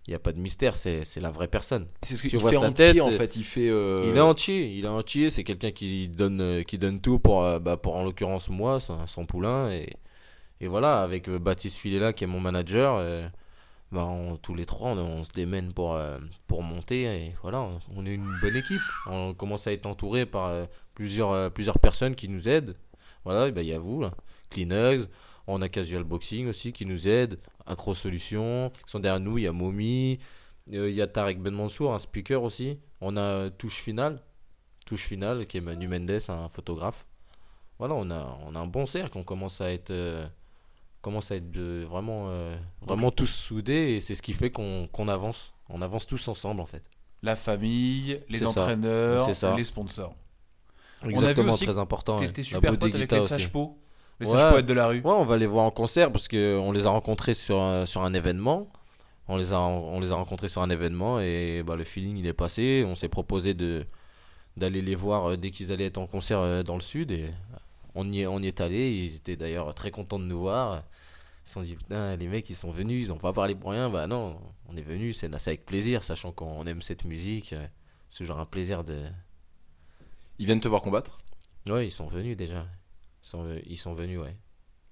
il 0.06 0.12
y 0.12 0.14
a 0.14 0.18
pas 0.18 0.32
de 0.32 0.38
mystère, 0.40 0.76
c'est 0.76 1.04
la 1.20 1.30
vraie 1.30 1.48
personne. 1.48 1.86
c'est 2.02 2.16
ce 2.16 2.22
tu 2.22 2.28
qu'il 2.30 2.38
vois 2.38 2.50
fait 2.50 2.58
sa 2.58 2.68
entier 2.68 2.94
tête, 2.94 3.00
en 3.02 3.08
euh, 3.10 3.16
fait. 3.16 3.36
Il 3.36 3.44
fait. 3.44 3.68
euh, 3.70 4.04
Il 4.10 4.16
est 4.16 4.20
entier, 4.20 4.74
il 4.76 4.84
est 4.84 4.88
entier, 4.88 5.30
c'est 5.30 5.44
quelqu'un 5.44 5.70
qui 5.70 6.08
donne 6.08 6.40
euh, 6.40 6.62
qui 6.62 6.78
donne 6.78 7.00
tout 7.00 7.18
pour 7.18 7.44
euh, 7.44 7.58
bah, 7.58 7.76
pour 7.76 7.96
en 7.96 8.04
l'occurrence 8.04 8.48
moi, 8.48 8.80
son, 8.80 9.06
son 9.06 9.26
poulain 9.26 9.70
et 9.70 9.96
et 10.60 10.68
voilà 10.68 11.02
avec 11.02 11.28
Baptiste 11.30 11.76
Filela 11.78 12.12
qui 12.12 12.24
est 12.24 12.28
mon 12.28 12.40
manager. 12.40 13.00
bah, 13.92 14.04
on- 14.06 14.36
tous 14.36 14.54
les 14.54 14.64
trois, 14.66 14.90
on, 14.90 14.98
on 14.98 15.24
se 15.24 15.32
démène 15.32 15.72
pour, 15.72 15.94
euh, 15.94 16.18
pour 16.46 16.62
monter 16.62 17.02
et 17.04 17.34
voilà, 17.42 17.60
on, 17.60 17.78
on 17.96 18.06
est 18.06 18.14
une 18.14 18.38
bonne 18.40 18.56
équipe. 18.56 18.80
On 19.06 19.34
commence 19.34 19.66
à 19.66 19.72
être 19.72 19.86
entouré 19.86 20.24
par 20.26 20.46
euh, 20.48 20.64
plusieurs, 20.94 21.50
plusieurs 21.52 21.78
personnes 21.78 22.14
qui 22.14 22.28
nous 22.28 22.48
aident. 22.48 22.74
Voilà, 23.24 23.50
bah, 23.50 23.62
il 23.62 23.68
y 23.68 23.72
a 23.74 23.78
vous, 23.78 24.00
là. 24.00 24.12
Kleenex, 24.50 25.08
on 25.46 25.60
a 25.62 25.68
Casual 25.68 26.04
Boxing 26.04 26.46
aussi 26.48 26.72
qui 26.72 26.86
nous 26.86 27.08
aide, 27.08 27.38
Acro 27.66 27.94
Solutions, 27.94 28.70
qui 28.84 28.90
sont 28.90 29.00
derrière 29.00 29.20
nous, 29.20 29.38
il 29.38 29.44
y 29.44 29.46
a 29.46 29.52
Momi, 29.52 30.18
euh, 30.72 30.88
il 30.90 30.94
y 30.96 31.02
a 31.02 31.06
Tarek 31.06 31.40
Ben 31.40 31.52
Mansour, 31.54 31.92
un 31.94 31.98
speaker 31.98 32.42
aussi. 32.42 32.78
On 33.00 33.16
a 33.16 33.50
Touche 33.50 33.76
Finale, 33.80 34.20
Touche 34.86 35.02
Finale 35.02 35.46
qui 35.46 35.58
est 35.58 35.60
Manu 35.60 35.88
Mendes, 35.88 36.18
un 36.28 36.48
photographe. 36.48 37.06
Voilà, 37.78 37.94
on 37.94 38.10
a, 38.10 38.38
on 38.46 38.54
a 38.54 38.58
un 38.60 38.66
bon 38.66 38.86
cercle, 38.86 39.18
on 39.18 39.24
commence 39.24 39.60
à 39.60 39.72
être, 39.72 39.90
euh, 39.90 40.26
commence 41.00 41.32
à 41.32 41.36
être 41.36 41.50
de- 41.50 41.84
vraiment, 41.88 42.26
euh, 42.28 42.56
vraiment 42.80 43.10
tous 43.10 43.26
soudés 43.26 43.94
et 43.94 44.00
c'est 44.00 44.14
ce 44.14 44.22
qui 44.22 44.32
fait 44.34 44.50
qu'on 44.50 45.08
avance. 45.08 45.52
On 45.68 45.82
avance 45.82 46.06
tous 46.06 46.28
ensemble 46.28 46.60
en 46.60 46.66
fait. 46.66 46.84
La 47.22 47.34
famille, 47.36 48.20
les 48.28 48.40
ça. 48.40 48.48
entraîneurs, 48.50 49.34
ça. 49.34 49.56
les 49.56 49.64
sponsors. 49.64 50.14
a 51.02 51.06
vu 51.06 51.12
Exactement, 51.12 51.52
aussi 51.54 51.64
très 51.66 51.78
important. 51.78 52.16
T'étais 52.16 52.42
La 52.42 52.46
super 52.46 52.70
pote 52.78 52.82
avec 52.94 53.10
les. 53.10 53.20
Ouais. 54.26 54.62
de 54.62 54.72
la 54.72 54.86
rue. 54.88 55.00
Ouais, 55.00 55.10
on 55.12 55.24
va 55.24 55.36
les 55.36 55.46
voir 55.46 55.64
en 55.64 55.70
concert 55.70 56.10
parce 56.12 56.28
que 56.28 56.58
on 56.58 56.72
les 56.72 56.86
a 56.86 56.90
rencontrés 56.90 57.34
sur 57.34 57.60
un, 57.60 57.86
sur 57.86 58.02
un 58.02 58.12
événement. 58.14 58.68
On 59.28 59.36
les 59.36 59.52
a 59.52 59.60
on 59.60 60.00
les 60.00 60.12
a 60.12 60.16
rencontrés 60.16 60.48
sur 60.48 60.62
un 60.62 60.70
événement 60.70 61.20
et 61.20 61.62
bah, 61.64 61.76
le 61.76 61.84
feeling 61.84 62.16
il 62.16 62.26
est 62.26 62.32
passé. 62.32 62.84
On 62.86 62.94
s'est 62.94 63.08
proposé 63.08 63.54
de 63.54 63.84
d'aller 64.56 64.82
les 64.82 64.94
voir 64.94 65.30
euh, 65.30 65.36
dès 65.36 65.50
qu'ils 65.50 65.72
allaient 65.72 65.86
être 65.86 65.98
en 65.98 66.06
concert 66.06 66.40
euh, 66.40 66.62
dans 66.62 66.74
le 66.74 66.80
sud 66.82 67.10
et 67.12 67.30
on 67.94 68.10
y 68.12 68.20
est 68.22 68.26
on 68.26 68.40
y 68.40 68.48
est 68.48 68.60
allé. 68.60 68.90
Ils 68.92 69.16
étaient 69.16 69.36
d'ailleurs 69.36 69.74
très 69.74 69.90
contents 69.90 70.18
de 70.18 70.24
nous 70.24 70.40
voir. 70.40 70.82
Ils 71.44 71.48
se 71.48 71.54
sont 71.54 71.62
dit 71.62 71.74
putain 71.76 72.16
les 72.16 72.28
mecs 72.28 72.48
ils 72.50 72.54
sont 72.56 72.70
venus, 72.70 73.06
ils 73.06 73.12
ont 73.12 73.18
pas 73.18 73.32
parlé 73.32 73.54
pour 73.54 73.70
rien. 73.70 73.88
Bah 73.90 74.06
non, 74.06 74.36
on 74.68 74.76
est 74.76 74.82
venus, 74.82 75.18
c'est 75.18 75.30
c'est 75.38 75.50
avec 75.50 75.64
plaisir, 75.66 76.04
sachant 76.04 76.32
qu'on 76.32 76.66
aime 76.66 76.82
cette 76.82 77.04
musique. 77.04 77.52
euh, 77.52 77.66
C'est 78.08 78.18
toujours 78.18 78.38
un 78.40 78.46
plaisir 78.46 78.84
de. 78.84 78.98
Ils 80.38 80.46
viennent 80.46 80.60
te 80.60 80.68
voir 80.68 80.82
combattre? 80.82 81.18
Ouais, 81.68 81.86
ils 81.86 81.92
sont 81.92 82.08
venus 82.08 82.36
déjà. 82.36 82.66
Ils 83.22 83.26
sont, 83.26 83.60
ils 83.66 83.76
sont 83.76 83.94
venus, 83.94 84.18
ouais. 84.20 84.36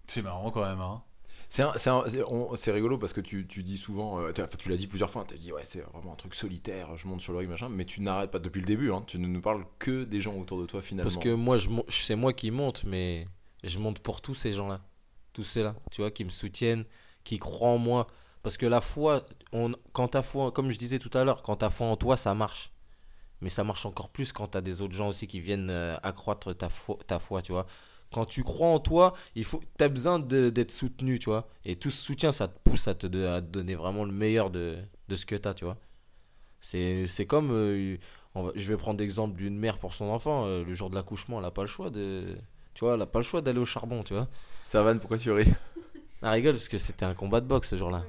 C'est 0.07 0.23
marrant 0.23 0.51
quand 0.51 0.65
même. 0.65 0.81
Hein. 0.81 1.03
C'est 1.51 2.71
rigolo 2.71 2.97
parce 2.97 3.13
que 3.13 3.21
tu, 3.21 3.47
tu 3.49 3.65
dis 3.65 3.77
souvent, 3.77 4.21
euh, 4.21 4.33
tu, 4.33 4.41
enfin, 4.41 4.57
tu 4.57 4.69
l'as 4.69 4.77
dit 4.77 4.87
plusieurs 4.87 5.11
fois, 5.11 5.25
tu 5.27 5.35
as 5.35 5.37
dit 5.37 5.53
ouais 5.53 5.65
c'est 5.65 5.81
vraiment 5.81 6.13
un 6.13 6.17
truc 6.17 6.37
solitaire, 6.37 6.97
je 6.97 7.09
monte 7.09 7.21
sur 7.21 7.33
le 7.33 7.41
ring 7.41 7.51
machin, 7.51 7.69
mais 7.69 7.85
tu 7.85 8.01
n'arrêtes 8.03 8.31
pas 8.31 8.39
depuis 8.39 8.61
le 8.61 8.67
début, 8.67 8.93
hein, 8.93 9.03
tu 9.05 9.19
ne 9.19 9.27
nous 9.27 9.41
parles 9.41 9.65
que 9.81 10.05
des 10.05 10.21
gens 10.21 10.37
autour 10.37 10.61
de 10.61 10.67
toi 10.67 10.81
finalement. 10.81 11.11
Parce 11.11 11.23
que 11.23 11.35
moi, 11.35 11.57
c'est 11.89 12.15
moi 12.15 12.33
qui 12.33 12.53
monte, 12.53 12.85
mais 12.85 13.25
je 13.65 13.81
monte 13.81 13.99
pour 13.99 14.21
tous 14.21 14.35
ces 14.35 14.53
gens-là. 14.53 14.81
Tous 15.33 15.43
ceux-là, 15.43 15.75
tu 15.91 16.03
vois, 16.03 16.13
qui 16.13 16.25
me 16.25 16.31
soutiennent, 16.31 16.85
qui 17.25 17.39
croient 17.39 17.71
en 17.71 17.79
moi. 17.79 18.07
Parce 18.43 18.57
que 18.57 18.67
la 18.67 18.81
foi, 18.81 19.27
on, 19.53 19.73
quand 19.93 20.09
t'as 20.09 20.23
foi, 20.23 20.53
comme 20.53 20.71
je 20.71 20.79
disais 20.79 20.99
tout 20.99 21.11
à 21.17 21.25
l'heure, 21.25 21.43
quand 21.43 21.57
t'as 21.57 21.71
foi 21.71 21.89
en 21.89 21.97
toi, 21.97 22.17
ça 22.17 22.33
marche. 22.35 22.73
Mais 23.41 23.49
ça 23.49 23.65
marche 23.65 23.87
encore 23.87 24.11
plus 24.11 24.33
quand 24.33 24.49
t'as 24.49 24.61
des 24.61 24.83
autres 24.83 24.95
gens 24.95 25.09
aussi 25.09 25.27
qui 25.27 25.41
viennent 25.41 25.71
euh, 25.71 25.97
accroître 26.03 26.57
ta 26.57 26.69
foi, 26.69 26.99
ta 27.07 27.19
foi, 27.19 27.43
tu 27.43 27.53
vois. 27.53 27.67
Quand 28.13 28.25
tu 28.27 28.43
crois 28.43 28.69
en 28.69 28.81
toi, 28.81 29.15
il 29.37 29.45
faut, 29.45 29.61
t'as 29.79 29.89
besoin 29.89 30.19
de- 30.19 30.51
d'être 30.51 30.73
soutenu, 30.73 31.19
tu 31.19 31.27
vois. 31.31 31.49
Et 31.65 31.77
tout 31.77 31.91
ce 31.91 32.03
soutien, 32.05 32.33
ça 32.33 32.49
te 32.49 32.59
pousse 32.69 32.89
à 32.89 32.95
te, 32.95 33.07
de- 33.07 33.25
à 33.27 33.41
te 33.41 33.47
donner 33.47 33.75
vraiment 33.77 34.05
le 34.05 34.13
meilleur 34.13 34.51
de, 34.51 34.79
de 35.09 35.15
ce 35.15 35.25
que 35.27 35.37
t'as, 35.37 35.55
tu 35.55 35.65
vois. 35.65 35.77
C'est 36.61 37.07
c'est 37.07 37.27
comme, 37.27 37.51
euh, 37.53 37.97
on 38.35 38.43
va- 38.45 38.53
je 38.55 38.67
vais 38.69 38.77
prendre 38.77 39.01
l'exemple 39.01 39.37
d'une 39.37 39.57
mère 39.59 39.79
pour 39.79 39.95
son 39.95 40.07
enfant. 40.07 40.45
euh, 40.47 40.65
le 40.65 40.75
jour 40.75 40.91
de 40.91 40.95
l'accouchement, 40.97 41.39
elle 41.39 41.45
n'a 41.45 41.51
pas 41.51 41.63
le 41.63 41.69
choix 41.69 41.89
de, 41.91 42.37
tu 42.75 42.85
vois, 42.85 42.95
elle 42.95 43.03
a 43.03 43.07
pas 43.07 43.19
le 43.21 43.25
choix 43.25 43.41
d'aller 43.43 43.61
au 43.61 43.65
charbon, 43.65 44.03
tu 44.03 44.15
vois. 44.15 44.29
Servan, 44.69 44.99
pourquoi 44.99 45.19
tu 45.19 45.31
ris? 45.31 45.49
Elle 46.23 46.29
rigole 46.29 46.53
parce 46.55 46.69
que 46.69 46.79
c'était 46.79 47.05
un 47.07 47.15
combat 47.15 47.41
de 47.41 47.47
boxe 47.47 47.71
ce 47.71 47.77
jour-là. 47.79 48.05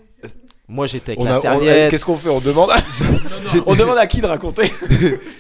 Moi, 0.67 0.88
j'étais 0.88 1.11
avec 1.11 1.19
On 1.19 1.26
la 1.26 1.36
a- 1.36 1.41
serviette. 1.41 1.91
Qu'est-ce 1.91 2.05
qu'on 2.05 2.15
fait? 2.15 2.30
On 2.30 2.39
demande, 2.39 2.69
on 3.65 3.76
demande 3.76 3.97
à 3.97 4.07
qui 4.07 4.22
de 4.22 4.26
raconter? 4.26 4.72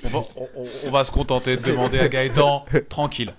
On 0.03 0.09
va, 0.09 0.19
on- 0.35 0.47
on- 0.57 0.65
on 0.87 0.91
va 0.91 1.03
se 1.05 1.11
contenter 1.11 1.55
de 1.55 1.61
demander 1.63 1.99
à 1.99 2.09
Gaëtan, 2.09 2.65
tranquille. 2.89 3.33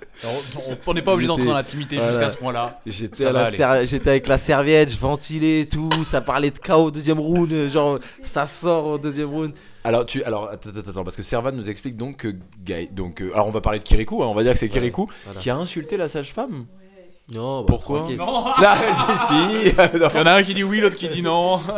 On- 0.86 0.95
n'est 0.95 1.03
pas 1.03 1.12
obligé 1.12 1.28
d'entrer 1.28 1.45
dans 1.45 1.53
l'intimité 1.55 1.97
Voilà. 1.97 2.12
jusqu'à 2.12 2.30
ce 2.30 2.36
point-là. 2.38 2.80
J'étais 2.86 3.26
à 3.26 3.51
ser- 3.51 3.62
avec 4.07 4.26
la 4.26 4.38
serviette, 4.38 4.90
je 4.93 4.97
ventilais 4.99 5.61
et 5.61 5.66
tout, 5.66 5.90
ça 6.07 6.22
parlait 6.22 6.51
de 6.51 6.59
chaos 6.59 6.84
au 6.86 6.90
deuxième 6.90 7.20
round, 7.20 7.51
genre 7.68 7.99
ça 8.22 8.47
sort 8.47 8.86
au 8.86 8.99
deuxième 8.99 9.28
round. 9.28 9.53
Alors, 9.84 10.07
tu, 10.07 10.22
alors 10.24 10.49
attends, 10.49 10.70
attends, 10.70 11.05
parce 11.05 11.16
que 11.16 11.22
Servan 11.24 11.53
nous 11.53 11.68
explique 11.68 11.97
donc 11.99 12.16
que 12.18 12.34
Gaë- 12.64 12.95
donc, 12.95 13.20
euh, 13.20 13.32
alors 13.34 13.49
on 13.49 13.51
va 13.51 13.61
parler 13.61 13.80
de 13.80 13.84
Kirikou, 13.84 14.22
hein, 14.22 14.28
on 14.28 14.34
va 14.34 14.45
dire 14.45 14.53
que 14.53 14.59
c'est 14.59 14.66
Ouais, 14.66 14.72
Kirikou 14.72 15.09
voilà. 15.24 15.40
qui 15.40 15.51
a 15.51 15.57
insulté 15.57 15.97
la 15.99 16.09
sage-femme. 16.09 16.64
Non, 17.33 17.61
bah, 17.61 17.66
Pourquoi 17.68 17.99
tranquille. 18.01 18.16
Non 18.16 18.45
Là, 18.61 18.76
si, 19.28 19.35
si. 19.35 19.74
Il 19.95 20.01
y 20.01 20.20
en 20.20 20.26
a 20.26 20.33
un 20.35 20.43
qui 20.43 20.55
dit 20.55 20.64
oui, 20.64 20.80
l'autre 20.80 20.97
qui 20.97 21.09
dit 21.09 21.22
non. 21.22 21.61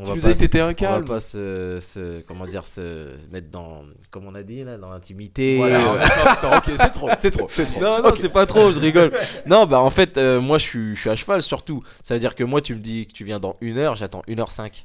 On 0.00 0.04
Tu 0.04 0.10
nous 0.12 0.20
pas 0.20 0.28
as 0.28 0.32
dit 0.32 0.34
que 0.34 0.38
t'étais 0.44 0.60
un 0.60 0.64
On 0.66 0.68
va 0.68 0.74
calme. 0.74 1.04
pas 1.06 1.18
se, 1.18 1.78
se- 1.80 2.20
comment 2.20 2.46
dire, 2.46 2.68
se 2.68 3.16
mettre 3.32 3.50
dans, 3.50 3.80
comme 4.10 4.26
on 4.28 4.34
a 4.36 4.44
dit 4.44 4.62
là, 4.62 4.76
dans 4.76 4.90
l'intimité. 4.90 5.56
Voilà, 5.56 5.80
Euh, 5.80 6.56
ok, 6.58 6.70
c'est 6.76 6.90
trop, 6.92 7.08
c'est 7.18 7.30
trop, 7.32 7.48
c'est 7.50 7.66
trop. 7.66 7.80
Non, 7.80 8.00
non, 8.02 8.12
c'est 8.16 8.28
pas 8.28 8.46
trop, 8.46 8.70
je 8.70 8.78
rigole. 8.78 9.10
Non, 9.46 9.66
bah 9.66 9.80
en 9.80 9.90
fait, 9.90 10.16
euh, 10.16 10.40
moi 10.40 10.58
je 10.58 10.62
suis, 10.64 10.94
je 10.94 11.00
suis 11.00 11.10
à 11.10 11.16
cheval 11.16 11.42
surtout. 11.42 11.82
Ça 12.04 12.14
veut 12.14 12.20
dire 12.20 12.36
que 12.36 12.44
moi, 12.44 12.60
tu 12.60 12.76
me 12.76 12.80
dis 12.80 13.06
que 13.08 13.12
tu 13.12 13.24
viens 13.24 13.40
dans 13.40 13.56
une 13.60 13.76
heure, 13.78 13.96
j'attends 13.96 14.22
1h05. 14.28 14.84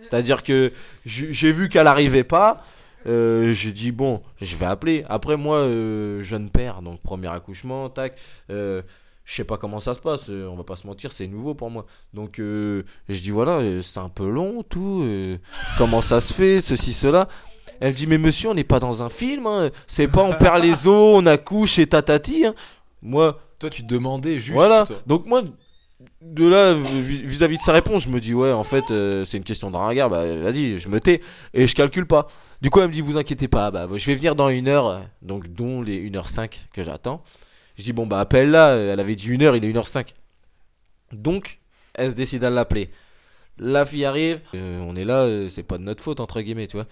C'est-à-dire 0.00 0.44
que 0.44 0.72
j'ai 1.04 1.32
j'ai 1.32 1.50
vu 1.50 1.68
qu'elle 1.68 1.88
arrivait 1.88 2.22
pas. 2.22 2.62
Euh, 3.06 3.52
j'ai 3.52 3.72
dit, 3.72 3.92
bon, 3.92 4.22
je 4.40 4.56
vais 4.56 4.66
appeler. 4.66 5.04
Après, 5.08 5.36
moi, 5.36 5.58
euh, 5.58 6.22
jeune 6.22 6.50
père, 6.50 6.82
donc 6.82 7.00
premier 7.02 7.28
accouchement, 7.28 7.88
tac. 7.90 8.18
euh, 8.50 8.82
je 9.24 9.34
sais 9.34 9.44
pas 9.44 9.56
comment 9.58 9.80
ça 9.80 9.94
se 9.94 9.98
passe, 10.00 10.26
euh, 10.30 10.46
on 10.46 10.54
va 10.56 10.62
pas 10.64 10.76
se 10.76 10.86
mentir, 10.86 11.10
c'est 11.12 11.26
nouveau 11.26 11.54
pour 11.54 11.68
moi. 11.70 11.84
Donc, 12.14 12.34
je 12.38 12.82
dis, 13.08 13.30
voilà, 13.30 13.60
c'est 13.82 13.98
un 14.00 14.08
peu 14.08 14.28
long, 14.28 14.62
tout. 14.62 15.04
comment 15.78 16.00
ça 16.00 16.20
se 16.20 16.32
fait, 16.32 16.60
ceci, 16.60 16.92
cela. 16.92 17.28
Elle 17.80 17.90
me 17.92 17.96
dit, 17.96 18.06
mais 18.06 18.18
monsieur, 18.18 18.50
on 18.50 18.54
n'est 18.54 18.64
pas 18.64 18.78
dans 18.78 19.02
un 19.02 19.10
film, 19.10 19.46
hein, 19.46 19.68
c'est 19.86 20.08
pas 20.08 20.22
on 20.22 20.32
perd 20.32 20.62
les 20.62 20.86
os, 20.86 21.20
on 21.22 21.26
accouche 21.26 21.78
et 21.78 21.86
tatati. 21.86 22.46
hein. 22.46 22.54
Moi, 23.02 23.38
Toi, 23.58 23.68
tu 23.68 23.82
demandais 23.82 24.36
juste. 24.40 24.52
voilà. 24.54 24.84
toi. 24.86 24.96
Donc 25.06 25.26
moi, 25.26 25.42
de 26.20 26.46
là, 26.46 26.74
vis- 26.74 27.22
vis-à-vis 27.24 27.56
de 27.58 27.62
sa 27.62 27.72
réponse, 27.72 28.04
je 28.04 28.10
me 28.10 28.20
dis 28.20 28.34
ouais, 28.34 28.52
en 28.52 28.64
fait, 28.64 28.84
euh, 28.90 29.24
c'est 29.24 29.36
une 29.38 29.44
question 29.44 29.70
de 29.70 29.76
ringard. 29.76 30.10
Bah 30.10 30.24
vas-y, 30.36 30.78
je 30.78 30.88
me 30.88 31.00
tais 31.00 31.20
et 31.54 31.66
je 31.66 31.74
calcule 31.74 32.06
pas. 32.06 32.26
Du 32.60 32.70
coup, 32.70 32.80
elle 32.80 32.88
me 32.88 32.92
dit 32.92 33.00
vous 33.00 33.16
inquiétez 33.18 33.48
pas, 33.48 33.70
bah 33.70 33.86
je 33.94 34.06
vais 34.06 34.14
venir 34.14 34.34
dans 34.34 34.48
une 34.48 34.68
heure, 34.68 35.02
donc 35.22 35.48
dont 35.48 35.82
les 35.82 35.98
1h05 36.10 36.50
que 36.72 36.82
j'attends. 36.82 37.22
Je 37.78 37.84
dis 37.84 37.92
bon 37.92 38.06
bah 38.06 38.20
appelle 38.20 38.50
là. 38.50 38.74
Elle 38.76 39.00
avait 39.00 39.14
dit 39.14 39.28
une 39.28 39.42
heure, 39.42 39.56
il 39.56 39.64
est 39.64 39.72
1h05. 39.72 40.08
Donc, 41.12 41.58
elle 41.94 42.10
se 42.10 42.14
décide 42.14 42.44
à 42.44 42.50
l'appeler. 42.50 42.90
La 43.58 43.84
fille 43.86 44.04
arrive, 44.04 44.40
euh, 44.54 44.80
on 44.86 44.96
est 44.96 45.04
là, 45.04 45.20
euh, 45.22 45.48
c'est 45.48 45.62
pas 45.62 45.78
de 45.78 45.82
notre 45.82 46.02
faute 46.02 46.20
entre 46.20 46.40
guillemets, 46.42 46.66
tu 46.66 46.76
vois. 46.76 46.86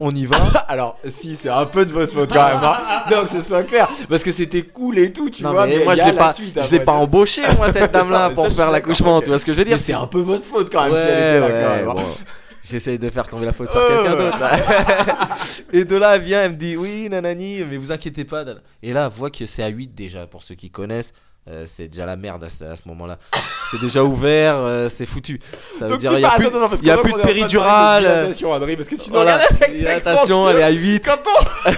On 0.00 0.14
y 0.14 0.26
va. 0.26 0.36
Alors, 0.68 0.98
si, 1.08 1.36
c'est 1.36 1.48
un 1.48 1.66
peu 1.66 1.86
de 1.86 1.92
votre 1.92 2.12
faute 2.12 2.32
quand 2.32 2.48
même. 2.48 2.58
Hein. 2.62 2.78
Donc, 3.10 3.24
que 3.26 3.30
ce 3.30 3.40
soit 3.40 3.62
clair. 3.62 3.88
Parce 4.08 4.22
que 4.24 4.32
c'était 4.32 4.62
cool 4.62 4.98
et 4.98 5.12
tout, 5.12 5.30
tu 5.30 5.42
Non, 5.44 5.52
vois. 5.52 5.66
mais 5.66 5.78
mais 5.78 5.84
moi 5.84 5.94
y 5.94 5.98
je 5.98 6.04
l'ai 6.04 6.12
la 6.12 6.18
pas, 6.18 6.32
suite 6.32 6.58
je 6.64 6.70
l'ai 6.72 6.80
pas 6.80 6.92
embauché 6.92 7.42
moi 7.56 7.70
cette 7.72 7.92
dame 7.92 8.10
là 8.10 8.24
Non, 8.24 8.28
mais 8.30 8.34
pour 8.34 8.44
ça, 8.46 8.50
faire 8.50 8.70
l'accouchement, 8.70 9.20
tu 9.20 9.28
vois 9.28 9.38
ce 9.38 9.44
que 9.44 9.52
je 9.52 9.58
veux 9.58 9.64
dire 9.64 9.74
Mais 9.74 9.78
c'est 9.78 9.92
un 9.94 10.06
peu 10.06 10.20
votre 10.20 10.44
faute 10.44 10.70
quand 10.72 10.84
même 10.84 10.94
si 10.94 11.06
elle 11.08 11.42
Ouais, 11.42 11.48
était 11.48 11.60
là 11.62 11.68
ouais, 11.68 11.82
quand 11.84 11.94
même. 11.94 11.98
hein. 11.98 12.02
bon. 12.02 12.10
J'essaye 12.66 12.98
de 12.98 13.10
faire 13.10 13.28
tomber 13.28 13.44
la 13.46 13.52
faute 13.52 13.68
sur 13.68 13.86
quelqu'un 13.86 14.16
d'autre. 14.16 14.38
et 15.72 15.84
de 15.84 15.96
là, 15.96 16.16
elle 16.16 16.22
vient, 16.22 16.42
elle 16.44 16.52
me 16.52 16.56
dit 16.56 16.76
oui, 16.76 17.08
nanani, 17.10 17.60
mais 17.70 17.76
vous 17.76 17.92
inquiétez 17.92 18.24
pas. 18.24 18.44
Et 18.82 18.92
là, 18.94 19.08
elle 19.12 19.16
voit 19.18 19.30
que 19.30 19.46
c'est 19.46 19.62
à 19.62 19.68
8 19.68 19.94
déjà, 19.94 20.26
pour 20.26 20.42
ceux 20.42 20.54
qui 20.54 20.70
connaissent. 20.70 21.12
Euh, 21.48 21.64
c'est 21.66 21.88
déjà 21.88 22.06
la 22.06 22.16
merde 22.16 22.44
à 22.44 22.48
ce, 22.50 22.64
ce 22.74 22.88
moment-là. 22.88 23.18
C'est 23.70 23.80
déjà 23.80 24.02
ouvert, 24.04 24.56
euh, 24.56 24.88
c'est 24.88 25.06
foutu. 25.06 25.40
Ça 25.78 25.84
veut 25.86 25.92
Donc 25.92 26.00
dire 26.00 26.12
il 26.14 26.20
y 26.20 26.24
a 26.24 26.30
plus, 26.30 26.46
attends, 26.46 26.60
non, 26.60 26.68
parce 26.68 26.80
il 26.80 26.86
y 26.86 26.90
a 26.90 26.96
plus 26.98 27.12
de 27.12 27.18
péridurale. 27.22 28.02
de 28.04 28.08
dilatation, 28.08 28.52
Adrien, 28.52 28.76
parce 28.76 28.88
que 28.88 28.94
tu 28.96 29.08
nous 29.10 29.14
Voilà. 29.16 29.36
regardes 29.38 29.62
avec 29.62 30.06
Attention, 30.06 30.48
elle 30.50 30.56
est 30.58 30.62
à 30.62 30.70
8. 30.70 31.04
Quand 31.04 31.18
on- 31.26 31.70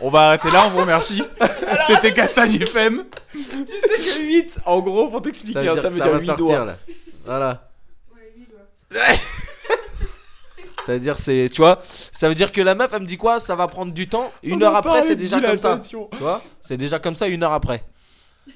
On 0.00 0.10
va 0.10 0.28
arrêter 0.28 0.50
là, 0.50 0.64
on 0.66 0.70
vous 0.70 0.78
remercie. 0.78 1.22
C'était 1.88 2.12
Castagne 2.12 2.54
FM. 2.62 3.04
Tu 3.32 3.38
sais 3.42 3.96
que 3.96 4.22
8, 4.22 4.60
en 4.64 4.80
gros, 4.80 5.08
pour 5.08 5.22
t'expliquer, 5.22 5.54
Ça 5.54 5.62
veut 5.64 5.70
hein, 5.70 5.72
dire, 5.74 5.82
ça 5.82 5.88
veut 5.90 5.98
ça 5.98 6.04
dire 6.04 6.12
va 6.12 6.20
8 6.20 6.26
sortir 6.26 6.46
doigts. 6.46 6.64
là. 6.64 6.76
Voilà. 7.24 7.68
Ça 10.88 10.94
veut 10.94 11.00
dire 11.00 11.18
c'est 11.18 11.50
tu 11.52 11.60
vois, 11.60 11.82
ça 12.12 12.30
veut 12.30 12.34
dire 12.34 12.50
que 12.50 12.62
la 12.62 12.74
meuf 12.74 12.90
elle 12.94 13.02
me 13.02 13.06
dit 13.06 13.18
quoi 13.18 13.38
Ça 13.40 13.54
va 13.54 13.68
prendre 13.68 13.92
du 13.92 14.08
temps. 14.08 14.32
Une 14.42 14.54
On 14.64 14.66
heure 14.66 14.76
après 14.76 15.02
c'est 15.02 15.16
déjà 15.16 15.38
comme 15.38 15.58
ça. 15.58 15.78
Tu 15.86 15.96
vois 16.18 16.40
C'est 16.62 16.78
déjà 16.78 16.98
comme 16.98 17.14
ça 17.14 17.26
une 17.28 17.42
heure 17.42 17.52
après. 17.52 17.84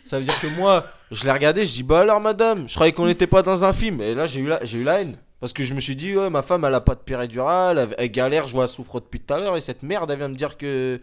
Ça 0.07 0.19
veut 0.19 0.25
dire 0.25 0.41
que 0.41 0.47
moi 0.59 0.87
je 1.11 1.25
l'ai 1.25 1.31
regardé, 1.33 1.67
je 1.67 1.73
dis 1.75 1.83
bah 1.83 2.01
alors 2.01 2.21
madame, 2.21 2.67
je 2.67 2.75
croyais 2.75 2.93
qu'on 2.93 3.05
n'était 3.05 3.27
pas 3.27 3.43
dans 3.43 3.67
un 3.67 3.75
film. 3.75 4.01
Et 4.01 4.15
là 4.15 4.25
j'ai 4.25 4.41
eu 4.41 4.47
la 4.47 4.65
j'ai 4.65 4.79
eu 4.79 4.83
la 4.83 5.03
haine 5.03 5.19
parce 5.41 5.53
que 5.53 5.63
je 5.63 5.75
me 5.75 5.81
suis 5.83 5.95
dit 5.95 6.17
ouais 6.17 6.31
ma 6.31 6.41
femme 6.41 6.65
elle 6.65 6.75
a 6.75 6.81
pas 6.81 6.95
de 6.95 7.01
péridurale, 7.01 7.77
elle, 7.79 7.95
elle 7.99 8.11
galère, 8.11 8.47
je 8.47 8.55
vois 8.55 8.65
elle 8.65 8.71
souffre 8.71 8.99
depuis 9.01 9.21
tout 9.21 9.35
à 9.35 9.39
l'heure 9.39 9.55
et 9.59 9.61
cette 9.61 9.83
merde 9.83 10.11
elle 10.11 10.17
vient 10.17 10.29
me 10.29 10.35
dire 10.35 10.57
que 10.57 11.03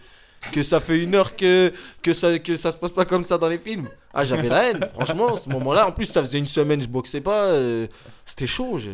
que 0.52 0.64
ça 0.64 0.80
fait 0.80 1.04
une 1.04 1.14
heure 1.14 1.36
que 1.36 1.72
que 2.02 2.14
ça 2.16 2.40
que 2.40 2.58
ça 2.58 2.72
se 2.72 2.80
passe 2.80 2.92
pas 2.92 3.06
comme 3.06 3.24
ça 3.24 3.38
dans 3.38 3.50
les 3.50 3.60
films. 3.60 3.88
Ah 4.16 4.24
j'avais 4.24 4.50
la 4.50 4.72
haine. 4.72 4.80
Franchement 4.96 5.34
à 5.34 5.36
ce 5.36 5.48
moment-là 5.50 5.86
en 5.86 5.92
plus 5.92 6.06
ça 6.06 6.22
faisait 6.22 6.40
une 6.40 6.48
semaine 6.48 6.82
je 6.82 6.88
boxais 6.88 7.22
pas, 7.22 7.44
euh, 7.50 7.86
c'était 8.26 8.48
chaud. 8.48 8.80
je- 8.80 8.90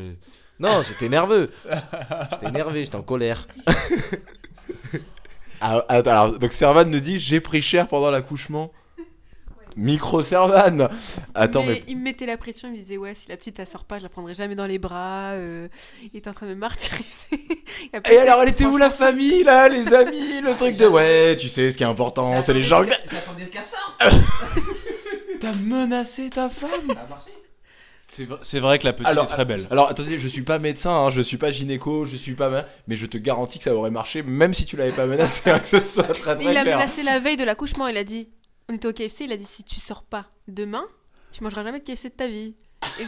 Non 0.59 0.81
j'étais 0.83 1.09
nerveux. 1.09 1.51
J'étais 2.31 2.47
énervé, 2.47 2.85
j'étais 2.85 2.95
en 2.95 3.03
colère. 3.03 3.47
Ah, 5.61 5.83
alors, 5.87 6.37
donc 6.37 6.51
Servan 6.51 6.83
nous 6.85 6.99
dit 6.99 7.17
j'ai 7.17 7.39
pris 7.39 7.61
cher 7.61 7.87
pendant 7.87 8.11
l'accouchement. 8.11 8.71
Micro 9.77 10.21
Servan. 10.21 10.89
Attends, 11.33 11.61
mais, 11.63 11.73
mais. 11.75 11.83
il 11.87 11.97
me 11.97 12.03
mettait 12.03 12.25
la 12.25 12.37
pression, 12.37 12.67
il 12.67 12.71
me 12.73 12.77
disait 12.77 12.97
ouais 12.97 13.15
si 13.15 13.29
la 13.29 13.37
petite 13.37 13.57
elle 13.59 13.65
sort 13.67 13.85
pas, 13.85 13.97
je 13.97 14.03
la 14.03 14.09
prendrai 14.09 14.35
jamais 14.35 14.55
dans 14.55 14.67
les 14.67 14.77
bras. 14.79 15.31
euh, 15.31 15.67
il 16.01 16.17
était 16.17 16.29
en 16.29 16.33
train 16.33 16.45
de 16.45 16.51
me 16.51 16.55
martyriser. 16.59 17.47
Et 18.11 18.17
alors, 18.17 18.41
elle 18.43 18.49
était 18.49 18.65
où 18.65 18.77
la 18.77 18.89
famille 18.89 19.43
là, 19.43 19.67
les 19.69 19.93
amis 19.93 20.41
Le 20.41 20.55
truc 20.55 20.75
de 20.77 20.87
ouais, 20.87 21.37
tu 21.37 21.47
sais, 21.49 21.71
ce 21.71 21.77
qui 21.77 21.83
est 21.83 21.87
important, 21.87 22.41
c'est 22.41 22.53
les 22.53 22.61
gens. 22.61 22.85
que- 22.85 22.91
J'attendais 23.09 23.45
qu'elle 23.47 23.63
sorte. 23.63 24.03
T'as 25.39 25.53
menacé 25.53 26.29
ta 26.29 26.49
femme 26.49 26.93
C'est 28.41 28.59
vrai 28.59 28.79
que 28.79 28.85
la 28.85 28.93
petite 28.93 29.07
Alors, 29.07 29.25
est 29.25 29.29
très 29.29 29.45
belle. 29.45 29.67
Alors 29.71 29.89
attendez, 29.89 30.17
je 30.17 30.27
suis 30.27 30.41
pas 30.43 30.59
médecin, 30.59 30.91
hein, 30.91 31.09
je 31.09 31.21
suis 31.21 31.37
pas 31.37 31.51
gynéco, 31.51 32.05
je 32.05 32.15
suis 32.15 32.33
pas. 32.35 32.49
ma- 32.49 32.65
Mais 32.87 32.95
je 32.95 33.05
te 33.05 33.17
garantis 33.17 33.57
que 33.57 33.63
ça 33.63 33.75
aurait 33.75 33.89
marché, 33.91 34.23
même 34.23 34.53
si 34.53 34.65
tu 34.65 34.77
l'avais 34.77 34.91
pas 34.91 35.05
menacé, 35.05 35.49
hein, 35.49 35.59
que 35.59 35.67
ce 35.67 35.79
soit 35.79 36.03
très 36.03 36.35
très 36.35 36.43
Il 36.51 36.57
a 36.57 36.61
clair. 36.61 36.77
menacé 36.77 37.03
la 37.03 37.19
veille 37.19 37.37
de 37.37 37.43
l'accouchement, 37.43 37.87
il 37.87 37.97
a 37.97 38.03
dit 38.03 38.29
on 38.69 38.73
était 38.73 38.87
au 38.87 38.93
KFC, 38.93 39.25
il 39.25 39.31
a 39.31 39.37
dit 39.37 39.45
si 39.45 39.63
tu 39.63 39.79
sors 39.79 40.03
pas 40.03 40.25
demain, 40.47 40.83
tu 41.31 41.43
mangeras 41.43 41.63
jamais 41.63 41.79
de 41.79 41.83
KFC 41.85 42.09
de 42.09 42.13
ta 42.15 42.27
vie. 42.27 42.55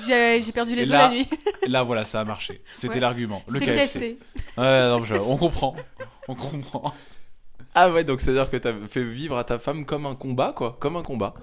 J'ai 0.08 0.42
j'ai 0.42 0.52
perdu 0.52 0.76
les 0.76 0.84
os 0.84 0.90
la 0.90 1.10
nuit. 1.10 1.30
Et 1.64 1.70
là, 1.70 1.84
voilà, 1.84 2.04
ça 2.04 2.20
a 2.22 2.26
marché. 2.26 2.62
C'était 2.76 2.96
Ouais. 2.96 3.00
l'argument. 3.00 3.44
Le 3.48 3.60
C'était 3.60 3.74
KFC. 3.74 4.00
KFC. 4.00 4.18
Ouais, 4.58 4.88
non, 4.90 5.04
je- 5.06 5.16
on 5.16 5.38
comprend. 5.38 5.76
On 6.28 6.36
comprend. 6.36 6.94
Ah 7.76 7.92
ouais, 7.92 8.04
donc 8.04 8.22
c'est 8.22 8.32
à 8.32 8.34
dire 8.34 8.50
que 8.50 8.58
t'as 8.58 8.74
fait 8.88 9.04
vivre 9.04 9.38
à 9.38 9.44
ta 9.44 9.60
femme 9.60 9.86
comme 9.86 10.06
un 10.08 10.16
combat, 10.16 10.52
quoi, 10.56 10.78
comme 10.80 10.96
un 10.98 11.04
combat. 11.04 11.36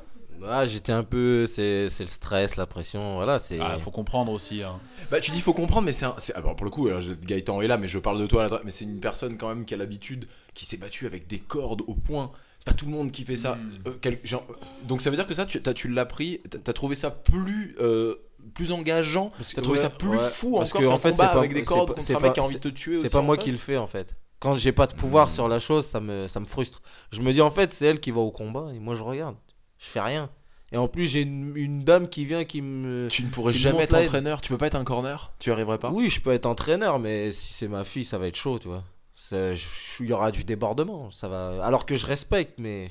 Ah, 0.47 0.67
j'étais 0.67 0.93
un 0.93 1.05
peu 1.05 1.47
c'est 1.47 1.89
le 1.99 2.07
stress, 2.07 2.57
la 2.57 2.67
pression, 2.67 3.15
voilà, 3.17 3.39
c'est 3.39 3.59
Ah, 3.61 3.79
faut 3.79 3.91
comprendre 3.91 4.33
aussi. 4.33 4.63
hein. 4.63 4.79
Bah 5.11 5.21
tu 5.21 5.31
dis 5.31 5.41
faut 5.41 5.53
comprendre, 5.53 5.87
mais 5.87 5.93
c'est 5.93 6.05
un... 6.05 6.15
ah, 6.35 6.41
bon, 6.43 6.55
pour 6.55 6.65
le 6.65 6.71
coup, 6.71 6.87
alors, 6.89 7.01
Gaëtan 7.25 7.61
est 7.63 7.67
là, 7.67 7.79
mais 7.79 7.89
je 7.89 7.99
parle 7.99 8.21
de 8.21 8.27
toi, 8.27 8.47
là, 8.49 8.61
mais 8.65 8.71
c'est 8.71 8.85
une 8.85 9.01
personne 9.01 9.37
quand 9.39 9.49
même 9.49 9.65
qui 9.65 9.75
a 9.75 9.77
l'habitude, 9.77 10.27
qui 10.55 10.67
s'est 10.67 10.77
battue 10.77 11.07
avec 11.07 11.27
des 11.27 11.39
cordes 11.39 11.83
au 11.87 11.95
point. 11.95 12.31
C'est 12.59 12.67
pas 12.67 12.73
tout 12.73 12.85
le 12.87 12.93
monde 12.93 13.11
qui 13.13 13.25
fait 13.25 13.37
ça. 13.37 13.57
Mm. 13.57 13.71
Euh, 13.89 13.93
quel- 14.01 14.21
genre, 14.25 14.45
euh, 14.51 14.55
donc 14.87 15.03
ça 15.03 15.11
veut 15.11 15.17
dire 15.17 15.27
que 15.27 15.35
ça, 15.35 15.45
tu, 15.47 15.61
tu 15.63 15.89
l'as 15.89 16.07
pris, 16.07 16.41
t'as- 16.63 16.73
trouvé 16.73 16.95
ça 16.95 17.11
plus, 17.11 17.75
euh, 17.81 18.15
plus 18.55 18.73
engageant, 18.73 19.33
t'as 19.55 19.63
trouvé 19.63 19.79
ça 19.79 19.89
plus 19.91 20.09
ouais, 20.11 20.29
fou 20.31 20.57
parce 20.59 20.71
encore 20.71 20.81
que, 20.83 20.87
en 20.87 20.99
fait, 20.99 21.13
combat 21.13 21.25
c'est 21.29 21.33
pas- 21.33 21.39
avec 21.39 21.53
des 21.55 21.61
c'est 21.61 21.65
cordes 21.65 21.89
pas- 21.89 21.95
contre 21.95 22.07
c'est 22.07 22.15
un 22.15 22.19
mec 22.19 22.27
pas- 22.29 22.33
qui 22.35 22.41
a 22.41 22.43
envie 22.45 22.55
de 22.57 22.63
c'est- 22.63 22.71
te 22.71 22.75
tuer. 22.75 22.99
C'est 22.99 23.13
pas 23.13 23.23
moi 23.23 23.37
qui 23.39 23.51
le 23.51 23.59
fais 23.59 23.77
en 23.79 23.87
fait. 23.87 24.15
Quand 24.41 24.57
j'ai 24.57 24.73
pas 24.73 24.87
de 24.87 24.93
pouvoir 24.95 25.27
Mm. 25.27 25.31
sur 25.31 25.49
la 25.49 25.59
chose, 25.59 25.87
ça 25.87 26.01
me, 26.01 26.29
ça 26.29 26.39
me 26.41 26.45
frustre. 26.47 26.83
Je 27.13 27.21
me 27.23 27.33
dis 27.33 27.41
en 27.41 27.51
fait, 27.51 27.73
c'est 27.73 27.87
elle 27.87 28.01
qui 28.01 28.11
va 28.11 28.21
au 28.21 28.31
combat 28.31 28.69
et 28.75 28.79
moi 28.79 28.95
je 28.95 29.03
regarde. 29.03 29.37
Je 29.85 29.91
fais 29.91 30.01
rien. 30.01 30.31
Et 30.73 30.77
en 30.77 30.89
plus, 30.89 31.07
j'ai 31.07 31.21
une, 31.21 31.53
une 31.57 31.85
dame 31.85 32.09
qui 32.09 32.25
vient 32.25 32.45
qui 32.45 32.63
me. 32.63 33.09
Tu 33.09 33.23
ne 33.23 33.29
pourrais 33.29 33.53
jamais 33.53 33.85
être 33.85 33.95
entraîneur, 33.95 34.41
tu 34.41 34.49
peux 34.49 34.59
pas 34.59 34.67
être 34.67 34.75
un 34.77 34.85
corner, 34.85 35.33
tu 35.39 35.53
arriverais 35.53 35.79
pas? 35.79 35.91
Oui, 35.91 36.09
je 36.09 36.21
peux 36.21 36.33
être 36.33 36.47
entraîneur, 36.47 36.99
mais 36.99 37.31
si 37.33 37.53
c'est 37.53 37.69
ma 37.69 37.85
fille, 37.85 38.05
ça 38.05 38.19
va 38.19 38.27
être 38.27 38.37
chaud, 38.37 38.59
tu 38.59 38.69
vois. 38.69 38.83
Il 39.31 40.07
y 40.07 40.13
aura 40.13 40.33
du 40.33 40.43
débordement. 40.43 41.11
Ça 41.11 41.29
va... 41.29 41.65
Alors 41.65 41.87
que 41.87 41.95
je 41.95 42.07
respecte, 42.07 42.59
mais 42.59 42.89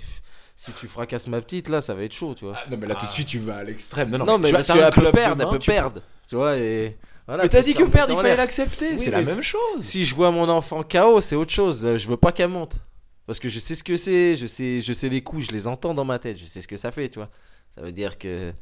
si 0.56 0.72
tu 0.72 0.88
fracasses 0.88 1.28
ma 1.28 1.42
petite, 1.42 1.68
là, 1.68 1.82
ça 1.82 1.94
va 1.94 2.04
être 2.04 2.14
chaud, 2.14 2.36
tu 2.36 2.46
vois. 2.46 2.56
Ah, 2.58 2.70
non 2.70 2.78
mais 2.78 2.88
là 2.88 2.96
tout 2.96 3.06
de 3.06 3.12
suite 3.12 3.28
tu 3.28 3.40
vas 3.40 3.58
à 3.58 3.64
l'extrême. 3.64 4.10
Non, 4.12 4.20
non, 4.20 4.26
non, 4.26 4.38
mais 4.38 4.48
tu 4.48 4.54
parce 4.54 4.68
qu'elle 4.68 4.90
peut 4.90 5.12
perdre, 5.12 5.44
elle 5.44 5.60
peut 5.60 5.66
perdre. 5.66 6.02
Tu 6.30 6.36
vois, 6.36 6.58
et. 6.58 6.98
Voilà, 7.26 7.44
Mais 7.44 7.50
t'as 7.50 7.62
dit 7.62 7.74
que 7.74 7.84
perdre, 7.84 8.14
il 8.14 8.18
fallait 8.18 8.36
l'accepter, 8.36 8.92
Oui, 8.92 9.00
c'est 9.00 9.12
la 9.12 9.22
même 9.22 9.42
chose. 9.42 9.82
Si 9.82 10.06
je 10.06 10.14
vois 10.14 10.32
mon 10.32 10.48
enfant 10.50 10.84
KO, 10.84 11.22
c'est 11.22 11.36
autre 11.36 11.52
chose. 11.52 11.98
Je 11.98 12.08
veux 12.08 12.18
pas 12.18 12.32
qu'elle 12.32 12.50
monte. 12.50 12.78
Parce 13.26 13.40
que 13.40 13.50
je 13.50 13.60
sais 13.60 13.76
ce 13.76 13.84
que 13.84 13.96
c'est, 13.98 14.36
je 14.36 14.48
sais, 14.48 14.82
je 14.82 14.94
sais 14.94 15.10
les 15.10 15.22
coups, 15.22 15.48
je 15.48 15.52
les 15.52 15.68
entends 15.68 15.94
dans 15.94 16.06
ma 16.06 16.20
tête, 16.20 16.38
je 16.38 16.46
sais 16.46 16.62
ce 16.62 16.68
que 16.68 16.78
ça 16.78 16.92
fait, 16.92 17.10
tu 17.10 17.20
vois. 17.20 17.30
Ça 17.76 17.82
veut 17.82 17.92
dire 17.92 18.18
que 18.18 18.54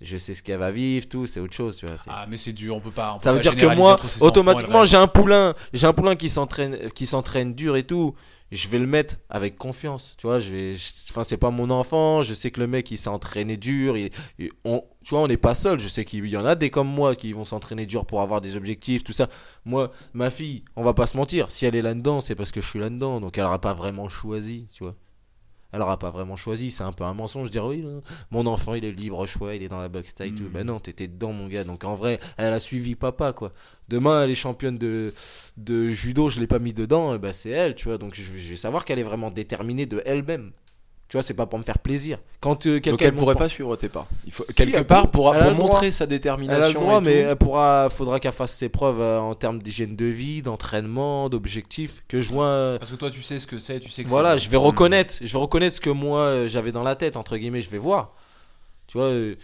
je 0.00 0.16
sais 0.16 0.34
ce 0.34 0.42
qu'elle 0.42 0.58
va 0.58 0.70
vivre, 0.72 1.06
tout, 1.08 1.26
c'est 1.26 1.40
autre 1.40 1.54
chose, 1.54 1.76
tu 1.76 1.86
vois. 1.86 1.94
Ah, 2.08 2.26
mais 2.28 2.36
c'est 2.36 2.52
dur, 2.52 2.74
on 2.76 2.80
peut 2.80 2.90
pas. 2.90 3.12
on 3.12 3.18
peut 3.18 3.22
ça 3.22 3.30
veut 3.32 3.38
pas 3.38 3.42
dire 3.42 3.52
que 3.56 3.66
moi, 3.76 3.96
automatiquement, 4.26 4.84
j'ai 4.84 4.96
un 4.96 5.06
poulain, 5.06 5.54
j'ai 5.72 5.86
un 5.86 5.92
poulain 5.92 6.16
qui 6.16 6.28
s'entraîne, 6.30 6.90
qui 6.94 7.06
s'entraîne 7.06 7.54
dur 7.54 7.76
et 7.76 7.84
tout. 7.84 8.14
Je 8.50 8.66
vais 8.66 8.78
le 8.80 8.86
mettre 8.86 9.14
avec 9.28 9.56
confiance, 9.56 10.16
tu 10.18 10.26
vois. 10.26 10.40
Je 10.40 10.50
vais, 10.50 10.74
enfin, 11.10 11.22
c'est 11.22 11.36
pas 11.36 11.50
mon 11.50 11.70
enfant. 11.70 12.22
Je 12.22 12.34
sais 12.34 12.50
que 12.50 12.58
le 12.58 12.66
mec, 12.66 12.90
il 12.90 12.98
s'est 12.98 13.08
entraîné 13.08 13.56
dur. 13.56 13.96
il- 13.96 14.10
il- 14.40 14.50
on, 14.64 14.82
tu 15.02 15.10
vois, 15.10 15.22
on 15.22 15.28
n'est 15.28 15.36
pas 15.36 15.54
seul. 15.54 15.80
Je 15.80 15.88
sais 15.88 16.04
qu'il 16.04 16.26
y 16.26 16.36
en 16.36 16.44
a 16.44 16.54
des 16.54 16.70
comme 16.70 16.88
moi 16.88 17.16
qui 17.16 17.32
vont 17.32 17.44
s'entraîner 17.44 17.86
dur 17.86 18.04
pour 18.04 18.20
avoir 18.20 18.40
des 18.40 18.56
objectifs, 18.56 19.02
tout 19.02 19.12
ça. 19.12 19.28
Moi, 19.64 19.90
ma 20.12 20.30
fille, 20.30 20.64
on 20.76 20.82
va 20.82 20.92
pas 20.92 21.06
se 21.06 21.16
mentir. 21.16 21.50
Si 21.50 21.64
elle 21.64 21.74
est 21.74 21.82
là-dedans, 21.82 22.20
c'est 22.20 22.34
parce 22.34 22.52
que 22.52 22.60
je 22.60 22.66
suis 22.66 22.78
là-dedans. 22.78 23.20
Donc, 23.20 23.38
elle 23.38 23.44
aura 23.44 23.60
pas 23.60 23.72
vraiment 23.72 24.08
choisi, 24.08 24.66
tu 24.72 24.84
vois. 24.84 24.94
Elle 25.72 25.82
aura 25.82 25.98
pas 25.98 26.10
vraiment 26.10 26.36
choisi. 26.36 26.70
C'est 26.70 26.82
un 26.82 26.92
peu 26.92 27.04
un 27.04 27.14
mensonge 27.14 27.46
de 27.46 27.52
dire 27.52 27.64
oui, 27.64 27.80
là, 27.80 28.00
mon 28.30 28.46
enfant, 28.46 28.74
il 28.74 28.84
est 28.84 28.92
libre 28.92 29.24
choix, 29.26 29.54
il 29.54 29.62
est 29.62 29.68
dans 29.68 29.80
la 29.80 29.88
boxe 29.88 30.14
taille, 30.14 30.34
tout. 30.34 30.44
Mm. 30.44 30.52
Ben 30.52 30.66
non, 30.66 30.80
t'étais 30.80 31.08
dedans, 31.08 31.32
mon 31.32 31.46
gars. 31.46 31.64
Donc, 31.64 31.84
en 31.84 31.94
vrai, 31.94 32.20
elle 32.36 32.52
a 32.52 32.60
suivi 32.60 32.94
papa, 32.94 33.32
quoi. 33.32 33.52
Demain, 33.88 34.24
elle 34.24 34.30
est 34.30 34.34
championne 34.34 34.76
de, 34.76 35.14
de 35.56 35.88
judo, 35.88 36.28
je 36.28 36.40
l'ai 36.40 36.46
pas 36.46 36.58
mis 36.58 36.74
dedans, 36.74 37.14
et 37.14 37.18
ben 37.18 37.32
c'est 37.32 37.50
elle, 37.50 37.74
tu 37.74 37.88
vois. 37.88 37.98
Donc 37.98 38.14
je, 38.14 38.22
je 38.22 38.50
vais 38.50 38.56
savoir 38.56 38.84
qu'elle 38.84 38.98
est 38.98 39.04
vraiment 39.04 39.30
déterminée 39.30 39.86
de 39.86 40.02
elle-même. 40.04 40.52
Tu 41.10 41.16
vois, 41.16 41.24
c'est 41.24 41.34
pas 41.34 41.44
pour 41.46 41.58
me 41.58 41.64
faire 41.64 41.80
plaisir. 41.80 42.18
Quand 42.40 42.66
euh, 42.66 42.74
quelqu'un 42.78 42.90
Donc 42.92 43.02
elle 43.02 43.14
pourrait 43.16 43.34
pas 43.34 43.48
suivre 43.48 43.74
tes 43.74 43.88
pas. 43.88 44.06
Il 44.26 44.32
faut 44.32 44.44
Si, 44.48 44.54
quelque 44.54 44.76
elle 44.76 44.86
part 44.86 45.06
peut. 45.06 45.10
pour, 45.10 45.34
Elle 45.34 45.40
a 45.40 45.42
pour 45.42 45.50
le 45.50 45.56
droit. 45.56 45.66
montrer 45.72 45.90
sa 45.90 46.04
Elle 46.04 46.08
a 46.08 46.12
le 46.12 46.16
détermination. 46.18 46.80
droit, 46.80 46.98
et 46.98 47.00
mais 47.00 47.22
tout. 47.24 47.28
elle 47.30 47.36
pourra, 47.36 47.88
faudra 47.90 48.20
qu'elle 48.20 48.32
fasse 48.32 48.54
ses 48.56 48.68
preuves 48.68 49.00
euh, 49.00 49.18
en 49.18 49.34
termes 49.34 49.60
d'hygiène 49.60 49.96
de 49.96 50.04
vie, 50.04 50.40
d'entraînement, 50.40 51.28
d'objectifs. 51.28 52.04
Que 52.06 52.20
je 52.20 52.32
vois. 52.32 52.46
euh, 52.46 52.78
Parce 52.78 52.92
que 52.92 52.96
toi, 52.96 53.10
tu 53.10 53.22
sais 53.22 53.40
ce 53.40 53.48
que 53.48 53.58
c'est, 53.58 53.80
tu 53.80 53.90
sais 53.90 54.04
que 54.04 54.08
voilà, 54.08 54.38
c'est- 54.38 54.44
je 54.44 54.50
vais 54.50 54.56
reconnaître, 54.56 55.16
je 55.20 55.32
vais 55.32 55.38
reconnaître 55.40 55.74
ce 55.74 55.80
que 55.80 55.90
moi 55.90 56.20
euh, 56.20 56.48
j'avais 56.48 56.70
dans 56.70 56.84
la 56.84 56.94
tête 56.94 57.16
entre 57.16 57.36
guillemets, 57.36 57.60
je 57.60 57.70
vais 57.70 57.78
voir. 57.78 58.14
Tu 58.86 58.96
vois, 58.96 59.08
euh, 59.08 59.34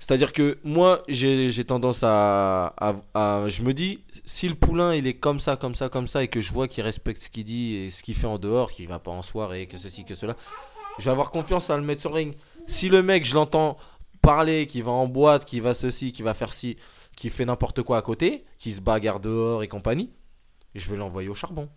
c'est-à-dire 0.00 0.32
que 0.32 0.58
moi 0.64 1.04
j'ai 1.06 1.50
j'ai 1.50 1.64
tendance 1.64 2.00
à, 2.02 2.74
à, 2.78 2.94
à- 3.14 3.48
je 3.48 3.62
me 3.62 3.72
dis 3.72 4.00
si 4.24 4.48
le 4.48 4.56
poulain 4.56 4.92
il 4.96 5.06
est 5.06 5.14
comme 5.14 5.38
ça, 5.38 5.54
comme 5.56 5.76
ça, 5.76 5.88
comme 5.88 6.08
ça 6.08 6.24
et 6.24 6.26
que 6.28 6.40
je 6.40 6.52
vois 6.52 6.66
qu'il 6.66 6.82
respecte 6.82 7.22
ce 7.22 7.30
qu'il 7.30 7.44
dit 7.44 7.76
et 7.76 7.90
ce 7.90 8.02
qu'il 8.02 8.16
fait 8.16 8.26
en 8.26 8.38
dehors, 8.38 8.72
qu'il 8.72 8.88
va 8.88 8.98
pas 8.98 9.12
en 9.12 9.22
soirée, 9.22 9.66
que 9.68 9.78
ceci, 9.78 10.04
que 10.04 10.16
cela, 10.16 10.34
je 10.98 11.04
vais 11.04 11.10
avoir 11.10 11.30
confiance 11.30 11.70
à 11.70 11.76
le 11.76 11.82
mettre 11.82 12.00
sur 12.00 12.14
ring. 12.14 12.34
Si 12.66 12.88
le 12.88 13.02
mec 13.02 13.24
je 13.24 13.34
l'entends 13.34 13.76
parler, 14.20 14.66
qui 14.66 14.82
va 14.82 14.92
en 14.92 15.06
boîte, 15.06 15.44
qui 15.44 15.60
va 15.60 15.74
ceci, 15.74 16.12
qui 16.12 16.22
va 16.22 16.34
faire 16.34 16.54
ci, 16.54 16.76
qui 17.16 17.30
fait 17.30 17.44
n'importe 17.44 17.82
quoi 17.82 17.98
à 17.98 18.02
côté, 18.02 18.44
qui 18.58 18.72
se 18.72 18.80
bagarre 18.80 19.20
dehors 19.20 19.62
et 19.62 19.68
compagnie, 19.68 20.10
je 20.74 20.90
vais 20.90 20.96
l'envoyer 20.96 21.28
au 21.28 21.34
charbon. 21.34 21.68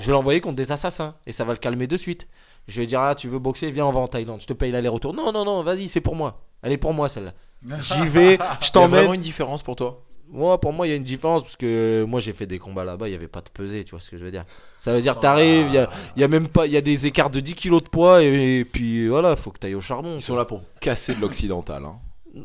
Je 0.00 0.06
vais 0.06 0.12
l'envoyer 0.12 0.40
contre 0.40 0.56
des 0.56 0.72
assassins 0.72 1.14
et 1.26 1.32
ça 1.32 1.44
va 1.44 1.52
le 1.52 1.58
calmer 1.58 1.86
de 1.86 1.96
suite. 1.96 2.26
Je 2.66 2.80
vais 2.80 2.86
dire 2.86 3.00
ah 3.00 3.14
tu 3.14 3.28
veux 3.28 3.38
boxer 3.38 3.70
viens 3.70 3.86
on 3.86 3.92
va 3.92 4.00
en 4.00 4.08
Thaïlande 4.08 4.40
je 4.40 4.46
te 4.46 4.54
paye 4.54 4.72
l'aller-retour 4.72 5.12
non 5.12 5.32
non 5.32 5.44
non 5.44 5.62
vas-y 5.62 5.86
c'est 5.86 6.00
pour 6.00 6.16
moi 6.16 6.46
elle 6.62 6.72
est 6.72 6.78
pour 6.78 6.94
moi 6.94 7.10
celle-là 7.10 7.34
j'y 7.78 8.06
vais 8.06 8.30
je 8.30 8.32
Il 8.32 8.38
y 8.38 8.42
a 8.42 8.70
t'emmène 8.72 8.90
vraiment 8.90 9.14
une 9.14 9.20
différence 9.20 9.62
pour 9.62 9.76
toi. 9.76 10.02
Moi 10.28 10.60
pour 10.60 10.72
moi 10.72 10.86
il 10.86 10.90
y 10.90 10.92
a 10.92 10.96
une 10.96 11.04
différence 11.04 11.42
parce 11.42 11.56
que 11.56 12.04
moi 12.08 12.20
j'ai 12.20 12.32
fait 12.32 12.46
des 12.46 12.58
combats 12.58 12.84
là-bas 12.84 13.08
il 13.08 13.12
y 13.12 13.14
avait 13.14 13.28
pas 13.28 13.40
de 13.40 13.48
pesée 13.50 13.84
tu 13.84 13.90
vois 13.92 14.00
ce 14.00 14.10
que 14.10 14.16
je 14.18 14.24
veux 14.24 14.30
dire 14.30 14.44
ça 14.78 14.92
veut 14.94 15.00
dire 15.02 15.18
t'arrives 15.20 15.66
il 15.68 15.74
y 15.74 15.78
a, 15.78 15.88
il 16.16 16.20
y 16.20 16.24
a 16.24 16.28
même 16.28 16.48
pas 16.48 16.66
il 16.66 16.72
y 16.72 16.76
a 16.76 16.80
des 16.80 17.06
écarts 17.06 17.30
de 17.30 17.40
10 17.40 17.54
kilos 17.54 17.82
de 17.82 17.88
poids 17.88 18.22
et, 18.22 18.60
et 18.60 18.64
puis 18.64 19.06
voilà 19.08 19.36
faut 19.36 19.50
que 19.50 19.58
t'ailles 19.58 19.74
au 19.74 19.80
charbon 19.80 20.16
Ils 20.16 20.22
sont 20.22 20.36
là 20.36 20.44
pour 20.44 20.62
casser 20.80 21.14
de 21.14 21.20
l'occidental. 21.20 21.84
hein. 21.84 22.00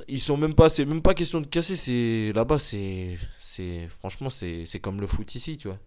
ils 0.08 0.20
sont 0.20 0.38
même 0.38 0.54
pas 0.54 0.70
c'est 0.70 0.86
même 0.86 1.02
pas 1.02 1.14
question 1.14 1.42
de 1.42 1.48
casser 1.48 1.76
c'est 1.76 2.32
là-bas 2.36 2.60
c'est 2.60 3.18
c'est 3.42 3.88
franchement 4.00 4.30
c'est 4.30 4.66
c'est 4.66 4.80
comme 4.80 5.02
le 5.02 5.08
foot 5.08 5.34
ici 5.36 5.58
tu 5.58 5.68
vois 5.68 5.80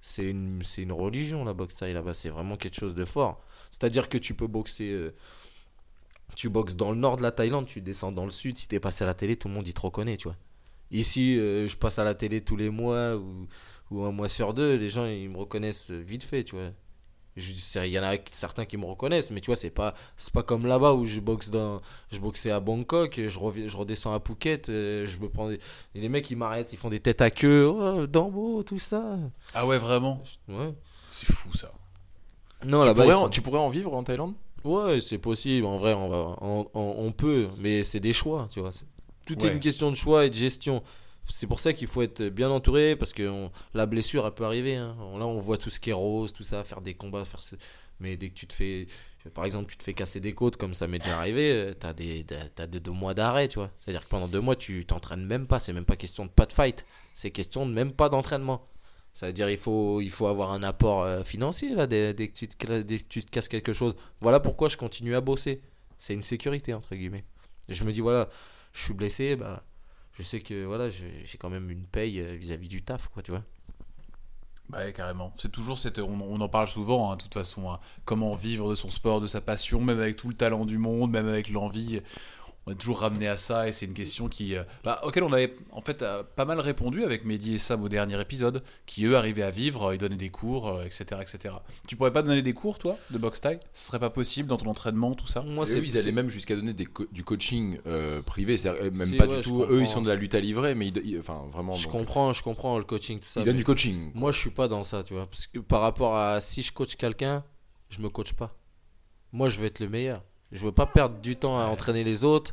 c'est 0.00 0.24
une 0.24 0.60
c'est 0.62 0.82
une 0.82 0.92
religion 0.92 1.44
la 1.44 1.52
boxe 1.52 1.74
là-bas 1.82 2.14
c'est 2.14 2.28
vraiment 2.30 2.56
quelque 2.56 2.76
chose 2.78 2.94
de 2.94 3.04
fort 3.04 3.40
c'est-à-dire 3.70 4.08
que 4.08 4.16
tu 4.18 4.32
peux 4.34 4.46
boxer 4.46 4.88
euh, 4.90 5.14
tu 6.36 6.48
boxes 6.48 6.76
dans 6.76 6.90
le 6.92 6.96
nord 6.96 7.16
de 7.16 7.22
la 7.22 7.32
Thaïlande, 7.32 7.66
tu 7.66 7.80
descends 7.80 8.12
dans 8.12 8.24
le 8.24 8.30
sud, 8.30 8.56
si 8.58 8.68
t'es 8.68 8.78
passé 8.78 9.02
à 9.02 9.06
la 9.08 9.14
télé, 9.14 9.34
tout 9.34 9.48
le 9.48 9.54
monde 9.54 9.66
y 9.66 9.74
te 9.74 9.80
reconnaît, 9.80 10.16
tu 10.16 10.28
vois. 10.28 10.36
Ici, 10.90 11.38
euh, 11.38 11.68
je 11.68 11.76
passe 11.76 11.98
à 11.98 12.04
la 12.04 12.14
télé 12.14 12.40
tous 12.42 12.56
les 12.56 12.70
mois 12.70 13.16
ou, 13.16 13.46
ou 13.90 14.04
un 14.04 14.12
mois 14.12 14.28
sur 14.28 14.54
deux, 14.54 14.76
les 14.76 14.88
gens 14.90 15.06
ils 15.06 15.28
me 15.30 15.36
reconnaissent 15.38 15.90
vite 15.90 16.22
fait, 16.24 16.44
tu 16.44 16.56
vois. 16.56 16.70
Il 17.36 17.86
y 17.92 17.98
en 18.00 18.02
a 18.02 18.16
certains 18.30 18.64
qui 18.64 18.76
me 18.76 18.84
reconnaissent, 18.84 19.30
mais 19.30 19.40
tu 19.40 19.46
vois, 19.46 19.54
c'est 19.54 19.70
pas, 19.70 19.94
c'est 20.16 20.32
pas 20.32 20.42
comme 20.42 20.66
là-bas 20.66 20.94
où 20.94 21.06
je 21.06 21.20
boxe 21.20 21.50
dans, 21.50 21.80
je 22.10 22.18
boxais 22.18 22.50
à 22.50 22.58
Bangkok, 22.58 23.20
je, 23.28 23.38
reviens, 23.38 23.68
je 23.68 23.76
redescends 23.76 24.12
à 24.12 24.18
Phuket, 24.18 24.68
euh, 24.70 25.06
je 25.06 25.18
me 25.18 25.28
prends 25.28 25.48
des, 25.48 25.60
et 25.94 26.00
les 26.00 26.08
mecs 26.08 26.28
ils 26.32 26.36
m'arrêtent, 26.36 26.72
ils 26.72 26.76
font 26.78 26.90
des 26.90 26.98
têtes 26.98 27.20
à 27.20 27.30
queue, 27.30 27.66
oh, 27.68 28.08
Dambo, 28.08 28.64
tout 28.64 28.80
ça. 28.80 29.18
Ah 29.54 29.64
ouais, 29.66 29.78
vraiment? 29.78 30.20
Ouais. 30.48 30.74
C'est 31.10 31.32
fou 31.32 31.56
ça. 31.56 31.72
Non, 32.64 32.80
tu, 32.82 32.86
là-bas, 32.86 33.12
sont- 33.12 33.28
tu 33.28 33.40
pourrais 33.40 33.60
en 33.60 33.68
vivre 33.68 33.94
en 33.94 34.02
Thaïlande? 34.02 34.34
Ouais, 34.64 35.00
c'est 35.00 35.18
possible. 35.18 35.64
En 35.66 35.78
vrai, 35.78 35.94
on, 35.94 36.08
va, 36.08 36.36
on, 36.40 36.68
on- 36.74 36.94
on 36.98 37.12
peut, 37.12 37.48
mais 37.60 37.84
c'est 37.84 38.00
des 38.00 38.12
choix, 38.12 38.48
tu 38.50 38.60
vois. 38.60 38.70
Tout 39.28 39.44
est 39.46 39.48
une 39.52 39.60
question 39.60 39.90
de 39.90 39.96
choix 39.96 40.24
et 40.26 40.30
de 40.30 40.34
gestion. 40.34 40.82
C'est 41.30 41.46
pour 41.46 41.60
ça 41.60 41.72
qu'il 41.74 41.88
faut 41.88 42.00
être 42.02 42.22
bien 42.24 42.48
entouré 42.50 42.96
parce 42.96 43.12
que 43.12 43.28
on- 43.28 43.50
la 43.74 43.84
blessure, 43.86 44.26
elle 44.26 44.32
peut 44.32 44.44
arriver. 44.46 44.76
hein. 44.76 44.96
Là, 45.18 45.26
on 45.26 45.40
voit 45.40 45.58
tout 45.58 45.68
ce 45.70 45.78
qui 45.78 45.90
est 45.90 45.94
rose, 45.94 46.32
tout 46.32 46.42
ça, 46.42 46.64
faire 46.64 46.80
des 46.80 46.94
combats, 46.94 47.24
faire 47.24 47.42
ce... 47.42 47.54
Mais 48.00 48.16
dès 48.16 48.30
que 48.30 48.34
tu 48.34 48.46
te 48.46 48.52
fais, 48.54 48.86
par 49.34 49.44
exemple, 49.44 49.70
tu 49.70 49.76
te 49.76 49.82
fais 49.82 49.92
casser 49.92 50.20
des 50.20 50.32
côtes, 50.32 50.56
comme 50.56 50.72
ça 50.72 50.86
m'est 50.86 51.00
déjà 51.00 51.18
arrivé, 51.18 51.50
euh, 51.52 51.74
t'as 51.78 51.92
des, 51.92 52.24
des 52.24 52.80
deux 52.80 52.92
mois 52.92 53.12
d'arrêt, 53.12 53.48
tu 53.48 53.58
vois. 53.58 53.70
C'est-à-dire 53.78 54.04
que 54.04 54.08
pendant 54.08 54.28
deux 54.28 54.40
mois, 54.40 54.54
tu 54.56 54.86
t'entraînes 54.86 55.26
même 55.26 55.46
pas. 55.46 55.58
C'est 55.60 55.72
même 55.72 55.84
pas 55.84 55.96
question 55.96 56.24
de 56.24 56.30
pas 56.30 56.46
de 56.46 56.52
fight. 56.52 56.86
C'est 57.14 57.30
question 57.32 57.66
de 57.66 57.72
même 57.72 57.92
pas 57.92 58.08
d'entraînement. 58.08 58.66
Ça 59.14 59.26
veut 59.26 59.32
dire 59.32 59.50
il 59.50 59.58
faut, 59.58 60.00
il 60.00 60.10
faut 60.10 60.28
avoir 60.28 60.52
un 60.52 60.62
apport 60.62 61.02
euh, 61.02 61.24
financier 61.24 61.74
là, 61.74 61.88
dès, 61.88 62.14
dès 62.14 62.28
que 62.28 62.34
tu 62.38 62.46
te, 62.46 62.80
dès 62.82 62.98
que 63.00 63.08
tu 63.08 63.20
te 63.24 63.30
casses 63.30 63.48
quelque 63.48 63.72
chose. 63.72 63.96
Voilà 64.20 64.38
pourquoi 64.38 64.68
je 64.68 64.76
continue 64.76 65.16
à 65.16 65.20
bosser. 65.20 65.60
C'est 65.98 66.14
une 66.14 66.22
sécurité, 66.22 66.72
entre 66.72 66.94
guillemets. 66.94 67.24
Et 67.68 67.74
je 67.74 67.82
me 67.82 67.90
dis, 67.92 68.00
voilà, 68.00 68.28
je 68.72 68.80
suis 68.84 68.94
blessé, 68.94 69.36
bah, 69.36 69.62
je 70.12 70.22
sais 70.22 70.40
que 70.40 70.64
voilà, 70.64 70.88
j'ai 70.90 71.38
quand 71.38 71.50
même 71.50 71.70
une 71.70 71.84
paye 71.84 72.20
euh, 72.20 72.34
vis-à-vis 72.36 72.68
du 72.68 72.82
taf, 72.82 73.08
quoi, 73.08 73.22
tu 73.22 73.30
vois. 73.30 73.42
Bah 74.68 74.92
carrément. 74.92 75.32
C'est 75.38 75.50
toujours 75.50 75.78
cette. 75.78 75.98
On, 75.98 76.20
on 76.20 76.40
en 76.42 76.48
parle 76.48 76.68
souvent, 76.68 77.10
hein, 77.10 77.16
de 77.16 77.22
toute 77.22 77.32
façon. 77.32 77.70
hein. 77.72 77.80
Comment 78.04 78.34
vivre 78.34 78.68
de 78.68 78.74
son 78.74 78.90
sport, 78.90 79.18
de 79.20 79.26
sa 79.26 79.40
passion, 79.40 79.80
même 79.80 79.98
avec 79.98 80.16
tout 80.16 80.28
le 80.28 80.34
talent 80.34 80.66
du 80.66 80.76
monde, 80.76 81.10
même 81.10 81.26
avec 81.26 81.48
l'envie. 81.48 82.02
On 82.68 82.72
est 82.72 82.74
toujours 82.74 82.98
ramené 83.00 83.26
à 83.26 83.38
ça 83.38 83.66
et 83.66 83.72
c'est 83.72 83.86
une 83.86 83.94
question 83.94 84.28
qui, 84.28 84.54
euh, 84.54 84.62
bah, 84.84 85.00
auquel 85.02 85.22
on 85.22 85.32
avait 85.32 85.56
en 85.70 85.80
fait 85.80 86.02
euh, 86.02 86.22
pas 86.22 86.44
mal 86.44 86.60
répondu 86.60 87.02
avec 87.02 87.24
Mehdi 87.24 87.54
et 87.54 87.58
Sam 87.58 87.82
au 87.82 87.88
dernier 87.88 88.20
épisode, 88.20 88.62
qui 88.84 89.06
eux 89.06 89.16
arrivaient 89.16 89.42
à 89.42 89.50
vivre, 89.50 89.84
euh, 89.84 89.94
ils 89.94 89.98
donnaient 89.98 90.16
des 90.16 90.28
cours, 90.28 90.68
euh, 90.68 90.84
etc., 90.84 91.22
etc. 91.22 91.54
Tu 91.86 91.96
pourrais 91.96 92.12
pas 92.12 92.20
donner 92.22 92.42
des 92.42 92.52
cours, 92.52 92.78
toi, 92.78 92.98
de 93.10 93.16
boxe 93.16 93.40
taille 93.40 93.58
Ce 93.72 93.86
serait 93.86 93.98
pas 93.98 94.10
possible 94.10 94.50
dans 94.50 94.58
ton 94.58 94.66
entraînement, 94.68 95.14
tout 95.14 95.26
ça? 95.26 95.40
Moi, 95.40 95.64
eux, 95.64 95.82
ils 95.82 95.96
allaient 95.96 96.12
même 96.12 96.28
jusqu'à 96.28 96.56
donner 96.56 96.74
des 96.74 96.84
co- 96.84 97.06
du 97.10 97.24
coaching 97.24 97.78
euh, 97.86 98.20
privé, 98.20 98.58
c'est-à-dire 98.58 98.82
euh, 98.84 98.90
même 98.90 99.16
pas 99.16 99.26
ouais, 99.26 99.36
du 99.38 99.42
tout. 99.42 99.64
Eux, 99.66 99.80
ils 99.80 99.88
sont 99.88 100.02
de 100.02 100.08
la 100.08 100.14
lutte 100.14 100.34
à 100.34 100.40
livrer, 100.40 100.74
mais 100.74 100.88
ils, 100.88 101.00
ils- 101.06 101.18
enfin 101.20 101.46
vraiment. 101.50 101.72
Je 101.72 101.84
donc, 101.84 101.92
comprends, 101.92 102.34
je 102.34 102.42
comprends 102.42 102.76
le 102.76 102.84
coaching, 102.84 103.18
tout 103.18 103.30
ça. 103.30 103.40
Ils 103.40 103.44
donnent 103.44 103.56
du 103.56 103.64
coaching. 103.64 104.10
Moi, 104.12 104.30
je 104.30 104.40
suis 104.40 104.50
pas 104.50 104.68
dans 104.68 104.84
ça, 104.84 105.02
tu 105.04 105.14
vois. 105.14 105.26
Parce 105.26 105.46
que 105.46 105.58
par 105.58 105.80
rapport 105.80 106.18
à 106.18 106.42
si 106.42 106.60
je 106.60 106.70
coach 106.70 106.96
quelqu'un, 106.96 107.44
je 107.88 108.02
me 108.02 108.10
coach 108.10 108.34
pas. 108.34 108.54
Moi, 109.32 109.48
je 109.48 109.58
veux 109.58 109.66
être 109.66 109.80
le 109.80 109.88
meilleur. 109.88 110.22
Je 110.52 110.58
veux 110.64 110.72
pas 110.72 110.86
perdre 110.86 111.16
du 111.20 111.36
temps 111.36 111.58
à 111.60 111.64
entraîner 111.66 112.04
les 112.04 112.24
autres. 112.24 112.52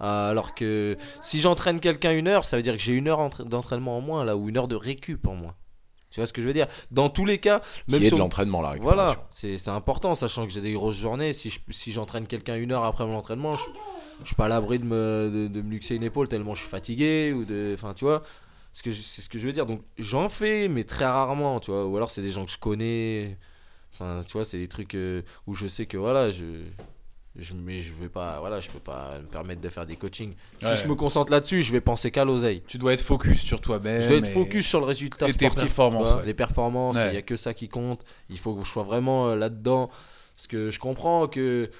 euh, 0.00 0.30
Alors 0.30 0.54
que 0.54 0.96
si 1.20 1.40
j'entraîne 1.40 1.78
quelqu'un 1.80 2.12
une 2.12 2.26
heure, 2.28 2.44
ça 2.44 2.56
veut 2.56 2.62
dire 2.62 2.72
que 2.74 2.80
j'ai 2.82 2.92
une 2.92 3.08
heure 3.08 3.20
entra- 3.20 3.44
d'entraînement 3.44 3.96
en 3.98 4.00
moins, 4.00 4.24
là, 4.24 4.36
ou 4.36 4.48
une 4.48 4.56
heure 4.56 4.68
de 4.68 4.76
récup 4.76 5.26
en 5.26 5.34
moins. 5.34 5.54
Tu 6.10 6.20
vois 6.20 6.26
ce 6.26 6.32
que 6.32 6.40
je 6.42 6.46
veux 6.46 6.52
dire? 6.52 6.68
Dans 6.92 7.08
tous 7.10 7.24
les 7.24 7.38
cas, 7.38 7.60
même 7.88 7.98
Qui 8.00 8.06
est 8.06 8.08
si 8.08 8.14
de 8.14 8.16
on- 8.16 8.18
l'entraînement, 8.20 8.62
la 8.62 8.70
récupération. 8.70 9.20
Voilà, 9.20 9.28
c'est 9.30 9.68
important, 9.68 10.14
sachant 10.14 10.46
que 10.46 10.52
j'ai 10.52 10.60
des 10.60 10.72
grosses 10.72 10.96
journées. 10.96 11.32
Si 11.32 11.50
je- 11.50 11.58
si 11.70 11.90
j'entraîne 11.92 12.26
quelqu'un 12.28 12.54
une 12.56 12.70
heure 12.72 12.84
après 12.84 13.04
mon 13.04 13.16
entraînement, 13.16 13.56
je, 13.56 13.64
je 14.20 14.26
suis 14.26 14.36
pas 14.36 14.44
à 14.46 14.48
l'abri 14.48 14.78
de 14.78 14.84
me, 14.86 15.30
de, 15.32 15.48
de 15.48 15.60
me 15.60 15.70
luxer 15.70 15.96
une 15.96 16.04
épaule 16.04 16.28
tellement 16.28 16.54
je 16.54 16.60
suis 16.60 16.68
fatigué. 16.70 17.32
ou 17.34 17.44
de, 17.44 17.72
Enfin, 17.74 17.94
tu 17.94 18.04
vois, 18.04 18.22
ce 18.72 18.90
c'est 18.92 19.22
ce 19.22 19.28
que 19.28 19.38
je 19.40 19.46
veux 19.46 19.52
dire. 19.52 19.66
Donc, 19.66 19.82
j'en 19.98 20.28
fais, 20.28 20.68
mais 20.68 20.84
très 20.84 21.04
rarement, 21.04 21.58
tu 21.60 21.72
vois. 21.72 21.84
Ou 21.86 21.96
alors, 21.96 22.10
c'est 22.10 22.22
des 22.22 22.30
gens 22.32 22.44
que 22.44 22.50
je 22.52 22.58
connais. 22.58 23.36
Enfin, 23.92 24.22
tu 24.26 24.32
vois, 24.34 24.44
c'est 24.44 24.58
des 24.58 24.68
trucs 24.68 24.94
euh, 24.94 25.22
où 25.48 25.54
je 25.54 25.66
sais 25.66 25.86
que 25.86 25.96
voilà, 25.96 26.30
je. 26.30 26.44
Je, 27.36 27.52
mais 27.54 27.80
je 27.80 27.92
vais 27.94 28.08
pas, 28.08 28.38
voilà, 28.38 28.60
je 28.60 28.70
peux 28.70 28.78
pas 28.78 29.18
me 29.20 29.26
permettre 29.26 29.60
de 29.60 29.68
faire 29.68 29.84
des 29.86 29.96
coachings. 29.96 30.34
Si 30.60 30.66
Ouais. 30.66 30.76
je 30.76 30.86
me 30.86 30.94
concentre 30.94 31.32
là-dessus, 31.32 31.64
je 31.64 31.72
vais 31.72 31.80
penser 31.80 32.12
qu'à 32.12 32.24
l'oseille. 32.24 32.62
Tu 32.68 32.78
dois 32.78 32.92
être 32.92 33.00
focus 33.02 33.40
sur 33.42 33.60
toi-même. 33.60 34.00
Je 34.00 34.06
dois 34.08 34.18
être 34.18 34.28
focus 34.32 34.66
sur 34.66 34.78
le 34.78 34.86
résultat 34.86 35.26
et 35.28 35.32
tes 35.32 35.38
sportif, 35.46 35.64
performances, 35.64 36.08
vois. 36.10 36.18
ouais. 36.20 36.26
Les 36.26 36.34
performances, 36.34 36.94
il 36.96 37.02
Ouais. 37.02 37.10
n'y 37.12 37.16
a 37.18 37.22
que 37.22 37.34
ça 37.36 37.52
qui 37.52 37.68
compte. 37.68 38.04
Il 38.30 38.38
faut 38.38 38.54
que 38.54 38.62
je 38.64 38.68
sois 38.70 38.84
vraiment 38.84 39.30
euh, 39.30 39.34
là-dedans. 39.36 39.90
Parce 40.36 40.46
que 40.46 40.70
je 40.70 40.78
comprends 40.78 41.26
que 41.26 41.70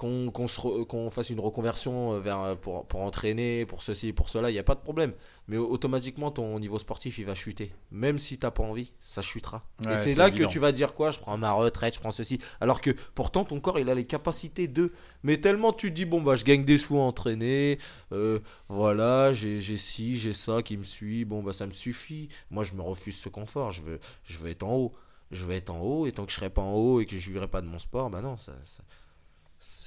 qu'on 0.00 1.10
fasse 1.10 1.30
une 1.30 1.40
reconversion 1.40 2.14
euh, 2.14 2.20
vers, 2.20 2.56
pour, 2.56 2.86
pour 2.86 3.00
entraîner, 3.00 3.66
pour 3.66 3.82
ceci, 3.82 4.12
pour 4.12 4.30
cela, 4.30 4.50
il 4.50 4.54
n'y 4.54 4.58
a 4.58 4.64
pas 4.64 4.74
de 4.74 4.80
problème. 4.80 5.12
Mais 5.46 5.56
automatiquement, 5.58 6.30
ton 6.30 6.58
niveau 6.58 6.78
sportif, 6.78 7.18
il 7.18 7.26
va 7.26 7.34
chuter. 7.34 7.72
Même 7.90 8.18
si 8.18 8.38
tu 8.38 8.46
n'as 8.46 8.50
pas 8.50 8.62
envie, 8.62 8.92
ça 9.00 9.20
chutera. 9.20 9.62
Ouais, 9.84 9.92
et 9.92 9.96
c'est 9.96 10.14
là 10.14 10.28
évident. 10.28 10.48
que 10.48 10.52
tu 10.52 10.58
vas 10.58 10.72
dire 10.72 10.94
quoi? 10.94 11.10
Je 11.10 11.18
prends 11.18 11.36
ma 11.36 11.52
retraite, 11.52 11.94
je 11.94 12.00
prends 12.00 12.12
ceci. 12.12 12.40
Alors 12.60 12.80
que 12.80 12.90
pourtant, 13.14 13.44
ton 13.44 13.60
corps, 13.60 13.78
il 13.78 13.90
a 13.90 13.94
les 13.94 14.06
capacités 14.06 14.68
de. 14.68 14.92
Mais 15.22 15.36
tellement 15.38 15.72
tu 15.72 15.90
te 15.90 15.94
dis, 15.94 16.06
bon, 16.06 16.22
bah, 16.22 16.36
je 16.36 16.44
gagne 16.44 16.64
des 16.64 16.78
sous 16.78 16.96
à 16.96 17.02
entraîner. 17.02 17.78
euh, 18.12 18.40
voilà, 18.68 19.34
j'ai 19.34 19.60
ci, 19.76 20.18
j'ai 20.18 20.32
ça 20.32 20.62
qui 20.62 20.76
me 20.76 20.84
suit. 20.84 21.24
Bon, 21.24 21.42
bah, 21.42 21.52
ça 21.52 21.66
me 21.66 21.72
suffit. 21.72 22.28
Moi, 22.50 22.64
je 22.64 22.72
me 22.72 22.82
refuse 22.82 23.16
ce 23.16 23.28
confort. 23.28 23.70
Je 23.70 23.82
veux, 23.82 24.00
je 24.24 24.38
veux 24.38 24.50
être 24.50 24.62
en 24.62 24.74
haut. 24.74 24.94
Je 25.30 25.44
veux 25.44 25.54
être 25.54 25.70
en 25.70 25.80
haut. 25.80 26.06
Et 26.06 26.12
tant 26.12 26.24
que 26.24 26.30
je 26.30 26.36
serai 26.36 26.50
pas 26.50 26.62
en 26.62 26.72
haut 26.74 27.00
et 27.00 27.06
que 27.06 27.16
je 27.18 27.30
vivrai 27.30 27.48
pas 27.48 27.60
de 27.60 27.66
mon 27.66 27.78
sport, 27.78 28.08
bah 28.10 28.20
non, 28.20 28.36
ça. 28.36 28.52
ça 28.62 28.82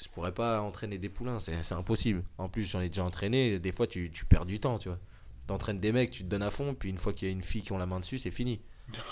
je 0.01 0.07
pourrais 0.09 0.31
pas 0.31 0.61
entraîner 0.61 0.97
des 0.97 1.09
poulains, 1.09 1.39
c'est 1.39 1.73
impossible. 1.73 2.23
En 2.37 2.49
plus, 2.49 2.63
j'en 2.63 2.81
ai 2.81 2.89
déjà 2.89 3.03
entraîné, 3.03 3.59
des 3.59 3.71
fois 3.71 3.87
tu, 3.87 4.11
tu 4.11 4.25
perds 4.25 4.45
du 4.45 4.59
temps, 4.59 4.77
tu 4.77 4.89
vois. 4.89 4.99
T'entraînes 5.47 5.79
des 5.79 5.91
mecs, 5.91 6.11
tu 6.11 6.23
te 6.23 6.29
donnes 6.29 6.43
à 6.43 6.51
fond, 6.51 6.73
puis 6.73 6.89
une 6.89 6.97
fois 6.97 7.11
qu'il 7.13 7.27
y 7.27 7.31
a 7.31 7.33
une 7.33 7.41
fille 7.43 7.61
qui 7.63 7.73
ont 7.73 7.77
la 7.77 7.85
main 7.85 7.99
dessus, 7.99 8.17
c'est 8.17 8.31
fini. 8.31 8.61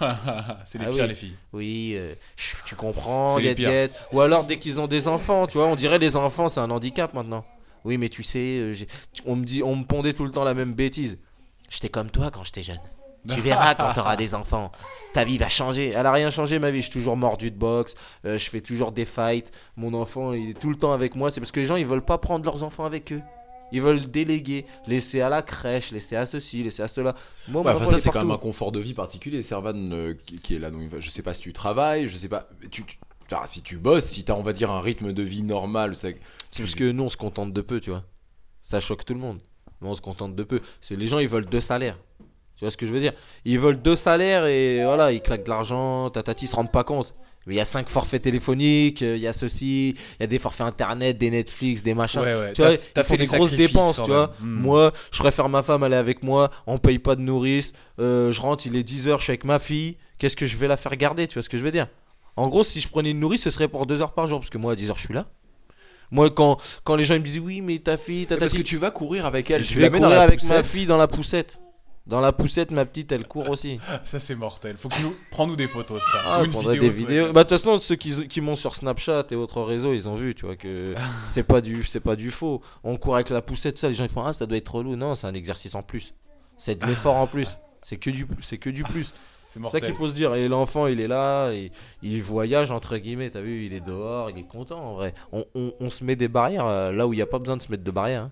c'est 0.66 0.78
les 0.80 0.86
Ah 0.86 0.91
pires, 0.91 1.03
oui. 1.03 1.07
les 1.07 1.16
filles. 1.16 1.36
Oui, 1.53 1.93
euh, 1.95 2.14
tu 2.66 2.76
comprends, 2.76 3.39
get, 3.39 3.55
get. 3.55 3.91
Ou 4.12 4.22
alors 4.22 4.45
dès 4.45 4.59
qu'ils 4.59 4.80
ont 4.80 4.88
des 4.88 5.07
enfants, 5.07 5.47
tu 5.47 5.57
vois, 5.57 5.68
on 5.68 5.76
dirait 5.76 5.99
les 5.99 6.16
enfants, 6.16 6.47
c'est 6.49 6.59
un 6.59 6.70
handicap 6.70 7.14
maintenant. 7.14 7.45
Oui, 7.84 7.97
mais 7.97 8.09
tu 8.09 8.22
sais, 8.24 8.57
euh, 8.59 8.74
on 9.26 9.36
me 9.36 9.43
dit, 9.43 9.64
on 9.64 9.76
me 9.76 9.84
pondait 9.84 10.14
tout 10.14 10.26
le 10.26 10.32
temps 10.32 10.43
la 10.43 10.53
même 10.53 10.74
bêtise. 10.74 11.18
J'étais 11.70 11.89
comme 11.89 12.12
toi 12.12 12.30
quand 12.32 12.43
j'étais 12.43 12.62
jeune. 12.62 12.80
Tu 13.30 13.39
verras 13.41 13.76
quand 13.76 13.93
t'auras 13.93 14.15
des 14.15 14.34
enfants. 14.36 14.72
Ta 15.13 15.24
vie 15.26 15.38
va 15.38 15.49
changer. 15.49 15.89
Elle 15.89 16.05
a 16.05 16.11
rien 16.11 16.30
changé, 16.30 16.57
ma 16.59 16.72
vie. 16.72 16.80
Je 16.80 16.86
suis 16.86 16.93
toujours 16.93 17.17
mordu 17.17 17.51
de 17.51 17.55
boxe. 17.57 17.95
euh, 18.26 18.39
je 18.39 18.49
fais 18.49 18.61
toujours 18.61 18.91
des 18.91 19.05
fights. 19.05 19.51
Mon 19.76 19.93
enfant, 19.93 20.34
il 20.34 20.51
est 20.51 20.59
tout 20.59 20.69
le 20.69 20.76
temps 20.76 20.93
avec 20.93 21.15
moi. 21.15 21.30
C'est 21.32 21.39
parce 21.39 21.51
que 21.51 21.59
les 21.59 21.65
gens, 21.65 21.76
ils 21.76 21.86
veulent 21.86 22.05
pas 22.05 22.17
prendre 22.17 22.45
leurs 22.45 22.63
enfants 22.63 22.86
avec 22.86 23.11
eux. 23.11 23.22
Ils 23.74 23.82
veulent 23.82 24.01
déléguer, 24.01 24.65
laisser 24.86 25.22
à 25.22 25.30
la 25.30 25.41
crèche, 25.41 25.91
laisser 25.91 26.15
à 26.17 26.26
ceci, 26.26 26.61
laisser 26.63 26.84
à 26.84 26.88
cela. 26.89 27.15
Moi, 27.47 27.61
mon 27.61 27.69
Ouais, 27.69 27.76
enfin, 27.76 27.84
enfant, 27.84 27.91
ça, 27.91 27.99
c'est 27.99 28.09
quand 28.09 28.19
même 28.24 28.32
un 28.32 28.38
confort 28.38 28.72
de 28.74 28.80
vie 28.80 28.93
particulier, 28.93 29.43
Servan, 29.43 29.74
euh, 29.93 30.13
qui, 30.43 30.55
est 30.55 30.59
là. 30.59 30.72
Donc, 30.72 30.82
je 30.99 31.09
sais 31.09 31.22
pas 31.24 31.34
si 31.34 31.41
tu 31.41 31.53
travailles, 31.53 32.07
je 32.09 32.17
sais 32.17 32.28
pas. 32.28 32.45
Tu, 32.69 32.84
tu- 32.86 32.97
enfin, 33.32 33.45
si 33.45 33.61
tu 33.61 33.78
bosses, 33.78 34.05
si 34.05 34.26
t'as, 34.26 34.34
on 34.34 34.43
va 34.43 34.51
dire, 34.51 34.72
un 34.72 34.82
rythme 34.82 35.13
de 35.13 35.24
vie 35.24 35.43
normal, 35.43 35.95
c'est 35.95 36.19
C'est 36.51 36.63
parce 36.63 36.76
que 36.76 36.91
nous, 36.91 37.03
on 37.03 37.09
se 37.09 37.15
contente 37.17 37.53
de 37.53 37.61
peu, 37.61 37.80
tu 37.80 37.91
vois. 37.91 38.03
Ça 38.61 38.80
choque 38.82 39.05
tout 39.05 39.13
le 39.13 39.22
monde. 39.22 39.39
Mais 39.80 39.88
on 39.88 39.95
se 39.95 40.01
contente 40.01 40.36
de 40.36 40.43
peu. 40.43 40.59
C'est 40.82 40.95
les 40.97 41.07
gens, 41.07 41.19
ils 41.19 41.30
veulent 41.30 41.45
deux 41.47 41.61
salaires. 41.61 41.97
Tu 42.62 42.66
vois 42.66 42.72
ce 42.72 42.78
que 42.78 42.86
je 42.86 42.93
veux 42.93 42.99
dire? 42.99 43.14
Ils 43.43 43.57
veulent 43.57 43.82
deux 43.82 43.95
salaires 43.95 44.45
et 44.45 44.84
voilà, 44.86 45.12
ils 45.12 45.20
claquent 45.20 45.45
de 45.45 45.49
l'argent, 45.49 46.12
tatati, 46.12 46.45
ils 46.45 46.47
se 46.47 46.55
rendent 46.55 46.72
pas 46.72 46.84
compte. 46.84 47.16
Mais 47.47 47.55
il 47.55 47.57
y 47.57 47.59
a 47.59 47.66
cinq 47.66 47.89
forfaits 47.89 48.22
téléphoniques, 48.22 49.01
euh, 49.01 49.16
il 49.16 49.22
y 49.24 49.26
a 49.26 49.34
ceci, 49.34 49.89
il 49.89 50.22
y 50.22 50.24
a 50.26 50.28
des 50.28 50.38
forfaits 50.38 50.68
internet, 50.68 51.18
des 51.18 51.32
Netflix, 51.32 51.82
des 51.82 51.95
machins. 51.95 52.22
Ouais, 52.22 52.36
ouais. 52.36 52.53
Tu 52.53 52.62
vois, 52.62 52.74
ils 52.74 52.78
font 52.78 53.03
fait 53.03 53.18
des 53.18 53.26
grosses 53.26 53.53
dépenses, 53.53 53.99
tu 54.03 54.12
vois. 54.12 54.36
Hmm. 54.39 54.62
Moi, 54.62 54.93
je 55.12 55.18
préfère 55.18 55.49
ma 55.49 55.64
femme 55.64 55.82
aller 55.82 55.95
avec 55.95 56.22
moi, 56.22 56.51
on 56.68 56.78
paye 56.78 56.99
pas 56.99 57.16
de 57.16 57.22
nourrice, 57.22 57.74
euh, 57.97 58.32
je 58.32 58.39
rentre, 58.39 58.68
il 58.68 58.76
est 58.76 58.88
10h, 58.88 59.18
je 59.18 59.24
suis 59.24 59.32
avec 59.32 59.43
ma 59.43 59.57
fille, 59.57 59.97
qu'est-ce 60.20 60.36
que 60.36 60.45
je 60.45 60.55
vais 60.55 60.68
la 60.68 60.78
faire 60.78 60.95
garder, 60.97 61.28
tu 61.28 61.34
vois 61.34 61.43
ce 61.43 61.49
que 61.49 61.57
je 61.57 61.64
veux 61.64 61.72
dire? 61.72 61.88
En 62.36 62.47
gros, 62.47 62.64
si 62.64 62.80
je 62.80 62.88
prenais 62.88 63.09
une 63.09 63.20
nourrice, 63.20 63.41
ce 63.41 63.49
serait 63.49 63.70
pour 63.70 63.88
2 63.88 64.03
heures 64.03 64.14
par 64.14 64.28
jour, 64.28 64.39
parce 64.39 64.51
que 64.51 64.59
moi, 64.59 64.74
à 64.74 64.76
10h, 64.76 64.93
je 64.97 65.01
suis 65.01 65.14
là. 65.16 65.26
Moi, 66.12 66.30
quand, 66.30 66.57
quand 66.84 66.95
les 66.95 67.05
gens 67.05 67.16
ils 67.16 67.22
me 67.22 67.26
disent 67.26 67.39
oui, 67.39 67.62
mais 67.62 67.80
ta 67.80 67.97
fille, 67.97 68.28
ta, 68.28 68.36
ta 68.36 68.41
Parce 68.41 68.53
que 68.53 68.62
tu 68.62 68.78
vas 68.78 68.91
courir 68.91 69.26
avec 69.26 69.49
elle, 69.49 69.64
je 69.64 69.80
vais 69.80 69.88
courir 69.88 70.01
dans 70.03 70.09
la 70.09 70.22
avec 70.22 70.43
ma 70.43 70.62
fille 70.62 70.86
dans 70.86 70.97
la 70.97 71.07
poussette. 71.07 71.57
Dans 72.08 72.20
la 72.20 72.32
poussette, 72.32 72.72
ma 72.72 72.86
petite, 72.86 73.12
elle 73.12 73.28
court 73.28 73.49
aussi. 73.49 73.80
Ça, 74.04 74.20
c'est 74.20 74.36
mortel. 74.36 74.76
Faut 74.78 74.89
que 74.89 75.02
nous. 75.02 75.16
Prends-nous 75.30 75.56
des 75.56 75.68
photos 75.68 75.99
de 76.02 76.06
ça. 76.06 76.18
Ah, 76.26 76.41
Ou 76.41 76.45
une 76.45 76.52
vidéo. 76.52 76.74
des 76.82 76.89
vidéos. 76.89 77.26
Bah, 77.32 77.43
de 77.43 77.49
toute 77.49 77.58
façon, 77.60 77.78
ceux 77.78 77.95
qui, 77.95 78.28
qui 78.28 78.41
montent 78.41 78.58
sur 78.58 78.76
Snapchat 78.76 79.26
et 79.32 79.36
autres 79.36 79.62
réseaux, 79.62 79.93
ils 79.93 80.10
ont 80.10 80.16
vu, 80.16 80.34
tu 80.34 80.45
vois, 80.47 80.56
que 80.56 80.95
c'est 81.28 81.43
pas 81.43 81.62
du, 81.62 81.84
c'est 81.84 81.99
pas 81.99 82.16
du 82.16 82.32
faux. 82.32 82.62
On 82.84 82.97
court 82.97 83.16
avec 83.16 83.30
la 83.30 83.41
poussette, 83.43 83.78
ça, 83.78 83.88
les 83.88 83.93
gens 83.93 84.04
ils 84.04 84.10
font 84.10 84.24
ah, 84.24 84.34
ça 84.34 84.45
doit 84.47 84.58
être 84.58 84.74
relou. 84.74 84.95
Non, 84.95 85.14
c'est 85.16 85.28
un 85.28 85.34
exercice 85.36 85.76
en 85.76 85.84
plus. 85.84 86.14
C'est 86.58 86.76
de 86.80 86.86
l'effort 86.88 87.16
en 87.16 87.28
plus. 87.28 87.58
C'est 87.84 87.97
que 87.97 88.10
du, 88.10 88.28
c'est 88.41 88.58
que 88.58 88.70
du 88.70 88.84
plus. 88.84 89.14
C'est 89.54 89.60
C'est 89.66 89.70
ça 89.70 89.82
qu'il 89.82 89.95
faut 89.95 90.08
se 90.08 90.14
dire. 90.14 90.34
Et 90.36 90.47
l'enfant, 90.47 90.88
il 90.88 91.02
est 91.02 91.10
là, 91.10 91.52
il 92.02 92.24
voyage 92.24 92.72
entre 92.72 92.95
guillemets. 92.95 93.30
T'as 93.32 93.41
vu, 93.41 93.66
il 93.66 93.74
est 93.74 93.82
dehors, 93.82 94.30
il 94.30 94.38
est 94.38 94.47
content 94.47 94.80
en 94.80 94.93
vrai. 94.93 95.14
On, 95.34 95.43
on- 95.56 95.74
on 95.82 95.89
se 95.89 96.06
met 96.06 96.16
des 96.16 96.30
barrières 96.30 96.66
euh, 96.68 96.93
là 96.93 97.06
où 97.06 97.12
il 97.12 97.18
n'y 97.18 97.22
a 97.22 97.26
pas 97.26 97.38
besoin 97.38 97.58
de 97.58 97.62
se 97.62 97.70
mettre 97.70 97.84
de 97.84 97.91
barrières. 97.91 98.30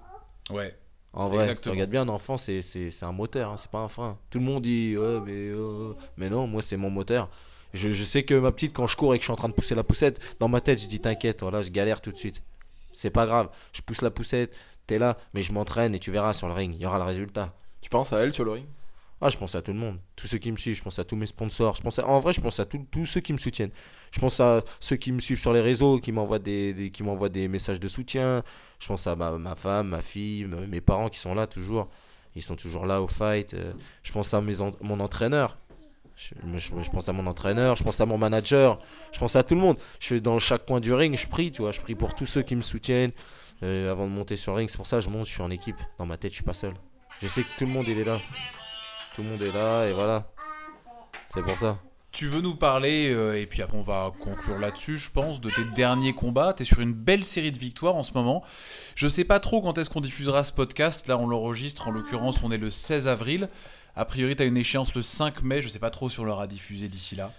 hein. 0.00 0.54
Ouais. 0.54 0.74
En 1.16 1.28
vrai, 1.28 1.38
si 1.38 1.44
tu 1.46 1.50
Exactement. 1.50 1.72
regardes 1.72 1.90
bien, 1.90 2.02
un 2.02 2.08
enfant, 2.08 2.36
c'est, 2.38 2.62
c'est, 2.62 2.90
c'est 2.90 3.04
un 3.06 3.12
moteur, 3.12 3.50
hein, 3.50 3.56
c'est 3.56 3.70
pas 3.70 3.78
un 3.78 3.88
frein. 3.88 4.18
Tout 4.30 4.38
le 4.38 4.44
monde 4.44 4.62
dit, 4.62 4.96
ouais, 4.96 5.20
mais, 5.24 5.32
euh, 5.48 5.94
mais 6.18 6.28
non, 6.30 6.46
moi, 6.46 6.62
c'est 6.62 6.76
mon 6.76 6.90
moteur. 6.90 7.28
Je, 7.72 7.90
je 7.92 8.04
sais 8.04 8.22
que 8.22 8.34
ma 8.34 8.52
petite, 8.52 8.74
quand 8.74 8.86
je 8.86 8.96
cours 8.96 9.14
et 9.14 9.18
que 9.18 9.22
je 9.22 9.26
suis 9.26 9.32
en 9.32 9.36
train 9.36 9.48
de 9.48 9.54
pousser 9.54 9.74
la 9.74 9.82
poussette, 9.82 10.20
dans 10.38 10.48
ma 10.48 10.60
tête, 10.60 10.80
je 10.80 10.86
dis, 10.86 11.00
t'inquiète, 11.00 11.40
voilà, 11.40 11.62
je 11.62 11.70
galère 11.70 12.00
tout 12.02 12.12
de 12.12 12.16
suite. 12.18 12.42
C'est 12.92 13.10
pas 13.10 13.26
grave. 13.26 13.48
Je 13.72 13.80
pousse 13.82 14.02
la 14.02 14.10
poussette, 14.10 14.54
t'es 14.86 14.98
là, 14.98 15.16
mais 15.34 15.42
je 15.42 15.52
m'entraîne 15.52 15.94
et 15.94 15.98
tu 15.98 16.10
verras 16.12 16.34
sur 16.34 16.48
le 16.48 16.54
ring, 16.54 16.74
il 16.74 16.80
y 16.82 16.86
aura 16.86 16.98
le 16.98 17.04
résultat. 17.04 17.54
Tu 17.80 17.90
penses 17.90 18.12
à 18.12 18.18
elle 18.22 18.32
sur 18.32 18.44
le 18.44 18.52
ring? 18.52 18.66
Ah, 19.26 19.28
je 19.28 19.36
pense 19.38 19.56
à 19.56 19.60
tout 19.62 19.72
le 19.72 19.78
monde. 19.78 19.98
Tous 20.14 20.28
ceux 20.28 20.38
qui 20.38 20.52
me 20.52 20.56
suivent, 20.56 20.76
je 20.76 20.82
pense 20.84 21.00
à 21.00 21.04
tous 21.04 21.16
mes 21.16 21.26
sponsors. 21.26 21.74
Je 21.74 21.82
pense 21.82 21.98
à- 21.98 22.06
En 22.06 22.20
vrai, 22.20 22.32
je 22.32 22.40
pense 22.40 22.60
à 22.60 22.64
tous- 22.64 23.06
ceux 23.06 23.20
qui 23.20 23.32
me 23.32 23.38
soutiennent. 23.38 23.72
Je 24.12 24.20
pense 24.20 24.38
à 24.38 24.62
ceux 24.78 24.94
qui 24.94 25.10
me 25.10 25.18
suivent 25.18 25.40
sur 25.40 25.52
les 25.52 25.60
réseaux, 25.60 25.98
qui 25.98 26.12
m'envoient 26.12 26.38
des, 26.38 26.90
qui 26.94 27.02
m'envoient 27.02 27.28
des 27.28 27.48
messages 27.48 27.80
de 27.80 27.88
soutien. 27.88 28.44
Je 28.78 28.86
pense 28.86 29.04
à 29.08 29.16
ma, 29.16 29.56
femme, 29.56 29.88
ma 29.88 30.02
fille, 30.02 30.44
mes 30.68 30.80
parents 30.80 31.08
qui 31.08 31.18
sont 31.18 31.34
là 31.34 31.48
toujours. 31.48 31.88
Ils 32.36 32.42
sont 32.42 32.54
toujours 32.54 32.86
là 32.86 33.02
au 33.02 33.08
fight. 33.08 33.52
Euh, 33.54 33.72
Je 34.04 34.12
pense 34.12 34.32
à 34.32 34.40
mon 34.40 35.00
entraîneur. 35.00 35.56
Je, 36.16 36.30
pense 36.92 37.08
à 37.08 37.12
mon 37.12 37.26
entraîneur, 37.26 37.74
je 37.76 37.82
pense 37.82 38.00
à 38.00 38.06
mon 38.06 38.16
manager, 38.16 38.78
je 39.12 39.18
pense 39.18 39.34
à 39.36 39.42
tout 39.42 39.54
le 39.56 39.60
monde. 39.60 39.76
Je 40.00 40.06
suis 40.06 40.20
dans 40.20 40.38
chaque 40.38 40.64
coin 40.66 40.78
du 40.80 40.94
ring, 40.94 41.14
je 41.16 41.26
prie, 41.26 41.50
tu 41.50 41.62
vois, 41.62 41.72
je 41.72 41.80
prie 41.80 41.94
pour 41.94 42.14
tous 42.14 42.24
ceux 42.26 42.42
qui 42.42 42.56
me 42.56 42.62
soutiennent 42.62 43.12
euh, 43.62 43.90
avant 43.92 44.06
de 44.06 44.12
monter 44.12 44.36
sur 44.36 44.52
le 44.52 44.58
ring. 44.58 44.70
C'est 44.70 44.78
pour 44.78 44.86
ça 44.86 44.98
que 44.98 45.02
je 45.04 45.10
monte, 45.10 45.26
je 45.26 45.32
suis 45.32 45.42
en 45.42 45.50
équipe. 45.50 45.76
Dans 45.98 46.06
ma 46.06 46.16
tête, 46.16 46.30
je 46.30 46.36
suis 46.36 46.44
pas 46.44 46.54
seul. 46.54 46.72
Je 47.20 47.28
sais 47.28 47.42
que 47.42 47.48
tout 47.58 47.64
le 47.66 47.72
monde 47.72 47.88
est 47.88 48.04
là. 48.04 48.20
Tout 49.16 49.22
le 49.22 49.30
monde 49.30 49.40
est 49.40 49.52
là 49.52 49.86
et 49.86 49.94
voilà. 49.94 50.26
C'est 51.32 51.40
pour 51.40 51.56
ça. 51.56 51.78
Tu 52.12 52.26
veux 52.26 52.42
nous 52.42 52.54
parler, 52.54 53.10
euh, 53.14 53.40
et 53.40 53.46
puis 53.46 53.62
après 53.62 53.78
on 53.78 53.82
va 53.82 54.12
conclure 54.20 54.58
là-dessus, 54.58 54.98
je 54.98 55.10
pense, 55.10 55.40
de 55.40 55.48
tes 55.48 55.64
derniers 55.74 56.12
combats. 56.12 56.52
Tu 56.54 56.64
es 56.64 56.66
sur 56.66 56.80
une 56.80 56.92
belle 56.92 57.24
série 57.24 57.50
de 57.50 57.58
victoires 57.58 57.94
en 57.94 58.02
ce 58.02 58.12
moment. 58.12 58.44
Je 58.94 59.08
sais 59.08 59.24
pas 59.24 59.40
trop 59.40 59.62
quand 59.62 59.78
est-ce 59.78 59.88
qu'on 59.88 60.02
diffusera 60.02 60.44
ce 60.44 60.52
podcast. 60.52 61.08
Là, 61.08 61.16
on 61.16 61.26
l'enregistre. 61.26 61.88
En 61.88 61.92
l'occurrence, 61.92 62.42
on 62.42 62.52
est 62.52 62.58
le 62.58 62.68
16 62.68 63.08
avril. 63.08 63.48
A 63.94 64.04
priori, 64.04 64.36
tu 64.36 64.42
as 64.42 64.46
une 64.46 64.58
échéance 64.58 64.94
le 64.94 65.00
5 65.00 65.42
mai. 65.42 65.62
Je 65.62 65.68
sais 65.68 65.78
pas 65.78 65.90
trop 65.90 66.10
si 66.10 66.20
on 66.20 66.24
l'aura 66.24 66.46
diffusé 66.46 66.88
d'ici 66.88 67.16
là. 67.16 67.32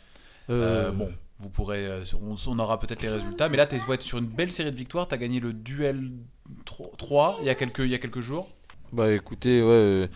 Euh, 0.49 0.89
bon, 0.89 1.11
vous 1.37 1.49
pourrez, 1.51 1.85
euh, 1.85 2.03
on, 2.19 2.35
on 2.47 2.57
aura 2.57 2.79
peut-être 2.79 3.03
les 3.03 3.09
résultats. 3.09 3.49
Mais 3.49 3.57
là, 3.57 3.67
tu 3.67 3.75
es, 3.75 3.99
sur 3.99 4.17
une 4.17 4.25
belle 4.25 4.51
série 4.51 4.71
de 4.71 4.77
victoires. 4.77 5.07
Tu 5.07 5.13
as 5.13 5.19
gagné 5.19 5.39
le 5.39 5.53
duel 5.53 6.09
3 6.65 7.37
il 7.41 7.45
y 7.45 7.51
a 7.51 7.55
quelques, 7.55 7.79
il 7.79 7.89
y 7.89 7.95
a 7.95 7.99
quelques 7.99 8.21
jours. 8.21 8.49
Bah 8.91 9.11
écoutez, 9.11 9.61
ouais, 9.61 10.09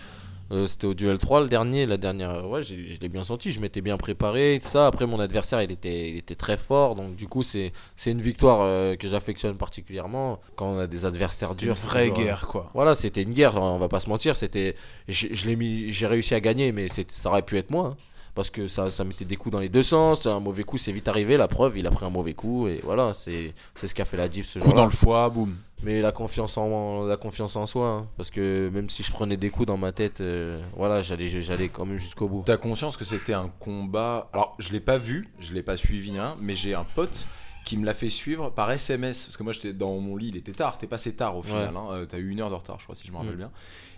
euh, 0.52 0.64
euh, 0.64 0.68
c'était 0.68 0.88
au 0.88 0.94
duel 0.94 1.18
3 1.18 1.42
le 1.42 1.48
dernier, 1.48 1.86
la 1.86 1.98
dernière. 1.98 2.48
Ouais, 2.50 2.62
j'ai- 2.64 2.94
je 2.96 3.00
l'ai 3.00 3.10
bien 3.10 3.24
senti, 3.24 3.52
je 3.52 3.60
m'étais 3.60 3.82
bien 3.82 3.98
préparé, 3.98 4.60
tout 4.64 4.70
ça. 4.70 4.88
Après, 4.88 5.06
mon 5.08 5.20
adversaire, 5.20 5.62
il 5.62 5.72
était, 5.72 6.10
il 6.10 6.18
était 6.18 6.36
très 6.36 6.58
fort, 6.58 6.96
donc 6.96 7.16
du 7.16 7.28
coup, 7.28 7.44
c'est 7.44 7.72
c'est 7.96 8.12
une 8.12 8.22
victoire 8.22 8.60
euh, 8.62 8.96
que 8.96 9.08
j'affectionne 9.08 9.56
particulièrement. 9.58 10.40
Quand 10.56 10.68
on 10.68 10.78
a 10.80 10.88
des 10.88 11.06
adversaires 11.06 11.52
Une 11.52 11.58
durs, 11.58 11.78
c'est 11.78 11.88
vraie 11.88 12.08
toujours, 12.10 12.20
euh, 12.22 12.24
guerre, 12.26 12.48
quoi. 12.48 12.70
Voilà, 12.74 12.96
c'était 12.96 13.22
une 13.24 13.34
guerre, 13.34 13.56
on 13.62 13.78
va 13.78 13.88
pas 13.88 14.00
se 14.00 14.10
mentir. 14.10 14.36
C'était, 14.36 14.76
je, 15.08 15.28
je 15.32 15.46
l'ai 15.48 15.56
mis, 15.56 15.92
j'ai 15.92 16.08
réussi 16.08 16.34
à 16.36 16.40
gagner, 16.40 16.72
mais 16.72 16.88
ça 16.90 17.30
aurait 17.30 17.44
pu 17.44 17.58
être 17.58 17.72
moi, 17.72 17.94
hein, 17.94 17.98
parce 18.36 18.50
que 18.50 18.68
ça, 18.68 18.92
ça 18.92 19.04
mettait 19.04 19.26
des 19.26 19.36
coups 19.36 19.54
dans 19.54 19.60
les 19.60 19.70
deux 19.70 19.84
sens. 19.84 20.26
Un 20.26 20.40
mauvais 20.40 20.64
coup, 20.64 20.78
c'est 20.78 20.92
vite 20.92 21.08
arrivé. 21.08 21.38
La 21.38 21.48
preuve, 21.48 21.78
il 21.78 21.86
a 21.88 21.92
pris 21.92 22.06
un 22.06 22.10
mauvais 22.10 22.34
coup, 22.34 22.68
et 22.68 22.80
voilà, 22.84 23.14
c'est, 23.14 23.54
c'est 23.76 23.88
ce 23.88 23.96
qui 23.96 24.02
a 24.02 24.06
fait 24.06 24.18
la 24.18 24.28
diff 24.30 24.48
ce 24.48 24.60
Coup 24.60 24.66
jour-là. 24.66 24.82
dans 24.82 24.86
le 24.86 24.92
foie, 24.92 25.30
boum. 25.30 25.56
Mais 25.84 26.00
la 26.02 26.12
confiance 26.12 26.58
en 26.60 27.06
la 27.06 27.18
confiance 27.18 27.56
en 27.56 27.66
soi, 27.66 27.88
hein, 27.88 28.08
parce 28.16 28.30
que 28.30 28.70
même 28.72 28.88
si 28.90 29.02
je 29.02 29.12
prenais 29.12 29.36
des 29.36 29.50
coups 29.50 29.66
dans 29.66 29.78
ma 29.78 29.92
tête, 29.92 30.22
euh, 30.22 30.62
voilà, 30.78 31.02
j'allais 31.02 31.28
j'allais 31.28 31.70
quand 31.70 31.86
même 31.86 31.98
jusqu'au 31.98 32.28
bout. 32.28 32.44
T'as 32.46 32.58
conscience 32.58 32.98
que 32.98 33.06
c'était 33.06 33.34
un 33.34 33.50
combat. 33.60 34.30
Alors, 34.34 34.56
je 34.60 34.72
l'ai 34.74 34.80
pas 34.80 35.00
vu, 35.00 35.28
je 35.40 35.54
l'ai 35.54 35.64
pas 35.64 35.78
suivi, 35.78 36.16
hein, 36.20 36.36
mais 36.40 36.56
j'ai 36.56 36.76
un 36.76 36.84
pote 36.84 37.26
qui 37.66 37.78
me 37.78 37.86
l'a 37.86 37.94
fait 37.96 38.10
suivre 38.10 38.50
par 38.52 38.72
SMS. 38.72 39.26
Parce 39.26 39.38
que 39.38 39.44
moi, 39.44 39.54
j'étais 39.54 39.74
dans 39.74 39.98
mon 40.00 40.18
lit, 40.18 40.28
il 40.30 40.38
était 40.38 40.52
tard. 40.52 40.78
T'es 40.78 40.88
passé 40.88 41.16
tard 41.16 41.36
au 41.38 41.42
final. 41.42 41.70
Ouais. 41.74 41.78
hein, 41.78 41.88
euh, 41.94 42.06
T'as 42.06 42.18
eu 42.20 42.30
une 42.30 42.42
heure 42.42 42.50
de 42.52 42.56
retard, 42.56 42.78
je 42.80 42.84
crois, 42.84 42.96
si 42.96 43.06
je 43.08 43.12
me 43.12 43.18
rappelle 43.18 43.34
Mm. 43.34 43.38
bien. 43.38 43.52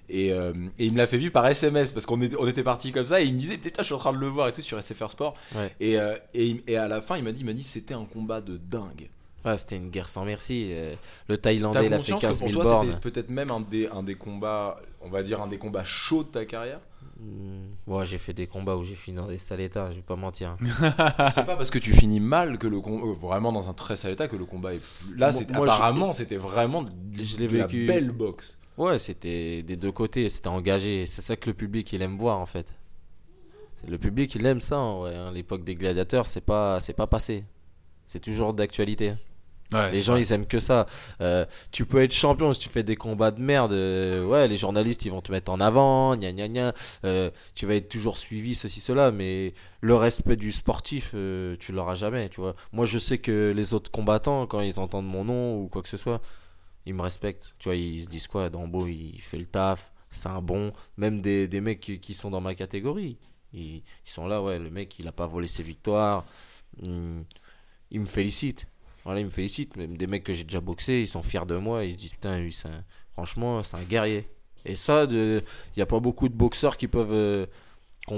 Et, 0.10 0.32
euh, 0.34 0.52
et 0.80 0.86
il 0.86 0.94
me 0.94 0.98
l'a 0.98 1.08
fait 1.08 1.18
vivre 1.18 1.32
par 1.32 1.48
SMS 1.48 1.92
parce 1.92 2.06
qu'on 2.06 2.22
était, 2.22 2.36
on 2.38 2.46
était 2.48 2.64
parti 2.64 2.92
comme 2.92 3.08
ça 3.08 3.22
et 3.22 3.26
il 3.26 3.34
me 3.34 3.38
disait 3.38 3.58
putain 3.58 3.82
je 3.82 3.86
suis 3.86 3.96
en 3.96 4.00
train 4.00 4.12
de 4.14 4.18
le 4.18 4.28
voir 4.28 4.48
et 4.50 4.54
tout 4.54 4.62
sur 4.62 4.82
SFR 4.82 5.10
Sport 5.12 5.36
Ouais. 5.56 5.74
et, 5.80 5.98
euh, 6.00 6.16
et, 6.34 6.76
à 6.78 6.88
la 6.88 7.02
fin 7.02 7.16
il 7.18 7.24
m'a 7.24 7.32
dit 7.32 7.44
m'a 7.44 7.54
dit 7.54 7.64
c'était 7.64 7.94
un 7.94 8.06
combat 8.06 8.42
de 8.42 8.58
dingue 8.58 9.10
Ouais, 9.46 9.58
c'était 9.58 9.76
une 9.76 9.90
guerre 9.90 10.08
sans 10.08 10.24
merci. 10.26 10.70
euh, 10.72 10.96
le 11.28 11.38
Thaïlandais, 11.38 11.86
il 11.86 11.94
a 11.94 12.00
fait 12.00 12.12
conscience 12.14 12.22
que 12.22 12.28
15 12.28 12.40
pour 12.40 12.48
000 12.50 12.62
toi 12.62 12.82
c'était 12.86 13.00
peut-être 13.00 13.30
même 13.30 13.52
un 13.52 13.60
des, 13.62 13.88
un 13.88 14.04
des 14.04 14.16
combats 14.16 14.80
on 15.02 15.10
va 15.10 15.24
dire 15.24 15.42
un 15.42 15.48
des 15.48 15.58
combats 15.58 15.84
chauds 15.86 16.24
de 16.24 16.30
ta 16.30 16.46
carrière? 16.46 16.80
Hmm, 17.20 17.68
ouais, 17.88 18.06
j'ai 18.06 18.18
fait 18.18 18.34
des 18.34 18.48
combats 18.48 18.76
où 18.76 18.84
j'ai 18.84 18.96
fini 18.96 19.18
dans 19.18 19.28
des 19.28 19.38
sales 19.38 19.62
états, 19.62 19.92
je 19.92 19.98
vais 19.98 20.02
pas 20.02 20.16
mentir. 20.16 20.58
C'est 21.34 21.46
pas 21.46 21.56
parce 21.56 21.70
que 21.70 21.78
tu 21.80 21.94
finis 21.94 22.20
mal 22.20 22.58
que 22.58 22.68
le 22.68 22.80
combat 22.82 23.06
vraiment 23.22 23.52
dans 23.52 23.70
un 23.70 23.74
très 23.74 23.96
sale 23.98 24.12
état 24.14 24.28
que 24.28 24.36
le 24.36 24.46
combat 24.46 24.74
est 24.74 24.84
plus... 24.84 25.18
là 25.18 25.32
Moi- 25.32 25.42
moi, 25.54 25.64
apparemment 25.66 26.14
c'était 26.14 26.38
vraiment 26.38 26.86
je 27.14 27.38
l'ai 27.38 27.48
de 27.48 27.58
la 27.58 27.68
vécu- 27.68 27.86
belle 27.86 28.12
boxe 28.12 28.58
Ouais, 28.78 28.98
c'était 29.00 29.62
des 29.64 29.76
deux 29.76 29.92
côtés, 29.92 30.30
c'était 30.30 30.48
engagé. 30.48 31.06
C'est 31.06 31.22
ça 31.22 31.36
que 31.36 31.50
le 31.50 31.54
public 31.56 31.92
il 31.94 32.02
aime 32.02 32.18
voir 32.18 32.40
en 32.40 32.46
fait. 32.46 32.72
Le 33.88 33.98
public 33.98 34.34
il 34.36 34.46
aime 34.46 34.62
ça. 34.62 34.78
vrai, 34.78 35.16
hein. 35.16 35.32
L'époque 35.32 35.64
des 35.64 35.76
gladiateurs, 35.76 36.26
c'est 36.28 36.42
pas, 36.42 36.80
c'est 36.80 36.94
pas 36.94 37.08
passé. 37.08 37.44
C'est 38.08 38.20
toujours 38.22 38.54
d'actualité. 38.54 39.14
les 39.92 40.02
gens 40.04 40.16
ils 40.18 40.32
aiment 40.34 40.46
que 40.48 40.60
ça. 40.60 40.86
Euh, 41.22 41.46
tu 41.72 41.86
peux 41.86 42.02
être 42.04 42.14
champion 42.14 42.54
si 42.54 42.60
tu 42.62 42.70
fais 42.70 42.84
des 42.84 42.96
combats 42.96 43.32
de 43.32 43.42
merde. 43.42 43.74
euh, 43.74 44.26
ouais, 44.26 44.48
les 44.48 44.58
journalistes 44.58 45.06
ils 45.06 45.12
vont 45.12 45.22
te 45.22 45.32
mettre 45.32 45.52
en 45.52 45.60
avant, 45.60 46.16
gna 46.16 46.32
gna 46.32 46.48
gna. 46.48 46.74
Euh, 47.06 47.32
tu 47.56 47.66
vas 47.66 47.76
être 47.76 47.90
toujours 47.90 48.18
suivi, 48.18 48.56
ceci, 48.56 48.80
cela. 48.82 49.12
Mais 49.12 49.54
le 49.82 49.96
respect 49.96 50.36
du 50.38 50.52
sportif, 50.52 51.12
tu 51.60 51.72
l'auras 51.72 51.96
jamais. 51.96 52.30
Tu 52.30 52.42
vois. 52.42 52.56
Moi 52.72 52.86
je 52.86 53.00
sais 53.00 53.18
que 53.20 53.54
les 53.56 53.74
autres 53.74 53.92
combattants, 53.92 54.48
quand 54.48 54.62
ils 54.62 54.80
entendent 54.80 55.08
mon 55.08 55.26
nom 55.26 55.60
ou 55.62 55.68
quoi 55.68 55.82
que 55.82 55.90
ce 55.90 55.98
soit, 55.98 56.22
ils 56.86 56.94
me 56.94 57.02
respectent. 57.02 57.54
Tu 57.60 57.70
vois, 57.70 57.76
ils 57.76 58.04
se 58.04 58.10
disent 58.10 58.28
quoi? 58.28 58.50
Dambo 58.50 58.88
il 58.88 59.20
fait 59.22 59.38
le 59.38 59.46
taf, 59.46 59.92
c'est 60.10 60.30
un 60.30 60.42
bon. 60.42 60.74
Même 60.98 61.22
des, 61.22 61.48
mecs 61.62 61.80
qui, 61.80 62.14
sont 62.14 62.30
dans 62.30 62.42
ma 62.42 62.56
catégorie. 62.56 63.18
Ils, 63.54 63.78
ils 63.78 63.84
sont 64.06 64.28
là, 64.28 64.42
ouais, 64.42 64.60
le 64.60 64.70
mec 64.70 64.98
il 65.00 65.08
a 65.08 65.12
pas 65.12 65.28
volé 65.28 65.48
ses 65.48 65.64
victoires. 65.64 66.26
Hum, 66.84 67.26
il 67.92 68.02
me 68.02 68.06
félicite. 68.06 68.68
Voilà, 69.06 69.20
il 69.22 69.26
me 69.26 69.30
félicite. 69.30 69.76
Même 69.78 69.98
des 69.98 70.08
mecs 70.08 70.24
que 70.24 70.34
j'ai 70.34 70.44
déjà 70.44 70.62
boxé, 70.62 71.02
ils 71.02 71.08
sont 71.08 71.24
fiers 71.24 71.46
de 71.46 71.56
moi. 71.58 71.86
Ils 71.86 71.94
se 71.94 71.98
disent, 71.98 72.12
putain, 72.12 72.40
lui, 72.40 72.58
un- 72.66 72.84
franchement, 73.14 73.64
c'est 73.64 73.78
un 73.78 73.84
guerrier. 73.84 74.28
Et 74.66 74.76
ça, 74.76 75.06
il 75.10 75.44
n'y 75.78 75.84
a 75.84 75.86
pas 75.86 76.00
beaucoup 76.00 76.30
de 76.30 76.34
boxeurs 76.36 76.78
qui 76.78 76.88
peuvent, 76.88 77.12
euh, 77.12 77.46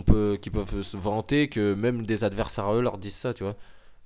peut, 0.05 0.37
qui 0.41 0.49
peuvent 0.49 0.81
se 0.81 0.97
vanter 0.97 1.49
que 1.49 1.73
même 1.73 2.05
des 2.05 2.23
adversaires 2.23 2.65
à 2.67 2.75
eux 2.75 2.81
leur 2.81 2.97
disent 2.97 3.15
ça, 3.15 3.33
tu 3.33 3.43
vois. 3.43 3.55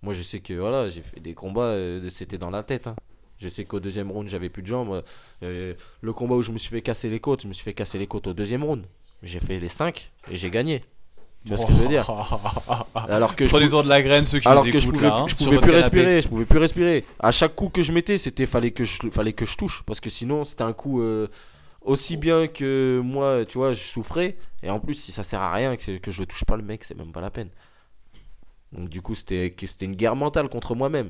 Moi, 0.02 0.14
je 0.14 0.24
sais 0.24 0.40
que 0.40 0.54
voilà, 0.54 0.88
j'ai 0.90 1.02
fait 1.02 1.20
des 1.20 1.34
combats, 1.34 1.62
euh, 1.74 2.10
c'était 2.10 2.38
dans 2.38 2.50
la 2.50 2.64
tête. 2.64 2.88
hein. 2.88 2.96
Je 3.40 3.48
sais 3.50 3.64
qu'au 3.66 3.80
deuxième 3.80 4.12
round, 4.12 4.28
j'avais 4.28 4.50
plus 4.50 4.62
de 4.62 4.68
jambes. 4.68 5.04
Euh, 5.44 5.74
le 6.02 6.14
combat 6.14 6.36
où 6.36 6.42
je 6.42 6.52
me 6.52 6.58
suis 6.58 6.70
fait 6.70 6.82
casser 6.82 7.10
les 7.10 7.20
côtes, 7.20 7.44
je 7.44 7.48
me 7.48 7.54
suis 7.54 7.64
fait 7.64 7.74
casser 7.74 7.98
les 7.98 8.08
côtes 8.08 8.28
au 8.28 8.34
deuxième 8.34 8.64
round. 8.64 8.86
J'ai 9.24 9.40
fait 9.40 9.60
les 9.60 9.70
5 9.70 10.12
et 10.30 10.36
j'ai 10.36 10.50
gagné. 10.50 10.82
Tu 11.46 11.50
vois 11.50 11.58
ce 11.58 11.66
que 11.66 11.72
je 11.72 11.78
veux 11.78 11.88
dire 11.88 12.10
Alors 13.08 13.34
que 13.38 13.46
je 13.46 13.50
Prenez-en 13.50 13.82
de 13.84 13.88
la 13.88 14.02
graine 14.02 14.26
ceux 14.26 14.40
qui 14.40 14.48
alors 14.48 14.66
nous 14.66 14.74
que 14.74 14.80
je 14.80 14.90
pouvais, 14.90 15.08
là. 15.08 15.16
hein, 15.20 15.26
je 15.28 15.36
pouvais 15.36 15.58
plus 15.58 15.72
respirer, 15.72 16.22
je 16.22 16.28
pouvais 16.28 16.46
plus 16.46 16.60
respirer. 16.60 17.06
À 17.18 17.32
chaque 17.32 17.56
coup 17.56 17.70
que 17.70 17.82
je 17.82 17.94
mettais, 17.94 18.18
c'était 18.18 18.46
fallait 18.46 18.72
que 18.72 18.84
je 18.84 19.10
fallait 19.10 19.32
que 19.32 19.46
je 19.46 19.56
touche 19.56 19.84
parce 19.86 20.02
que 20.02 20.10
sinon 20.10 20.44
c'était 20.44 20.64
un 20.64 20.74
coup 20.74 21.02
euh, 21.02 21.30
aussi 21.82 22.18
bien 22.18 22.48
que 22.48 23.00
moi, 23.02 23.46
tu 23.48 23.58
vois, 23.58 23.72
je 23.72 23.80
souffrais 23.82 24.36
et 24.64 24.70
en 24.70 24.82
plus 24.82 24.96
si 24.96 25.14
ça 25.14 25.24
sert 25.24 25.40
à 25.42 25.54
rien 25.54 25.78
que, 25.78 25.98
que 25.98 26.12
je 26.12 26.20
le 26.20 26.26
touche 26.26 26.44
pas 26.44 26.58
le 26.58 26.64
mec, 26.64 26.84
c'est 26.84 26.98
même 26.98 27.14
pas 27.14 27.22
la 27.22 27.30
peine. 27.32 27.50
Donc 28.74 28.90
du 28.90 29.02
coup, 29.02 29.16
c'était 29.16 29.56
c'était 29.66 29.86
une 29.86 29.96
guerre 29.96 30.18
mentale 30.18 30.50
contre 30.50 30.76
moi-même 30.76 31.10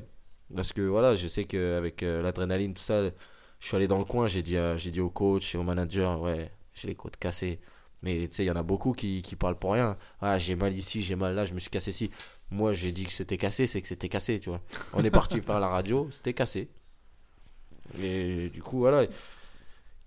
parce 0.55 0.73
que 0.73 0.81
voilà, 0.81 1.15
je 1.15 1.27
sais 1.27 1.45
qu'avec 1.45 2.03
euh, 2.03 2.21
l'adrénaline 2.21 2.73
tout 2.73 2.81
ça, 2.81 3.03
je 3.59 3.67
suis 3.67 3.75
allé 3.75 3.87
dans 3.87 3.97
le 3.99 4.05
coin, 4.05 4.27
j'ai 4.27 4.41
dit 4.43 4.57
à- 4.57 4.77
j'ai 4.77 4.91
dit 4.91 5.01
au 5.01 5.09
coach 5.09 5.55
et 5.55 5.57
au 5.57 5.63
manager, 5.63 6.21
ouais, 6.21 6.51
j'ai 6.73 6.87
les 6.87 6.95
côtes 6.95 7.17
cassées. 7.17 7.59
Mais 8.01 8.27
tu 8.29 8.37
sais, 8.37 8.43
il 8.45 8.47
y 8.47 8.51
en 8.51 8.55
a 8.55 8.63
beaucoup 8.63 8.93
qui, 8.93 9.21
qui 9.21 9.35
parlent 9.35 9.59
pour 9.59 9.73
rien. 9.73 9.97
Ah, 10.21 10.39
j'ai 10.39 10.55
mal 10.55 10.73
ici, 10.73 11.01
j'ai 11.01 11.15
mal 11.17 11.35
là, 11.35 11.43
je 11.45 11.53
me 11.53 11.59
suis 11.59 11.69
cassé 11.69 11.91
ici. 11.91 12.09
Moi, 12.49 12.73
j'ai 12.73 12.91
dit 12.93 13.03
que 13.05 13.11
c'était 13.11 13.37
cassé, 13.37 13.67
c'est 13.67 13.81
que 13.81 13.87
c'était 13.89 14.07
cassé, 14.09 14.39
tu 14.39 14.49
vois. 14.49 14.61
On 14.93 15.03
est 15.03 15.11
parti 15.11 15.41
faire 15.41 15.59
la 15.59 15.67
radio, 15.67 16.07
c'était 16.11 16.33
cassé. 16.33 16.69
Et 18.01 18.49
du 18.49 18.61
coup, 18.61 18.79
voilà. 18.79 19.05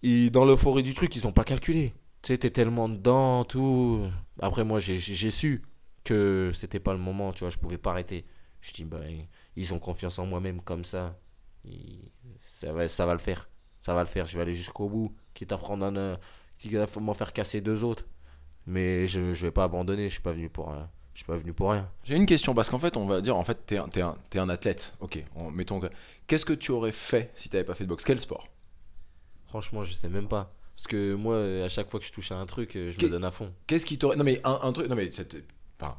Et 0.02 0.30
dans 0.30 0.44
l'euphorie 0.44 0.82
du 0.82 0.94
truc, 0.94 1.14
ils 1.16 1.26
ont 1.26 1.32
pas 1.32 1.44
calculé. 1.44 1.92
Tu 2.22 2.28
sais, 2.28 2.38
t'es 2.38 2.50
tellement 2.50 2.88
dedans, 2.88 3.44
tout. 3.44 4.06
Après, 4.40 4.64
moi, 4.64 4.78
j'ai 4.78 4.98
su 5.30 5.62
que 6.04 6.50
c'était 6.54 6.80
pas 6.80 6.92
le 6.92 6.98
moment, 6.98 7.32
tu 7.32 7.40
vois, 7.40 7.50
je 7.50 7.58
pouvais 7.58 7.78
pas 7.78 7.90
arrêter. 7.90 8.24
Je 8.62 8.72
dis, 8.72 8.84
bah, 8.84 9.00
ils 9.56 9.74
ont 9.74 9.78
confiance 9.78 10.18
en 10.18 10.24
moi-même 10.26 10.62
comme 10.62 10.84
ça. 10.84 11.14
Ça, 12.40 12.72
va, 12.72 12.88
ça 12.88 13.04
va 13.06 13.12
le 13.12 13.18
faire. 13.18 13.48
Ça 13.80 13.92
va 13.94 14.00
le 14.00 14.08
faire, 14.08 14.26
je 14.26 14.36
vais 14.36 14.42
aller 14.42 14.54
jusqu'au 14.54 14.88
bout. 14.88 15.14
Quitte 15.34 15.52
à 15.52 15.58
prendre 15.58 15.84
un. 15.84 15.96
euh, 15.96 16.16
Quitte 16.58 16.76
à 16.76 16.86
m'en 17.00 17.14
faire 17.14 17.32
casser 17.32 17.60
deux 17.60 17.82
autres. 17.84 18.04
Mais 18.66 19.06
je, 19.08 19.32
je 19.32 19.46
vais 19.46 19.50
pas 19.50 19.64
abandonner, 19.64 20.04
je 20.08 20.12
suis 20.14 20.22
pas 20.22 20.30
venu 20.32 20.48
pour, 20.48 20.70
euh, 20.70 20.80
je 21.14 21.18
suis 21.18 21.26
pas 21.26 21.36
venu 21.36 21.52
pour 21.52 21.72
rien. 21.72 21.90
J'ai 22.04 22.14
une 22.14 22.26
question 22.26 22.54
parce 22.54 22.70
qu'en 22.70 22.78
fait, 22.78 22.96
on 22.96 23.06
va 23.06 23.20
dire, 23.20 23.36
en 23.36 23.42
fait, 23.42 23.58
t'es 23.66 23.76
un, 23.78 23.88
t'es 23.88 24.00
un, 24.02 24.16
t'es 24.30 24.38
un 24.38 24.48
athlète. 24.48 24.94
Ok, 25.00 25.22
on- 25.34 25.50
mettons 25.50 25.80
que. 25.80 25.88
Qu'est-ce 26.28 26.44
que 26.44 26.52
tu 26.52 26.70
aurais 26.70 26.92
fait 26.92 27.32
si 27.34 27.48
t'avais 27.48 27.64
pas 27.64 27.74
fait 27.74 27.82
de 27.84 27.88
boxe? 27.88 28.04
Quel 28.04 28.20
sport? 28.20 28.46
Franchement, 29.46 29.82
je 29.82 29.92
sais 29.92 30.08
même 30.08 30.28
pas. 30.28 30.54
Parce 30.76 30.86
que 30.86 31.14
moi, 31.14 31.36
à 31.64 31.68
chaque 31.68 31.90
fois 31.90 31.98
que 32.00 32.06
je 32.06 32.12
touche 32.12 32.30
à 32.32 32.36
un 32.36 32.46
truc, 32.46 32.76
euh, 32.76 32.90
je 32.92 33.04
me 33.04 33.10
donne 33.10 33.24
à 33.24 33.30
fond. 33.32 33.52
Qu'est-ce 33.66 33.84
qui 33.84 33.98
t'aurait. 33.98 34.16
Non, 34.16 34.24
mais 34.24 34.40
un, 34.44 34.60
un 34.62 34.72
truc. 34.72 34.88
Non, 34.88 34.94
mais 34.96 35.10
enfin, 35.80 35.96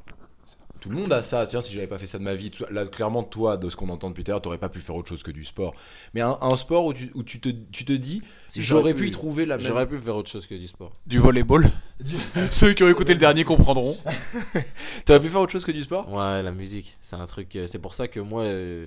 tout 0.83 0.89
le 0.89 0.97
monde 0.97 1.13
a 1.13 1.21
ça. 1.21 1.47
Tiens, 1.47 1.61
si 1.61 1.73
j'avais 1.73 1.87
pas 1.87 1.97
fait 1.97 2.05
ça 2.05 2.19
de 2.19 2.23
ma 2.23 2.35
vie. 2.35 2.51
tout- 2.51 2.65
Là, 2.69 2.85
clairement, 2.85 3.23
toi, 3.23 3.55
de 3.55 3.69
ce 3.69 3.75
qu'on 3.77 3.87
entend 3.89 4.09
depuis 4.09 4.23
tout 4.25 4.31
à 4.31 4.33
l'heure, 4.33 4.41
t'aurais 4.41 4.57
pas 4.57 4.67
pu 4.67 4.79
faire 4.79 4.95
autre 4.95 5.07
chose 5.07 5.23
que 5.23 5.31
du 5.31 5.43
sport. 5.45 5.73
Mais 6.13 6.19
un, 6.21 6.37
un 6.41 6.55
sport 6.57 6.85
où 6.85 6.93
tu, 6.93 7.09
où 7.15 7.23
tu, 7.23 7.39
te, 7.39 7.47
tu 7.71 7.85
te 7.85 7.93
dis, 7.93 8.21
Si, 8.49 8.61
j'aurais 8.61 8.93
pu 8.93 9.07
y 9.07 9.11
trouver 9.11 9.45
la 9.45 9.55
même. 9.57 9.65
J'aurais 9.65 9.87
pu 9.87 9.97
faire 9.99 10.15
autre 10.17 10.29
chose 10.29 10.45
que 10.45 10.55
du 10.55 10.67
sport. 10.67 10.91
Du 11.07 11.19
volleyball. 11.19 11.69
Ceux 12.51 12.73
qui 12.73 12.83
ont 12.83 12.89
écouté 12.89 13.13
le 13.13 13.19
dernier 13.19 13.45
comprendront. 13.45 13.97
T'aurais 15.05 15.19
pu 15.21 15.29
faire 15.29 15.39
autre 15.41 15.51
chose 15.53 15.65
que 15.65 15.71
du 15.71 15.83
sport? 15.83 16.11
Ouais, 16.11 16.43
la 16.43 16.51
musique, 16.51 16.97
c'est 17.01 17.15
un 17.15 17.25
truc. 17.25 17.55
euh, 17.55 17.65
C'est 17.67 17.79
pour 17.79 17.93
ça 17.93 18.07
que 18.09 18.19
moi, 18.19 18.43
euh, 18.43 18.85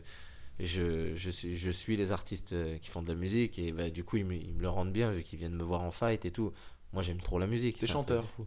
je, 0.61 1.15
je, 1.15 1.31
suis, 1.31 1.57
je 1.57 1.71
suis 1.71 1.97
les 1.97 2.13
artistes 2.13 2.53
euh, 2.53 2.77
qui 2.79 2.91
font 2.91 3.03
de 3.03 3.09
la 3.09 3.15
musique 3.15 3.59
et 3.59 3.73
bah, 3.73 3.91
du 3.91 4.05
coup 4.05 4.17
ils 4.17 4.25
me, 4.25 4.35
ils 4.35 4.55
me 4.55 4.63
le 4.63 4.69
rendent 4.69 4.93
bien 4.93 5.11
vu 5.13 5.23
qu'ils 5.23 5.39
viennent 5.39 5.55
me 5.57 5.63
voir 5.65 5.83
en 5.83 5.91
fight 5.91 6.25
et 6.25 6.31
tout. 6.31 6.53
Moi 6.93 7.03
j'aime 7.03 7.21
trop 7.21 7.39
la 7.39 7.47
musique. 7.47 7.79
T'es 7.79 7.87
chanteur. 7.87 8.25
fou. 8.37 8.47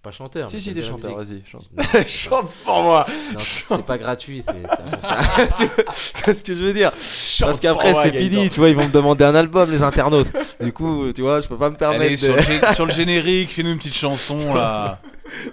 Suis 0.00 0.02
pas 0.02 0.12
chanteur. 0.12 0.48
Si, 0.48 0.56
mais 0.56 0.62
si, 0.62 0.72
t'es 0.72 0.82
chanteur, 0.82 1.14
vas-y. 1.14 1.42
Chante. 1.44 1.68
Chante 2.08 2.50
pour 2.64 2.82
moi. 2.82 3.04
non, 3.34 3.38
c'est 3.38 3.64
c'est 3.68 3.84
pas 3.84 3.98
gratuit, 3.98 4.42
c'est 4.42 4.52
c'est 4.52 4.82
un 4.82 4.90
concert. 4.96 5.54
tu 6.14 6.22
vois 6.24 6.32
ce 6.34 6.42
que 6.42 6.54
je 6.56 6.62
veux 6.62 6.72
dire 6.72 6.90
Chante 7.02 7.48
Parce 7.48 7.60
qu'après 7.60 7.92
c'est 7.94 8.12
fini, 8.12 8.48
tu 8.48 8.60
vois, 8.60 8.70
ils 8.70 8.76
vont 8.76 8.86
me 8.86 8.92
demander 8.92 9.24
un 9.24 9.34
album 9.34 9.70
les 9.70 9.82
internautes. 9.82 10.28
Du 10.62 10.72
coup, 10.72 11.12
tu 11.12 11.20
vois, 11.20 11.40
je 11.40 11.48
peux 11.48 11.58
pas 11.58 11.68
me 11.68 11.76
Allez, 11.84 12.16
permettre 12.16 12.16
sur, 12.18 12.32
de... 12.32 12.38
le, 12.38 12.42
gé- 12.42 12.74
sur 12.74 12.86
le 12.86 12.92
générique, 12.94 13.52
fais-nous 13.52 13.72
une 13.72 13.78
petite 13.78 13.94
chanson 13.94 14.54
là. 14.54 15.00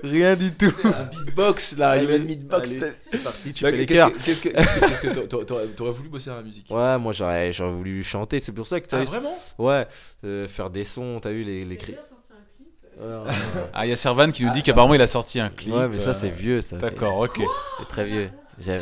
rien 0.01 0.37
du 0.37 0.53
tout. 0.53 0.71
Un 0.85 1.03
beatbox 1.03 1.75
là, 1.77 1.97
il 1.97 2.07
de 2.07 2.17
beatbox. 2.19 2.69
allez, 2.71 2.93
C'est 3.03 3.21
parti, 3.21 3.51
tu 3.51 3.63
Bah, 3.65 3.71
fais 3.71 3.75
les 3.77 3.85
qu'est-ce 3.85 3.99
cœurs. 3.99 4.13
que- 4.13 4.17
Qu'est-ce 4.23 5.01
que 5.01 5.07
que 5.09 5.19
t'aurais 5.43 5.65
t'aurais 5.75 5.91
voulu 5.91 6.07
bosser 6.07 6.29
dans 6.29 6.37
la 6.37 6.41
musique? 6.43 6.67
Ouais, 6.69 6.97
moi 6.97 7.11
j'aurais 7.11 7.51
j'aurais 7.51 7.73
voulu 7.73 8.01
chanter, 8.01 8.39
c'est 8.39 8.53
pour 8.53 8.65
ça 8.65 8.79
que 8.79 8.87
tu 8.87 8.95
Ah, 8.95 8.99
as 8.99 9.03
vraiment? 9.03 9.37
Ouais, 9.57 9.85
euh, 10.23 10.47
faire 10.47 10.69
des 10.69 10.85
sons, 10.85 11.19
t'as 11.21 11.31
vu 11.31 11.43
les, 11.43 11.65
les 11.65 11.75
cris. 11.75 11.95
Ah, 13.73 13.85
il 13.85 13.89
y 13.89 13.93
a 13.93 13.95
Servan 13.95 14.31
qui 14.31 14.43
nous 14.45 14.51
dit 14.51 14.61
qu'apparemment 14.61 14.93
il 14.93 15.01
a 15.01 15.07
sorti 15.07 15.39
un 15.39 15.49
clip. 15.49 15.73
ouais, 15.73 15.87
mais 15.87 15.97
ça 15.97 16.09
euh, 16.09 16.13
c'est 16.13 16.29
vieux, 16.29 16.61
ça. 16.61 16.77
D'accord, 16.77 17.19
ok. 17.19 17.41
C'est 17.77 17.87
très 17.87 18.05
vieux. 18.05 18.29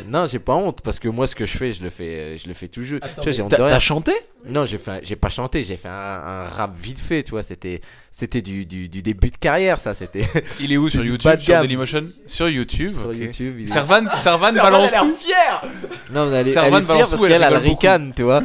Non, 0.08 0.26
j'ai 0.26 0.38
pas 0.38 0.54
honte 0.54 0.80
parce 0.80 0.98
que 0.98 1.06
moi 1.08 1.26
ce 1.26 1.34
que 1.34 1.44
je 1.44 1.56
fais, 1.56 1.72
je 1.72 1.82
le 1.84 1.90
fais, 1.90 2.18
euh, 2.18 2.36
je 2.38 2.48
le 2.48 2.54
fais 2.54 2.68
toujours. 2.68 2.98
T'as 3.00 3.78
chanté? 3.78 4.12
Non, 4.48 4.64
j'ai 4.64 4.78
fait, 4.78 4.90
un- 4.90 5.00
j'ai 5.02 5.16
pas 5.16 5.28
chanté, 5.28 5.62
j'ai 5.64 5.76
fait 5.76 5.88
un, 5.88 5.92
un 5.92 6.44
rap 6.44 6.74
vite 6.80 6.98
fait, 6.98 7.22
tu 7.22 7.32
vois. 7.32 7.42
C'était, 7.42 7.80
c'était 8.10 8.40
du, 8.40 8.64
du, 8.64 8.88
du 8.88 9.02
début 9.02 9.28
de 9.30 9.36
carrière, 9.36 9.78
ça. 9.78 9.92
C'était 9.92 10.24
Il 10.60 10.72
est 10.72 10.76
où 10.78 10.88
sur 10.88 11.04
YouTube 11.04 11.30
Sur. 11.30 11.60
Dailymotion? 11.60 12.08
Sur 12.26 12.48
YouTube. 12.48 12.94
sur. 12.94 13.12
YouTube. 13.12 13.60
est- 13.60 13.66
Servan, 13.66 14.06
Servan 14.16 14.54
balance 14.54 14.92
tout. 14.92 15.16
fière 15.18 15.62
Non, 16.10 16.26
mais 16.30 16.36
elle 16.38 16.48
est, 16.48 16.52
Servan 16.52 16.76
elle 16.78 16.82
est 16.82 16.84
fière 16.86 16.94
balance 16.96 17.10
parce 17.10 17.22
elle 17.24 17.28
qu'elle 17.28 17.42
a 17.42 17.50
le 17.50 17.56
ricane, 17.58 18.12
tu 18.16 18.22
vois. 18.22 18.42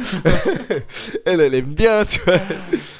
elle, 1.24 1.40
elle 1.40 1.54
aime 1.54 1.74
bien, 1.74 2.04
tu 2.04 2.20
vois. 2.20 2.36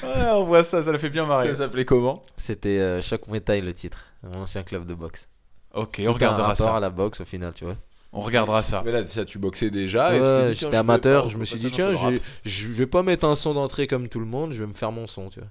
Ouais, 0.03 0.29
on 0.33 0.43
voit 0.43 0.63
ça, 0.63 0.83
ça 0.83 0.91
l'a 0.91 0.97
fait 0.99 1.09
bien 1.09 1.25
marrer. 1.25 1.47
Ça 1.49 1.55
s'appelait 1.59 1.85
comment? 1.85 2.23
C'était 2.37 2.77
euh, 2.79 3.01
Muay 3.27 3.39
Thai 3.39 3.61
le 3.61 3.73
titre, 3.73 4.05
mon 4.21 4.41
ancien 4.41 4.61
club 4.61 4.85
de 4.85 4.93
boxe. 4.93 5.27
Ok, 5.73 5.93
Tout 5.95 6.01
on 6.03 6.09
un 6.09 6.11
regardera 6.11 6.47
rapport 6.49 6.67
ça. 6.67 6.77
à 6.77 6.79
la 6.79 6.89
boxe 6.91 7.21
au 7.21 7.25
final, 7.25 7.51
tu 7.55 7.63
vois. 7.65 7.75
On 8.15 8.21
regardera 8.21 8.61
ça. 8.61 8.83
Mais 8.85 8.91
là, 8.91 9.03
ça, 9.05 9.25
tu 9.25 9.39
boxais 9.39 9.71
déjà. 9.71 10.13
et 10.15 10.17
tu 10.17 10.19
t'es 10.19 10.23
Ouais, 10.29 10.55
j'étais 10.55 10.71
je 10.71 10.77
amateur, 10.77 11.29
je 11.29 11.37
me 11.37 11.45
suis 11.45 11.57
dit 11.59 11.71
tiens, 11.71 11.93
je 12.45 12.67
vais 12.69 12.87
pas 12.87 13.01
mettre 13.03 13.25
un 13.25 13.35
son 13.35 13.53
d'entrée 13.53 13.87
comme 13.87 14.07
tout 14.07 14.19
le 14.19 14.25
monde, 14.25 14.51
je 14.53 14.59
vais 14.59 14.67
me 14.67 14.73
faire 14.73 14.91
mon 14.91 15.07
son, 15.07 15.29
tu 15.29 15.39
vois. 15.39 15.49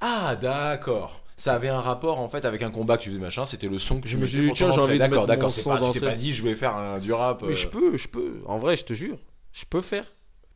Ah, 0.00 0.36
d'accord. 0.36 1.20
Ça 1.36 1.54
avait 1.54 1.68
un 1.68 1.80
rapport 1.80 2.18
en 2.18 2.28
fait 2.28 2.44
avec 2.44 2.62
un 2.62 2.70
combat 2.70 2.96
que 2.98 3.02
tu 3.04 3.10
faisais 3.10 3.20
machin, 3.20 3.44
c'était 3.44 3.68
le 3.68 3.78
son 3.78 4.00
que 4.00 4.08
Je 4.08 4.16
me 4.16 4.26
suis 4.26 4.40
dit, 4.40 4.52
tiens, 4.54 4.70
j'ai 4.72 4.80
envie 4.80 4.94
de 4.94 4.98
D'accord, 4.98 5.18
mettre 5.22 5.26
d'accord, 5.26 5.44
mon 5.46 5.50
c'est 5.50 5.60
son 5.62 5.70
pas, 5.70 5.76
tu 5.76 5.80
t'es 5.92 6.00
d'entrée. 6.00 6.00
pas 6.00 6.14
dit 6.16 6.32
je 6.32 6.42
vais 6.42 6.54
faire 6.56 6.74
un, 6.76 6.98
du 6.98 7.12
rap. 7.12 7.42
Mais 7.42 7.48
euh, 7.48 7.54
je 7.54 7.68
peux, 7.68 7.96
je 7.96 8.08
peux. 8.08 8.42
En 8.46 8.58
vrai, 8.58 8.74
je 8.76 8.84
te 8.84 8.92
jure, 8.92 9.18
je 9.52 9.64
peux 9.68 9.80
faire. 9.82 10.04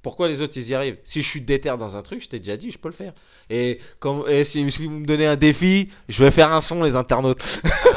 Pourquoi 0.03 0.27
les 0.29 0.43
autres 0.43 0.55
ils 0.57 0.69
y 0.71 0.75
arrivent? 0.75 0.97
Si 1.05 1.23
je 1.23 1.29
suis 1.29 1.41
déter 1.41 1.69
dans 1.79 1.97
un 1.97 2.03
truc, 2.03 2.21
je 2.23 2.29
t'ai 2.29 2.39
déjà 2.41 2.57
dit, 2.57 2.71
je 2.73 2.79
peux 2.79 2.89
le 2.89 2.95
faire. 2.95 3.13
Et, 3.49 3.79
comme, 4.01 4.25
et 4.29 4.43
si, 4.45 4.69
si 4.71 4.85
vous 4.87 4.91
me 4.91 5.07
donnez 5.07 5.27
un 5.27 5.37
défi, 5.37 5.89
je 6.09 6.23
vais 6.25 6.31
faire 6.33 6.53
un 6.53 6.61
son, 6.61 6.83
les 6.83 6.97
internautes. 6.97 7.43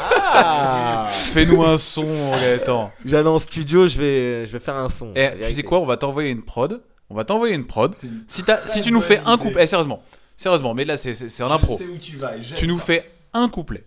Ah 0.08 1.08
Fais-nous 1.32 1.64
un 1.64 1.78
son, 1.78 2.06
Gaëtan. 2.32 2.92
J'allais 3.04 3.28
en 3.28 3.38
studio, 3.40 3.86
je 3.88 3.98
vais, 3.98 4.46
je 4.46 4.52
vais 4.52 4.58
faire 4.60 4.76
un 4.76 4.88
son. 4.88 5.12
Eh, 5.16 5.30
La 5.40 5.48
tu 5.48 5.54
sais 5.54 5.62
quoi? 5.62 5.80
On 5.80 5.84
va 5.86 5.96
t'envoyer 5.96 6.30
une 6.30 6.42
prod. 6.42 6.82
On 7.10 7.14
va 7.14 7.24
t'envoyer 7.24 7.54
une 7.54 7.66
prod. 7.66 7.94
Si, 7.94 8.08
si 8.28 8.80
tu 8.82 8.92
nous 8.92 9.00
fais 9.00 9.20
un 9.26 9.36
couplet, 9.38 9.64
eh, 9.64 9.66
sérieusement, 9.66 10.02
sérieusement, 10.36 10.74
mais 10.74 10.84
là 10.84 10.96
c'est 10.96 11.42
en 11.42 11.50
impro. 11.50 11.76
Sais 11.76 11.86
où 11.86 11.96
tu 11.98 12.16
vas. 12.16 12.36
et 12.36 12.40
Tu 12.40 12.66
nous 12.68 12.78
ça. 12.78 12.84
fais 12.84 13.10
un 13.32 13.48
couplet 13.48 13.84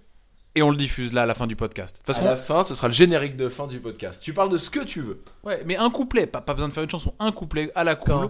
et 0.56 0.62
on 0.64 0.72
le 0.72 0.78
diffuse 0.78 1.14
là 1.14 1.24
à 1.24 1.26
la 1.26 1.34
fin 1.34 1.48
du 1.48 1.56
podcast. 1.56 2.02
Parce 2.06 2.20
À 2.20 2.24
la 2.24 2.36
fin, 2.36 2.64
ce 2.64 2.74
sera 2.76 2.88
le 2.88 2.94
générique 2.94 3.36
de 3.38 3.50
fin 3.50 3.68
du 3.68 3.80
podcast. 3.80 4.22
Tu 4.24 4.34
parles 4.34 4.50
de 4.50 4.58
ce 4.58 4.70
que 4.70 4.82
tu 4.84 5.02
veux. 5.02 5.22
ouais, 5.44 5.64
mais 5.66 5.78
un 5.78 5.90
couplet, 5.90 6.26
pas, 6.26 6.42
pas 6.42 6.54
besoin 6.54 6.68
de 6.70 6.74
faire 6.74 6.84
une 6.84 6.90
chanson, 6.90 7.14
un 7.20 7.32
couplet 7.32 7.72
à 7.76 7.84
la 7.84 7.96
cool. 7.96 8.30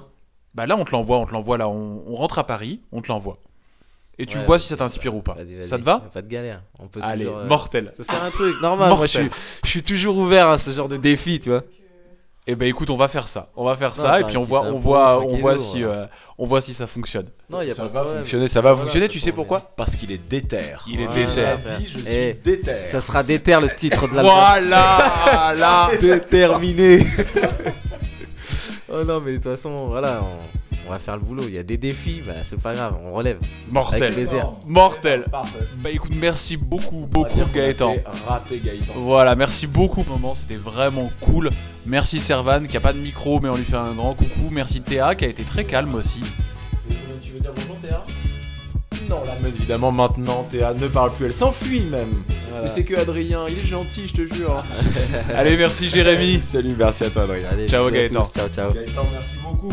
Bah 0.55 0.65
là 0.65 0.75
on 0.77 0.83
te 0.83 0.91
l'envoie, 0.91 1.19
on 1.19 1.25
te 1.25 1.31
l'envoie 1.31 1.57
là, 1.57 1.69
on, 1.69 2.03
on 2.07 2.13
rentre 2.15 2.39
à 2.39 2.45
Paris, 2.47 2.81
on 2.91 3.01
te 3.01 3.07
l'envoie. 3.07 3.37
Et 4.17 4.25
tu 4.25 4.37
Ouais, 4.37 4.43
vois 4.43 4.59
si 4.59 4.67
ça 4.67 4.75
t'inspire 4.75 5.15
ou 5.15 5.21
pas. 5.21 5.37
Ça 5.63 5.77
te 5.77 5.83
va 5.83 5.99
Pas 6.13 6.21
de 6.21 6.27
galère. 6.27 6.61
On 6.77 6.87
peut 6.87 6.99
Allez, 7.01 7.23
toujours, 7.23 7.39
euh, 7.39 7.45
mortel. 7.47 7.91
on 7.93 7.97
peut 7.97 8.03
faire 8.03 8.21
un 8.23 8.31
truc 8.31 8.61
normal. 8.61 8.89
Moi, 8.93 9.05
je 9.05 9.17
suis, 9.19 9.29
je 9.63 9.69
suis 9.69 9.81
toujours 9.83 10.17
ouvert 10.17 10.49
à 10.49 10.57
ce 10.57 10.71
genre 10.71 10.89
de 10.89 10.97
défi, 10.97 11.39
tu 11.39 11.49
vois. 11.49 11.63
Eh 12.51 12.55
ben 12.55 12.67
écoute, 12.67 12.89
on 12.89 12.97
va 12.97 13.07
faire 13.07 13.27
ça. 13.27 13.49
On 13.55 13.63
va 13.63 13.75
faire 13.75 13.89
Non, 13.95 14.03
ça 14.03 14.19
et 14.19 14.23
puis 14.23 14.35
on 14.35 14.41
voit, 14.41 14.63
on 14.63 14.79
voit, 14.79 15.23
on 15.23 15.37
voit 15.37 15.55
si, 15.59 15.83
voilà. 15.83 15.97
euh, 15.99 16.05
on 16.39 16.47
voit 16.47 16.61
si 16.61 16.73
ça 16.73 16.87
fonctionne. 16.87 17.27
Non, 17.47 17.61
y 17.61 17.69
a 17.69 17.75
ça 17.75 17.83
pas 17.83 17.87
de 17.89 17.93
va 17.93 17.99
problème. 18.01 18.21
fonctionner, 18.23 18.47
ça 18.47 18.61
va 18.61 18.71
Voilà, 18.71 18.81
fonctionner. 18.85 19.07
Tu 19.07 19.19
sais 19.19 19.31
pourquoi? 19.31 19.61
Parce 19.75 19.95
qu'il 19.95 20.11
est 20.11 20.17
déter. 20.17 20.57
Il 20.87 20.99
est 20.99 21.05
Voilà, 21.05 21.57
déter. 21.57 21.77
dit, 21.77 21.85
je 21.93 21.97
suis 21.99 22.07
Eh, 22.11 22.33
déter. 22.43 22.85
Ça 22.85 23.01
sera 23.01 23.21
déter 23.21 23.55
le 23.61 23.69
titre 23.75 24.07
de 24.09 24.15
l'album. 24.15 24.33
Voilà, 24.33 25.53
là. 25.55 25.89
Déterminé. 26.01 27.05
oh 28.91 29.03
non, 29.03 29.21
mais 29.23 29.33
de 29.33 29.35
toute 29.37 29.43
façon, 29.43 29.87
voilà, 29.87 30.23
on, 30.23 30.68
on 30.87 30.91
va 30.91 30.99
faire 30.99 31.15
le 31.15 31.21
boulot. 31.21 31.43
Il 31.47 31.53
y 31.53 31.57
a 31.57 31.63
des 31.63 31.77
défis, 31.77 32.21
bah, 32.25 32.33
c'est 32.43 32.59
pas 32.59 32.73
grave, 32.73 32.97
on 33.03 33.13
relève. 33.13 33.37
Avec 33.37 33.73
Mortel. 33.73 34.13
plaisir. 34.13 34.53
Mortel. 34.65 35.23
Parfait. 35.31 35.59
Bah 35.77 35.89
écoute, 35.91 36.13
merci 36.15 36.57
beaucoup, 36.57 37.07
beaucoup 37.09 37.39
Gaëtan. 37.53 37.95
Rapper 38.27 38.59
Gaëtan. 38.59 38.93
Voilà, 38.95 39.35
merci 39.35 39.67
beaucoup 39.67 40.03
moment, 40.07 40.35
c'était 40.35 40.55
vraiment 40.55 41.11
cool. 41.21 41.49
Merci 41.85 42.19
Servan 42.19 42.65
qui 42.67 42.77
a 42.77 42.79
pas 42.79 42.93
de 42.93 42.99
micro 42.99 43.39
mais 43.39 43.49
on 43.49 43.55
lui 43.55 43.65
fait 43.65 43.77
un 43.77 43.93
grand 43.93 44.13
coucou. 44.13 44.49
Merci 44.51 44.81
Théa 44.81 45.15
qui 45.15 45.25
a 45.25 45.27
été 45.27 45.43
très 45.43 45.63
calme 45.63 45.93
aussi. 45.95 46.21
Tu 47.21 47.31
veux 47.31 47.39
dire 47.39 47.51
bonjour 47.55 47.75
Théa? 47.81 48.03
Non, 49.09 49.23
là, 49.23 49.33
mais 49.41 49.49
évidemment, 49.49 49.91
maintenant, 49.91 50.47
Théa 50.51 50.73
ne 50.73 50.87
parle 50.87 51.11
plus, 51.13 51.27
elle 51.27 51.33
s'enfuit 51.33 51.79
même. 51.81 52.23
Voilà. 52.49 52.63
Mais 52.63 52.69
c'est 52.69 52.83
que 52.83 52.95
Adrien, 52.95 53.47
il 53.49 53.59
est 53.59 53.63
gentil, 53.63 54.07
je 54.07 54.23
te 54.23 54.33
jure. 54.35 54.63
Allez, 55.35 55.57
merci 55.57 55.89
Jérémy. 55.89 56.41
Salut, 56.43 56.75
merci 56.77 57.05
à 57.05 57.09
toi, 57.09 57.23
Adrien. 57.23 57.47
Allez, 57.51 57.67
Ciao, 57.67 57.89
Gaëtan. 57.89 58.23
Ciao, 58.23 58.49
ciao. 58.49 58.71
Gaëtan, 58.73 59.05
merci 59.11 59.35
beaucoup. 59.43 59.69